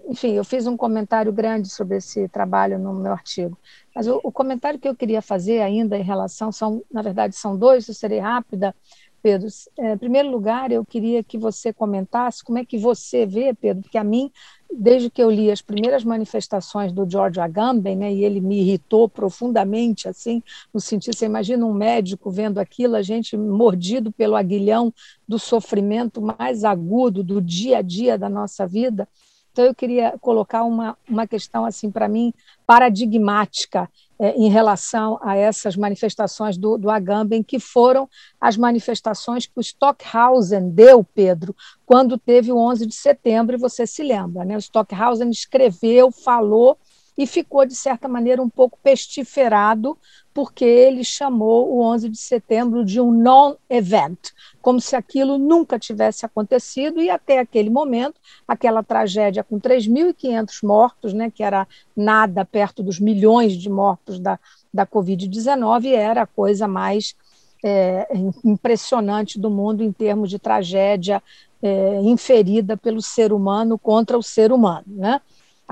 Enfim, 0.09 0.35
eu 0.35 0.45
fiz 0.45 0.66
um 0.66 0.76
comentário 0.76 1.33
grande 1.33 1.68
sobre 1.68 1.97
esse 1.97 2.28
trabalho 2.28 2.78
no 2.78 2.93
meu 2.93 3.12
artigo. 3.12 3.57
Mas 3.95 4.07
o, 4.07 4.20
o 4.22 4.30
comentário 4.30 4.78
que 4.78 4.89
eu 4.89 4.95
queria 4.95 5.22
fazer 5.22 5.61
ainda 5.61 5.97
em 5.97 6.03
relação, 6.03 6.53
são, 6.53 6.83
na 6.93 7.03
verdade, 7.03 7.35
são 7.35 7.57
dois, 7.57 7.89
eu 7.89 7.95
serei 7.95 8.18
rápida, 8.18 8.74
Pedro. 9.23 9.49
É, 9.79 9.93
em 9.93 9.99
primeiro 9.99 10.31
lugar, 10.31 10.73
eu 10.73 10.85
queria 10.85 11.23
que 11.23 11.39
você 11.39 11.73
comentasse 11.73 12.43
como 12.43 12.59
é 12.59 12.64
que 12.64 12.77
você 12.77 13.25
vê, 13.25 13.55
Pedro, 13.55 13.83
porque 13.83 13.99
a 13.99 14.05
mim 14.05 14.31
desde 14.75 15.11
que 15.11 15.23
eu 15.23 15.31
li 15.31 15.51
as 15.51 15.61
primeiras 15.61 16.05
manifestações 16.05 16.93
do 16.93 17.09
George 17.09 17.41
Agamben, 17.41 17.97
né, 17.97 18.12
e 18.12 18.25
ele 18.25 18.41
me 18.41 18.61
irritou 18.61 19.09
profundamente, 19.09 20.09
assim, 20.09 20.43
no 20.73 20.81
sentido, 20.81 21.14
você 21.14 21.27
imagina 21.27 21.64
um 21.66 21.75
médico 21.75 22.31
vendo 22.31 22.59
aquilo, 22.59 22.97
a 22.97 23.03
gente 23.03 23.37
mordido 23.37 24.11
pelo 24.11 24.37
aguilhão 24.37 24.93
do 25.29 25.39
sofrimento 25.39 26.23
mais 26.23 26.64
agudo 26.64 27.23
do 27.23 27.41
dia 27.41 27.79
a 27.79 27.83
dia 27.83 28.16
da 28.16 28.29
nossa 28.29 28.66
vida. 28.66 29.09
Então, 29.53 29.66
eu 29.66 29.75
queria 29.75 30.16
colocar 30.18 30.64
uma, 30.64 30.97
uma 31.07 31.27
questão, 31.27 31.66
assim, 31.66 31.91
para 31.91 32.09
mim, 32.09 32.33
paradigmática 32.66 33.89
em 34.31 34.49
relação 34.49 35.18
a 35.23 35.37
essas 35.37 35.77
manifestações 35.77 36.57
do, 36.57 36.79
do 36.79 36.89
Agamben, 36.89 37.43
que 37.43 37.59
foram 37.59 38.09
as 38.41 38.57
manifestações 38.57 39.47
que 39.47 39.53
o 39.57 39.61
Stockhausen 39.61 40.70
deu, 40.70 41.03
Pedro, 41.03 41.55
quando 41.85 42.16
teve 42.16 42.53
o 42.53 42.57
11 42.57 42.87
de 42.87 42.95
setembro, 42.95 43.57
e 43.57 43.59
você 43.59 43.87
se 43.87 44.03
lembra, 44.03 44.45
né? 44.45 44.57
O 44.57 44.61
Stockhausen 44.61 45.31
escreveu, 45.31 46.11
falou 46.11 46.79
e 47.17 47.27
ficou, 47.27 47.67
de 47.67 47.75
certa 47.75 48.09
maneira, 48.09 48.43
um 48.43 48.49
pouco 48.49 48.79
pestiferado, 48.83 49.97
porque 50.33 50.65
ele 50.65 51.05
chamou 51.05 51.71
o 51.75 51.83
11 51.83 52.09
de 52.09 52.17
setembro 52.17 52.85
de 52.85 53.01
um 53.01 53.13
non-event, 53.13 54.31
como 54.63 54.81
se 54.81 54.97
aquilo 54.97 55.37
nunca 55.37 55.79
tivesse 55.79 56.25
acontecido, 56.25 57.03
e 57.03 57.11
até 57.11 57.39
aquele 57.39 57.69
momento, 57.69 58.19
aquela 58.49 58.83
tragédia 58.83 59.45
com 59.45 59.61
3.500 59.61 60.67
mortos, 60.67 61.13
né, 61.13 61.31
que 61.31 61.43
era 61.43 61.69
nada 61.95 62.45
perto 62.45 62.83
dos 62.83 62.99
milhões 62.99 63.53
de 63.53 63.69
mortos 63.69 64.19
da, 64.19 64.39
da 64.73 64.87
Covid-19, 64.87 65.93
era 65.93 66.23
a 66.23 66.27
coisa 66.27 66.67
mais 66.67 67.15
é, 67.63 68.09
impressionante 68.45 69.39
do 69.39 69.51
mundo 69.51 69.85
em 69.85 69.93
termos 69.93 70.31
de 70.31 70.39
tragédia 70.39 71.23
é, 71.63 72.01
inferida 72.03 72.77
pelo 72.77 73.01
ser 73.01 73.33
humano 73.33 73.79
contra 73.79 74.19
o 74.19 74.23
ser 74.23 74.51
humano. 74.53 74.85
Né? 74.87 75.21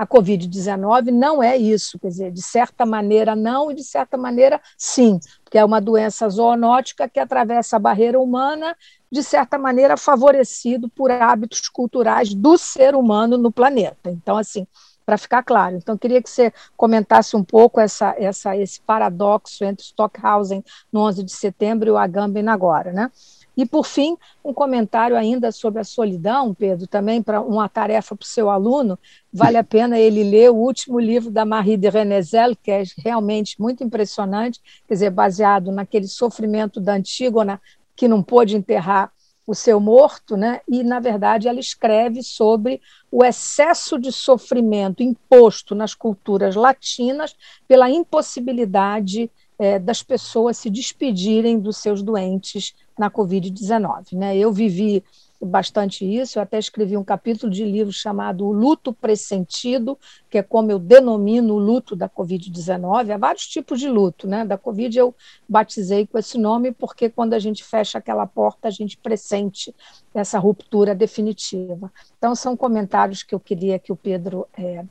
A 0.01 0.07
Covid-19 0.07 1.11
não 1.11 1.43
é 1.43 1.55
isso, 1.55 1.99
quer 1.99 2.07
dizer, 2.07 2.31
de 2.31 2.41
certa 2.41 2.87
maneira 2.87 3.35
não 3.35 3.69
e 3.69 3.75
de 3.75 3.83
certa 3.83 4.17
maneira 4.17 4.59
sim, 4.75 5.19
porque 5.43 5.59
é 5.59 5.63
uma 5.63 5.79
doença 5.79 6.27
zoonótica 6.27 7.07
que 7.07 7.19
atravessa 7.19 7.75
a 7.75 7.79
barreira 7.79 8.19
humana, 8.19 8.75
de 9.11 9.21
certa 9.21 9.59
maneira 9.59 9.95
favorecido 9.95 10.89
por 10.89 11.11
hábitos 11.11 11.69
culturais 11.69 12.33
do 12.33 12.57
ser 12.57 12.95
humano 12.95 13.37
no 13.37 13.51
planeta. 13.51 14.09
Então, 14.09 14.37
assim, 14.37 14.65
para 15.05 15.19
ficar 15.19 15.43
claro. 15.43 15.75
Então, 15.75 15.95
queria 15.95 16.19
que 16.19 16.31
você 16.31 16.51
comentasse 16.75 17.35
um 17.35 17.43
pouco 17.43 17.79
essa, 17.79 18.15
essa, 18.17 18.57
esse 18.57 18.81
paradoxo 18.81 19.63
entre 19.63 19.85
Stockhausen 19.85 20.63
no 20.91 21.01
11 21.01 21.23
de 21.23 21.31
setembro 21.31 21.89
e 21.89 21.91
o 21.91 21.97
Agamben 21.97 22.47
agora, 22.47 22.91
né? 22.91 23.11
E, 23.55 23.65
por 23.65 23.85
fim, 23.85 24.17
um 24.43 24.53
comentário 24.53 25.15
ainda 25.17 25.51
sobre 25.51 25.81
a 25.81 25.83
solidão, 25.83 26.53
Pedro, 26.53 26.87
também 26.87 27.21
para 27.21 27.41
uma 27.41 27.67
tarefa 27.67 28.15
para 28.15 28.23
o 28.23 28.27
seu 28.27 28.49
aluno. 28.49 28.97
Vale 29.31 29.57
a 29.57 29.63
pena 29.63 29.99
ele 29.99 30.23
ler 30.23 30.51
o 30.51 30.55
último 30.55 30.99
livro 30.99 31.29
da 31.29 31.45
Marie 31.45 31.77
de 31.77 31.89
Renezel, 31.89 32.55
que 32.55 32.71
é 32.71 32.83
realmente 32.97 33.59
muito 33.59 33.83
impressionante, 33.83 34.61
quer 34.87 34.93
dizer, 34.93 35.09
baseado 35.09 35.71
naquele 35.71 36.07
sofrimento 36.07 36.79
da 36.79 36.93
Antígona, 36.93 37.61
que 37.95 38.07
não 38.07 38.23
pôde 38.23 38.55
enterrar 38.55 39.11
o 39.45 39.55
seu 39.55 39.79
morto, 39.79 40.37
né? 40.37 40.61
e, 40.67 40.83
na 40.83 40.99
verdade, 40.99 41.47
ela 41.47 41.59
escreve 41.59 42.23
sobre 42.23 42.81
o 43.11 43.23
excesso 43.23 43.99
de 43.99 44.11
sofrimento 44.11 45.03
imposto 45.03 45.75
nas 45.75 45.93
culturas 45.93 46.55
latinas 46.55 47.35
pela 47.67 47.89
impossibilidade 47.89 49.29
é, 49.61 49.77
das 49.77 50.01
pessoas 50.01 50.57
se 50.57 50.71
despedirem 50.71 51.59
dos 51.59 51.77
seus 51.77 52.01
doentes 52.01 52.73
na 52.97 53.11
Covid-19. 53.11 54.13
Né? 54.13 54.35
Eu 54.35 54.51
vivi 54.51 55.03
bastante 55.39 56.03
isso. 56.03 56.39
Eu 56.39 56.41
até 56.41 56.57
escrevi 56.57 56.97
um 56.97 57.03
capítulo 57.03 57.51
de 57.51 57.63
livro 57.63 57.93
chamado 57.93 58.43
O 58.43 58.51
Luto 58.51 58.91
Pressentido, 58.91 59.99
que 60.31 60.39
é 60.39 60.41
como 60.41 60.71
eu 60.71 60.79
denomino 60.79 61.53
o 61.53 61.59
luto 61.59 61.95
da 61.95 62.09
Covid-19. 62.09 63.11
Há 63.11 63.17
vários 63.19 63.45
tipos 63.45 63.79
de 63.79 63.87
luto, 63.87 64.27
né? 64.27 64.43
Da 64.43 64.57
Covid 64.57 64.97
eu 64.97 65.13
batizei 65.47 66.07
com 66.07 66.17
esse 66.17 66.39
nome 66.39 66.71
porque 66.71 67.07
quando 67.07 67.35
a 67.35 67.39
gente 67.39 67.63
fecha 67.63 67.99
aquela 67.99 68.25
porta, 68.25 68.67
a 68.67 68.71
gente 68.71 68.97
pressente 68.97 69.75
essa 70.11 70.39
ruptura 70.39 70.95
definitiva. 70.95 71.91
Então, 72.17 72.33
são 72.33 72.57
comentários 72.57 73.21
que 73.21 73.35
eu 73.35 73.39
queria 73.39 73.77
que 73.77 73.91
o 73.91 73.95
Pedro 73.95 74.47
é, 74.57 74.83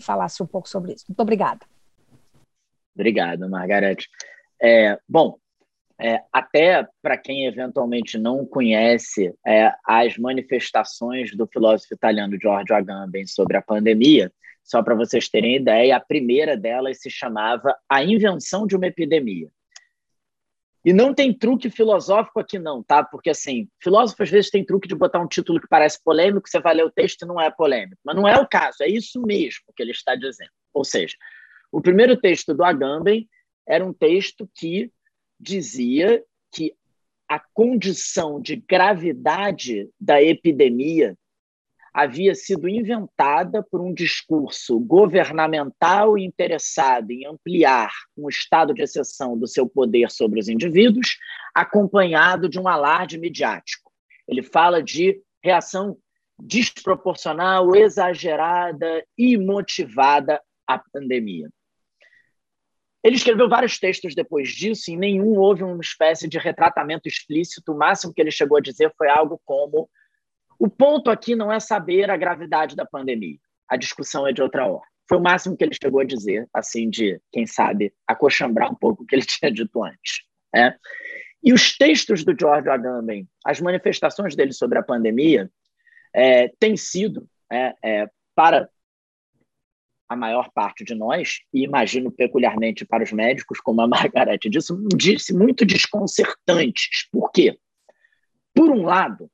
falasse 0.00 0.42
um 0.42 0.46
pouco 0.46 0.68
sobre 0.68 0.94
isso. 0.94 1.04
Muito 1.08 1.20
obrigada. 1.20 1.60
Obrigado, 2.96 3.48
Margarete. 3.48 4.08
É, 4.60 4.98
bom, 5.06 5.38
é, 6.00 6.22
até 6.32 6.86
para 7.02 7.18
quem 7.18 7.46
eventualmente 7.46 8.18
não 8.18 8.44
conhece 8.44 9.34
é, 9.46 9.70
as 9.84 10.16
manifestações 10.16 11.36
do 11.36 11.46
filósofo 11.46 11.94
italiano 11.94 12.38
Giorgio 12.40 12.74
Agamben 12.74 13.26
sobre 13.26 13.58
a 13.58 13.62
pandemia, 13.62 14.32
só 14.64 14.82
para 14.82 14.94
vocês 14.94 15.28
terem 15.28 15.56
ideia, 15.56 15.96
a 15.96 16.00
primeira 16.00 16.56
delas 16.56 17.00
se 17.00 17.10
chamava 17.10 17.76
A 17.88 18.02
Invenção 18.02 18.66
de 18.66 18.74
uma 18.74 18.86
Epidemia. 18.86 19.48
E 20.84 20.92
não 20.92 21.12
tem 21.12 21.36
truque 21.36 21.68
filosófico 21.68 22.38
aqui, 22.38 22.58
não, 22.58 22.82
tá? 22.82 23.02
Porque, 23.02 23.30
assim, 23.30 23.68
filósofo 23.82 24.22
às 24.22 24.30
vezes 24.30 24.50
tem 24.50 24.64
truque 24.64 24.86
de 24.86 24.94
botar 24.94 25.20
um 25.20 25.26
título 25.26 25.60
que 25.60 25.66
parece 25.68 26.02
polêmico, 26.02 26.48
você 26.48 26.60
vai 26.60 26.74
ler 26.74 26.84
o 26.84 26.90
texto 26.90 27.22
e 27.22 27.26
não 27.26 27.40
é 27.40 27.50
polêmico. 27.50 28.00
Mas 28.04 28.14
não 28.14 28.26
é 28.26 28.38
o 28.38 28.46
caso, 28.46 28.76
é 28.82 28.88
isso 28.88 29.20
mesmo 29.22 29.64
que 29.74 29.82
ele 29.82 29.90
está 29.90 30.14
dizendo. 30.14 30.50
Ou 30.72 30.84
seja, 30.84 31.16
o 31.76 31.80
primeiro 31.82 32.16
texto 32.16 32.54
do 32.54 32.64
Agamben 32.64 33.28
era 33.68 33.84
um 33.84 33.92
texto 33.92 34.48
que 34.54 34.90
dizia 35.38 36.24
que 36.50 36.74
a 37.28 37.38
condição 37.38 38.40
de 38.40 38.56
gravidade 38.56 39.90
da 40.00 40.22
epidemia 40.22 41.14
havia 41.92 42.34
sido 42.34 42.66
inventada 42.66 43.62
por 43.62 43.82
um 43.82 43.92
discurso 43.92 44.80
governamental 44.80 46.16
interessado 46.16 47.10
em 47.10 47.26
ampliar 47.26 47.92
um 48.16 48.26
estado 48.26 48.72
de 48.72 48.80
exceção 48.80 49.36
do 49.36 49.46
seu 49.46 49.68
poder 49.68 50.10
sobre 50.10 50.40
os 50.40 50.48
indivíduos, 50.48 51.18
acompanhado 51.54 52.48
de 52.48 52.58
um 52.58 52.66
alarde 52.66 53.18
midiático. 53.18 53.92
Ele 54.26 54.42
fala 54.42 54.82
de 54.82 55.20
reação 55.44 55.98
desproporcional, 56.38 57.76
exagerada 57.76 59.04
e 59.18 59.36
motivada 59.36 60.40
à 60.66 60.78
pandemia. 60.78 61.50
Ele 63.06 63.14
escreveu 63.14 63.48
vários 63.48 63.78
textos 63.78 64.16
depois 64.16 64.48
disso, 64.48 64.90
e 64.90 64.94
em 64.94 64.96
nenhum 64.96 65.38
houve 65.38 65.62
uma 65.62 65.80
espécie 65.80 66.26
de 66.26 66.38
retratamento 66.38 67.06
explícito. 67.06 67.72
O 67.72 67.78
máximo 67.78 68.12
que 68.12 68.20
ele 68.20 68.32
chegou 68.32 68.58
a 68.58 68.60
dizer 68.60 68.92
foi 68.98 69.08
algo 69.08 69.40
como: 69.44 69.88
o 70.58 70.68
ponto 70.68 71.08
aqui 71.08 71.36
não 71.36 71.52
é 71.52 71.60
saber 71.60 72.10
a 72.10 72.16
gravidade 72.16 72.74
da 72.74 72.84
pandemia, 72.84 73.38
a 73.68 73.76
discussão 73.76 74.26
é 74.26 74.32
de 74.32 74.42
outra 74.42 74.66
hora. 74.66 74.82
Foi 75.08 75.18
o 75.18 75.22
máximo 75.22 75.56
que 75.56 75.62
ele 75.62 75.78
chegou 75.80 76.00
a 76.00 76.04
dizer, 76.04 76.48
assim, 76.52 76.90
de, 76.90 77.20
quem 77.30 77.46
sabe, 77.46 77.94
acochambrar 78.08 78.72
um 78.72 78.74
pouco 78.74 79.04
o 79.04 79.06
que 79.06 79.14
ele 79.14 79.22
tinha 79.24 79.52
dito 79.52 79.84
antes. 79.84 80.24
Né? 80.52 80.76
E 81.44 81.52
os 81.52 81.78
textos 81.78 82.24
do 82.24 82.34
George 82.36 82.68
Agamben, 82.68 83.28
as 83.44 83.60
manifestações 83.60 84.34
dele 84.34 84.52
sobre 84.52 84.78
a 84.78 84.82
pandemia, 84.82 85.48
é, 86.12 86.48
têm 86.58 86.76
sido, 86.76 87.28
é, 87.52 87.72
é, 87.84 88.10
para 88.34 88.68
a 90.08 90.14
maior 90.14 90.50
parte 90.52 90.84
de 90.84 90.94
nós, 90.94 91.40
e 91.52 91.64
imagino 91.64 92.10
peculiarmente 92.10 92.84
para 92.84 93.02
os 93.02 93.12
médicos, 93.12 93.60
como 93.60 93.80
a 93.80 93.88
Margarete 93.88 94.48
disse, 94.48 94.72
disse 94.96 95.34
muito 95.34 95.64
desconcertantes. 95.64 97.08
Por 97.10 97.30
quê? 97.30 97.58
Por 98.54 98.70
um 98.70 98.84
lado, 98.84 99.30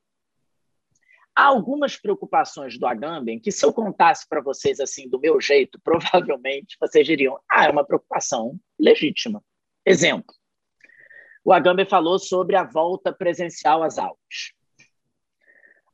há 1.35 1.45
algumas 1.45 1.95
preocupações 1.95 2.77
do 2.77 2.85
Agamben 2.85 3.39
que, 3.39 3.51
se 3.51 3.65
eu 3.65 3.71
contasse 3.71 4.27
para 4.27 4.41
vocês 4.41 4.79
assim 4.79 5.07
do 5.09 5.19
meu 5.19 5.39
jeito, 5.39 5.79
provavelmente 5.83 6.75
vocês 6.79 7.05
diriam: 7.05 7.39
ah, 7.49 7.65
é 7.65 7.69
uma 7.69 7.85
preocupação 7.85 8.59
legítima. 8.79 9.43
Exemplo: 9.85 10.33
o 11.43 11.53
Agamben 11.53 11.85
falou 11.85 12.17
sobre 12.17 12.55
a 12.55 12.63
volta 12.63 13.13
presencial 13.13 13.83
às 13.83 13.97
aulas, 13.97 14.53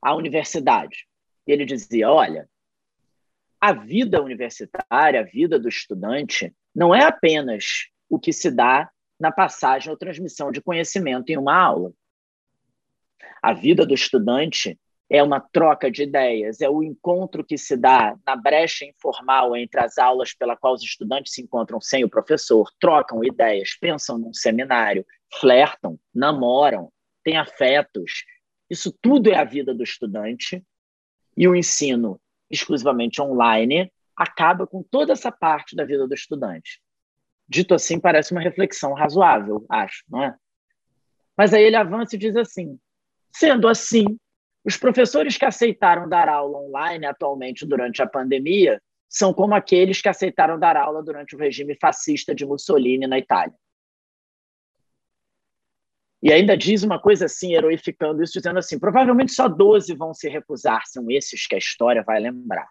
à 0.02 0.16
universidade. 0.16 1.08
Ele 1.46 1.66
dizia: 1.66 2.10
olha, 2.10 2.50
a 3.60 3.74
vida 3.74 4.22
universitária, 4.22 5.20
a 5.20 5.24
vida 5.24 5.60
do 5.60 5.68
estudante, 5.68 6.54
não 6.74 6.94
é 6.96 7.04
apenas 7.04 7.90
o 8.10 8.20
que 8.20 8.32
se 8.32 8.50
dá 8.50 8.90
na 9.20 9.32
passagem 9.32 9.92
ou 9.92 9.98
transmissão 9.98 10.52
de 10.52 10.62
conhecimento 10.62 11.30
em 11.30 11.38
uma 11.38 11.56
aula. 11.56 11.92
A 13.42 13.54
vida 13.54 13.86
do 13.86 13.94
estudante 13.94 14.80
é 15.10 15.24
uma 15.24 15.40
troca 15.40 15.90
de 15.90 16.04
ideias, 16.04 16.62
é 16.62 16.70
o 16.70 16.84
encontro 16.84 17.44
que 17.44 17.58
se 17.58 17.76
dá 17.76 18.16
na 18.26 18.36
brecha 18.36 18.86
informal 18.86 19.56
entre 19.56 19.80
as 19.82 19.98
aulas 19.98 20.34
pela 20.34 20.56
qual 20.56 20.74
os 20.74 20.84
estudantes 20.84 21.34
se 21.34 21.42
encontram 21.42 21.82
sem 21.82 22.04
o 22.04 22.10
professor, 22.10 22.72
trocam 22.80 23.24
ideias, 23.24 23.76
pensam 23.76 24.18
num 24.18 24.34
seminário, 24.34 25.06
flertam, 25.40 26.00
namoram, 26.14 26.92
têm 27.24 27.38
afetos. 27.38 28.24
Isso 28.70 28.96
tudo 29.02 29.32
é 29.32 29.36
a 29.36 29.44
vida 29.44 29.74
do 29.74 29.84
estudante 29.84 30.64
e 31.36 31.48
o 31.48 31.56
ensino 31.56 32.22
exclusivamente 32.50 33.22
online, 33.22 33.92
acaba 34.16 34.68
com 34.68 34.84
toda 34.84 35.14
essa 35.14 35.32
parte 35.32 35.76
da 35.76 35.86
vida 35.86 36.08
do 36.08 36.14
estudante. 36.14 36.82
Dito 37.48 37.74
assim, 37.74 38.00
parece 38.00 38.32
uma 38.32 38.42
reflexão 38.42 38.94
razoável, 38.94 39.66
acho, 39.70 40.04
não 40.10 40.24
é? 40.24 40.36
Mas 41.36 41.54
aí 41.54 41.64
ele 41.64 41.76
avança 41.76 42.16
e 42.16 42.20
diz 42.20 42.36
assim: 42.36 42.78
sendo 43.32 43.68
assim, 43.68 44.06
os 44.64 44.78
professores 44.78 45.38
que 45.38 45.46
aceitaram 45.46 46.08
dar 46.08 46.28
aula 46.28 46.60
online 46.60 47.06
atualmente 47.06 47.66
durante 47.66 48.02
a 48.02 48.08
pandemia 48.08 48.82
são 49.08 49.34
como 49.34 49.56
aqueles 49.56 50.02
que 50.02 50.10
aceitaram 50.10 50.60
dar 50.60 50.78
aula 50.78 51.02
durante 51.02 51.36
o 51.36 51.40
regime 51.40 51.76
fascista 51.76 52.36
de 52.36 52.46
Mussolini 52.46 53.08
na 53.08 53.18
Itália. 53.18 53.56
E 56.22 56.34
ainda 56.34 56.58
diz 56.58 56.84
uma 56.84 57.00
coisa 57.00 57.26
assim, 57.26 57.54
heroificando 57.54 58.22
isso, 58.22 58.34
dizendo 58.34 58.60
assim: 58.60 58.78
provavelmente 58.78 59.32
só 59.32 59.48
12 59.48 59.94
vão 59.96 60.14
se 60.14 60.28
recusar, 60.28 60.84
são 60.86 61.10
esses 61.10 61.48
que 61.48 61.56
a 61.56 61.58
história 61.58 62.04
vai 62.04 62.20
lembrar. 62.20 62.68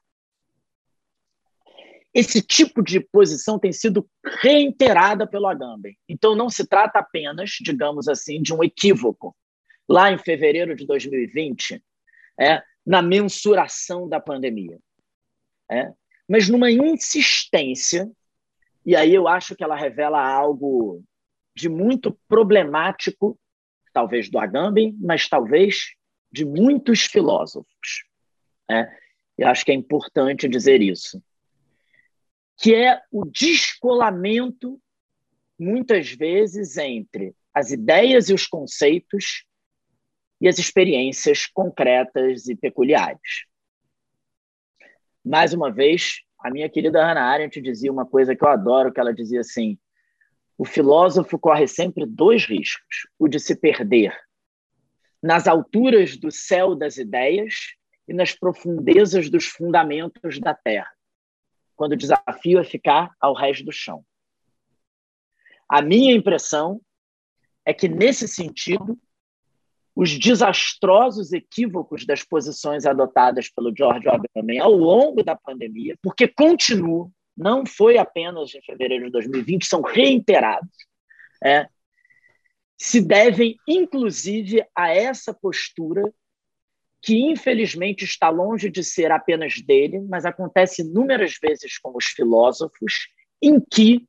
Esse 2.12 2.42
tipo 2.42 2.82
de 2.82 3.00
posição 3.00 3.58
tem 3.58 3.72
sido 3.72 4.08
reiterada 4.42 5.26
pelo 5.26 5.46
Agamben. 5.46 5.96
Então, 6.08 6.34
não 6.34 6.48
se 6.48 6.66
trata 6.66 6.98
apenas, 6.98 7.50
digamos 7.60 8.08
assim, 8.08 8.40
de 8.42 8.52
um 8.52 8.64
equívoco. 8.64 9.36
Lá 9.88 10.10
em 10.10 10.18
fevereiro 10.18 10.74
de 10.74 10.86
2020, 10.86 11.82
é, 12.38 12.62
na 12.84 13.00
mensuração 13.00 14.08
da 14.08 14.20
pandemia. 14.20 14.78
É, 15.70 15.92
mas 16.28 16.48
numa 16.48 16.70
insistência, 16.70 18.10
e 18.84 18.96
aí 18.96 19.14
eu 19.14 19.28
acho 19.28 19.54
que 19.54 19.64
ela 19.64 19.76
revela 19.76 20.20
algo 20.20 21.02
de 21.58 21.68
muito 21.68 22.16
problemático, 22.28 23.38
talvez 23.92 24.30
do 24.30 24.38
Agamben, 24.38 24.96
mas 25.00 25.28
talvez 25.28 25.94
de 26.30 26.44
muitos 26.44 27.04
filósofos. 27.04 28.04
Né? 28.68 28.96
Eu 29.36 29.48
acho 29.48 29.64
que 29.64 29.72
é 29.72 29.74
importante 29.74 30.48
dizer 30.48 30.80
isso. 30.80 31.22
Que 32.56 32.74
é 32.74 33.00
o 33.10 33.24
descolamento, 33.24 34.80
muitas 35.58 36.12
vezes, 36.12 36.76
entre 36.76 37.34
as 37.52 37.70
ideias 37.72 38.28
e 38.28 38.34
os 38.34 38.46
conceitos 38.46 39.44
e 40.40 40.46
as 40.46 40.58
experiências 40.58 41.46
concretas 41.46 42.46
e 42.46 42.54
peculiares. 42.54 43.46
Mais 45.24 45.52
uma 45.52 45.72
vez, 45.72 46.20
a 46.38 46.50
minha 46.50 46.68
querida 46.68 47.04
Hannah 47.04 47.24
Arendt 47.24 47.60
dizia 47.60 47.90
uma 47.90 48.06
coisa 48.06 48.36
que 48.36 48.44
eu 48.44 48.48
adoro, 48.48 48.92
que 48.92 49.00
ela 49.00 49.12
dizia 49.12 49.40
assim: 49.40 49.76
o 50.58 50.64
filósofo 50.64 51.38
corre 51.38 51.68
sempre 51.68 52.04
dois 52.04 52.44
riscos: 52.44 53.06
o 53.16 53.28
de 53.28 53.38
se 53.38 53.54
perder 53.54 54.14
nas 55.22 55.46
alturas 55.46 56.16
do 56.16 56.30
céu 56.30 56.74
das 56.74 56.96
ideias 56.96 57.54
e 58.06 58.12
nas 58.12 58.32
profundezas 58.32 59.30
dos 59.30 59.46
fundamentos 59.46 60.38
da 60.40 60.54
terra, 60.54 60.90
quando 61.76 61.92
o 61.92 61.96
desafio 61.96 62.58
é 62.58 62.64
ficar 62.64 63.14
ao 63.20 63.34
resto 63.34 63.64
do 63.64 63.72
chão. 63.72 64.04
A 65.68 65.82
minha 65.82 66.14
impressão 66.14 66.80
é 67.64 67.74
que, 67.74 67.88
nesse 67.88 68.26
sentido, 68.26 68.98
os 69.94 70.16
desastrosos 70.16 71.32
equívocos 71.32 72.06
das 72.06 72.22
posições 72.22 72.86
adotadas 72.86 73.50
pelo 73.50 73.74
George 73.76 74.08
Agamben 74.08 74.60
ao 74.60 74.72
longo 74.72 75.22
da 75.22 75.34
pandemia, 75.34 75.96
porque 76.00 76.28
continuam, 76.28 77.12
não 77.38 77.64
foi 77.64 77.96
apenas 77.96 78.54
em 78.54 78.60
fevereiro 78.60 79.06
de 79.06 79.12
2020, 79.12 79.64
são 79.64 79.80
reiterados, 79.80 80.68
é, 81.42 81.68
se 82.76 83.00
devem, 83.00 83.56
inclusive, 83.66 84.64
a 84.74 84.90
essa 84.90 85.32
postura 85.32 86.12
que, 87.00 87.16
infelizmente, 87.16 88.04
está 88.04 88.28
longe 88.28 88.68
de 88.68 88.82
ser 88.82 89.10
apenas 89.10 89.60
dele, 89.60 90.00
mas 90.00 90.24
acontece 90.24 90.82
inúmeras 90.82 91.38
vezes 91.40 91.78
com 91.78 91.96
os 91.96 92.06
filósofos, 92.06 93.08
em 93.40 93.60
que 93.60 94.06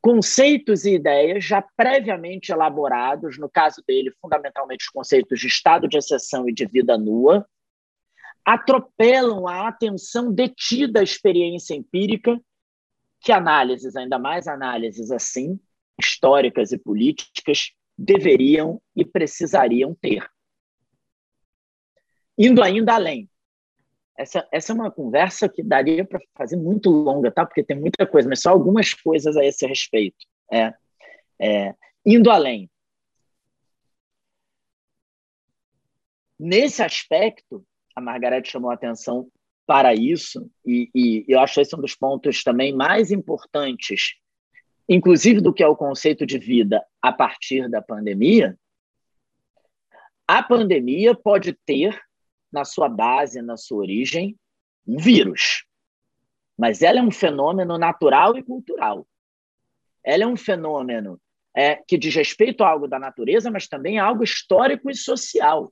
conceitos 0.00 0.84
e 0.84 0.94
ideias 0.94 1.44
já 1.44 1.62
previamente 1.76 2.50
elaborados, 2.50 3.38
no 3.38 3.48
caso 3.48 3.82
dele, 3.86 4.12
fundamentalmente 4.20 4.84
os 4.84 4.90
conceitos 4.90 5.40
de 5.40 5.46
estado 5.46 5.88
de 5.88 5.96
exceção 5.96 6.48
e 6.48 6.52
de 6.52 6.66
vida 6.66 6.96
nua, 6.96 7.46
atropelam 8.44 9.46
a 9.46 9.68
atenção 9.68 10.32
detida 10.32 11.00
à 11.00 11.02
experiência 11.02 11.74
empírica, 11.74 12.40
que 13.20 13.32
análises, 13.32 13.96
ainda 13.96 14.18
mais 14.18 14.46
análises 14.46 15.10
assim, 15.10 15.58
históricas 15.98 16.72
e 16.72 16.78
políticas, 16.78 17.72
deveriam 17.96 18.80
e 18.94 19.04
precisariam 19.04 19.94
ter. 19.94 20.28
Indo 22.36 22.62
ainda 22.62 22.94
além, 22.94 23.28
essa, 24.18 24.46
essa 24.50 24.72
é 24.72 24.74
uma 24.74 24.90
conversa 24.90 25.48
que 25.48 25.62
daria 25.62 26.04
para 26.04 26.20
fazer 26.34 26.56
muito 26.56 26.90
longa, 26.90 27.30
tá? 27.30 27.46
Porque 27.46 27.62
tem 27.62 27.78
muita 27.78 28.04
coisa, 28.04 28.28
mas 28.28 28.42
só 28.42 28.50
algumas 28.50 28.92
coisas 28.92 29.36
a 29.36 29.44
esse 29.44 29.64
respeito. 29.64 30.26
É, 30.52 30.74
é, 31.40 31.74
indo 32.04 32.28
além. 32.28 32.68
Nesse 36.38 36.82
aspecto, 36.82 37.64
a 37.94 38.00
Margarete 38.00 38.50
chamou 38.50 38.70
a 38.70 38.74
atenção 38.74 39.30
para 39.68 39.94
isso, 39.94 40.50
e, 40.64 40.90
e 40.94 41.24
eu 41.28 41.38
acho 41.40 41.60
esse 41.60 41.76
um 41.76 41.80
dos 41.80 41.94
pontos 41.94 42.42
também 42.42 42.74
mais 42.74 43.10
importantes, 43.10 44.14
inclusive 44.88 45.42
do 45.42 45.52
que 45.52 45.62
é 45.62 45.68
o 45.68 45.76
conceito 45.76 46.24
de 46.24 46.38
vida 46.38 46.82
a 47.02 47.12
partir 47.12 47.68
da 47.68 47.82
pandemia. 47.82 48.58
A 50.26 50.42
pandemia 50.42 51.14
pode 51.14 51.52
ter 51.66 52.00
na 52.50 52.64
sua 52.64 52.88
base, 52.88 53.42
na 53.42 53.58
sua 53.58 53.80
origem, 53.80 54.38
um 54.86 54.96
vírus. 54.96 55.66
Mas 56.56 56.80
ela 56.80 57.00
é 57.00 57.02
um 57.02 57.10
fenômeno 57.10 57.76
natural 57.76 58.38
e 58.38 58.42
cultural. 58.42 59.06
Ela 60.02 60.24
é 60.24 60.26
um 60.26 60.36
fenômeno 60.36 61.20
é, 61.54 61.76
que 61.76 61.98
diz 61.98 62.14
respeito 62.14 62.64
a 62.64 62.70
algo 62.70 62.88
da 62.88 62.98
natureza, 62.98 63.50
mas 63.50 63.68
também 63.68 63.98
a 63.98 64.06
algo 64.06 64.24
histórico 64.24 64.90
e 64.90 64.94
social. 64.94 65.70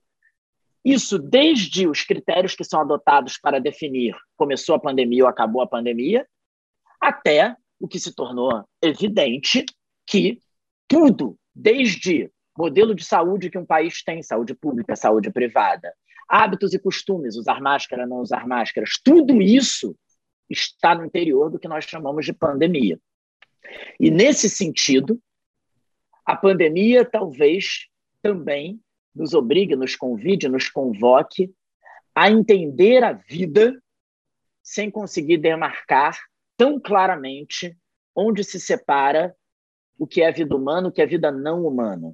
Isso 0.83 1.19
desde 1.19 1.87
os 1.87 2.03
critérios 2.03 2.55
que 2.55 2.63
são 2.63 2.81
adotados 2.81 3.37
para 3.37 3.59
definir 3.59 4.15
começou 4.35 4.75
a 4.75 4.79
pandemia 4.79 5.23
ou 5.23 5.29
acabou 5.29 5.61
a 5.61 5.67
pandemia, 5.67 6.27
até 6.99 7.55
o 7.79 7.87
que 7.87 7.99
se 7.99 8.13
tornou 8.13 8.63
evidente 8.81 9.65
que 10.05 10.39
tudo, 10.87 11.37
desde 11.53 12.31
modelo 12.57 12.95
de 12.95 13.03
saúde 13.03 13.49
que 13.49 13.57
um 13.57 13.65
país 13.65 14.03
tem, 14.03 14.23
saúde 14.23 14.55
pública, 14.55 14.95
saúde 14.95 15.31
privada, 15.31 15.93
hábitos 16.27 16.73
e 16.73 16.79
costumes, 16.79 17.35
usar 17.35 17.61
máscara, 17.61 18.07
não 18.07 18.17
usar 18.17 18.47
máscaras, 18.47 18.99
tudo 19.03 19.41
isso 19.41 19.95
está 20.49 20.95
no 20.95 21.05
interior 21.05 21.51
do 21.51 21.59
que 21.59 21.67
nós 21.67 21.85
chamamos 21.85 22.25
de 22.25 22.33
pandemia. 22.33 22.99
E 23.99 24.09
nesse 24.09 24.49
sentido, 24.49 25.21
a 26.25 26.35
pandemia 26.35 27.05
talvez 27.05 27.87
também 28.21 28.79
nos 29.17 29.33
obrigue, 29.33 29.75
nos 29.75 29.95
convide, 29.95 30.47
nos 30.47 30.69
convoque 30.69 31.53
a 32.15 32.29
entender 32.29 33.03
a 33.03 33.13
vida 33.13 33.81
sem 34.63 34.89
conseguir 34.89 35.37
demarcar 35.37 36.17
tão 36.55 36.79
claramente 36.79 37.77
onde 38.15 38.43
se 38.43 38.59
separa 38.59 39.35
o 39.97 40.05
que 40.05 40.21
é 40.21 40.31
vida 40.31 40.55
humana, 40.55 40.87
o 40.87 40.91
que 40.91 41.01
é 41.01 41.05
vida 41.05 41.31
não 41.31 41.65
humana. 41.65 42.13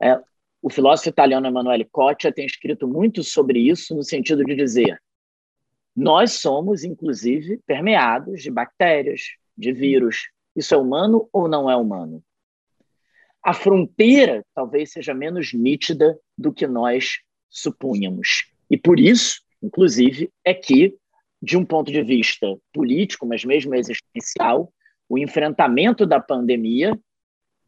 É, 0.00 0.20
o 0.60 0.70
filósofo 0.70 1.08
italiano 1.08 1.46
Emanuele 1.46 1.84
Coccia 1.84 2.32
tem 2.32 2.46
escrito 2.46 2.88
muito 2.88 3.22
sobre 3.22 3.58
isso, 3.58 3.94
no 3.94 4.02
sentido 4.02 4.44
de 4.44 4.54
dizer: 4.54 5.00
nós 5.94 6.32
somos, 6.32 6.84
inclusive, 6.84 7.58
permeados 7.66 8.42
de 8.42 8.50
bactérias, 8.50 9.22
de 9.56 9.72
vírus. 9.72 10.30
Isso 10.56 10.74
é 10.74 10.78
humano 10.78 11.28
ou 11.32 11.48
não 11.48 11.70
é 11.70 11.76
humano? 11.76 12.22
A 13.44 13.52
fronteira 13.52 14.44
talvez 14.54 14.92
seja 14.92 15.12
menos 15.12 15.52
nítida 15.52 16.18
do 16.36 16.52
que 16.52 16.66
nós 16.66 17.18
supunhamos. 17.50 18.50
E 18.70 18.78
por 18.78 18.98
isso, 18.98 19.42
inclusive, 19.62 20.32
é 20.42 20.54
que, 20.54 20.96
de 21.42 21.56
um 21.56 21.64
ponto 21.64 21.92
de 21.92 22.02
vista 22.02 22.46
político, 22.72 23.26
mas 23.26 23.44
mesmo 23.44 23.74
existencial, 23.74 24.72
o 25.08 25.18
enfrentamento 25.18 26.06
da 26.06 26.18
pandemia 26.18 26.98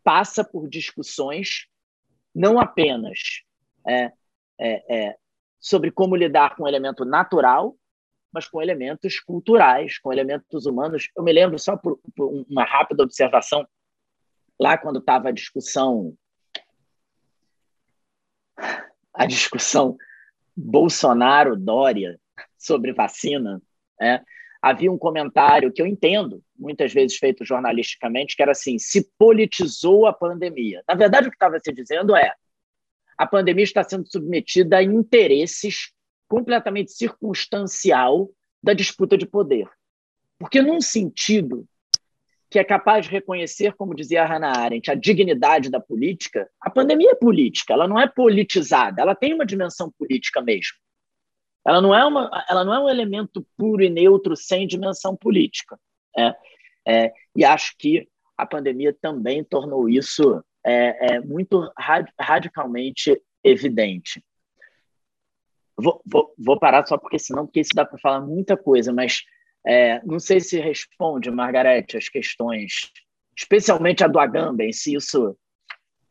passa 0.02 0.42
por 0.42 0.68
discussões 0.68 1.66
não 2.34 2.58
apenas 2.58 3.42
é, 3.86 4.12
é, 4.58 4.96
é, 4.96 5.16
sobre 5.58 5.90
como 5.90 6.16
lidar 6.16 6.56
com 6.56 6.64
o 6.64 6.68
elemento 6.68 7.04
natural, 7.04 7.76
mas 8.32 8.48
com 8.48 8.62
elementos 8.62 9.20
culturais, 9.20 9.98
com 9.98 10.12
elementos 10.12 10.66
humanos. 10.66 11.08
Eu 11.16 11.22
me 11.22 11.32
lembro, 11.32 11.58
só 11.58 11.76
por, 11.76 11.98
por 12.14 12.44
uma 12.48 12.64
rápida 12.64 13.02
observação, 13.02 13.66
lá 14.58 14.76
quando 14.78 14.98
estava 14.98 15.28
a 15.28 15.32
discussão 15.32 16.16
a 19.12 19.26
discussão 19.26 19.96
Bolsonaro-Dória 20.54 22.20
sobre 22.58 22.92
vacina, 22.92 23.62
é, 24.00 24.20
havia 24.60 24.90
um 24.90 24.98
comentário 24.98 25.72
que 25.72 25.80
eu 25.80 25.86
entendo, 25.86 26.42
muitas 26.58 26.92
vezes 26.92 27.16
feito 27.16 27.44
jornalisticamente, 27.44 28.36
que 28.36 28.42
era 28.42 28.52
assim: 28.52 28.78
se 28.78 29.10
politizou 29.18 30.06
a 30.06 30.12
pandemia. 30.12 30.82
Na 30.88 30.94
verdade, 30.94 31.28
o 31.28 31.30
que 31.30 31.36
estava 31.36 31.58
se 31.58 31.72
dizendo 31.72 32.14
é: 32.14 32.34
a 33.16 33.26
pandemia 33.26 33.64
está 33.64 33.82
sendo 33.82 34.06
submetida 34.10 34.78
a 34.78 34.82
interesses 34.82 35.92
completamente 36.28 36.92
circunstancial 36.92 38.28
da 38.62 38.72
disputa 38.72 39.16
de 39.16 39.26
poder. 39.26 39.68
Porque, 40.38 40.60
num 40.60 40.80
sentido 40.80 41.66
que 42.56 42.60
é 42.60 42.64
capaz 42.64 43.04
de 43.04 43.10
reconhecer, 43.12 43.74
como 43.74 43.94
dizia 43.94 44.24
Hannah 44.24 44.56
Arendt, 44.56 44.90
a 44.90 44.94
dignidade 44.94 45.68
da 45.70 45.78
política, 45.78 46.48
a 46.58 46.70
pandemia 46.70 47.10
é 47.10 47.14
política, 47.14 47.74
ela 47.74 47.86
não 47.86 48.00
é 48.00 48.08
politizada, 48.08 49.02
ela 49.02 49.14
tem 49.14 49.34
uma 49.34 49.44
dimensão 49.44 49.92
política 49.98 50.40
mesmo. 50.40 50.78
Ela 51.66 51.82
não 51.82 51.94
é, 51.94 52.02
uma, 52.02 52.30
ela 52.48 52.64
não 52.64 52.72
é 52.72 52.78
um 52.78 52.88
elemento 52.88 53.46
puro 53.58 53.82
e 53.82 53.90
neutro 53.90 54.34
sem 54.34 54.66
dimensão 54.66 55.14
política. 55.14 55.78
É, 56.16 56.34
é, 56.88 57.12
e 57.36 57.44
acho 57.44 57.74
que 57.78 58.08
a 58.38 58.46
pandemia 58.46 58.96
também 59.02 59.44
tornou 59.44 59.86
isso 59.86 60.42
é, 60.64 61.16
é 61.16 61.20
muito 61.20 61.70
rad, 61.78 62.08
radicalmente 62.18 63.20
evidente. 63.44 64.24
Vou, 65.76 66.00
vou, 66.06 66.34
vou, 66.38 66.58
parar 66.58 66.86
só 66.86 66.96
porque 66.96 67.18
senão, 67.18 67.44
porque 67.44 67.60
isso 67.60 67.74
dá 67.74 67.84
para 67.84 67.98
falar 67.98 68.22
muita 68.22 68.56
coisa, 68.56 68.94
mas 68.94 69.24
é, 69.66 70.00
não 70.04 70.18
sei 70.18 70.40
se 70.40 70.60
responde, 70.60 71.30
Margarete, 71.30 71.96
as 71.96 72.08
questões, 72.08 72.92
especialmente 73.36 74.04
a 74.04 74.06
do 74.06 74.18
Agamben, 74.18 74.72
se 74.72 74.94
isso 74.94 75.36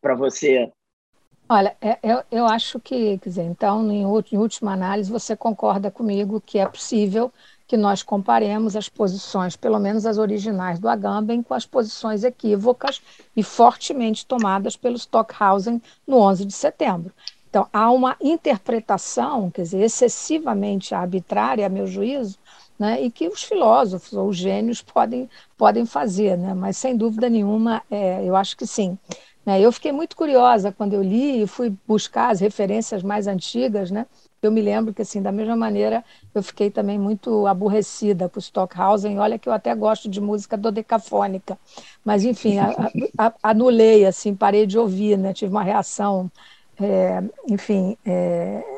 para 0.00 0.14
você 0.14 0.70
Olha, 1.48 1.76
é, 1.80 1.96
eu, 2.02 2.24
eu 2.28 2.44
acho 2.44 2.80
que, 2.80 3.18
quer 3.18 3.28
dizer, 3.28 3.44
então, 3.44 3.88
em, 3.92 4.04
última 4.04 4.72
análise, 4.72 5.08
você 5.08 5.36
concorda 5.36 5.92
comigo 5.92 6.42
que 6.44 6.58
é 6.58 6.66
possível 6.66 7.32
que 7.68 7.76
nós 7.76 8.02
comparemos 8.02 8.74
as 8.74 8.88
posições, 8.88 9.54
pelo 9.54 9.78
menos 9.78 10.06
as 10.06 10.18
originais 10.18 10.80
do 10.80 10.88
Agamben, 10.88 11.44
com 11.44 11.54
as 11.54 11.64
posições 11.64 12.24
equívocas 12.24 13.00
e 13.36 13.44
fortemente 13.44 14.26
tomadas 14.26 14.76
pelo 14.76 14.96
Stockhausen 14.96 15.80
no 16.04 16.18
11 16.18 16.46
de 16.46 16.52
setembro. 16.52 17.12
Então, 17.48 17.68
há 17.72 17.92
uma 17.92 18.16
interpretação, 18.20 19.48
quer 19.48 19.62
dizer, 19.62 19.82
excessivamente 19.82 20.96
arbitrária, 20.96 21.64
a 21.64 21.68
meu 21.68 21.86
juízo, 21.86 22.38
né, 22.78 23.02
e 23.02 23.10
que 23.10 23.28
os 23.28 23.42
filósofos 23.42 24.12
ou 24.12 24.28
os 24.28 24.36
gênios 24.36 24.82
podem, 24.82 25.28
podem 25.56 25.86
fazer, 25.86 26.36
né, 26.36 26.54
mas 26.54 26.76
sem 26.76 26.96
dúvida 26.96 27.28
nenhuma, 27.28 27.82
é, 27.90 28.24
eu 28.24 28.36
acho 28.36 28.56
que 28.56 28.66
sim. 28.66 28.98
Né, 29.44 29.60
eu 29.60 29.70
fiquei 29.70 29.92
muito 29.92 30.16
curiosa 30.16 30.72
quando 30.72 30.94
eu 30.94 31.02
li 31.02 31.42
e 31.42 31.46
fui 31.46 31.72
buscar 31.86 32.30
as 32.30 32.40
referências 32.40 33.02
mais 33.02 33.26
antigas, 33.26 33.90
né, 33.90 34.06
eu 34.46 34.52
me 34.52 34.62
lembro 34.62 34.94
que, 34.94 35.02
assim, 35.02 35.20
da 35.20 35.32
mesma 35.32 35.56
maneira, 35.56 36.04
eu 36.34 36.42
fiquei 36.42 36.70
também 36.70 36.98
muito 36.98 37.46
aborrecida 37.46 38.28
com 38.28 38.38
Stockhausen. 38.38 39.18
Olha 39.18 39.38
que 39.38 39.48
eu 39.48 39.52
até 39.52 39.74
gosto 39.74 40.08
de 40.08 40.20
música 40.20 40.56
dodecafônica, 40.56 41.58
mas, 42.04 42.24
enfim, 42.24 42.58
a, 42.58 42.70
a, 43.18 43.32
anulei, 43.42 44.06
assim, 44.06 44.34
parei 44.34 44.66
de 44.66 44.78
ouvir, 44.78 45.18
né? 45.18 45.32
Tive 45.32 45.50
uma 45.50 45.62
reação, 45.62 46.30
é, 46.80 47.22
enfim, 47.48 47.96
é, 48.04 48.75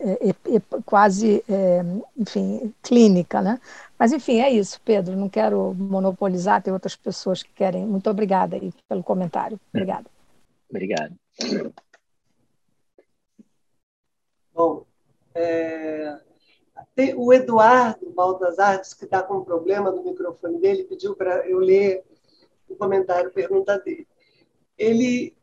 é, 0.00 0.28
é 0.28 0.62
quase, 0.84 1.42
é, 1.48 1.82
enfim, 2.16 2.72
clínica, 2.82 3.42
né? 3.42 3.60
Mas, 3.98 4.12
enfim, 4.12 4.40
é 4.40 4.50
isso, 4.50 4.80
Pedro. 4.84 5.16
Não 5.16 5.28
quero 5.28 5.74
monopolizar, 5.74 6.62
tem 6.62 6.72
outras 6.72 6.94
pessoas 6.94 7.42
que 7.42 7.52
querem. 7.52 7.84
Muito 7.84 8.08
obrigada 8.08 8.56
aí 8.56 8.72
pelo 8.88 9.02
comentário. 9.02 9.58
Obrigada. 9.72 10.06
Obrigado. 10.70 11.14
Bom, 14.54 14.84
é, 15.34 16.18
tem, 16.94 17.14
o 17.16 17.32
Eduardo 17.32 18.10
Baltazar 18.10 18.80
que 18.80 19.04
está 19.04 19.22
com 19.22 19.38
um 19.38 19.44
problema 19.44 19.90
no 19.90 20.02
microfone 20.02 20.60
dele, 20.60 20.84
pediu 20.84 21.14
para 21.14 21.48
eu 21.48 21.58
ler 21.58 22.04
o 22.68 22.76
comentário, 22.76 23.32
pergunta 23.32 23.78
dele. 23.78 24.06
Ele, 24.76 25.36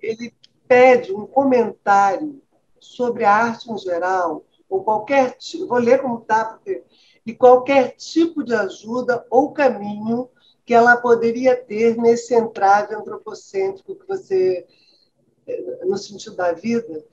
ele 0.00 0.34
pede 0.66 1.14
um 1.14 1.26
comentário 1.26 2.42
sobre 2.84 3.24
a 3.24 3.32
arte 3.32 3.70
em 3.70 3.78
geral, 3.78 4.44
ou 4.68 4.82
qualquer 4.82 5.36
tipo, 5.36 5.66
vou 5.66 5.78
ler 5.78 6.00
como 6.00 6.18
está, 6.18 6.44
porque 6.44 6.84
e 7.26 7.34
qualquer 7.34 7.96
tipo 7.96 8.44
de 8.44 8.54
ajuda 8.54 9.26
ou 9.30 9.52
caminho 9.52 10.28
que 10.64 10.74
ela 10.74 10.96
poderia 10.96 11.56
ter 11.56 11.96
nesse 11.96 12.34
entrave 12.34 12.94
antropocêntrico 12.94 13.96
que 13.96 14.06
você, 14.06 14.66
no 15.86 15.96
sentido 15.96 16.36
da 16.36 16.52
vida, 16.52 17.04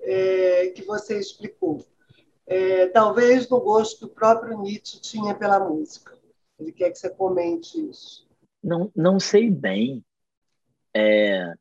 é, 0.00 0.68
que 0.68 0.84
você 0.84 1.18
explicou. 1.18 1.84
É, 2.46 2.86
talvez 2.88 3.48
no 3.48 3.60
gosto 3.60 3.98
que 3.98 4.04
o 4.04 4.14
próprio 4.14 4.60
Nietzsche 4.60 5.00
tinha 5.00 5.34
pela 5.34 5.58
música. 5.58 6.16
Ele 6.58 6.72
quer 6.72 6.90
que 6.90 6.98
você 6.98 7.10
comente 7.10 7.78
isso. 7.88 8.26
Não, 8.62 8.90
não 8.94 9.18
sei 9.18 9.50
bem. 9.50 10.04
É, 10.94 11.54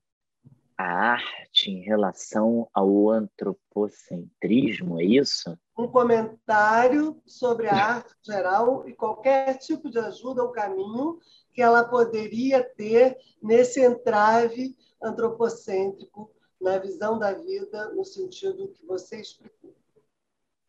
a 0.77 0.83
arte 0.83 1.71
em 1.71 1.81
relação 1.81 2.69
ao 2.73 3.09
antropocentrismo, 3.09 4.99
é 4.99 5.05
isso? 5.05 5.57
Um 5.77 5.87
comentário 5.87 7.21
sobre 7.25 7.67
a 7.67 7.75
arte 7.75 8.13
geral 8.23 8.87
e 8.87 8.93
qualquer 8.93 9.57
tipo 9.57 9.89
de 9.89 9.99
ajuda 9.99 10.43
ou 10.43 10.51
caminho 10.51 11.19
que 11.53 11.61
ela 11.61 11.83
poderia 11.85 12.63
ter 12.63 13.17
nesse 13.41 13.81
entrave 13.81 14.75
antropocêntrico 15.01 16.31
na 16.59 16.77
visão 16.77 17.17
da 17.17 17.33
vida 17.33 17.89
no 17.93 18.03
sentido 18.03 18.69
que 18.69 18.85
você 18.85 19.21
explicou. 19.21 19.73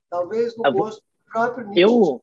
Talvez 0.08 0.56
no 0.56 0.72
gosto 0.72 1.02
próprio 1.30 1.66
Nietzsche. 1.68 1.82
Eu... 1.82 2.22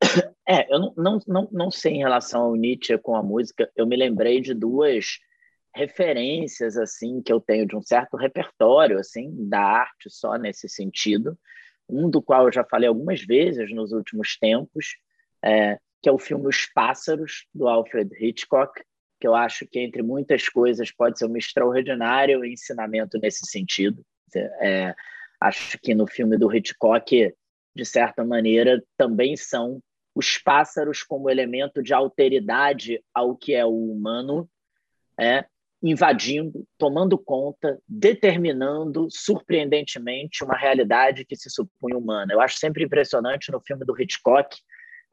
É, 0.44 0.74
eu 0.74 0.80
não, 0.80 0.92
não, 0.96 1.18
não, 1.24 1.48
não 1.52 1.70
sei 1.70 1.92
em 1.92 1.98
relação 1.98 2.42
ao 2.42 2.56
Nietzsche 2.56 2.98
com 2.98 3.14
a 3.14 3.22
música. 3.22 3.70
Eu 3.76 3.86
me 3.86 3.96
lembrei 3.96 4.40
de 4.40 4.52
duas 4.52 5.20
referências 5.74 6.76
assim 6.76 7.22
que 7.22 7.32
eu 7.32 7.40
tenho 7.40 7.66
de 7.66 7.76
um 7.76 7.82
certo 7.82 8.16
repertório 8.16 8.98
assim 8.98 9.34
da 9.48 9.60
arte 9.60 10.10
só 10.10 10.36
nesse 10.36 10.68
sentido. 10.68 11.38
Um 11.88 12.08
do 12.08 12.22
qual 12.22 12.46
eu 12.46 12.52
já 12.52 12.64
falei 12.64 12.88
algumas 12.88 13.22
vezes 13.22 13.70
nos 13.72 13.92
últimos 13.92 14.36
tempos, 14.38 14.96
é, 15.44 15.78
que 16.00 16.08
é 16.08 16.12
o 16.12 16.18
filme 16.18 16.48
Os 16.48 16.66
Pássaros 16.66 17.46
do 17.54 17.68
Alfred 17.68 18.10
Hitchcock, 18.18 18.82
que 19.20 19.26
eu 19.26 19.34
acho 19.34 19.66
que, 19.66 19.78
entre 19.78 20.02
muitas 20.02 20.48
coisas, 20.48 20.90
pode 20.90 21.18
ser 21.18 21.26
um 21.26 21.36
extraordinário 21.36 22.44
ensinamento 22.44 23.18
nesse 23.18 23.46
sentido. 23.46 24.04
É, 24.60 24.94
acho 25.40 25.78
que 25.78 25.94
no 25.94 26.06
filme 26.06 26.36
do 26.36 26.52
Hitchcock, 26.52 27.32
de 27.74 27.84
certa 27.84 28.24
maneira, 28.24 28.82
também 28.96 29.36
são 29.36 29.80
os 30.14 30.38
pássaros 30.38 31.02
como 31.02 31.30
elemento 31.30 31.82
de 31.82 31.94
alteridade 31.94 33.02
ao 33.14 33.36
que 33.36 33.54
é 33.54 33.64
o 33.64 33.92
humano, 33.92 34.48
é, 35.18 35.44
invadindo, 35.82 36.64
tomando 36.78 37.18
conta, 37.18 37.78
determinando 37.88 39.08
surpreendentemente 39.10 40.44
uma 40.44 40.56
realidade 40.56 41.24
que 41.24 41.34
se 41.34 41.50
supõe 41.50 41.94
humana. 41.94 42.32
Eu 42.32 42.40
acho 42.40 42.56
sempre 42.56 42.84
impressionante 42.84 43.50
no 43.50 43.60
filme 43.60 43.84
do 43.84 44.00
Hitchcock 44.00 44.56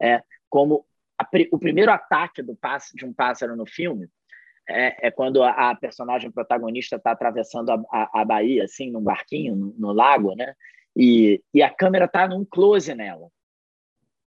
é, 0.00 0.22
como 0.48 0.86
a, 1.20 1.26
o 1.52 1.58
primeiro 1.58 1.90
ataque 1.90 2.42
do 2.42 2.56
de 2.94 3.04
um 3.04 3.12
pássaro 3.12 3.56
no 3.56 3.66
filme 3.66 4.08
é, 4.68 5.08
é 5.08 5.10
quando 5.10 5.42
a, 5.42 5.70
a, 5.70 5.74
personagem 5.74 6.30
protagonista 6.30 6.96
está 6.96 7.10
atravessando 7.10 7.70
a, 7.70 7.82
a, 7.92 8.20
a, 8.20 8.24
Bahia, 8.24 8.64
assim, 8.64 8.90
num 8.90 9.02
barquinho, 9.02 9.56
no, 9.56 9.74
no 9.76 9.92
lago, 9.92 10.34
né? 10.36 10.54
E, 10.96 11.42
e 11.52 11.62
a 11.62 11.70
câmera 11.70 12.04
está 12.04 12.28
num 12.28 12.44
close 12.44 12.94
nela. 12.94 13.28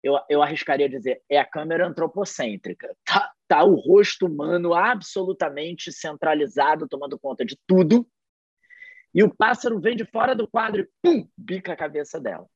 Eu, 0.02 0.18
eu 0.28 0.42
arriscaria 0.42 0.88
dizer, 0.88 1.22
é 1.28 1.38
a 1.38 1.44
câmera 1.44 1.86
antropocêntrica. 1.86 2.94
Tá, 3.04 3.32
tá 3.48 3.64
o 3.64 3.74
rosto 3.74 4.26
humano 4.26 4.74
absolutamente 4.74 5.92
centralizado, 5.92 6.88
tomando 6.88 7.18
conta 7.18 7.44
de 7.44 7.58
tudo. 7.66 8.06
E 9.14 9.22
o 9.22 9.34
pássaro 9.34 9.80
vem 9.80 9.96
de 9.96 10.04
fora 10.04 10.34
do 10.34 10.46
quadro 10.46 10.82
e 10.82 10.88
pum, 11.02 11.28
bica 11.36 11.72
a 11.72 11.76
cabeça 11.76 12.20
dela. 12.20 12.46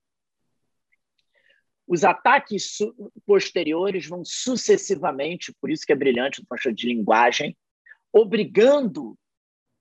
Os 1.87 2.05
ataques 2.05 2.79
posteriores 3.27 4.07
vão 4.07 4.23
sucessivamente, 4.25 5.53
por 5.61 5.71
isso 5.71 5.85
que 5.85 5.93
é 5.93 5.97
brilhante 5.97 6.41
o 6.41 6.47
ponto 6.47 6.73
de 6.73 6.87
linguagem, 6.87 7.57
obrigando 8.13 9.19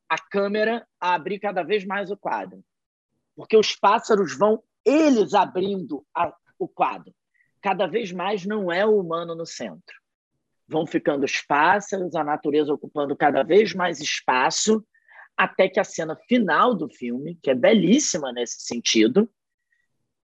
a 0.10 0.18
câmera 0.18 0.86
a 1.00 1.14
abrir 1.14 1.40
cada 1.40 1.64
vez 1.64 1.86
mais 1.86 2.10
o 2.10 2.18
quadro. 2.18 2.64
Porque 3.36 3.56
os 3.56 3.76
pássaros 3.76 4.38
vão, 4.38 4.62
eles 4.84 5.34
abrindo 5.34 6.06
a, 6.14 6.34
o 6.58 6.68
quadro. 6.68 7.14
Cada 7.62 7.88
vez 7.88 8.12
mais 8.12 8.46
não 8.46 8.72
é 8.72 8.86
o 8.86 9.00
humano 9.00 9.36
no 9.36 9.46
centro. 9.46 9.96
Vão 10.68 10.86
ficando 10.88 11.26
os 11.26 11.42
pássaros, 11.42 12.16
a 12.16 12.24
natureza 12.24 12.74
ocupando 12.74 13.16
cada 13.16 13.44
vez 13.44 13.74
mais 13.74 14.00
espaço, 14.00 14.86
até 15.38 15.68
que 15.68 15.80
a 15.80 15.84
cena 15.84 16.16
final 16.28 16.76
do 16.76 16.90
filme, 16.90 17.38
que 17.42 17.52
é 17.52 17.56
belíssima 17.56 18.32
nesse 18.32 18.62
sentido, 18.62 19.30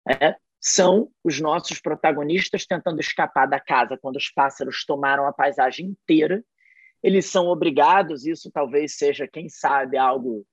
é, 0.07 0.35
são 0.61 1.11
os 1.23 1.39
nossos 1.39 1.79
protagonistas 1.79 2.65
tentando 2.65 2.99
escapar 2.99 3.47
da 3.47 3.59
casa 3.59 3.97
quando 3.97 4.15
os 4.15 4.29
pássaros 4.29 4.83
tomaram 4.85 5.27
a 5.27 5.33
paisagem 5.33 5.87
inteira. 5.87 6.43
Eles 7.03 7.27
são 7.27 7.47
obrigados, 7.47 8.25
isso 8.25 8.49
talvez 8.51 8.97
seja, 8.97 9.27
quem 9.27 9.47
sabe, 9.47 9.97
algo 9.97 10.45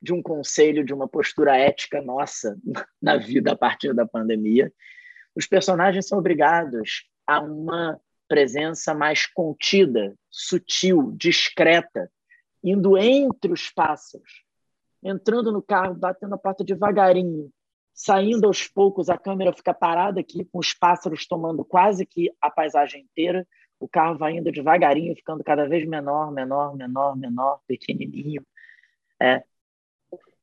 de 0.00 0.12
um 0.12 0.22
conselho, 0.22 0.84
de 0.84 0.94
uma 0.94 1.08
postura 1.08 1.56
ética 1.56 2.00
nossa 2.00 2.56
na 3.02 3.16
vida 3.16 3.52
a 3.52 3.56
partir 3.56 3.92
da 3.92 4.06
pandemia. 4.06 4.72
Os 5.38 5.46
personagens 5.46 6.08
são 6.08 6.18
obrigados 6.18 7.04
a 7.24 7.38
uma 7.38 8.00
presença 8.26 8.92
mais 8.92 9.24
contida, 9.24 10.12
sutil, 10.28 11.12
discreta, 11.16 12.10
indo 12.60 12.98
entre 12.98 13.52
os 13.52 13.70
pássaros, 13.70 14.42
entrando 15.00 15.52
no 15.52 15.62
carro, 15.62 15.94
batendo 15.94 16.34
a 16.34 16.38
porta 16.38 16.64
devagarinho, 16.64 17.52
saindo 17.94 18.48
aos 18.48 18.66
poucos, 18.66 19.08
a 19.08 19.16
câmera 19.16 19.52
fica 19.52 19.72
parada 19.72 20.18
aqui, 20.18 20.44
com 20.44 20.58
os 20.58 20.74
pássaros 20.74 21.24
tomando 21.24 21.64
quase 21.64 22.04
que 22.04 22.32
a 22.42 22.50
paisagem 22.50 23.02
inteira. 23.02 23.46
O 23.78 23.88
carro 23.88 24.18
vai 24.18 24.32
indo 24.32 24.50
devagarinho, 24.50 25.14
ficando 25.14 25.44
cada 25.44 25.68
vez 25.68 25.86
menor, 25.86 26.32
menor, 26.32 26.76
menor, 26.76 27.16
menor, 27.16 27.60
pequenininho. 27.64 28.44
É, 29.22 29.44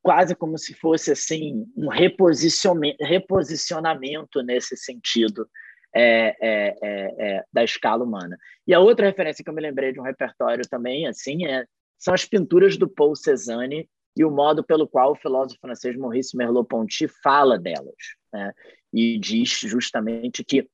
quase 0.06 0.36
como 0.36 0.56
se 0.56 0.76
fosse 0.76 1.12
assim 1.12 1.66
um 1.76 1.90
reposicionamento 1.90 4.44
nesse 4.44 4.78
sentido 4.78 5.50
é, 5.96 6.36
é, 6.40 6.76
é, 6.84 7.16
é, 7.18 7.44
da 7.52 7.64
escala 7.64 8.04
humana. 8.04 8.38
E 8.68 8.74
a 8.76 8.80
outra 8.80 9.08
referência 9.08 9.44
que 9.44 9.50
eu 9.50 9.54
me 9.54 9.64
lembrei 9.64 9.92
de 9.92 10.00
um 10.00 10.04
repertório 10.04 10.64
também 10.70 11.08
assim 11.08 11.48
é, 11.48 11.66
são 11.98 12.14
as 12.14 12.24
pinturas 12.24 12.78
do 12.78 12.88
Paul 12.88 13.16
Cézanne 13.16 13.90
e 14.16 14.24
o 14.24 14.30
modo 14.30 14.64
pelo 14.64 14.88
qual 14.88 15.14
o 15.14 15.16
filósofo 15.16 15.60
francês 15.60 15.98
Maurice 15.98 16.38
Merleau-Ponty 16.38 17.08
fala 17.24 17.58
delas. 17.58 17.96
Né? 18.32 18.54
E 18.94 19.18
diz 19.18 19.60
justamente 19.62 20.44
que 20.44 20.70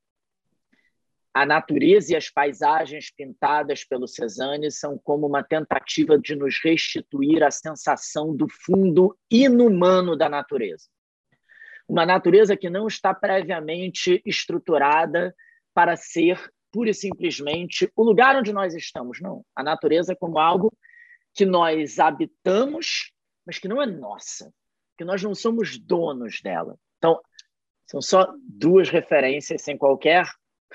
a 1.34 1.46
natureza 1.46 2.14
e 2.14 2.16
as 2.16 2.30
paisagens 2.30 3.10
pintadas 3.10 3.86
pelo 3.86 4.08
Cézanne 4.08 4.70
são 4.70 4.98
como 4.98 5.26
uma 5.26 5.44
tentativa 5.44 6.20
de 6.20 6.36
nos 6.36 6.60
restituir 6.62 7.42
a 7.44 7.50
sensação 7.50 8.36
do 8.36 8.48
fundo 8.50 9.18
inumano 9.30 10.18
da 10.18 10.28
natureza. 10.28 10.88
uma 11.88 12.06
natureza 12.06 12.56
que 12.56 12.70
não 12.70 12.88
está 12.88 13.14
previamente 13.14 14.22
estruturada 14.26 15.36
para 15.74 15.98
ser 15.98 16.40
pura 16.72 16.90
e 16.90 16.94
simplesmente 16.94 17.92
o 17.96 18.04
lugar 18.04 18.36
onde 18.38 18.54
nós 18.54 18.74
estamos. 18.74 19.20
Não. 19.20 19.46
A 19.54 19.62
natureza 19.62 20.16
como 20.16 20.40
algo 20.40 20.72
que 21.34 21.46
nós 21.46 22.00
habitamos, 22.00 23.12
mas 23.46 23.60
que 23.60 23.68
não 23.68 23.82
é 23.82 23.86
nossa, 23.86 24.54
que 24.98 25.04
nós 25.04 25.22
não 25.22 25.36
somos 25.36 25.78
donos 25.78 26.40
dela. 26.42 26.78
Então, 26.98 27.20
são 27.86 28.02
só 28.02 28.34
duas 28.42 28.90
referências, 28.90 29.62
sem 29.62 29.78
qualquer 29.78 30.26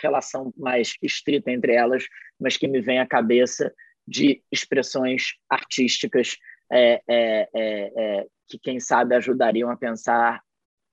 relação 0.01 0.53
mais 0.57 0.95
estrita 1.03 1.51
entre 1.51 1.75
elas, 1.75 2.05
mas 2.39 2.57
que 2.57 2.69
me 2.69 2.81
vem 2.81 2.99
à 2.99 3.07
cabeça 3.07 3.73
de 4.07 4.43
expressões 4.53 5.35
artísticas 5.49 6.37
é, 6.71 7.03
é, 7.09 7.49
é, 7.55 7.93
é 7.97 8.27
que, 8.49 8.59
quem 8.59 8.79
sabe, 8.79 9.15
ajudariam 9.15 9.71
a 9.71 9.77
pensar 9.77 10.41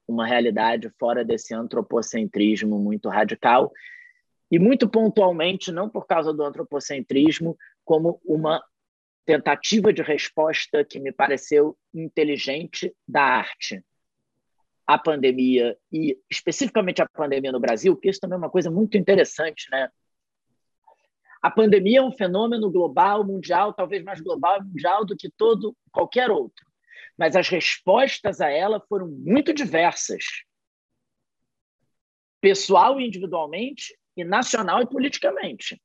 uma 0.07 0.27
realidade 0.27 0.89
fora 0.99 1.23
desse 1.23 1.53
antropocentrismo 1.53 2.77
muito 2.79 3.09
radical. 3.09 3.71
E 4.51 4.59
muito 4.59 4.87
pontualmente, 4.89 5.71
não 5.71 5.89
por 5.89 6.05
causa 6.05 6.33
do 6.33 6.43
antropocentrismo, 6.43 7.57
como 7.83 8.21
uma 8.23 8.63
tentativa 9.25 9.91
de 9.91 10.01
resposta 10.01 10.83
que 10.83 10.99
me 10.99 11.11
pareceu 11.11 11.77
inteligente 11.93 12.93
da 13.07 13.23
arte 13.23 13.83
à 14.85 14.97
pandemia 14.97 15.77
e 15.91 16.17
especificamente 16.29 17.01
à 17.01 17.07
pandemia 17.07 17.51
no 17.51 17.59
Brasil, 17.59 17.95
que 17.95 18.09
isso 18.09 18.19
também 18.19 18.35
é 18.35 18.39
uma 18.39 18.49
coisa 18.49 18.69
muito 18.69 18.97
interessante, 18.97 19.67
né? 19.71 19.89
A 21.41 21.51
pandemia 21.51 21.99
é 21.99 22.01
um 22.01 22.11
fenômeno 22.11 22.71
global, 22.71 23.25
mundial, 23.25 23.73
talvez 23.73 24.03
mais 24.03 24.21
global 24.21 24.59
e 24.61 24.65
mundial 24.65 25.05
do 25.05 25.15
que 25.15 25.29
todo 25.29 25.75
qualquer 25.91 26.31
outro 26.31 26.65
mas 27.17 27.35
as 27.35 27.47
respostas 27.47 28.41
a 28.41 28.49
ela 28.49 28.79
foram 28.79 29.07
muito 29.07 29.53
diversas, 29.53 30.23
pessoal 32.41 32.99
e 32.99 33.07
individualmente, 33.07 33.97
e 34.15 34.23
nacional 34.23 34.81
e 34.81 34.87
politicamente. 34.87 35.81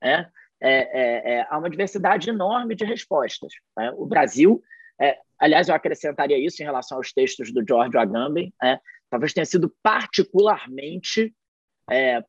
É, 0.00 0.26
é, 0.60 0.70
é, 0.70 1.34
é 1.34 1.46
há 1.48 1.58
uma 1.58 1.70
diversidade 1.70 2.28
enorme 2.28 2.74
de 2.74 2.84
respostas. 2.84 3.52
Né? 3.76 3.92
O 3.92 4.06
Brasil, 4.06 4.62
é, 5.02 5.18
aliás, 5.38 5.68
eu 5.68 5.74
acrescentaria 5.74 6.38
isso 6.38 6.62
em 6.62 6.64
relação 6.64 6.98
aos 6.98 7.12
textos 7.12 7.52
do 7.52 7.64
George 7.66 7.96
Agamben, 7.96 8.52
é, 8.62 8.78
talvez 9.10 9.32
tenha 9.32 9.44
sido 9.44 9.74
particularmente, 9.82 11.34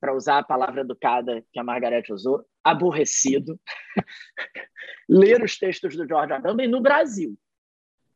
para 0.02 0.14
usar 0.14 0.40
a 0.40 0.44
palavra 0.44 0.82
educada 0.82 1.42
que 1.54 1.60
a 1.60 1.64
Margarete 1.64 2.12
usou, 2.12 2.44
aborrecido 2.64 3.58
ler 5.08 5.42
os 5.42 5.58
textos 5.58 5.96
do 5.96 6.08
George 6.08 6.34
Agamben 6.34 6.68
no 6.68 6.82
Brasil. 6.82 7.38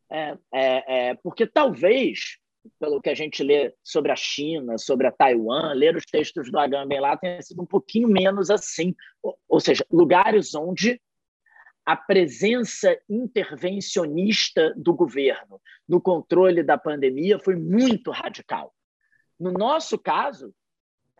É, 0.09 0.37
é, 0.53 1.09
é, 1.09 1.15
porque 1.15 1.45
talvez, 1.45 2.37
pelo 2.79 3.01
que 3.01 3.09
a 3.09 3.13
gente 3.13 3.43
lê 3.43 3.73
sobre 3.83 4.11
a 4.11 4.15
China, 4.15 4.77
sobre 4.77 5.07
a 5.07 5.11
Taiwan, 5.11 5.73
ler 5.73 5.95
os 5.95 6.05
textos 6.05 6.49
do 6.51 6.59
Agamben 6.59 6.99
lá 6.99 7.17
tenha 7.17 7.41
sido 7.41 7.61
um 7.61 7.65
pouquinho 7.65 8.07
menos 8.07 8.49
assim. 8.49 8.95
Ou, 9.21 9.37
ou 9.47 9.59
seja, 9.59 9.85
lugares 9.91 10.55
onde 10.55 10.99
a 11.87 11.95
presença 11.95 12.99
intervencionista 13.09 14.73
do 14.75 14.93
governo 14.93 15.61
no 15.87 16.01
controle 16.01 16.61
da 16.61 16.77
pandemia 16.77 17.39
foi 17.39 17.55
muito 17.55 18.11
radical. 18.11 18.75
No 19.39 19.53
nosso 19.53 19.97
caso, 19.97 20.53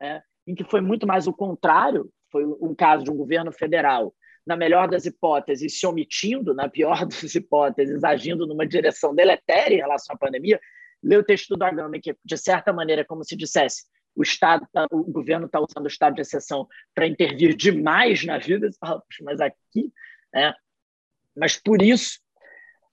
é, 0.02 0.22
em 0.46 0.54
que 0.54 0.66
foi 0.66 0.82
muito 0.82 1.08
mais 1.08 1.26
o 1.26 1.32
contrário, 1.32 2.12
foi 2.30 2.46
um 2.46 2.76
caso 2.76 3.06
de 3.06 3.10
um 3.10 3.16
governo 3.16 3.50
federal 3.50 4.14
na 4.46 4.58
melhor 4.58 4.90
das 4.90 5.06
hipóteses, 5.06 5.80
se 5.80 5.88
omitindo, 5.88 6.54
na 6.54 6.68
pior 6.68 7.06
das 7.08 7.34
hipóteses, 7.34 8.04
agindo 8.04 8.46
numa 8.46 8.68
direção 8.68 9.16
deletéria 9.16 9.76
em 9.76 9.80
relação 9.80 10.18
à 10.18 10.20
pandemia, 10.20 10.60
lê 11.02 11.16
o 11.16 11.24
texto 11.24 11.56
do 11.56 11.64
Agamben, 11.64 12.02
que, 12.02 12.14
de 12.26 12.38
certa 12.38 12.74
maneira, 12.74 13.06
como 13.06 13.24
se 13.24 13.38
dissesse 13.38 13.86
o 14.14 14.22
Estado, 14.22 14.68
tá, 14.74 14.86
o 14.92 15.04
governo 15.06 15.46
está 15.46 15.62
usando 15.62 15.86
o 15.86 15.88
estado 15.88 16.16
de 16.16 16.22
exceção 16.22 16.68
para 16.94 17.08
intervir 17.08 17.56
demais 17.56 18.26
na 18.26 18.38
vida, 18.38 18.70
mas 19.22 19.40
aqui, 19.40 19.94
é, 20.38 20.54
mas 21.36 21.58
por 21.58 21.82
isso 21.82 22.20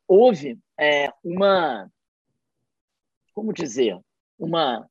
houve 0.07 0.59
é, 0.79 1.11
uma, 1.23 1.91
como 3.33 3.53
dizer, 3.53 3.99
uma 4.39 4.89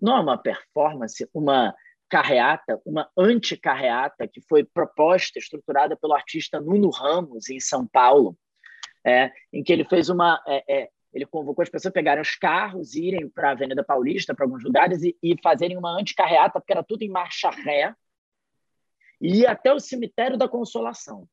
não 0.00 0.16
é 0.16 0.20
uma 0.20 0.36
performance, 0.36 1.28
uma 1.32 1.72
carreata, 2.08 2.80
uma 2.84 3.08
anticarreata 3.16 4.28
que 4.28 4.40
foi 4.42 4.64
proposta, 4.64 5.38
estruturada 5.38 5.96
pelo 5.96 6.14
artista 6.14 6.60
Nuno 6.60 6.90
Ramos, 6.90 7.48
em 7.48 7.60
São 7.60 7.86
Paulo, 7.86 8.36
é, 9.02 9.32
em 9.52 9.62
que 9.62 9.72
ele 9.72 9.84
fez 9.84 10.08
uma. 10.08 10.42
É, 10.46 10.82
é, 10.82 10.88
ele 11.12 11.26
convocou 11.26 11.62
as 11.62 11.68
pessoas 11.68 11.90
a 11.90 11.94
pegarem 11.94 12.22
os 12.22 12.34
carros, 12.36 12.94
irem 12.94 13.28
para 13.28 13.50
a 13.50 13.52
Avenida 13.52 13.84
Paulista, 13.84 14.34
para 14.34 14.46
alguns 14.46 14.64
lugares, 14.64 15.02
e, 15.02 15.16
e 15.22 15.36
fazerem 15.42 15.76
uma 15.76 15.98
anticarreata, 15.98 16.58
porque 16.58 16.72
era 16.72 16.82
tudo 16.82 17.02
em 17.02 17.10
marcha 17.10 17.50
ré, 17.50 17.94
e 19.20 19.40
ir 19.40 19.46
até 19.46 19.72
o 19.72 19.80
cemitério 19.80 20.38
da 20.38 20.48
Consolação, 20.48 21.28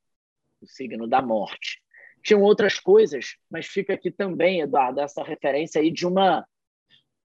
o 0.62 0.68
signo 0.68 1.08
da 1.08 1.22
morte. 1.22 1.82
Tinham 2.24 2.42
outras 2.42 2.80
coisas, 2.80 3.38
mas 3.50 3.66
fica 3.66 3.94
aqui 3.94 4.12
também, 4.12 4.62
Eduardo, 4.62 5.00
essa 5.00 5.24
referência 5.24 5.82
aí 5.82 5.92
de 5.92 6.06
uma 6.06 6.46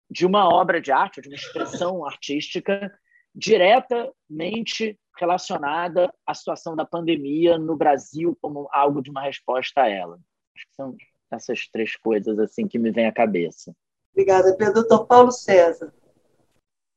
de 0.09 0.25
uma 0.25 0.53
obra 0.53 0.81
de 0.81 0.91
arte, 0.91 1.21
de 1.21 1.29
uma 1.29 1.35
expressão 1.35 2.05
artística 2.05 2.93
diretamente 3.33 4.99
relacionada 5.17 6.13
à 6.25 6.33
situação 6.33 6.75
da 6.75 6.85
pandemia 6.85 7.57
no 7.57 7.77
Brasil 7.77 8.37
como 8.41 8.67
algo 8.73 9.01
de 9.01 9.09
uma 9.09 9.21
resposta 9.21 9.83
a 9.83 9.87
ela. 9.87 10.19
Acho 10.53 10.67
que 10.67 10.75
são 10.75 10.97
essas 11.31 11.65
três 11.69 11.95
coisas 11.95 12.37
assim 12.39 12.67
que 12.67 12.77
me 12.77 12.91
vêm 12.91 13.07
à 13.07 13.11
cabeça. 13.11 13.73
Obrigada, 14.11 14.53
Pedro. 14.57 14.73
Doutor 14.73 15.05
Paulo 15.07 15.31
César. 15.31 15.93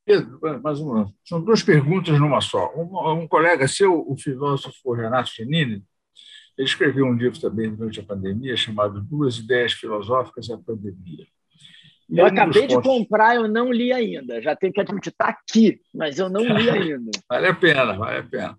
Pedro, 0.04 0.38
mais 0.60 0.80
uma. 0.80 1.14
São 1.24 1.40
duas 1.40 1.62
perguntas 1.62 2.18
numa 2.18 2.40
só. 2.40 2.74
Um, 2.74 3.22
um 3.22 3.28
colega 3.28 3.68
seu, 3.68 4.04
o 4.06 4.16
filósofo 4.16 4.92
Renato 4.92 5.30
Genini, 5.30 5.84
ele 6.56 6.68
escreveu 6.68 7.06
um 7.06 7.14
livro 7.14 7.40
também 7.40 7.74
durante 7.74 8.00
a 8.00 8.04
pandemia 8.04 8.56
chamado 8.56 9.00
Duas 9.00 9.38
Ideias 9.38 9.72
Filosóficas 9.72 10.50
à 10.50 10.58
Pandemia. 10.58 11.26
Eu 12.10 12.26
acabei 12.26 12.66
de 12.66 12.80
comprar, 12.82 13.34
eu 13.34 13.48
não 13.48 13.72
li 13.72 13.90
ainda. 13.92 14.40
Já 14.40 14.54
tenho 14.54 14.72
que 14.72 14.80
admitir, 14.80 15.10
está 15.10 15.28
aqui, 15.28 15.80
mas 15.92 16.18
eu 16.18 16.28
não 16.28 16.42
li 16.42 16.68
ainda. 16.70 17.10
vale 17.28 17.46
a 17.46 17.54
pena, 17.54 17.92
vale 17.94 18.18
a 18.18 18.22
pena. 18.22 18.56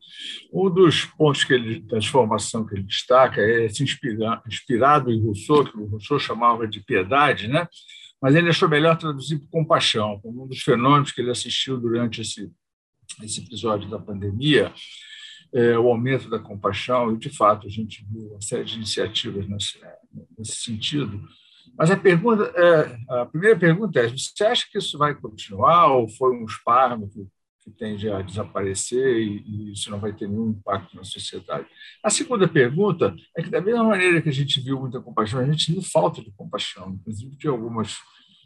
Um 0.51 0.69
dos 0.69 1.05
pontos 1.05 1.43
que 1.43 1.53
ele, 1.53 1.79
de 1.79 1.87
transformação 1.87 2.65
que 2.65 2.75
ele 2.75 2.83
destaca 2.83 3.39
é 3.39 3.69
se 3.69 3.83
inspira, 3.83 4.41
inspirado 4.47 5.11
em 5.11 5.21
Rousseau, 5.21 5.63
que 5.63 5.77
o 5.77 5.85
Rousseau 5.85 6.19
chamava 6.19 6.67
de 6.67 6.79
piedade, 6.81 7.47
né? 7.47 7.67
mas 8.21 8.35
ele 8.35 8.49
achou 8.49 8.67
melhor 8.67 8.97
traduzir 8.97 9.37
por 9.37 9.49
compaixão, 9.49 10.19
como 10.19 10.45
um 10.45 10.47
dos 10.47 10.61
fenômenos 10.61 11.11
que 11.11 11.21
ele 11.21 11.29
assistiu 11.29 11.77
durante 11.77 12.21
esse, 12.21 12.51
esse 13.21 13.41
episódio 13.41 13.87
da 13.87 13.99
pandemia, 13.99 14.73
é, 15.55 15.79
o 15.79 15.87
aumento 15.87 16.29
da 16.29 16.37
compaixão, 16.37 17.13
e, 17.13 17.17
de 17.17 17.29
fato, 17.29 17.65
a 17.65 17.69
gente 17.69 18.05
viu 18.11 18.27
uma 18.31 18.41
série 18.41 18.65
de 18.65 18.75
iniciativas 18.75 19.47
nesse, 19.47 19.79
nesse 20.37 20.57
sentido, 20.57 21.25
mas 21.77 21.89
a 21.89 21.97
pergunta, 21.97 22.43
é, 22.55 23.21
a 23.21 23.25
primeira 23.25 23.57
pergunta 23.57 23.99
é: 23.99 24.07
você 24.07 24.43
acha 24.43 24.65
que 24.69 24.77
isso 24.77 24.97
vai 24.97 25.15
continuar 25.15 25.93
ou 25.93 26.09
foi 26.09 26.35
um 26.35 26.45
espasmo 26.45 27.09
que, 27.09 27.25
que 27.63 27.71
tende 27.71 28.09
a 28.09 28.21
desaparecer 28.21 29.17
e, 29.17 29.43
e, 29.45 29.71
isso 29.73 29.89
não 29.89 29.99
vai 29.99 30.13
ter 30.13 30.27
nenhum 30.27 30.49
impacto 30.49 30.95
na 30.95 31.03
sociedade? 31.03 31.65
A 32.03 32.09
segunda 32.09 32.47
pergunta 32.47 33.15
é 33.37 33.41
que 33.41 33.49
da 33.49 33.61
mesma 33.61 33.83
maneira 33.83 34.21
que 34.21 34.29
a 34.29 34.33
gente 34.33 34.59
viu 34.61 34.79
muita 34.79 35.01
compaixão, 35.01 35.39
a 35.39 35.45
gente 35.45 35.71
viu 35.71 35.81
falta 35.81 36.21
de 36.21 36.31
compaixão, 36.31 36.91
inclusive 36.91 37.35
de 37.35 37.47
algumas 37.47 37.97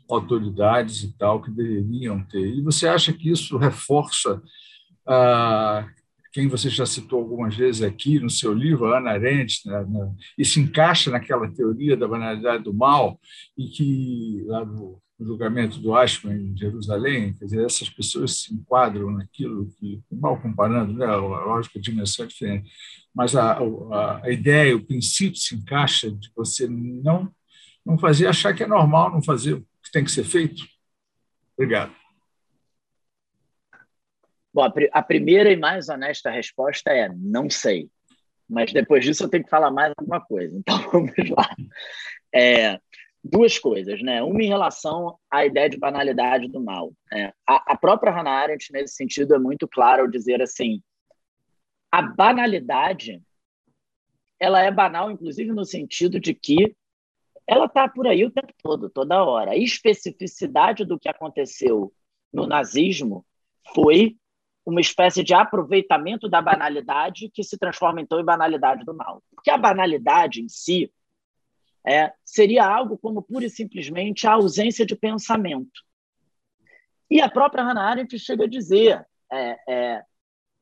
autoridades 0.10 1.04
e 1.04 1.16
tal 1.18 1.42
que 1.42 1.52
deveriam 1.52 2.24
ter. 2.24 2.48
E 2.48 2.64
você 2.64 2.88
acha 2.88 3.14
que 3.14 3.30
isso 3.30 3.58
reforça 3.58 4.42
ah, 5.08 5.88
quem 6.32 6.48
você 6.48 6.70
já 6.70 6.86
citou 6.86 7.20
algumas 7.20 7.56
vezes 7.56 7.82
aqui 7.82 8.20
no 8.20 8.30
seu 8.30 8.54
livro, 8.54 8.94
Ana 8.94 9.12
Arendt, 9.12 9.68
né, 9.68 9.86
né, 9.88 10.14
e 10.38 10.46
se 10.46 10.60
encaixa 10.60 11.10
naquela 11.10 11.50
teoria 11.52 11.98
da 11.98 12.08
banalidade 12.08 12.64
do 12.64 12.74
mal, 12.74 13.20
e 13.58 13.68
que, 13.68 14.44
lá 14.46 14.66
no, 14.66 15.02
julgamento 15.20 15.80
do 15.80 15.94
Ashman 15.96 16.38
em 16.38 16.58
Jerusalém, 16.58 17.34
quer 17.34 17.46
dizer, 17.46 17.66
essas 17.66 17.90
pessoas 17.90 18.42
se 18.42 18.54
enquadram 18.54 19.12
naquilo 19.12 19.70
que, 19.78 20.02
mal 20.10 20.42
comparando, 20.42 20.94
né, 20.94 21.06
a 21.06 21.18
lógica 21.18 21.80
de 21.80 21.92
dimensão 21.92 22.26
é 22.26 22.28
diferente, 22.28 22.72
mas 23.14 23.36
a, 23.36 23.54
a, 23.54 24.22
a 24.24 24.32
ideia, 24.32 24.76
o 24.76 24.86
princípio 24.86 25.36
se 25.36 25.56
encaixa 25.56 26.10
de 26.10 26.32
você 26.36 26.68
não, 26.68 27.30
não 27.86 27.98
fazer, 27.98 28.28
achar 28.28 28.54
que 28.54 28.64
é 28.64 28.68
normal 28.68 29.12
não 29.12 29.22
fazer 29.22 29.56
o 29.56 29.62
que 29.84 29.92
tem 29.92 30.04
que 30.04 30.12
ser 30.12 30.24
feito. 30.24 30.64
Obrigado. 31.58 31.99
Bom, 34.54 34.64
a, 34.92 35.04
primeira 35.04 35.52
e 35.52 35.56
mais 35.56 35.90
honesta 35.90 36.30
resposta 36.30 36.92
é 36.92 37.10
não 37.16 37.50
sei. 37.50 37.90
Mas 38.50 38.74
depois 38.74 39.06
disso 39.06 39.24
eu 39.24 39.30
tenho 39.30 39.44
que 39.44 39.50
falar 39.50 39.70
mais 39.70 39.94
alguma 39.98 40.20
coisa. 40.20 40.58
Então 40.58 40.78
vamos 40.92 41.14
lá. 41.30 41.56
É, 42.34 42.80
duas 43.24 43.60
coisas, 43.60 44.02
né? 44.02 44.24
Uma 44.24 44.42
em 44.42 44.48
relação 44.48 45.20
à 45.30 45.46
ideia 45.46 45.70
de 45.70 45.78
banalidade 45.78 46.48
do 46.48 46.60
mal. 46.60 46.92
É, 47.14 47.34
a, 47.48 47.74
a, 47.74 47.78
própria 47.78 48.12
Hannah 48.12 48.32
Arendt, 48.32 48.72
nesse 48.72 48.96
sentido, 48.96 49.36
é 49.36 49.40
muito 49.40 49.68
clara 49.68 50.02
ao 50.02 50.08
dizer 50.08 50.42
assim: 50.42 50.82
a 51.92 52.02
banalidade 52.02 53.22
ela 54.40 54.64
é 54.64 54.72
banal, 54.72 55.12
inclusive 55.12 55.52
no 55.52 55.66
sentido 55.66 56.20
de 56.20 56.34
que 56.34 56.76
ela 57.46 57.66
está 57.66 57.90
por 57.90 58.08
aí 58.08 58.24
o 58.24 58.32
tempo 58.32 58.54
todo, 58.64 58.90
toda 58.90 59.24
hora. 59.24 59.52
A 59.52 59.58
especificidade 59.58 60.86
do 60.86 61.00
que 61.00 61.10
aconteceu 61.10 61.92
no 62.32 62.48
nazismo 62.48 63.26
foi 63.74 64.18
uma 64.66 64.82
espécie 64.82 65.24
de 65.24 65.34
aproveitamento 65.34 66.30
da 66.30 66.42
banalidade 66.42 67.30
que 67.30 67.44
se 67.44 67.58
transforma 67.58 68.02
então 68.02 68.20
em 68.20 68.26
banalidade 68.26 68.84
do 68.86 68.94
mal. 68.94 69.24
Porque 69.34 69.50
a 69.50 69.58
banalidade 69.58 70.42
em 70.42 70.50
si 70.50 70.92
é, 71.86 72.14
seria 72.24 72.66
algo 72.66 72.98
como 72.98 73.22
pura 73.22 73.46
e 73.46 73.50
simplesmente 73.50 74.28
a 74.28 74.34
ausência 74.34 74.86
de 74.86 74.96
pensamento. 74.96 75.82
E 77.10 77.20
a 77.22 77.30
própria 77.30 77.64
Hannah 77.64 77.90
Arendt 77.90 78.20
chega 78.20 78.44
a 78.44 78.50
dizer, 78.50 79.04
é, 79.32 79.58
é, 79.68 80.04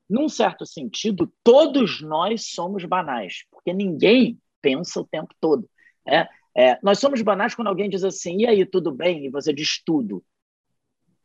num 0.08 0.28
certo 0.28 0.64
sentido, 0.64 1.30
todos 1.44 2.00
nós 2.00 2.46
somos 2.46 2.84
banais, 2.84 3.44
porque 3.50 3.74
ninguém 3.74 4.40
pensa 4.62 5.00
o 5.00 5.06
tempo 5.06 5.34
todo. 5.38 5.68
É, 6.06 6.26
é, 6.56 6.78
nós 6.82 6.98
somos 6.98 7.20
banais 7.20 7.54
quando 7.54 7.68
alguém 7.68 7.90
diz 7.90 8.02
assim, 8.02 8.38
e 8.38 8.46
aí, 8.46 8.64
tudo 8.64 8.90
bem? 8.90 9.26
E 9.26 9.30
você 9.30 9.52
diz 9.52 9.82
tudo. 9.84 10.24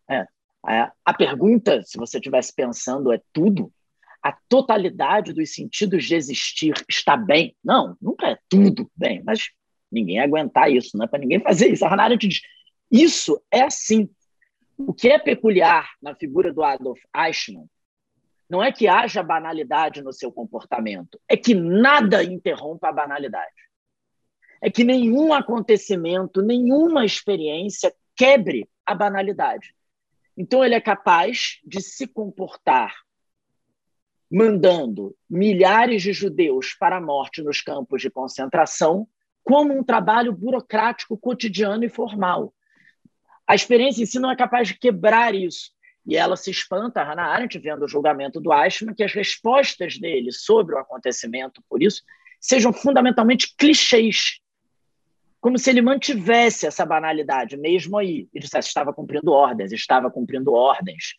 É, 0.09 0.27
a 0.63 1.13
pergunta, 1.13 1.81
se 1.83 1.97
você 1.97 2.17
estivesse 2.17 2.53
pensando, 2.53 3.11
é 3.11 3.21
tudo? 3.33 3.71
A 4.21 4.31
totalidade 4.47 5.33
dos 5.33 5.53
sentidos 5.53 6.05
de 6.05 6.15
existir 6.15 6.73
está 6.87 7.17
bem? 7.17 7.55
Não, 7.63 7.97
nunca 8.01 8.27
é 8.29 8.37
tudo 8.47 8.89
bem, 8.95 9.21
mas 9.25 9.49
ninguém 9.91 10.19
aguentar 10.19 10.71
isso, 10.71 10.97
não 10.97 11.05
é 11.05 11.07
para 11.07 11.19
ninguém 11.19 11.41
fazer 11.41 11.71
isso. 11.71 11.85
A 11.85 11.89
Hannah 11.89 12.15
diz, 12.15 12.39
isso 12.89 13.41
é 13.51 13.63
assim. 13.63 14.09
O 14.77 14.93
que 14.93 15.09
é 15.09 15.19
peculiar 15.19 15.89
na 16.01 16.15
figura 16.15 16.53
do 16.53 16.63
Adolf 16.63 16.99
Eichmann 17.15 17.67
não 18.49 18.63
é 18.63 18.71
que 18.71 18.87
haja 18.87 19.23
banalidade 19.23 20.01
no 20.01 20.13
seu 20.13 20.31
comportamento, 20.31 21.19
é 21.27 21.35
que 21.35 21.55
nada 21.55 22.23
interrompa 22.23 22.89
a 22.89 22.93
banalidade. 22.93 23.51
É 24.61 24.69
que 24.69 24.83
nenhum 24.83 25.33
acontecimento, 25.33 26.41
nenhuma 26.41 27.03
experiência 27.03 27.93
quebre 28.15 28.69
a 28.85 28.93
banalidade. 28.93 29.73
Então, 30.37 30.63
ele 30.63 30.75
é 30.75 30.81
capaz 30.81 31.59
de 31.63 31.81
se 31.81 32.07
comportar 32.07 32.93
mandando 34.33 35.15
milhares 35.29 36.01
de 36.01 36.11
judeus 36.11 36.73
para 36.73 36.97
a 36.97 37.01
morte 37.01 37.43
nos 37.43 37.61
campos 37.61 38.01
de 38.01 38.09
concentração 38.09 39.07
como 39.43 39.77
um 39.77 39.83
trabalho 39.83 40.33
burocrático, 40.33 41.15
cotidiano 41.15 41.83
e 41.83 41.89
formal. 41.89 42.51
A 43.45 43.53
experiência 43.53 44.01
em 44.01 44.07
si 44.07 44.17
não 44.17 44.31
é 44.31 44.35
capaz 44.35 44.69
de 44.69 44.79
quebrar 44.79 45.35
isso. 45.35 45.71
E 46.05 46.17
ela 46.17 46.35
se 46.35 46.49
espanta, 46.49 47.03
Hannah 47.03 47.27
Arendt, 47.27 47.59
vendo 47.59 47.85
o 47.85 47.87
julgamento 47.87 48.41
do 48.41 48.51
Eichmann, 48.51 48.95
que 48.95 49.03
as 49.03 49.13
respostas 49.13 49.99
dele 49.99 50.31
sobre 50.31 50.73
o 50.73 50.79
acontecimento, 50.79 51.63
por 51.69 51.83
isso, 51.83 52.01
sejam 52.39 52.73
fundamentalmente 52.73 53.53
clichês 53.55 54.39
como 55.43 55.59
se 55.59 55.69
ele 55.69 55.81
mantivesse 55.81 56.65
essa 56.65 56.85
banalidade 56.85 57.57
mesmo 57.57 57.97
aí 57.97 58.29
e 58.33 58.39
dissesse 58.39 58.69
estava 58.69 58.93
cumprindo 58.93 59.33
ordens, 59.33 59.73
estava 59.73 60.09
cumprindo 60.09 60.53
ordens. 60.53 61.15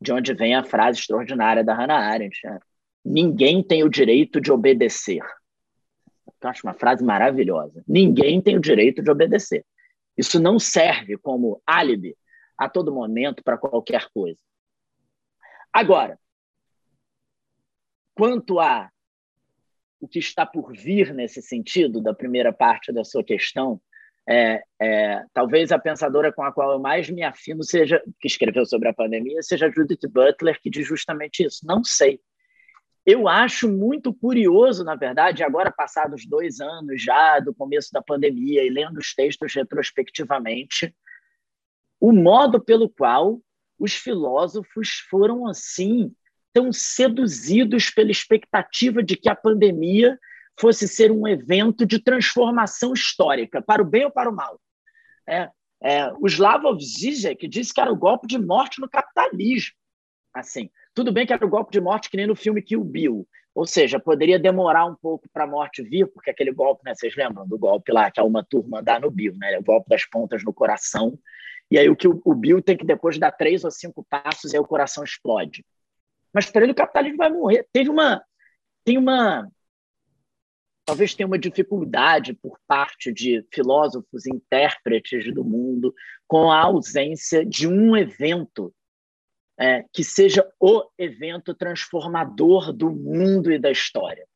De 0.00 0.10
onde 0.14 0.32
vem 0.32 0.54
a 0.54 0.64
frase 0.64 1.00
extraordinária 1.00 1.62
da 1.62 1.74
Hannah 1.74 1.98
Arendt: 1.98 2.40
né? 2.42 2.58
ninguém 3.04 3.62
tem 3.62 3.84
o 3.84 3.90
direito 3.90 4.40
de 4.40 4.50
obedecer. 4.50 5.20
Eu 6.40 6.48
acho 6.48 6.66
uma 6.66 6.72
frase 6.72 7.04
maravilhosa. 7.04 7.84
Ninguém 7.86 8.40
tem 8.40 8.56
o 8.56 8.60
direito 8.60 9.02
de 9.02 9.10
obedecer. 9.10 9.62
Isso 10.16 10.40
não 10.40 10.58
serve 10.58 11.18
como 11.18 11.60
álibi 11.66 12.16
a 12.56 12.70
todo 12.70 12.94
momento 12.94 13.44
para 13.44 13.58
qualquer 13.58 14.08
coisa. 14.08 14.38
Agora, 15.70 16.18
quanto 18.14 18.58
a 18.58 18.90
o 20.00 20.08
que 20.08 20.18
está 20.18 20.44
por 20.44 20.72
vir 20.72 21.14
nesse 21.14 21.40
sentido, 21.42 22.00
da 22.00 22.14
primeira 22.14 22.52
parte 22.52 22.92
da 22.92 23.04
sua 23.04 23.24
questão, 23.24 23.80
é, 24.28 24.62
é, 24.80 25.24
talvez 25.32 25.70
a 25.70 25.78
pensadora 25.78 26.32
com 26.32 26.42
a 26.42 26.52
qual 26.52 26.72
eu 26.72 26.80
mais 26.80 27.08
me 27.08 27.22
afino 27.22 27.62
seja, 27.62 28.02
que 28.20 28.26
escreveu 28.26 28.66
sobre 28.66 28.88
a 28.88 28.94
pandemia, 28.94 29.42
seja 29.42 29.70
Judith 29.70 30.08
Butler, 30.08 30.60
que 30.60 30.68
diz 30.68 30.86
justamente 30.86 31.44
isso. 31.44 31.64
Não 31.64 31.84
sei. 31.84 32.20
Eu 33.04 33.28
acho 33.28 33.70
muito 33.70 34.12
curioso, 34.12 34.82
na 34.82 34.96
verdade, 34.96 35.44
agora 35.44 35.70
passados 35.70 36.26
dois 36.26 36.60
anos 36.60 37.00
já 37.00 37.38
do 37.38 37.54
começo 37.54 37.90
da 37.92 38.02
pandemia 38.02 38.64
e 38.64 38.68
lendo 38.68 38.98
os 38.98 39.14
textos 39.14 39.54
retrospectivamente, 39.54 40.92
o 42.00 42.12
modo 42.12 42.60
pelo 42.60 42.90
qual 42.90 43.40
os 43.78 43.94
filósofos 43.94 45.06
foram 45.08 45.46
assim 45.46 46.12
tão 46.56 46.72
seduzidos 46.72 47.90
pela 47.90 48.10
expectativa 48.10 49.02
de 49.02 49.14
que 49.14 49.28
a 49.28 49.36
pandemia 49.36 50.18
fosse 50.58 50.88
ser 50.88 51.12
um 51.12 51.28
evento 51.28 51.84
de 51.84 52.02
transformação 52.02 52.94
histórica, 52.94 53.60
para 53.60 53.82
o 53.82 53.84
bem 53.84 54.06
ou 54.06 54.10
para 54.10 54.30
o 54.30 54.34
mal. 54.34 54.58
É, 55.28 55.50
é, 55.82 56.10
o 56.14 56.26
Slavoj 56.26 56.82
Zizek 56.82 57.46
disse 57.46 57.74
que 57.74 57.80
era 57.82 57.92
o 57.92 57.96
golpe 57.96 58.26
de 58.26 58.38
morte 58.38 58.80
no 58.80 58.88
capitalismo. 58.88 59.76
Assim, 60.32 60.70
tudo 60.94 61.12
bem 61.12 61.26
que 61.26 61.34
era 61.34 61.44
o 61.44 61.50
golpe 61.50 61.72
de 61.72 61.80
morte 61.80 62.08
que 62.08 62.16
nem 62.16 62.26
no 62.26 62.34
filme 62.34 62.62
Kill 62.62 62.82
Bill, 62.82 63.28
ou 63.54 63.66
seja, 63.66 64.00
poderia 64.00 64.38
demorar 64.38 64.86
um 64.86 64.94
pouco 64.94 65.28
para 65.30 65.44
a 65.44 65.46
morte 65.46 65.82
vir, 65.82 66.06
porque 66.06 66.30
aquele 66.30 66.52
golpe, 66.52 66.80
né, 66.86 66.94
vocês 66.94 67.14
lembram 67.14 67.46
do 67.46 67.58
golpe 67.58 67.92
lá 67.92 68.10
que 68.10 68.18
a 68.18 68.24
uma 68.24 68.42
turma 68.42 68.82
dá 68.82 68.98
no 68.98 69.10
Bill, 69.10 69.36
né, 69.36 69.58
o 69.58 69.62
golpe 69.62 69.90
das 69.90 70.06
pontas 70.06 70.42
no 70.42 70.54
coração, 70.54 71.18
e 71.70 71.78
aí 71.78 71.90
o 71.90 71.96
que 71.96 72.08
o, 72.08 72.18
o 72.24 72.34
Bill 72.34 72.62
tem 72.62 72.78
que 72.78 72.86
depois 72.86 73.18
dar 73.18 73.32
três 73.32 73.62
ou 73.62 73.70
cinco 73.70 74.02
passos 74.08 74.54
e 74.54 74.56
aí 74.56 74.60
o 74.60 74.66
coração 74.66 75.04
explode. 75.04 75.62
Mas 76.36 76.50
para 76.50 76.64
ele 76.64 76.72
o 76.72 76.76
capitalismo 76.76 77.16
vai 77.16 77.30
morrer. 77.30 77.66
Teve 77.72 77.88
uma, 77.88 78.22
tem 78.84 78.98
uma, 78.98 79.50
talvez 80.84 81.14
tenha 81.14 81.26
uma 81.26 81.38
dificuldade 81.38 82.34
por 82.34 82.58
parte 82.68 83.10
de 83.10 83.42
filósofos, 83.50 84.26
intérpretes 84.26 85.32
do 85.32 85.42
mundo, 85.42 85.94
com 86.28 86.52
a 86.52 86.60
ausência 86.60 87.42
de 87.42 87.66
um 87.66 87.96
evento 87.96 88.70
é, 89.58 89.86
que 89.90 90.04
seja 90.04 90.46
o 90.60 90.84
evento 90.98 91.54
transformador 91.54 92.70
do 92.70 92.90
mundo 92.90 93.50
e 93.50 93.58
da 93.58 93.70
história. 93.70 94.28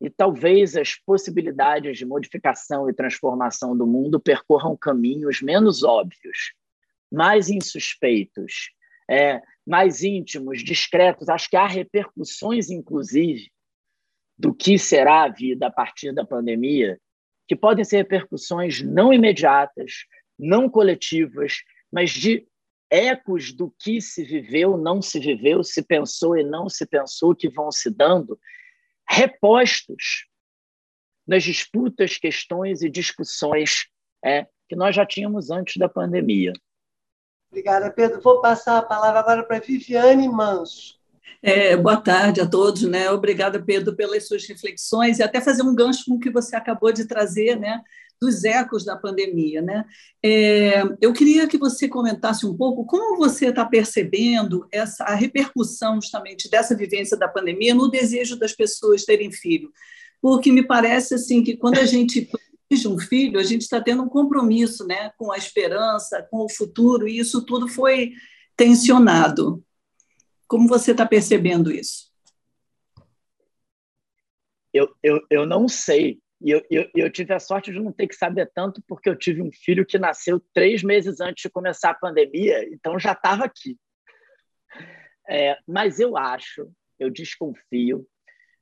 E 0.00 0.10
talvez 0.10 0.76
as 0.76 0.96
possibilidades 0.96 1.96
de 1.96 2.04
modificação 2.04 2.90
e 2.90 2.92
transformação 2.92 3.76
do 3.76 3.86
mundo 3.86 4.18
percorram 4.18 4.76
caminhos 4.76 5.40
menos 5.40 5.84
óbvios, 5.84 6.52
mais 7.12 7.48
insuspeitos, 7.48 8.70
é, 9.08 9.40
mais 9.66 10.02
íntimos, 10.02 10.62
discretos. 10.62 11.28
Acho 11.28 11.48
que 11.48 11.56
há 11.56 11.66
repercussões, 11.66 12.70
inclusive, 12.70 13.50
do 14.36 14.54
que 14.54 14.78
será 14.78 15.24
a 15.24 15.28
vida 15.28 15.66
a 15.66 15.70
partir 15.70 16.12
da 16.12 16.24
pandemia, 16.24 17.00
que 17.46 17.56
podem 17.56 17.84
ser 17.84 17.98
repercussões 17.98 18.82
não 18.82 19.12
imediatas, 19.12 20.04
não 20.38 20.68
coletivas, 20.68 21.62
mas 21.90 22.10
de 22.10 22.46
ecos 22.90 23.52
do 23.52 23.74
que 23.78 24.00
se 24.00 24.24
viveu, 24.24 24.76
não 24.76 25.00
se 25.00 25.18
viveu, 25.18 25.62
se 25.62 25.82
pensou 25.82 26.36
e 26.36 26.44
não 26.44 26.68
se 26.68 26.86
pensou, 26.86 27.34
que 27.34 27.48
vão 27.48 27.70
se 27.70 27.90
dando, 27.90 28.38
repostos 29.08 30.26
nas 31.26 31.42
disputas, 31.42 32.18
questões 32.18 32.82
e 32.82 32.90
discussões 32.90 33.88
é, 34.24 34.46
que 34.68 34.76
nós 34.76 34.94
já 34.94 35.06
tínhamos 35.06 35.50
antes 35.50 35.76
da 35.76 35.88
pandemia. 35.88 36.52
Obrigada, 37.54 37.88
Pedro. 37.88 38.20
Vou 38.20 38.40
passar 38.40 38.78
a 38.78 38.82
palavra 38.82 39.20
agora 39.20 39.44
para 39.44 39.60
Viviane 39.60 40.28
Manso. 40.28 40.98
É, 41.40 41.76
boa 41.76 41.96
tarde 41.96 42.40
a 42.40 42.46
todos, 42.46 42.82
né? 42.82 43.08
Obrigada, 43.12 43.62
Pedro, 43.62 43.94
pelas 43.94 44.26
suas 44.26 44.44
reflexões 44.44 45.20
e 45.20 45.22
até 45.22 45.40
fazer 45.40 45.62
um 45.62 45.72
gancho 45.72 46.04
com 46.04 46.14
o 46.14 46.18
que 46.18 46.30
você 46.30 46.56
acabou 46.56 46.90
de 46.90 47.04
trazer, 47.04 47.56
né? 47.56 47.80
Dos 48.20 48.42
ecos 48.42 48.84
da 48.84 48.96
pandemia, 48.96 49.62
né? 49.62 49.84
É, 50.20 50.82
eu 51.00 51.12
queria 51.12 51.46
que 51.46 51.56
você 51.56 51.86
comentasse 51.86 52.44
um 52.44 52.56
pouco 52.56 52.84
como 52.84 53.16
você 53.16 53.50
está 53.50 53.64
percebendo 53.64 54.66
essa 54.72 55.04
a 55.04 55.14
repercussão 55.14 56.00
justamente 56.00 56.50
dessa 56.50 56.74
vivência 56.74 57.16
da 57.16 57.28
pandemia 57.28 57.72
no 57.72 57.88
desejo 57.88 58.36
das 58.36 58.52
pessoas 58.52 59.04
terem 59.04 59.30
filho, 59.30 59.70
porque 60.20 60.50
me 60.50 60.66
parece 60.66 61.14
assim 61.14 61.40
que 61.44 61.56
quando 61.56 61.78
a 61.78 61.86
gente 61.86 62.28
de 62.70 62.88
um 62.88 62.98
filho, 62.98 63.38
a 63.38 63.42
gente 63.42 63.62
está 63.62 63.80
tendo 63.80 64.02
um 64.02 64.08
compromisso 64.08 64.86
né, 64.86 65.10
com 65.16 65.30
a 65.30 65.36
esperança, 65.36 66.26
com 66.30 66.44
o 66.44 66.50
futuro, 66.50 67.06
e 67.06 67.18
isso 67.18 67.44
tudo 67.44 67.68
foi 67.68 68.12
tensionado. 68.56 69.64
Como 70.46 70.68
você 70.68 70.92
está 70.92 71.06
percebendo 71.06 71.70
isso? 71.70 72.12
Eu, 74.72 74.94
eu, 75.02 75.20
eu 75.30 75.46
não 75.46 75.68
sei. 75.68 76.20
E 76.40 76.50
eu, 76.50 76.62
eu, 76.70 76.90
eu 76.94 77.10
tive 77.10 77.32
a 77.32 77.38
sorte 77.38 77.72
de 77.72 77.80
não 77.80 77.92
ter 77.92 78.06
que 78.06 78.14
saber 78.14 78.50
tanto, 78.54 78.82
porque 78.86 79.08
eu 79.08 79.16
tive 79.16 79.40
um 79.40 79.50
filho 79.52 79.86
que 79.86 79.98
nasceu 79.98 80.40
três 80.52 80.82
meses 80.82 81.20
antes 81.20 81.42
de 81.42 81.50
começar 81.50 81.90
a 81.90 81.94
pandemia, 81.94 82.68
então 82.72 82.98
já 82.98 83.12
estava 83.12 83.44
aqui. 83.44 83.78
É, 85.28 85.56
mas 85.66 86.00
eu 86.00 86.16
acho, 86.16 86.70
eu 86.98 87.08
desconfio. 87.08 88.06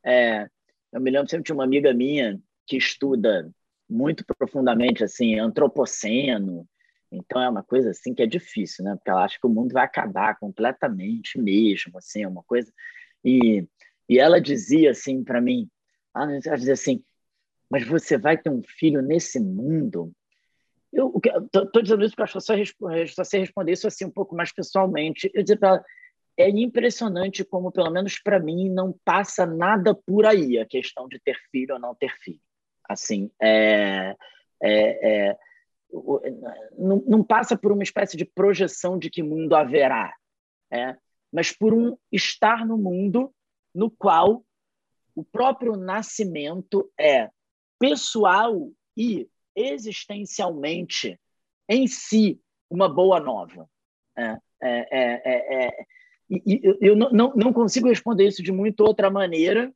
É, 0.04 0.46
eu 0.92 1.00
me 1.00 1.10
lembro 1.10 1.28
sempre 1.28 1.44
de 1.44 1.52
uma 1.52 1.64
amiga 1.64 1.92
minha 1.92 2.38
que 2.66 2.76
estuda 2.76 3.50
muito 3.92 4.24
profundamente 4.24 5.04
assim 5.04 5.38
antropoceno 5.38 6.66
então 7.10 7.42
é 7.42 7.48
uma 7.48 7.62
coisa 7.62 7.90
assim 7.90 8.14
que 8.14 8.22
é 8.22 8.26
difícil 8.26 8.84
né 8.84 8.94
porque 8.96 9.10
ela 9.10 9.24
acha 9.24 9.38
que 9.38 9.46
o 9.46 9.50
mundo 9.50 9.72
vai 9.72 9.84
acabar 9.84 10.38
completamente 10.38 11.38
mesmo 11.38 11.98
assim 11.98 12.22
é 12.22 12.28
uma 12.28 12.42
coisa 12.42 12.72
e 13.24 13.66
e 14.08 14.18
ela 14.18 14.40
dizia 14.40 14.90
assim 14.90 15.22
para 15.22 15.40
mim 15.40 15.68
ela 16.14 16.56
dizia 16.56 16.72
assim 16.72 17.04
mas 17.70 17.86
você 17.86 18.18
vai 18.18 18.36
ter 18.36 18.50
um 18.50 18.62
filho 18.62 19.00
nesse 19.02 19.38
mundo 19.38 20.12
eu 20.92 21.10
estou 21.46 21.82
dizendo 21.82 22.04
isso 22.04 22.14
porque 22.14 22.32
que 22.32 22.40
só, 22.40 23.24
só 23.24 23.38
responder 23.38 23.72
isso 23.72 23.86
assim 23.86 24.04
um 24.04 24.10
pouco 24.10 24.36
mais 24.36 24.52
pessoalmente. 24.52 25.30
Eu 25.32 25.42
dizer 25.42 25.58
para 25.58 25.68
ela, 25.70 25.84
é 26.36 26.48
impressionante 26.50 27.44
como, 27.44 27.72
pelo 27.72 27.90
menos 27.90 28.18
para 28.18 28.38
mim, 28.38 28.68
não 28.68 28.94
passa 29.04 29.46
nada 29.46 29.94
por 29.94 30.26
aí 30.26 30.58
a 30.58 30.66
questão 30.66 31.08
de 31.08 31.18
ter 31.18 31.36
filho 31.50 31.74
ou 31.74 31.80
não 31.80 31.94
ter 31.94 32.14
filho. 32.20 32.40
Assim, 32.92 33.30
é, 33.40 34.16
é, 34.62 35.28
é 35.30 35.38
não, 36.78 37.02
não, 37.06 37.22
passa 37.22 37.56
por 37.56 37.70
uma 37.70 37.82
espécie 37.82 38.16
de 38.16 38.24
projeção 38.24 38.98
de 38.98 39.10
que 39.10 39.22
mundo 39.22 39.54
haverá, 39.54 40.14
é, 40.70 40.96
mas 41.30 41.52
por 41.52 41.74
um 41.74 41.96
estar 42.10 42.64
no 42.64 42.78
mundo 42.78 43.32
no 43.74 43.90
qual 43.90 44.42
o 45.14 45.22
próprio 45.22 45.76
nascimento 45.76 46.90
é 46.98 47.28
pessoal 47.78 48.70
e 48.96 49.28
existencialmente 49.54 51.18
em 51.68 51.86
si 51.86 52.40
uma 52.70 52.88
boa 52.88 53.20
nova. 53.20 53.68
É, 54.16 54.38
é, 54.62 54.88
é, 54.92 55.66
é, 55.66 55.86
e, 56.30 56.60
eu 56.80 56.96
não, 56.96 57.32
não 57.34 57.52
consigo 57.52 57.88
responder 57.88 58.26
isso 58.26 58.42
de 58.42 58.52
muito 58.52 58.80
outra 58.80 59.10
maneira, 59.10 59.72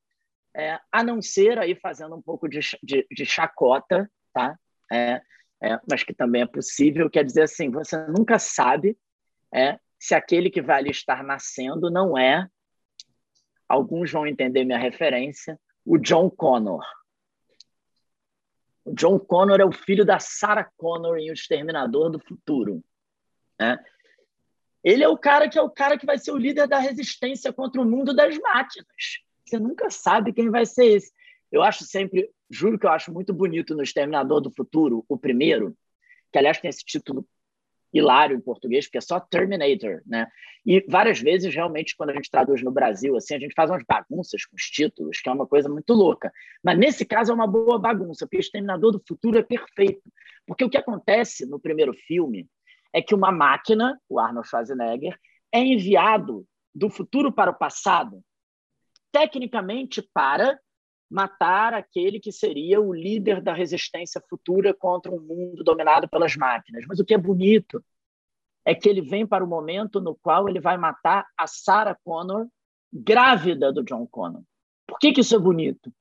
é, 0.56 0.80
a 0.90 1.04
não 1.04 1.20
ser 1.20 1.58
aí 1.58 1.74
fazendo 1.74 2.16
um 2.16 2.22
pouco 2.22 2.48
de, 2.48 2.60
de, 2.82 3.06
de 3.10 3.26
chacota, 3.26 4.10
tá? 4.32 4.58
É, 4.90 5.20
é, 5.62 5.78
mas 5.88 6.02
que 6.02 6.14
também 6.14 6.42
é 6.42 6.46
possível, 6.46 7.10
quer 7.10 7.24
dizer 7.24 7.42
assim, 7.42 7.70
você 7.70 7.98
nunca 8.08 8.38
sabe 8.38 8.96
é, 9.54 9.78
se 9.98 10.14
aquele 10.14 10.50
que 10.50 10.62
vai 10.62 10.78
ali 10.78 10.90
estar 10.90 11.22
nascendo 11.22 11.90
não 11.90 12.16
é, 12.16 12.48
alguns 13.68 14.10
vão 14.10 14.26
entender 14.26 14.64
minha 14.64 14.78
referência, 14.78 15.60
o 15.84 15.98
John 15.98 16.30
Connor. 16.30 16.84
O 18.84 18.94
John 18.94 19.18
Connor 19.18 19.60
é 19.60 19.64
o 19.64 19.72
filho 19.72 20.04
da 20.06 20.18
Sarah 20.18 20.70
Connor 20.76 21.18
em 21.18 21.30
O 21.30 21.34
Exterminador 21.34 22.10
do 22.10 22.20
Futuro. 22.20 22.82
Né? 23.58 23.78
Ele 24.82 25.02
é 25.02 25.08
o 25.08 25.18
cara 25.18 25.48
que 25.48 25.58
é 25.58 25.62
o 25.62 25.70
cara 25.70 25.98
que 25.98 26.06
vai 26.06 26.16
ser 26.16 26.30
o 26.30 26.38
líder 26.38 26.68
da 26.68 26.78
resistência 26.78 27.52
contra 27.52 27.80
o 27.80 27.84
mundo 27.84 28.14
das 28.14 28.38
máquinas. 28.38 29.25
Você 29.46 29.58
nunca 29.58 29.88
sabe 29.90 30.32
quem 30.32 30.50
vai 30.50 30.66
ser 30.66 30.86
esse. 30.86 31.12
Eu 31.50 31.62
acho 31.62 31.84
sempre, 31.84 32.28
juro 32.50 32.78
que 32.78 32.86
eu 32.86 32.90
acho 32.90 33.12
muito 33.12 33.32
bonito 33.32 33.74
no 33.74 33.82
Exterminador 33.82 34.40
do 34.40 34.50
Futuro, 34.50 35.04
o 35.08 35.16
primeiro, 35.16 35.76
que 36.32 36.38
aliás 36.38 36.58
tem 36.58 36.68
esse 36.68 36.84
título 36.84 37.26
hilário 37.92 38.36
em 38.36 38.40
português, 38.40 38.86
porque 38.86 38.98
é 38.98 39.00
só 39.00 39.20
Terminator, 39.20 40.02
né? 40.04 40.26
E 40.64 40.84
várias 40.88 41.20
vezes, 41.20 41.54
realmente, 41.54 41.96
quando 41.96 42.10
a 42.10 42.14
gente 42.14 42.30
traduz 42.30 42.62
no 42.62 42.72
Brasil, 42.72 43.16
assim, 43.16 43.36
a 43.36 43.38
gente 43.38 43.54
faz 43.54 43.70
umas 43.70 43.84
bagunças 43.88 44.44
com 44.44 44.56
os 44.56 44.64
títulos, 44.64 45.20
que 45.20 45.28
é 45.28 45.32
uma 45.32 45.46
coisa 45.46 45.68
muito 45.68 45.92
louca. 45.94 46.32
Mas 46.62 46.76
nesse 46.76 47.04
caso 47.04 47.30
é 47.30 47.34
uma 47.34 47.46
boa 47.46 47.78
bagunça, 47.78 48.26
porque 48.26 48.38
Exterminador 48.38 48.92
do 48.92 49.02
Futuro 49.06 49.38
é 49.38 49.42
perfeito. 49.42 50.02
Porque 50.44 50.64
o 50.64 50.68
que 50.68 50.76
acontece 50.76 51.46
no 51.46 51.60
primeiro 51.60 51.94
filme 51.94 52.48
é 52.92 53.00
que 53.00 53.14
uma 53.14 53.30
máquina, 53.30 53.98
o 54.08 54.18
Arnold 54.18 54.48
Schwarzenegger, 54.48 55.16
é 55.52 55.60
enviado 55.60 56.44
do 56.74 56.90
futuro 56.90 57.32
para 57.32 57.50
o 57.50 57.54
passado, 57.54 58.22
tecnicamente 59.12 60.02
para 60.02 60.58
matar 61.08 61.72
aquele 61.72 62.18
que 62.18 62.32
seria 62.32 62.80
o 62.80 62.92
líder 62.92 63.40
da 63.40 63.52
resistência 63.52 64.20
futura 64.28 64.74
contra 64.74 65.12
um 65.12 65.20
mundo 65.20 65.62
dominado 65.62 66.08
pelas 66.08 66.34
máquinas. 66.36 66.84
Mas 66.88 66.98
o 66.98 67.04
que 67.04 67.14
é 67.14 67.18
bonito 67.18 67.84
é 68.64 68.74
que 68.74 68.88
ele 68.88 69.00
vem 69.00 69.26
para 69.26 69.44
o 69.44 69.48
momento 69.48 70.00
no 70.00 70.16
qual 70.16 70.48
ele 70.48 70.60
vai 70.60 70.76
matar 70.76 71.26
a 71.38 71.46
Sarah 71.46 71.96
Connor, 72.04 72.48
grávida 72.92 73.72
do 73.72 73.84
John 73.84 74.06
Connor. 74.06 74.42
Por 74.86 74.98
que, 74.98 75.12
que 75.12 75.20
isso 75.20 75.36
é 75.36 75.38
bonito? 75.38 75.92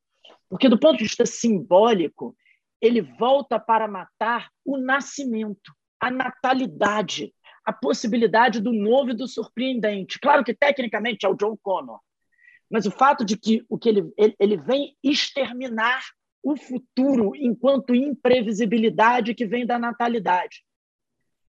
Porque, 0.49 0.67
do 0.67 0.79
ponto 0.79 0.97
de 0.97 1.03
vista 1.03 1.25
simbólico, 1.25 2.35
ele 2.81 3.01
volta 3.01 3.59
para 3.59 3.87
matar 3.87 4.49
o 4.63 4.77
nascimento 4.77 5.71
a 5.99 6.11
natalidade, 6.11 7.33
a 7.65 7.73
possibilidade 7.73 8.61
do 8.61 8.71
novo 8.71 9.11
e 9.11 9.15
do 9.15 9.27
surpreendente. 9.27 10.19
Claro 10.19 10.43
que 10.43 10.53
tecnicamente 10.53 11.25
é 11.25 11.29
o 11.29 11.35
John 11.35 11.57
Connor, 11.57 11.99
mas 12.69 12.85
o 12.85 12.91
fato 12.91 13.23
de 13.23 13.37
que 13.37 13.65
o 13.69 13.77
que 13.77 13.89
ele, 13.89 14.13
ele, 14.17 14.35
ele 14.39 14.57
vem 14.57 14.95
exterminar 15.03 16.01
o 16.43 16.55
futuro 16.55 17.35
enquanto 17.35 17.95
imprevisibilidade 17.95 19.33
que 19.33 19.45
vem 19.45 19.65
da 19.65 19.79
natalidade. 19.79 20.63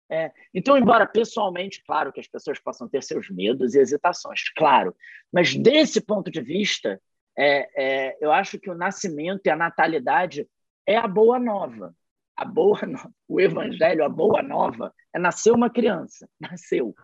É, 0.09 0.33
então, 0.55 0.79
embora 0.79 1.07
pessoalmente, 1.07 1.83
claro 1.85 2.13
que 2.13 2.21
as 2.21 2.29
pessoas 2.29 2.61
possam 2.61 2.89
ter 2.89 3.03
seus 3.03 3.29
medos 3.29 3.75
e 3.75 3.81
hesitações, 3.81 4.41
claro, 4.57 4.95
mas 5.33 5.55
desse 5.55 6.01
ponto 6.01 6.31
de 6.31 6.41
vista, 6.41 7.01
é, 7.37 7.69
é, 7.77 8.17
eu 8.21 8.31
acho 8.33 8.59
que 8.59 8.71
o 8.71 8.75
nascimento 8.75 9.47
e 9.47 9.51
a 9.51 9.57
natalidade 9.57 10.49
é 10.87 10.97
a 10.97 11.09
boa 11.09 11.39
nova 11.39 11.95
a 12.37 12.45
boa 12.45 12.79
o 13.27 13.41
evangelho, 13.41 14.05
a 14.05 14.09
boa 14.09 14.43
nova, 14.43 14.95
é 15.13 15.19
nascer 15.19 15.51
uma 15.53 15.71
criança, 15.71 16.29
nasceu. 16.39 16.95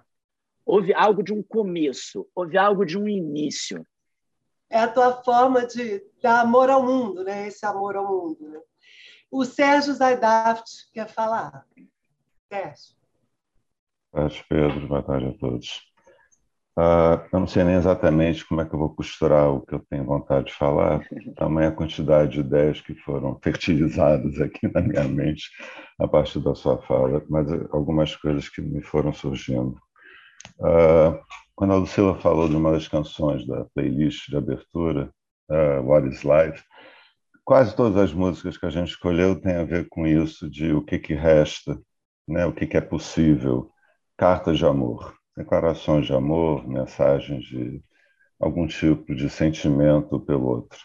Houve 0.65 0.93
algo 0.93 1.23
de 1.23 1.33
um 1.33 1.43
começo, 1.43 2.29
houve 2.35 2.59
algo 2.59 2.85
de 2.85 2.99
um 2.99 3.09
início. 3.09 3.85
É 4.73 4.79
a 4.81 4.89
tua 4.89 5.23
forma 5.23 5.67
de 5.67 6.03
dar 6.23 6.41
amor 6.41 6.71
ao 6.71 6.83
mundo, 6.83 7.23
né? 7.23 7.47
Esse 7.47 7.67
amor 7.67 7.95
ao 7.95 8.09
mundo. 8.09 8.49
Né? 8.49 8.59
O 9.31 9.45
Sérgio 9.45 9.93
Zaidaft 9.93 10.65
quer 10.95 11.07
falar. 11.09 11.67
Sérgio. 12.51 12.97
Tarde, 14.11 14.43
Pedro. 14.49 14.89
Boa 14.89 15.03
tarde 15.03 15.27
a 15.27 15.39
todos. 15.39 15.93
Uh, 16.75 17.21
eu 17.31 17.41
não 17.41 17.47
sei 17.47 17.65
nem 17.65 17.75
exatamente 17.75 18.47
como 18.47 18.63
é 18.63 18.65
que 18.65 18.75
eu 18.75 18.79
vou 18.79 18.95
costurar 18.95 19.51
o 19.51 19.61
que 19.61 19.75
eu 19.75 19.81
tenho 19.91 20.07
vontade 20.07 20.47
de 20.47 20.55
falar, 20.55 21.07
tamanha 21.37 21.71
quantidade 21.71 22.33
de 22.33 22.41
ideias 22.41 22.81
que 22.81 22.95
foram 22.95 23.39
fertilizadas 23.43 24.41
aqui 24.41 24.73
na 24.73 24.81
minha 24.81 25.05
mente 25.05 25.51
a 25.99 26.09
partir 26.09 26.41
da 26.41 26.55
sua 26.55 26.81
fala, 26.85 27.23
mas 27.29 27.47
algumas 27.71 28.17
coisas 28.17 28.49
que 28.49 28.63
me 28.63 28.81
foram 28.81 29.13
surgindo. 29.13 29.79
Uh, 30.59 31.21
quando 31.63 31.75
a 31.75 31.77
Lucila 31.77 32.17
falou 32.17 32.49
de 32.49 32.57
uma 32.57 32.73
das 32.73 32.89
canções 32.89 33.47
da 33.47 33.65
playlist 33.67 34.29
de 34.29 34.37
abertura, 34.37 35.15
uh, 35.49 35.81
What 35.87 36.09
is 36.09 36.25
Life, 36.25 36.65
quase 37.45 37.77
todas 37.77 37.97
as 38.03 38.13
músicas 38.13 38.59
que 38.59 38.67
a 38.67 38.69
gente 38.69 38.89
escolheu 38.89 39.41
têm 39.41 39.55
a 39.55 39.65
ver 39.65 39.87
com 39.89 40.05
isso, 40.05 40.51
de 40.51 40.73
o 40.73 40.83
que, 40.83 40.99
que 40.99 41.15
resta, 41.15 41.81
né, 42.27 42.45
o 42.47 42.53
que, 42.53 42.67
que 42.67 42.77
é 42.77 42.81
possível, 42.81 43.71
cartas 44.19 44.59
de 44.59 44.67
amor 44.67 45.15
declarações 45.37 46.05
de 46.05 46.13
amor, 46.13 46.67
mensagens 46.67 47.45
de 47.45 47.81
algum 48.41 48.67
tipo 48.67 49.15
de 49.15 49.31
sentimento 49.31 50.19
pelo 50.19 50.45
outro. 50.45 50.81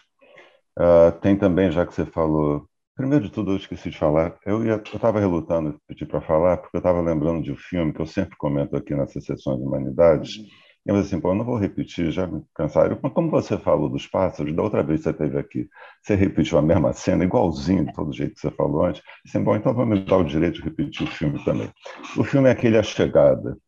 Uh, 0.78 1.10
tem 1.20 1.36
também, 1.36 1.72
já 1.72 1.84
que 1.84 1.92
você 1.92 2.06
falou, 2.06 2.68
primeiro 2.94 3.24
de 3.24 3.32
tudo 3.32 3.50
eu 3.50 3.56
esqueci 3.56 3.90
de 3.90 3.98
falar, 3.98 4.38
eu 4.46 4.64
estava 4.76 5.18
relutando 5.18 5.76
pedir 5.88 6.06
para 6.06 6.20
falar, 6.20 6.58
porque 6.58 6.76
eu 6.76 6.78
estava 6.78 7.00
lembrando 7.00 7.42
de 7.42 7.50
um 7.50 7.56
filme 7.56 7.92
que 7.92 8.00
eu 8.00 8.06
sempre 8.06 8.36
comento 8.36 8.76
aqui 8.76 8.94
nessas 8.94 9.24
sessões 9.24 9.58
de 9.58 9.64
humanidades, 9.64 10.36
uhum. 10.36 10.67
Eu 10.88 10.96
assim, 10.96 11.20
pô, 11.20 11.32
eu 11.32 11.34
não 11.34 11.44
vou 11.44 11.58
repetir, 11.58 12.10
já 12.10 12.26
me 12.26 12.42
cansaram. 12.54 12.96
Como 12.96 13.30
você 13.30 13.58
falou 13.58 13.90
dos 13.90 14.06
pássaros, 14.06 14.56
da 14.56 14.62
outra 14.62 14.82
vez 14.82 15.00
que 15.00 15.04
você 15.04 15.10
esteve 15.10 15.38
aqui, 15.38 15.68
você 16.02 16.14
repetiu 16.14 16.56
a 16.56 16.62
mesma 16.62 16.94
cena, 16.94 17.24
igualzinho, 17.24 17.92
todo 17.92 18.10
jeito 18.10 18.34
que 18.34 18.40
você 18.40 18.50
falou 18.50 18.86
antes. 18.86 19.02
Assim, 19.26 19.42
bom, 19.42 19.54
então 19.54 19.74
vamos 19.74 20.02
dar 20.06 20.16
o 20.16 20.24
direito 20.24 20.54
de 20.54 20.62
repetir 20.62 21.06
o 21.06 21.10
filme 21.10 21.44
também. 21.44 21.70
O 22.16 22.24
filme 22.24 22.48
é 22.48 22.52
aquele 22.52 22.78
A 22.78 22.82
Chegada, 22.82 23.58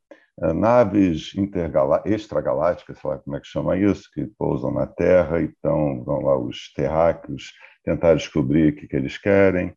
é, 0.42 0.54
naves 0.54 1.34
extragalácticas, 2.06 2.98
sei 2.98 3.10
lá 3.10 3.18
como 3.18 3.36
é 3.36 3.40
que 3.40 3.48
chama 3.48 3.76
isso, 3.76 4.10
que 4.14 4.24
pousam 4.38 4.72
na 4.72 4.86
Terra, 4.86 5.42
então 5.42 6.02
vão 6.02 6.22
lá 6.22 6.38
os 6.38 6.72
terráqueos 6.72 7.52
tentar 7.84 8.14
descobrir 8.14 8.72
o 8.72 8.76
que, 8.76 8.88
que 8.88 8.96
eles 8.96 9.18
querem. 9.18 9.74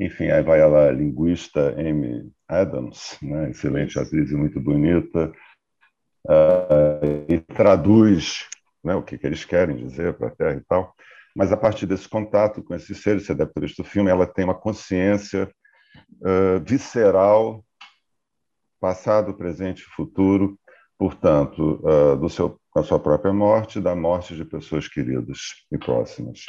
Enfim, 0.00 0.30
aí 0.30 0.42
vai 0.42 0.62
a 0.62 0.90
linguista 0.90 1.74
Amy 1.78 2.30
Adams, 2.48 3.18
né, 3.20 3.50
excelente 3.50 3.98
atriz 3.98 4.30
e 4.30 4.34
muito 4.34 4.58
bonita, 4.58 5.30
uh, 6.26 7.24
e 7.28 7.40
traduz 7.40 8.48
né, 8.82 8.94
o 8.94 9.02
que, 9.02 9.18
que 9.18 9.26
eles 9.26 9.44
querem 9.44 9.76
dizer 9.76 10.14
para 10.14 10.28
a 10.28 10.34
Terra 10.34 10.56
e 10.56 10.64
tal. 10.68 10.94
Mas 11.34 11.52
a 11.52 11.56
partir 11.56 11.86
desse 11.86 12.08
contato 12.08 12.62
com 12.62 12.74
esses 12.74 13.00
seres, 13.02 13.26
você 13.26 13.34
deve 13.34 13.52
ter 13.52 13.60
visto 13.60 13.80
o 13.80 13.84
filme, 13.84 14.10
ela 14.10 14.26
tem 14.26 14.44
uma 14.44 14.54
consciência 14.54 15.48
uh, 16.20 16.60
visceral 16.64 17.64
passado, 18.80 19.34
presente 19.34 19.82
e 19.82 19.94
futuro, 19.94 20.58
portanto, 20.96 21.80
uh, 21.84 22.16
do 22.16 22.28
seu, 22.28 22.58
da 22.74 22.82
sua 22.82 22.98
própria 22.98 23.32
morte, 23.32 23.80
da 23.80 23.94
morte 23.94 24.34
de 24.34 24.44
pessoas 24.44 24.88
queridas 24.88 25.38
e 25.70 25.78
próximas. 25.78 26.44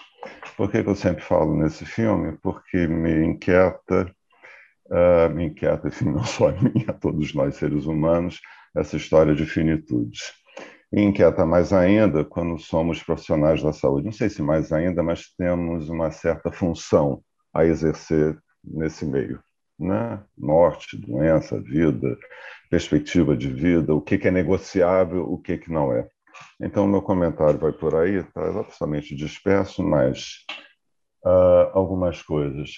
Por 0.56 0.72
que, 0.72 0.78
eu 0.78 0.96
sempre 0.96 1.24
falo 1.24 1.56
nesse 1.56 1.86
filme? 1.86 2.38
Porque 2.42 2.88
me 2.88 3.26
inquieta, 3.26 4.12
me 5.34 5.46
inquieta, 5.46 5.88
enfim, 5.88 6.06
não 6.12 6.24
só 6.24 6.50
a 6.50 6.52
mim, 6.52 6.86
a 6.88 6.94
todos 6.94 7.34
nós 7.34 7.56
seres 7.56 7.86
humanos, 7.86 8.40
essa 8.76 8.98
história 8.98 9.36
de 9.36 9.46
finitude. 9.46 10.20
E 10.92 11.02
inquieta 11.02 11.46
mais 11.46 11.72
ainda 11.72 12.26
quando 12.26 12.58
somos 12.58 13.04
profissionais 13.04 13.62
da 13.62 13.72
saúde. 13.72 14.06
Não 14.06 14.12
sei 14.12 14.30
se 14.30 14.42
mais 14.42 14.72
ainda, 14.72 15.04
mas 15.04 15.34
temos 15.38 15.90
uma 15.90 16.12
certa 16.12 16.52
função 16.52 17.22
a 17.54 17.66
exercer 17.66 18.38
nesse 18.64 19.06
meio 19.06 19.40
né? 19.80 20.22
morte, 20.38 20.98
doença, 20.98 21.60
vida, 21.60 22.18
perspectiva 22.70 23.36
de 23.36 23.48
vida, 23.48 23.96
o 23.96 24.02
que, 24.02 24.16
é 24.28 24.32
negociável, 24.32 25.24
o 25.32 25.38
que, 25.38 25.58
que 25.58 25.72
não 25.72 25.94
é. 25.94 26.08
Então, 26.62 26.88
meu 26.88 27.02
comentário 27.02 27.58
vai 27.58 27.72
por 27.72 27.96
aí, 27.96 28.16
está 28.16 28.42
absolutamente 28.42 29.16
disperso, 29.16 29.82
mas 29.82 30.46
uh, 31.26 31.72
algumas 31.74 32.22
coisas. 32.22 32.72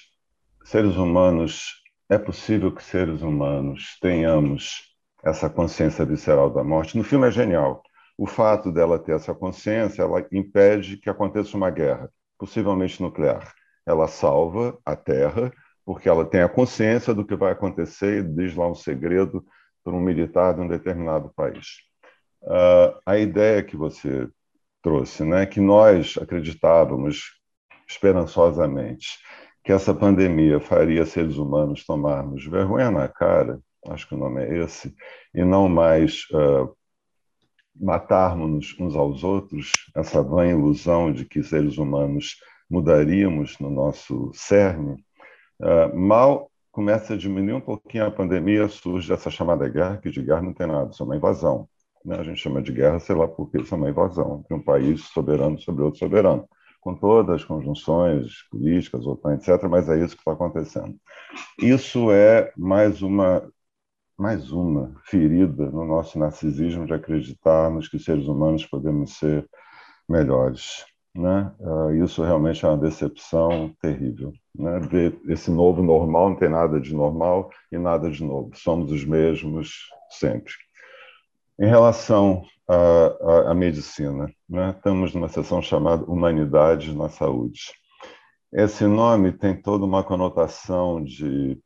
Seres 0.64 0.96
humanos 0.96 1.82
é 2.08 2.18
possível 2.18 2.72
que 2.72 2.82
seres 2.82 3.22
humanos 3.22 3.98
tenhamos 4.00 4.91
essa 5.24 5.48
consciência 5.48 6.04
visceral 6.04 6.50
da 6.50 6.64
morte. 6.64 6.96
No 6.96 7.04
filme 7.04 7.28
é 7.28 7.30
genial. 7.30 7.82
O 8.16 8.26
fato 8.26 8.70
dela 8.70 8.98
ter 8.98 9.14
essa 9.14 9.34
consciência, 9.34 10.02
ela 10.02 10.24
impede 10.32 10.96
que 10.96 11.08
aconteça 11.08 11.56
uma 11.56 11.70
guerra, 11.70 12.10
possivelmente 12.38 13.02
nuclear. 13.02 13.52
Ela 13.86 14.06
salva 14.08 14.78
a 14.84 14.94
Terra 14.94 15.52
porque 15.84 16.08
ela 16.08 16.24
tem 16.24 16.42
a 16.42 16.48
consciência 16.48 17.12
do 17.12 17.24
que 17.24 17.34
vai 17.34 17.52
acontecer 17.52 18.20
e 18.20 18.22
diz 18.22 18.54
lá 18.54 18.68
um 18.68 18.74
segredo 18.74 19.44
para 19.82 19.92
um 19.92 20.00
militar 20.00 20.54
de 20.54 20.60
um 20.60 20.68
determinado 20.68 21.32
país. 21.34 21.80
Uh, 22.42 22.98
a 23.04 23.18
ideia 23.18 23.62
que 23.62 23.76
você 23.76 24.28
trouxe, 24.80 25.24
né, 25.24 25.46
que 25.46 25.60
nós 25.60 26.16
acreditávamos 26.20 27.40
esperançosamente 27.88 29.18
que 29.64 29.72
essa 29.72 29.94
pandemia 29.94 30.60
faria 30.60 31.06
seres 31.06 31.36
humanos 31.36 31.84
tomarmos 31.84 32.44
vergonha 32.46 32.90
na 32.90 33.06
cara, 33.06 33.60
acho 33.88 34.08
que 34.08 34.14
o 34.14 34.18
nome 34.18 34.42
é 34.42 34.62
esse, 34.62 34.94
e 35.34 35.44
não 35.44 35.68
mais 35.68 36.26
uh, 36.32 36.74
matarmos 37.74 38.76
uns 38.78 38.94
aos 38.94 39.24
outros, 39.24 39.72
essa 39.94 40.22
vã 40.22 40.46
ilusão 40.46 41.12
de 41.12 41.24
que 41.24 41.42
seres 41.42 41.78
humanos 41.78 42.36
mudaríamos 42.70 43.58
no 43.58 43.70
nosso 43.70 44.30
cerne, 44.34 44.94
uh, 45.60 45.96
mal 45.96 46.50
começa 46.70 47.14
a 47.14 47.16
diminuir 47.16 47.54
um 47.54 47.60
pouquinho 47.60 48.06
a 48.06 48.10
pandemia, 48.10 48.66
surge 48.68 49.12
essa 49.12 49.30
chamada 49.30 49.68
guerra, 49.68 49.98
que 49.98 50.10
de 50.10 50.22
guerra 50.22 50.42
não 50.42 50.54
tem 50.54 50.66
nada, 50.66 50.90
isso 50.90 51.02
é 51.02 51.06
uma 51.06 51.16
invasão. 51.16 51.68
Né? 52.04 52.16
A 52.16 52.22
gente 52.22 52.40
chama 52.40 52.62
de 52.62 52.72
guerra, 52.72 52.98
sei 52.98 53.14
lá 53.14 53.28
por 53.28 53.50
que 53.50 53.60
isso 53.60 53.74
é 53.74 53.78
uma 53.78 53.90
invasão 53.90 54.44
de 54.48 54.54
um 54.54 54.62
país 54.62 55.02
soberano 55.02 55.60
sobre 55.60 55.82
outro 55.82 55.98
soberano 55.98 56.48
com 56.82 56.96
todas 56.96 57.36
as 57.36 57.44
conjunções 57.44 58.42
políticas, 58.50 59.04
etc., 59.06 59.68
mas 59.70 59.88
é 59.88 60.04
isso 60.04 60.16
que 60.16 60.20
está 60.20 60.32
acontecendo. 60.32 60.96
Isso 61.60 62.10
é 62.10 62.52
mais 62.56 63.02
uma 63.02 63.48
mais 64.22 64.52
uma 64.52 64.94
ferida 65.04 65.68
no 65.68 65.84
nosso 65.84 66.16
narcisismo 66.16 66.86
de 66.86 66.94
acreditarmos 66.94 67.88
que 67.88 67.98
seres 67.98 68.28
humanos 68.28 68.64
podemos 68.64 69.18
ser 69.18 69.44
melhores. 70.08 70.86
Né? 71.12 71.52
Ah, 71.60 71.92
isso 71.92 72.22
realmente 72.22 72.64
é 72.64 72.68
uma 72.68 72.78
decepção 72.78 73.74
terrível. 73.82 74.32
Né? 74.56 74.80
Esse 75.26 75.50
novo 75.50 75.82
normal 75.82 76.30
não 76.30 76.36
tem 76.36 76.48
nada 76.48 76.80
de 76.80 76.94
normal 76.94 77.50
e 77.72 77.76
nada 77.76 78.08
de 78.08 78.22
novo. 78.22 78.52
Somos 78.54 78.92
os 78.92 79.04
mesmos 79.04 79.88
sempre. 80.08 80.52
Em 81.60 81.66
relação 81.66 82.44
à, 82.68 83.50
à 83.50 83.54
medicina, 83.54 84.32
né? 84.48 84.70
estamos 84.70 85.12
numa 85.12 85.28
sessão 85.28 85.60
chamada 85.60 86.04
Humanidades 86.04 86.94
na 86.94 87.08
Saúde. 87.08 87.72
Esse 88.52 88.86
nome 88.86 89.32
tem 89.32 89.60
toda 89.60 89.84
uma 89.84 90.04
conotação 90.04 91.02
de 91.02 91.60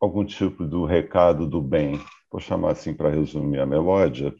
algum 0.00 0.24
tipo 0.24 0.64
do 0.64 0.84
recado 0.84 1.46
do 1.46 1.60
bem, 1.60 2.00
vou 2.30 2.40
chamar 2.40 2.72
assim 2.72 2.94
para 2.94 3.10
resumir 3.10 3.60
a 3.60 3.66
melódia, 3.66 4.34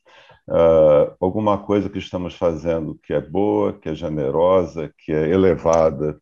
uh, 0.49 1.15
alguma 1.21 1.59
coisa 1.59 1.91
que 1.91 1.99
estamos 1.99 2.35
fazendo 2.35 2.99
que 3.03 3.13
é 3.13 3.21
boa, 3.21 3.73
que 3.73 3.89
é 3.89 3.95
generosa, 3.95 4.93
que 4.99 5.13
é 5.13 5.29
elevada 5.29 6.21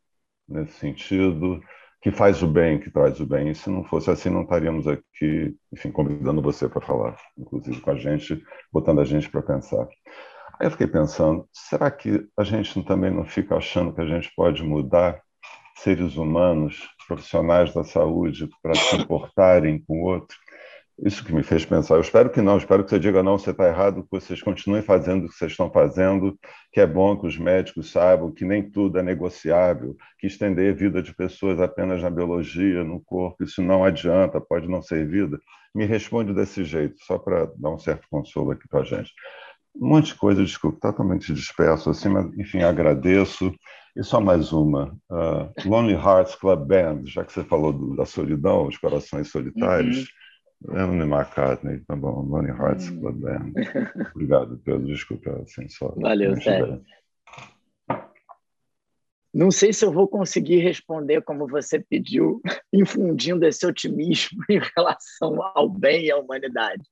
nesse 0.49 0.73
sentido, 0.73 1.61
que 2.01 2.11
faz 2.11 2.43
o 2.43 2.49
bem, 2.49 2.79
que 2.79 2.91
traz 2.91 3.21
o 3.21 3.27
bem. 3.27 3.51
E 3.51 3.55
se 3.55 3.71
não 3.71 3.85
fosse 3.85 4.11
assim, 4.11 4.31
não 4.31 4.43
estaríamos 4.43 4.87
aqui, 4.87 5.57
enfim, 5.73 5.91
convidando 5.91 6.43
você 6.43 6.69
para 6.69 6.81
falar, 6.81 7.17
inclusive 7.37 7.81
com 7.81 7.91
a 7.91 7.97
gente, 7.97 8.43
botando 8.73 9.01
a 9.01 9.05
gente 9.05 9.29
para 9.31 9.43
pensar. 9.43 9.87
Aí 10.61 10.67
eu 10.67 10.71
fiquei 10.71 10.87
pensando, 10.87 11.49
será 11.53 11.91
que 11.91 12.27
a 12.37 12.43
gente 12.45 12.83
também 12.85 13.11
não 13.11 13.25
fica 13.25 13.57
achando 13.57 13.93
que 13.93 14.01
a 14.01 14.07
gente 14.07 14.33
pode 14.35 14.63
mudar 14.65 15.21
seres 15.83 16.17
humanos, 16.17 16.89
profissionais 17.07 17.73
da 17.73 17.85
saúde, 17.85 18.49
para 18.63 18.75
se 18.75 18.97
importarem 18.97 19.83
com 19.87 20.03
o 20.03 20.05
outro? 20.05 20.37
Isso 21.05 21.25
que 21.25 21.33
me 21.33 21.45
fez 21.45 21.65
pensar. 21.65 21.95
Eu 21.95 22.01
espero 22.01 22.29
que 22.29 22.43
não, 22.43 22.59
espero 22.59 22.83
que 22.83 22.91
você 22.91 22.99
diga 22.99 23.23
não, 23.23 23.39
você 23.39 23.53
está 23.53 23.69
errado, 23.69 24.03
que 24.03 24.11
vocês 24.11 24.43
continuem 24.43 24.83
fazendo 24.83 25.25
o 25.25 25.29
que 25.29 25.35
vocês 25.35 25.53
estão 25.53 25.71
fazendo, 25.71 26.37
que 26.73 26.81
é 26.81 26.87
bom 26.87 27.17
que 27.17 27.27
os 27.27 27.39
médicos 27.39 27.93
saibam 27.93 28.33
que 28.33 28.45
nem 28.45 28.69
tudo 28.69 28.99
é 28.99 29.03
negociável, 29.03 29.97
que 30.19 30.27
estender 30.27 30.73
a 30.73 30.77
vida 30.77 31.01
de 31.01 31.15
pessoas 31.15 31.61
apenas 31.61 32.03
na 32.03 32.11
biologia, 32.11 32.83
no 32.83 33.01
corpo, 33.01 33.45
isso 33.45 33.63
não 33.63 33.85
adianta, 33.85 34.41
pode 34.41 34.69
não 34.69 34.83
ser 34.83 35.07
vida. 35.07 35.39
Me 35.73 35.85
responde 35.85 36.35
desse 36.35 36.65
jeito, 36.65 36.97
só 37.05 37.17
para 37.17 37.47
dar 37.57 37.71
um 37.71 37.79
certo 37.79 38.09
consolo 38.11 38.51
aqui 38.51 38.67
para 38.67 38.81
a 38.81 38.85
gente. 38.85 39.13
Um 39.75 39.89
monte 39.89 40.07
de 40.07 40.15
coisa, 40.17 40.45
desculpa, 40.45 40.79
totalmente 40.81 41.33
disperso, 41.33 41.91
assim, 41.91 42.09
mas 42.09 42.27
enfim, 42.39 42.63
agradeço. 42.63 43.55
E 43.97 44.03
só 44.03 44.21
mais 44.21 44.53
uma. 44.53 44.97
Uh, 45.11 45.69
Lonely 45.69 45.95
Hearts 45.95 46.35
Club 46.35 46.67
Band, 46.67 47.03
já 47.07 47.25
que 47.25 47.33
você 47.33 47.43
falou 47.45 47.73
do, 47.73 47.97
da 47.97 48.05
solidão, 48.05 48.67
os 48.67 48.77
corações 48.77 49.31
solitários. 49.31 49.99
Uhum 49.99 50.19
Emily 50.67 51.09
McCartney, 51.09 51.81
tá 51.87 51.95
bom. 51.95 52.23
Lonely 52.23 52.51
Hearts 52.51 52.91
hum. 52.91 53.01
Club 53.01 53.17
Band. 53.21 53.53
Obrigado, 54.15 54.61
Pedro. 54.65 54.87
Desculpa, 54.87 55.43
assim, 55.43 55.69
só. 55.69 55.95
Valeu, 55.97 56.41
Sérgio. 56.41 56.85
Não 59.33 59.51
sei 59.51 59.73
se 59.73 59.85
eu 59.85 59.93
vou 59.93 60.09
conseguir 60.09 60.59
responder 60.59 61.23
como 61.23 61.47
você 61.47 61.79
pediu, 61.79 62.41
infundindo 62.73 63.47
esse 63.47 63.65
otimismo 63.67 64.43
em 64.51 64.61
relação 64.77 65.41
ao 65.55 65.69
bem 65.69 66.07
e 66.07 66.11
à 66.11 66.17
humanidade. 66.17 66.83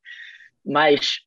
Mas 0.64 1.20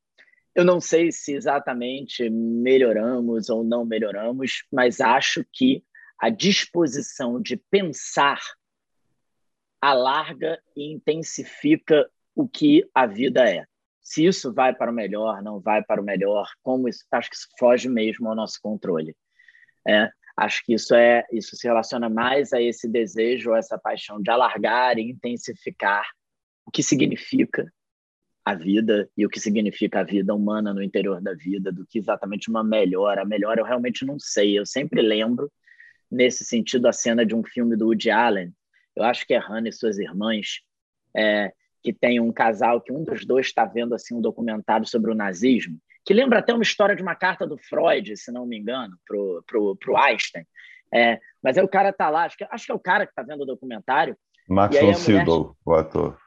eu 0.55 0.65
não 0.65 0.79
sei 0.81 1.11
se 1.11 1.33
exatamente 1.33 2.29
melhoramos 2.29 3.49
ou 3.49 3.63
não 3.63 3.85
melhoramos, 3.85 4.63
mas 4.71 4.99
acho 4.99 5.45
que 5.51 5.83
a 6.19 6.29
disposição 6.29 7.41
de 7.41 7.55
pensar 7.55 8.39
alarga 9.81 10.61
e 10.75 10.91
intensifica 10.91 12.09
o 12.35 12.47
que 12.47 12.89
a 12.93 13.05
vida 13.05 13.49
é. 13.49 13.65
Se 14.01 14.25
isso 14.25 14.53
vai 14.53 14.73
para 14.73 14.91
o 14.91 14.93
melhor, 14.93 15.41
não 15.41 15.59
vai 15.59 15.83
para 15.83 16.01
o 16.01 16.03
melhor, 16.03 16.49
como 16.61 16.89
isso, 16.89 17.05
acho 17.11 17.29
que 17.29 17.35
isso 17.35 17.47
foge 17.57 17.87
mesmo 17.87 18.27
ao 18.27 18.35
nosso 18.35 18.59
controle. 18.61 19.15
É, 19.87 20.09
acho 20.35 20.65
que 20.65 20.73
isso 20.73 20.93
é 20.93 21.25
isso 21.31 21.55
se 21.55 21.67
relaciona 21.67 22.09
mais 22.09 22.51
a 22.51 22.61
esse 22.61 22.87
desejo, 22.87 23.53
a 23.53 23.59
essa 23.59 23.77
paixão 23.77 24.21
de 24.21 24.29
alargar 24.29 24.97
e 24.97 25.09
intensificar 25.09 26.05
o 26.65 26.71
que 26.71 26.83
significa 26.83 27.71
a 28.43 28.53
vida 28.53 29.09
e 29.15 29.25
o 29.25 29.29
que 29.29 29.39
significa 29.39 29.99
a 29.99 30.03
vida 30.03 30.33
humana 30.33 30.73
no 30.73 30.81
interior 30.81 31.21
da 31.21 31.33
vida, 31.33 31.71
do 31.71 31.85
que 31.85 31.99
exatamente 31.99 32.49
uma 32.49 32.63
melhor. 32.63 33.19
A 33.19 33.25
melhor 33.25 33.57
eu 33.57 33.65
realmente 33.65 34.05
não 34.05 34.17
sei. 34.19 34.57
Eu 34.57 34.65
sempre 34.65 35.01
lembro, 35.01 35.51
nesse 36.09 36.43
sentido, 36.43 36.87
a 36.87 36.93
cena 36.93 37.25
de 37.25 37.35
um 37.35 37.43
filme 37.43 37.75
do 37.75 37.87
Woody 37.87 38.09
Allen. 38.09 38.53
Eu 38.95 39.03
acho 39.03 39.25
que 39.25 39.33
é 39.33 39.37
Hannah 39.37 39.69
e 39.69 39.73
suas 39.73 39.97
irmãs, 39.99 40.61
é, 41.15 41.51
que 41.83 41.93
tem 41.93 42.19
um 42.19 42.31
casal 42.31 42.81
que 42.81 42.91
um 42.91 43.03
dos 43.03 43.25
dois 43.25 43.47
está 43.47 43.65
vendo 43.65 43.93
assim 43.93 44.15
um 44.15 44.21
documentário 44.21 44.85
sobre 44.85 45.11
o 45.11 45.15
nazismo, 45.15 45.79
que 46.05 46.13
lembra 46.13 46.39
até 46.39 46.53
uma 46.53 46.63
história 46.63 46.95
de 46.95 47.01
uma 47.01 47.15
carta 47.15 47.45
do 47.45 47.57
Freud, 47.57 48.17
se 48.17 48.31
não 48.31 48.45
me 48.45 48.57
engano, 48.57 48.97
pro, 49.05 49.43
pro, 49.45 49.75
pro 49.75 49.97
Einstein. 49.97 50.45
É, 50.93 51.19
mas 51.41 51.57
aí 51.57 51.63
o 51.63 51.69
cara 51.69 51.93
tá 51.93 52.09
lá, 52.09 52.25
acho 52.25 52.37
que, 52.37 52.47
acho 52.49 52.65
que 52.65 52.71
é 52.71 52.75
o 52.75 52.79
cara 52.79 53.05
que 53.05 53.11
está 53.11 53.21
vendo 53.21 53.43
o 53.43 53.45
documentário. 53.45 54.17
Max 54.47 54.79
von 54.79 54.95
Sydow, 54.95 55.55
o 55.63 55.73
ator. 55.73 56.17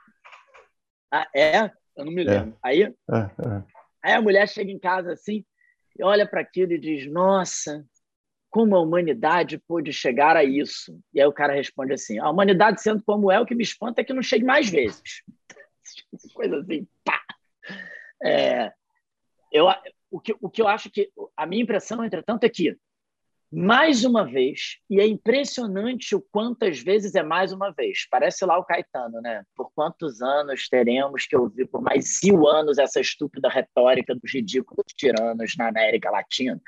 Ah, 1.11 1.27
é? 1.35 1.71
Eu 1.97 2.05
não 2.05 2.13
me 2.13 2.25
lembro. 2.25 2.51
É. 2.51 2.59
Aí, 2.63 2.83
é, 2.83 2.89
é. 3.17 3.63
aí 4.03 4.13
a 4.13 4.23
mulher 4.23 4.49
chega 4.49 4.71
em 4.71 4.79
casa 4.79 5.13
assim, 5.13 5.45
e 5.99 6.03
olha 6.03 6.27
para 6.27 6.41
aquilo 6.41 6.73
e 6.73 6.79
diz: 6.79 7.11
Nossa, 7.11 7.85
como 8.51 8.77
a 8.77 8.81
humanidade 8.81 9.59
pôde 9.59 9.93
chegar 9.93 10.37
a 10.37 10.45
isso? 10.45 10.99
E 11.13 11.21
aí 11.21 11.27
o 11.27 11.33
cara 11.33 11.55
responde 11.55 11.95
assim: 11.95 12.19
a 12.19 12.29
humanidade 12.31 12.83
sendo 12.83 13.03
como 13.03 13.31
é, 13.31 13.41
o 13.41 13.47
que 13.47 13.55
me 13.55 13.63
espanta 13.63 14.01
é 14.01 14.05
que 14.05 14.13
não 14.13 14.23
chegue 14.23 14.45
mais 14.45 14.69
vezes. 14.69 15.23
Coisa 16.35 16.59
assim, 16.59 16.87
pá. 17.05 17.21
É, 18.23 18.73
eu, 19.51 19.67
o, 20.11 20.21
que, 20.21 20.37
o 20.41 20.51
que 20.51 20.63
eu 20.63 20.69
acho 20.69 20.91
que 20.91 21.11
a 21.37 21.47
minha 21.47 21.63
impressão, 21.63 22.05
entretanto, 22.05 22.45
é 22.45 22.49
que 22.49 22.77
mais 23.53 24.03
uma 24.03 24.25
vez, 24.25 24.79
e 24.89 24.99
é 24.99 25.07
impressionante 25.07 26.17
o 26.17 26.23
quantas 26.23 26.81
vezes 26.81 27.15
é 27.15 27.23
mais 27.23 27.53
uma 27.53 27.71
vez. 27.71 28.07
Parece 28.11 28.47
lá 28.47 28.59
o 28.59 28.65
Caetano, 28.65 29.21
né? 29.21 29.45
Por 29.55 29.71
quantos 29.75 30.23
anos 30.23 30.69
teremos 30.71 31.27
que 31.27 31.37
ouvir 31.37 31.67
por 31.67 31.83
mais 31.83 32.19
mil 32.25 32.49
anos 32.49 32.79
essa 32.79 32.99
estúpida 32.99 33.51
retórica 33.51 34.15
dos 34.15 34.33
ridículos 34.33 34.87
tiranos 34.97 35.55
na 35.59 35.69
América 35.69 36.11
Latina? 36.11 36.59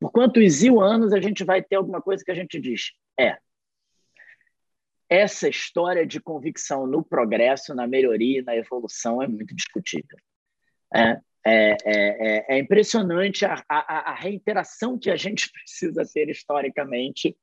Por 0.00 0.10
quantos 0.10 0.60
mil 0.60 0.80
anos 0.80 1.12
a 1.12 1.20
gente 1.20 1.44
vai 1.44 1.62
ter 1.62 1.76
alguma 1.76 2.02
coisa 2.02 2.24
que 2.24 2.32
a 2.32 2.34
gente 2.34 2.60
diz? 2.60 2.90
É. 3.18 3.38
Essa 5.08 5.48
história 5.48 6.04
de 6.04 6.20
convicção 6.20 6.84
no 6.84 7.04
progresso, 7.04 7.76
na 7.76 7.86
melhoria 7.86 8.40
e 8.40 8.44
na 8.44 8.56
evolução 8.56 9.22
é 9.22 9.28
muito 9.28 9.54
discutível. 9.54 10.18
É, 10.92 11.20
é, 11.46 11.76
é, 11.84 12.56
é 12.56 12.58
impressionante 12.58 13.44
a, 13.44 13.62
a, 13.68 14.12
a 14.12 14.14
reiteração 14.14 14.98
que 14.98 15.10
a 15.10 15.16
gente 15.16 15.50
precisa 15.52 16.04
ter 16.12 16.28
historicamente 16.28 17.36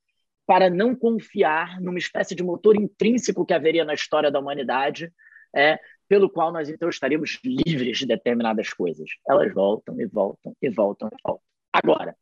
para 0.46 0.70
não 0.70 0.96
confiar 0.96 1.80
numa 1.80 2.00
espécie 2.00 2.36
de 2.36 2.44
motor 2.44 2.76
intrínseco 2.76 3.46
que 3.46 3.54
haveria 3.54 3.86
na 3.86 3.94
história 3.94 4.32
da 4.32 4.40
humanidade, 4.40 5.14
é, 5.56 5.80
pelo 6.08 6.30
qual 6.30 6.52
nós 6.52 6.68
então 6.68 6.90
estaríamos 6.90 7.40
livres 7.44 8.00
de 8.00 8.06
determinadas 8.06 8.74
coisas. 8.74 9.08
Elas 9.28 9.54
voltam 9.54 10.00
e 10.02 10.06
voltam 10.06 10.54
e 10.62 10.70
voltam 10.70 11.08
e 11.08 11.22
voltam. 11.24 11.44
Agora, 11.72 12.16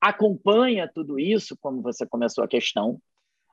acompanha 0.00 0.90
tudo 0.92 1.18
isso, 1.18 1.56
como 1.60 1.80
você 1.80 2.06
começou 2.06 2.44
a 2.44 2.48
questão, 2.48 3.00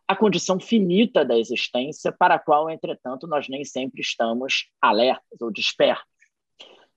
a 0.07 0.15
condição 0.15 0.59
finita 0.59 1.23
da 1.23 1.38
existência, 1.38 2.11
para 2.11 2.35
a 2.35 2.39
qual, 2.39 2.69
entretanto, 2.69 3.27
nós 3.27 3.47
nem 3.49 3.64
sempre 3.64 4.01
estamos 4.01 4.69
alertas 4.81 5.41
ou 5.41 5.51
despertos. 5.51 6.16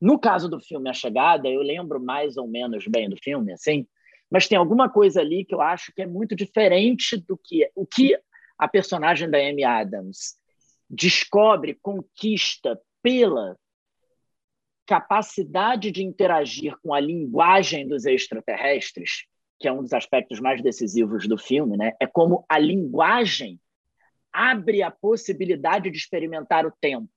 No 0.00 0.18
caso 0.18 0.48
do 0.48 0.60
filme 0.60 0.88
A 0.88 0.92
Chegada, 0.92 1.48
eu 1.48 1.60
lembro 1.60 2.00
mais 2.00 2.36
ou 2.36 2.48
menos 2.48 2.86
bem 2.86 3.08
do 3.08 3.16
filme, 3.16 3.52
assim, 3.52 3.86
mas 4.30 4.48
tem 4.48 4.56
alguma 4.56 4.88
coisa 4.88 5.20
ali 5.20 5.44
que 5.44 5.54
eu 5.54 5.60
acho 5.60 5.92
que 5.92 6.02
é 6.02 6.06
muito 6.06 6.34
diferente 6.34 7.16
do 7.16 7.36
que 7.36 7.70
o 7.74 7.84
que 7.84 8.18
a 8.56 8.68
personagem 8.68 9.28
da 9.28 9.38
Amy 9.38 9.64
Adams 9.64 10.36
descobre, 10.88 11.78
conquista 11.80 12.80
pela 13.02 13.56
capacidade 14.86 15.90
de 15.90 16.02
interagir 16.02 16.76
com 16.82 16.92
a 16.92 17.00
linguagem 17.00 17.86
dos 17.86 18.04
extraterrestres, 18.06 19.24
que 19.58 19.68
é 19.68 19.72
um 19.72 19.82
dos 19.82 19.92
aspectos 19.92 20.40
mais 20.40 20.62
decisivos 20.62 21.28
do 21.28 21.38
filme, 21.38 21.76
né? 21.76 21.92
É 22.00 22.06
como 22.06 22.44
a 22.48 22.58
linguagem 22.58 23.60
abre 24.32 24.82
a 24.82 24.90
possibilidade 24.90 25.90
de 25.90 25.96
experimentar 25.96 26.66
o 26.66 26.72
tempo. 26.80 27.08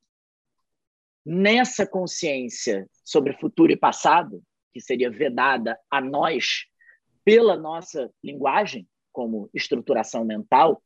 Nessa 1.26 1.88
consciência 1.88 2.88
sobre 3.04 3.38
futuro 3.40 3.72
e 3.72 3.78
passado, 3.78 4.44
que 4.74 4.82
seria 4.82 5.10
vedada 5.10 5.80
a 5.90 6.02
nós 6.02 6.66
pela 7.24 7.56
nossa 7.56 8.12
linguagem, 8.24 8.88
como 9.12 9.50
estruturação 9.54 10.26
mental, 10.26 10.84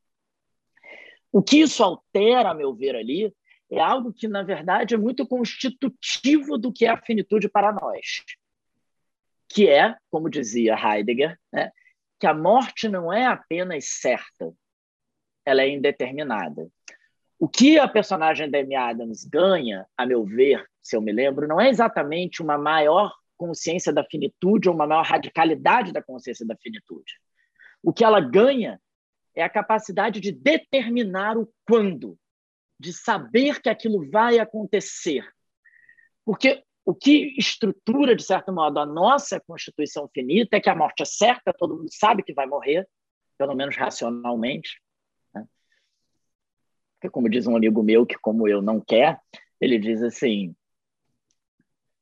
o 1.31 1.41
que 1.41 1.57
isso 1.61 1.83
altera, 1.83 2.51
a 2.51 2.53
meu 2.53 2.75
ver, 2.75 2.95
ali, 2.95 3.33
é 3.69 3.79
algo 3.79 4.13
que, 4.13 4.27
na 4.27 4.43
verdade, 4.43 4.93
é 4.93 4.97
muito 4.97 5.27
constitutivo 5.27 6.57
do 6.57 6.71
que 6.71 6.85
é 6.85 6.89
a 6.89 7.01
finitude 7.01 7.49
para 7.49 7.71
nós. 7.71 8.23
Que 9.49 9.67
é, 9.67 9.95
como 10.09 10.29
dizia 10.29 10.75
Heidegger, 10.75 11.37
né, 11.51 11.71
que 12.19 12.27
a 12.27 12.33
morte 12.33 12.87
não 12.87 13.11
é 13.11 13.25
apenas 13.25 13.85
certa, 13.85 14.53
ela 15.45 15.61
é 15.61 15.69
indeterminada. 15.69 16.69
O 17.39 17.47
que 17.47 17.77
a 17.77 17.87
personagem 17.87 18.49
da 18.49 18.59
Amy 18.59 18.75
Adams 18.75 19.23
ganha, 19.23 19.85
a 19.95 20.05
meu 20.05 20.23
ver, 20.25 20.65
se 20.81 20.95
eu 20.95 21.01
me 21.01 21.11
lembro, 21.11 21.47
não 21.47 21.61
é 21.61 21.69
exatamente 21.69 22.41
uma 22.41 22.57
maior 22.57 23.13
consciência 23.37 23.93
da 23.93 24.03
finitude 24.03 24.67
ou 24.67 24.73
uma 24.73 24.87
maior 24.87 25.05
radicalidade 25.05 25.93
da 25.93 26.01
consciência 26.01 26.45
da 26.45 26.55
finitude. 26.55 27.13
O 27.83 27.93
que 27.93 28.03
ela 28.03 28.19
ganha 28.19 28.81
é 29.35 29.43
a 29.43 29.49
capacidade 29.49 30.19
de 30.19 30.31
determinar 30.31 31.37
o 31.37 31.47
quando, 31.67 32.17
de 32.79 32.91
saber 32.91 33.61
que 33.61 33.69
aquilo 33.69 34.09
vai 34.09 34.39
acontecer. 34.39 35.23
Porque 36.25 36.63
o 36.83 36.95
que 36.95 37.35
estrutura, 37.37 38.15
de 38.15 38.23
certo 38.23 38.51
modo, 38.51 38.79
a 38.79 38.85
nossa 38.85 39.39
constituição 39.39 40.09
finita 40.11 40.57
é 40.57 40.59
que 40.59 40.69
a 40.69 40.75
morte 40.75 41.03
é 41.03 41.05
certa, 41.05 41.53
todo 41.53 41.75
mundo 41.75 41.89
sabe 41.91 42.23
que 42.23 42.33
vai 42.33 42.47
morrer, 42.47 42.87
pelo 43.37 43.53
menos 43.53 43.75
racionalmente. 43.75 44.81
Porque, 46.97 47.11
como 47.11 47.29
diz 47.29 47.45
um 47.47 47.55
amigo 47.55 47.83
meu, 47.83 48.05
que 48.05 48.15
como 48.15 48.47
eu 48.47 48.61
não 48.61 48.81
quer, 48.81 49.19
ele 49.61 49.77
diz 49.77 50.01
assim: 50.01 50.55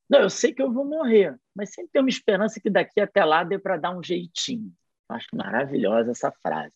Não, 0.10 0.20
eu 0.20 0.30
sei 0.30 0.54
que 0.54 0.62
eu 0.62 0.72
vou 0.72 0.86
morrer, 0.86 1.38
mas 1.54 1.74
sempre 1.74 1.92
tem 1.92 2.02
uma 2.02 2.10
esperança 2.10 2.60
que 2.60 2.70
daqui 2.70 3.00
até 3.02 3.24
lá 3.24 3.44
dê 3.44 3.60
para 3.60 3.78
dar 3.78 3.96
um 3.96 4.02
jeitinho. 4.02 4.74
Acho 5.10 5.28
maravilhosa 5.34 6.12
essa 6.12 6.32
frase. 6.42 6.74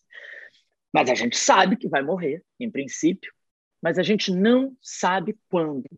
Mas 0.92 1.08
a 1.08 1.14
gente 1.14 1.36
sabe 1.36 1.76
que 1.76 1.88
vai 1.88 2.02
morrer, 2.02 2.44
em 2.58 2.70
princípio, 2.70 3.32
mas 3.82 3.98
a 3.98 4.02
gente 4.02 4.32
não 4.32 4.76
sabe 4.82 5.38
quando. 5.48 5.88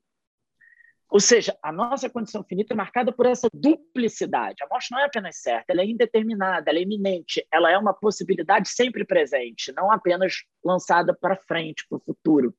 Ou 1.13 1.21
seja, 1.21 1.55
a 1.63 1.71
nossa 1.71 2.09
condição 2.09 2.43
finita 2.43 2.73
é 2.73 2.77
marcada 2.77 3.13
por 3.13 3.27
essa 3.27 3.47
duplicidade. 3.53 4.65
A 4.65 4.67
morte 4.67 4.91
não 4.91 4.99
é 4.99 5.05
apenas 5.05 5.37
certa, 5.37 5.71
ela 5.71 5.83
é 5.83 5.85
indeterminada, 5.85 6.71
ela 6.71 6.79
é 6.79 6.83
iminente, 6.83 7.47
ela 7.53 7.71
é 7.71 7.77
uma 7.77 7.93
possibilidade 7.93 8.71
sempre 8.71 9.05
presente, 9.05 9.71
não 9.73 9.93
apenas 9.93 10.37
lançada 10.65 11.13
para 11.13 11.37
frente, 11.37 11.85
para 11.87 11.99
o 11.99 12.01
futuro. 12.01 12.57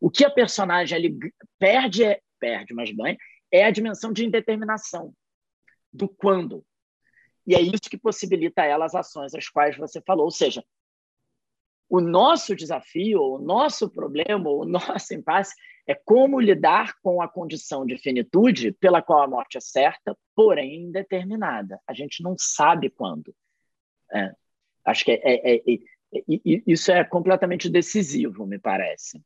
O 0.00 0.10
que 0.10 0.24
a 0.24 0.30
personagem 0.30 1.16
perde, 1.60 2.02
é, 2.02 2.20
perde, 2.40 2.74
mas 2.74 2.90
ganha, 2.90 3.16
é 3.52 3.66
a 3.66 3.70
dimensão 3.70 4.12
de 4.12 4.24
indeterminação, 4.24 5.14
do 5.92 6.08
quando. 6.08 6.66
E 7.46 7.54
é 7.54 7.60
isso 7.60 7.88
que 7.88 7.96
possibilita 7.96 8.64
ela 8.64 8.84
as 8.84 8.96
ações 8.96 9.32
às 9.32 9.48
quais 9.48 9.76
você 9.76 10.02
falou. 10.04 10.24
Ou 10.24 10.30
seja, 10.32 10.64
o 11.92 12.00
nosso 12.00 12.56
desafio, 12.56 13.20
o 13.20 13.38
nosso 13.38 13.86
problema, 13.90 14.48
o 14.48 14.64
nosso 14.64 15.12
impasse 15.12 15.54
é 15.86 15.94
como 15.94 16.40
lidar 16.40 16.94
com 17.02 17.20
a 17.20 17.28
condição 17.28 17.84
de 17.84 17.98
finitude 17.98 18.72
pela 18.72 19.02
qual 19.02 19.20
a 19.20 19.28
morte 19.28 19.58
é 19.58 19.60
certa, 19.60 20.16
porém 20.34 20.86
indeterminada. 20.86 21.78
A 21.86 21.92
gente 21.92 22.22
não 22.22 22.34
sabe 22.38 22.88
quando. 22.88 23.34
É, 24.10 24.32
acho 24.86 25.04
que 25.04 25.10
é, 25.12 25.20
é, 25.22 25.56
é, 25.56 25.74
é 25.74 25.78
isso 26.66 26.90
é 26.90 27.04
completamente 27.04 27.68
decisivo, 27.68 28.46
me 28.46 28.58
parece. 28.58 29.22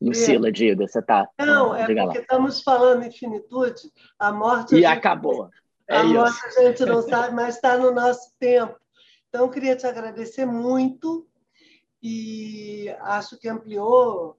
Lucila, 0.00 0.48
é. 0.48 0.50
diga, 0.50 0.84
você 0.84 0.98
está. 0.98 1.28
Não, 1.38 1.76
é 1.76 1.86
porque 1.86 1.94
lá. 1.94 2.12
estamos 2.12 2.60
falando 2.60 3.04
em 3.04 3.12
finitude, 3.12 3.82
a 4.18 4.32
morte. 4.32 4.74
E 4.74 4.84
a 4.84 4.88
gente, 4.88 4.98
acabou. 4.98 5.48
A 5.88 6.02
isso. 6.02 6.12
morte 6.12 6.58
a 6.58 6.62
gente 6.64 6.84
não 6.86 7.02
sabe, 7.08 7.36
mas 7.36 7.54
está 7.54 7.78
no 7.78 7.92
nosso 7.92 8.32
tempo. 8.36 8.76
Então, 9.28 9.42
eu 9.42 9.50
queria 9.50 9.76
te 9.76 9.86
agradecer 9.86 10.44
muito 10.44 11.28
e 12.02 12.88
acho 13.00 13.38
que 13.38 13.48
ampliou 13.48 14.38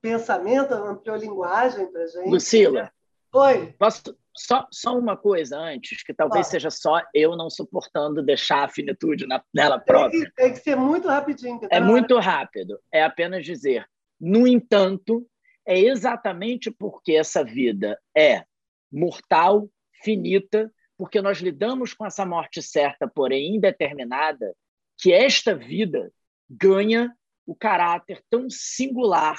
pensamento, 0.00 0.74
ampliou 0.74 1.16
linguagem 1.16 1.90
para 1.90 2.02
a 2.02 2.06
gente. 2.06 2.28
Lucila. 2.28 2.92
Oi. 3.32 3.74
Posso, 3.78 4.16
só, 4.36 4.66
só 4.70 4.98
uma 4.98 5.16
coisa 5.16 5.58
antes, 5.58 6.02
que 6.02 6.12
talvez 6.12 6.48
seja 6.48 6.70
só 6.70 7.00
eu 7.14 7.36
não 7.36 7.48
suportando 7.48 8.22
deixar 8.22 8.64
a 8.64 8.68
finitude 8.68 9.26
na, 9.26 9.42
nela 9.52 9.78
própria. 9.78 10.10
Tem 10.10 10.24
que, 10.24 10.34
tem 10.34 10.52
que 10.52 10.58
ser 10.58 10.76
muito 10.76 11.08
rapidinho. 11.08 11.60
É 11.70 11.80
muito 11.80 12.18
rápido. 12.18 12.78
É 12.92 13.02
apenas 13.02 13.44
dizer, 13.44 13.88
no 14.20 14.46
entanto, 14.46 15.26
é 15.66 15.78
exatamente 15.78 16.70
porque 16.70 17.12
essa 17.12 17.44
vida 17.44 17.98
é 18.16 18.44
mortal, 18.92 19.68
finita, 20.02 20.70
porque 20.96 21.20
nós 21.22 21.38
lidamos 21.38 21.94
com 21.94 22.06
essa 22.06 22.24
morte 22.26 22.60
certa, 22.60 23.08
porém 23.08 23.56
indeterminada, 23.56 24.54
que 24.98 25.12
esta 25.12 25.54
vida 25.54 26.12
ganha 26.48 27.14
o 27.46 27.54
caráter 27.54 28.22
tão 28.30 28.48
singular, 28.48 29.38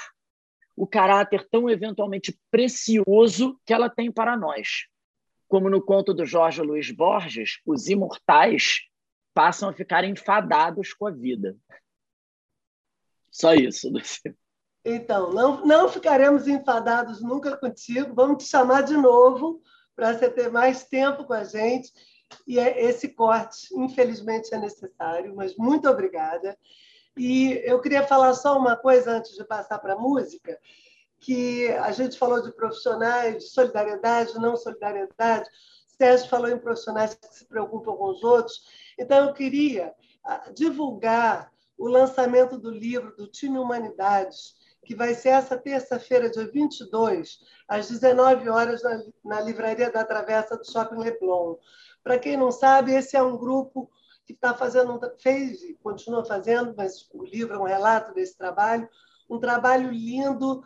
o 0.76 0.86
caráter 0.86 1.48
tão 1.48 1.68
eventualmente 1.68 2.38
precioso 2.50 3.58
que 3.64 3.72
ela 3.72 3.88
tem 3.88 4.12
para 4.12 4.36
nós. 4.36 4.86
Como 5.48 5.70
no 5.70 5.82
conto 5.82 6.12
do 6.12 6.24
Jorge 6.24 6.60
Luiz 6.60 6.90
Borges, 6.90 7.60
os 7.64 7.88
imortais 7.88 8.80
passam 9.32 9.68
a 9.68 9.72
ficar 9.72 10.04
enfadados 10.04 10.92
com 10.92 11.06
a 11.06 11.10
vida. 11.10 11.56
Só 13.30 13.54
isso, 13.54 13.88
Luciano. 13.90 14.36
Então, 14.84 15.32
não, 15.32 15.66
não 15.66 15.88
ficaremos 15.88 16.46
enfadados 16.46 17.20
nunca 17.20 17.56
contigo. 17.56 18.14
Vamos 18.14 18.44
te 18.44 18.48
chamar 18.48 18.82
de 18.82 18.96
novo 18.96 19.60
para 19.96 20.14
você 20.14 20.30
ter 20.30 20.50
mais 20.50 20.84
tempo 20.84 21.24
com 21.24 21.32
a 21.32 21.42
gente. 21.42 21.92
E 22.46 22.58
é, 22.58 22.84
esse 22.84 23.08
corte, 23.08 23.68
infelizmente, 23.74 24.54
é 24.54 24.58
necessário, 24.58 25.34
mas 25.34 25.56
muito 25.56 25.88
obrigada. 25.88 26.56
E 27.16 27.62
eu 27.64 27.80
queria 27.80 28.06
falar 28.06 28.34
só 28.34 28.58
uma 28.58 28.76
coisa 28.76 29.12
antes 29.12 29.34
de 29.34 29.44
passar 29.44 29.78
para 29.78 29.94
a 29.94 29.98
música, 29.98 30.58
que 31.18 31.68
a 31.72 31.90
gente 31.90 32.18
falou 32.18 32.42
de 32.42 32.52
profissionais, 32.52 33.38
de 33.38 33.50
solidariedade, 33.50 34.38
não 34.38 34.56
solidariedade. 34.56 35.48
Sérgio 35.96 36.28
falou 36.28 36.50
em 36.50 36.58
profissionais 36.58 37.14
que 37.14 37.26
se 37.34 37.46
preocupam 37.46 37.96
com 37.96 38.10
os 38.10 38.22
outros. 38.22 38.60
Então, 38.98 39.26
eu 39.26 39.32
queria 39.32 39.94
ah, 40.22 40.50
divulgar 40.54 41.50
o 41.78 41.88
lançamento 41.88 42.58
do 42.58 42.70
livro 42.70 43.16
do 43.16 43.26
Time 43.26 43.58
Humanidades, 43.58 44.54
que 44.84 44.94
vai 44.94 45.14
ser 45.14 45.30
essa 45.30 45.56
terça-feira, 45.56 46.30
dia 46.30 46.46
22, 46.46 47.38
às 47.66 47.88
19 47.88 48.48
horas, 48.48 48.82
na, 48.82 49.02
na 49.24 49.40
livraria 49.40 49.90
da 49.90 50.04
Travessa 50.04 50.56
do 50.56 50.70
Shopping 50.70 50.98
Leblon. 50.98 51.56
Para 52.04 52.18
quem 52.18 52.36
não 52.36 52.50
sabe, 52.50 52.92
esse 52.92 53.16
é 53.16 53.22
um 53.22 53.36
grupo 53.36 53.90
que 54.26 54.32
está 54.32 54.52
fazendo, 54.52 55.00
fez 55.18 55.62
e 55.62 55.74
continua 55.82 56.24
fazendo, 56.24 56.74
mas 56.76 57.08
o 57.14 57.24
livro 57.24 57.54
é 57.54 57.58
um 57.58 57.64
relato 57.64 58.12
desse 58.12 58.36
trabalho, 58.36 58.88
um 59.30 59.38
trabalho 59.38 59.90
lindo, 59.90 60.62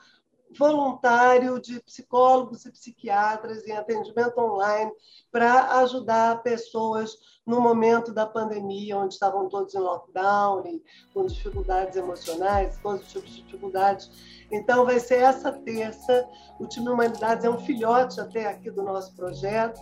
voluntário 0.59 1.61
de 1.61 1.81
psicólogos 1.81 2.65
e 2.65 2.73
psiquiatras 2.73 3.67
em 3.67 3.73
atendimento 3.73 4.39
online 4.39 4.91
para 5.31 5.79
ajudar 5.81 6.43
pessoas 6.43 7.17
no 7.47 7.61
momento 7.61 8.13
da 8.13 8.27
pandemia, 8.27 8.99
onde 8.99 9.15
estavam 9.15 9.49
todos 9.49 9.75
em 9.75 9.79
lockdown 9.79 10.67
e 10.67 10.83
com 11.13 11.27
dificuldades 11.27 11.97
emocionais, 11.97 12.79
todos 12.83 13.03
os 13.03 13.13
tipos 13.13 13.31
de 13.31 13.43
dificuldades. 13.43 14.11
Então, 14.51 14.85
vai 14.85 14.99
ser 14.99 15.23
essa 15.23 15.53
terça. 15.53 16.29
O 16.59 16.67
Time 16.67 16.89
Humanidades 16.89 17.45
é 17.45 17.51
um 17.51 17.59
filhote 17.59 18.21
até 18.21 18.47
aqui 18.47 18.71
do 18.71 18.83
nosso 18.83 19.15
projeto 19.15 19.81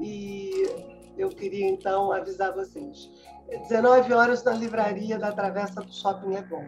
e 0.00 0.99
eu 1.20 1.28
queria, 1.28 1.68
então, 1.68 2.12
avisar 2.12 2.52
vocês. 2.52 3.10
19 3.68 4.12
horas 4.12 4.42
na 4.44 4.52
livraria 4.52 5.18
da 5.18 5.32
Travessa 5.32 5.82
do 5.82 5.92
Shopping 5.92 6.34
Leblon. 6.34 6.64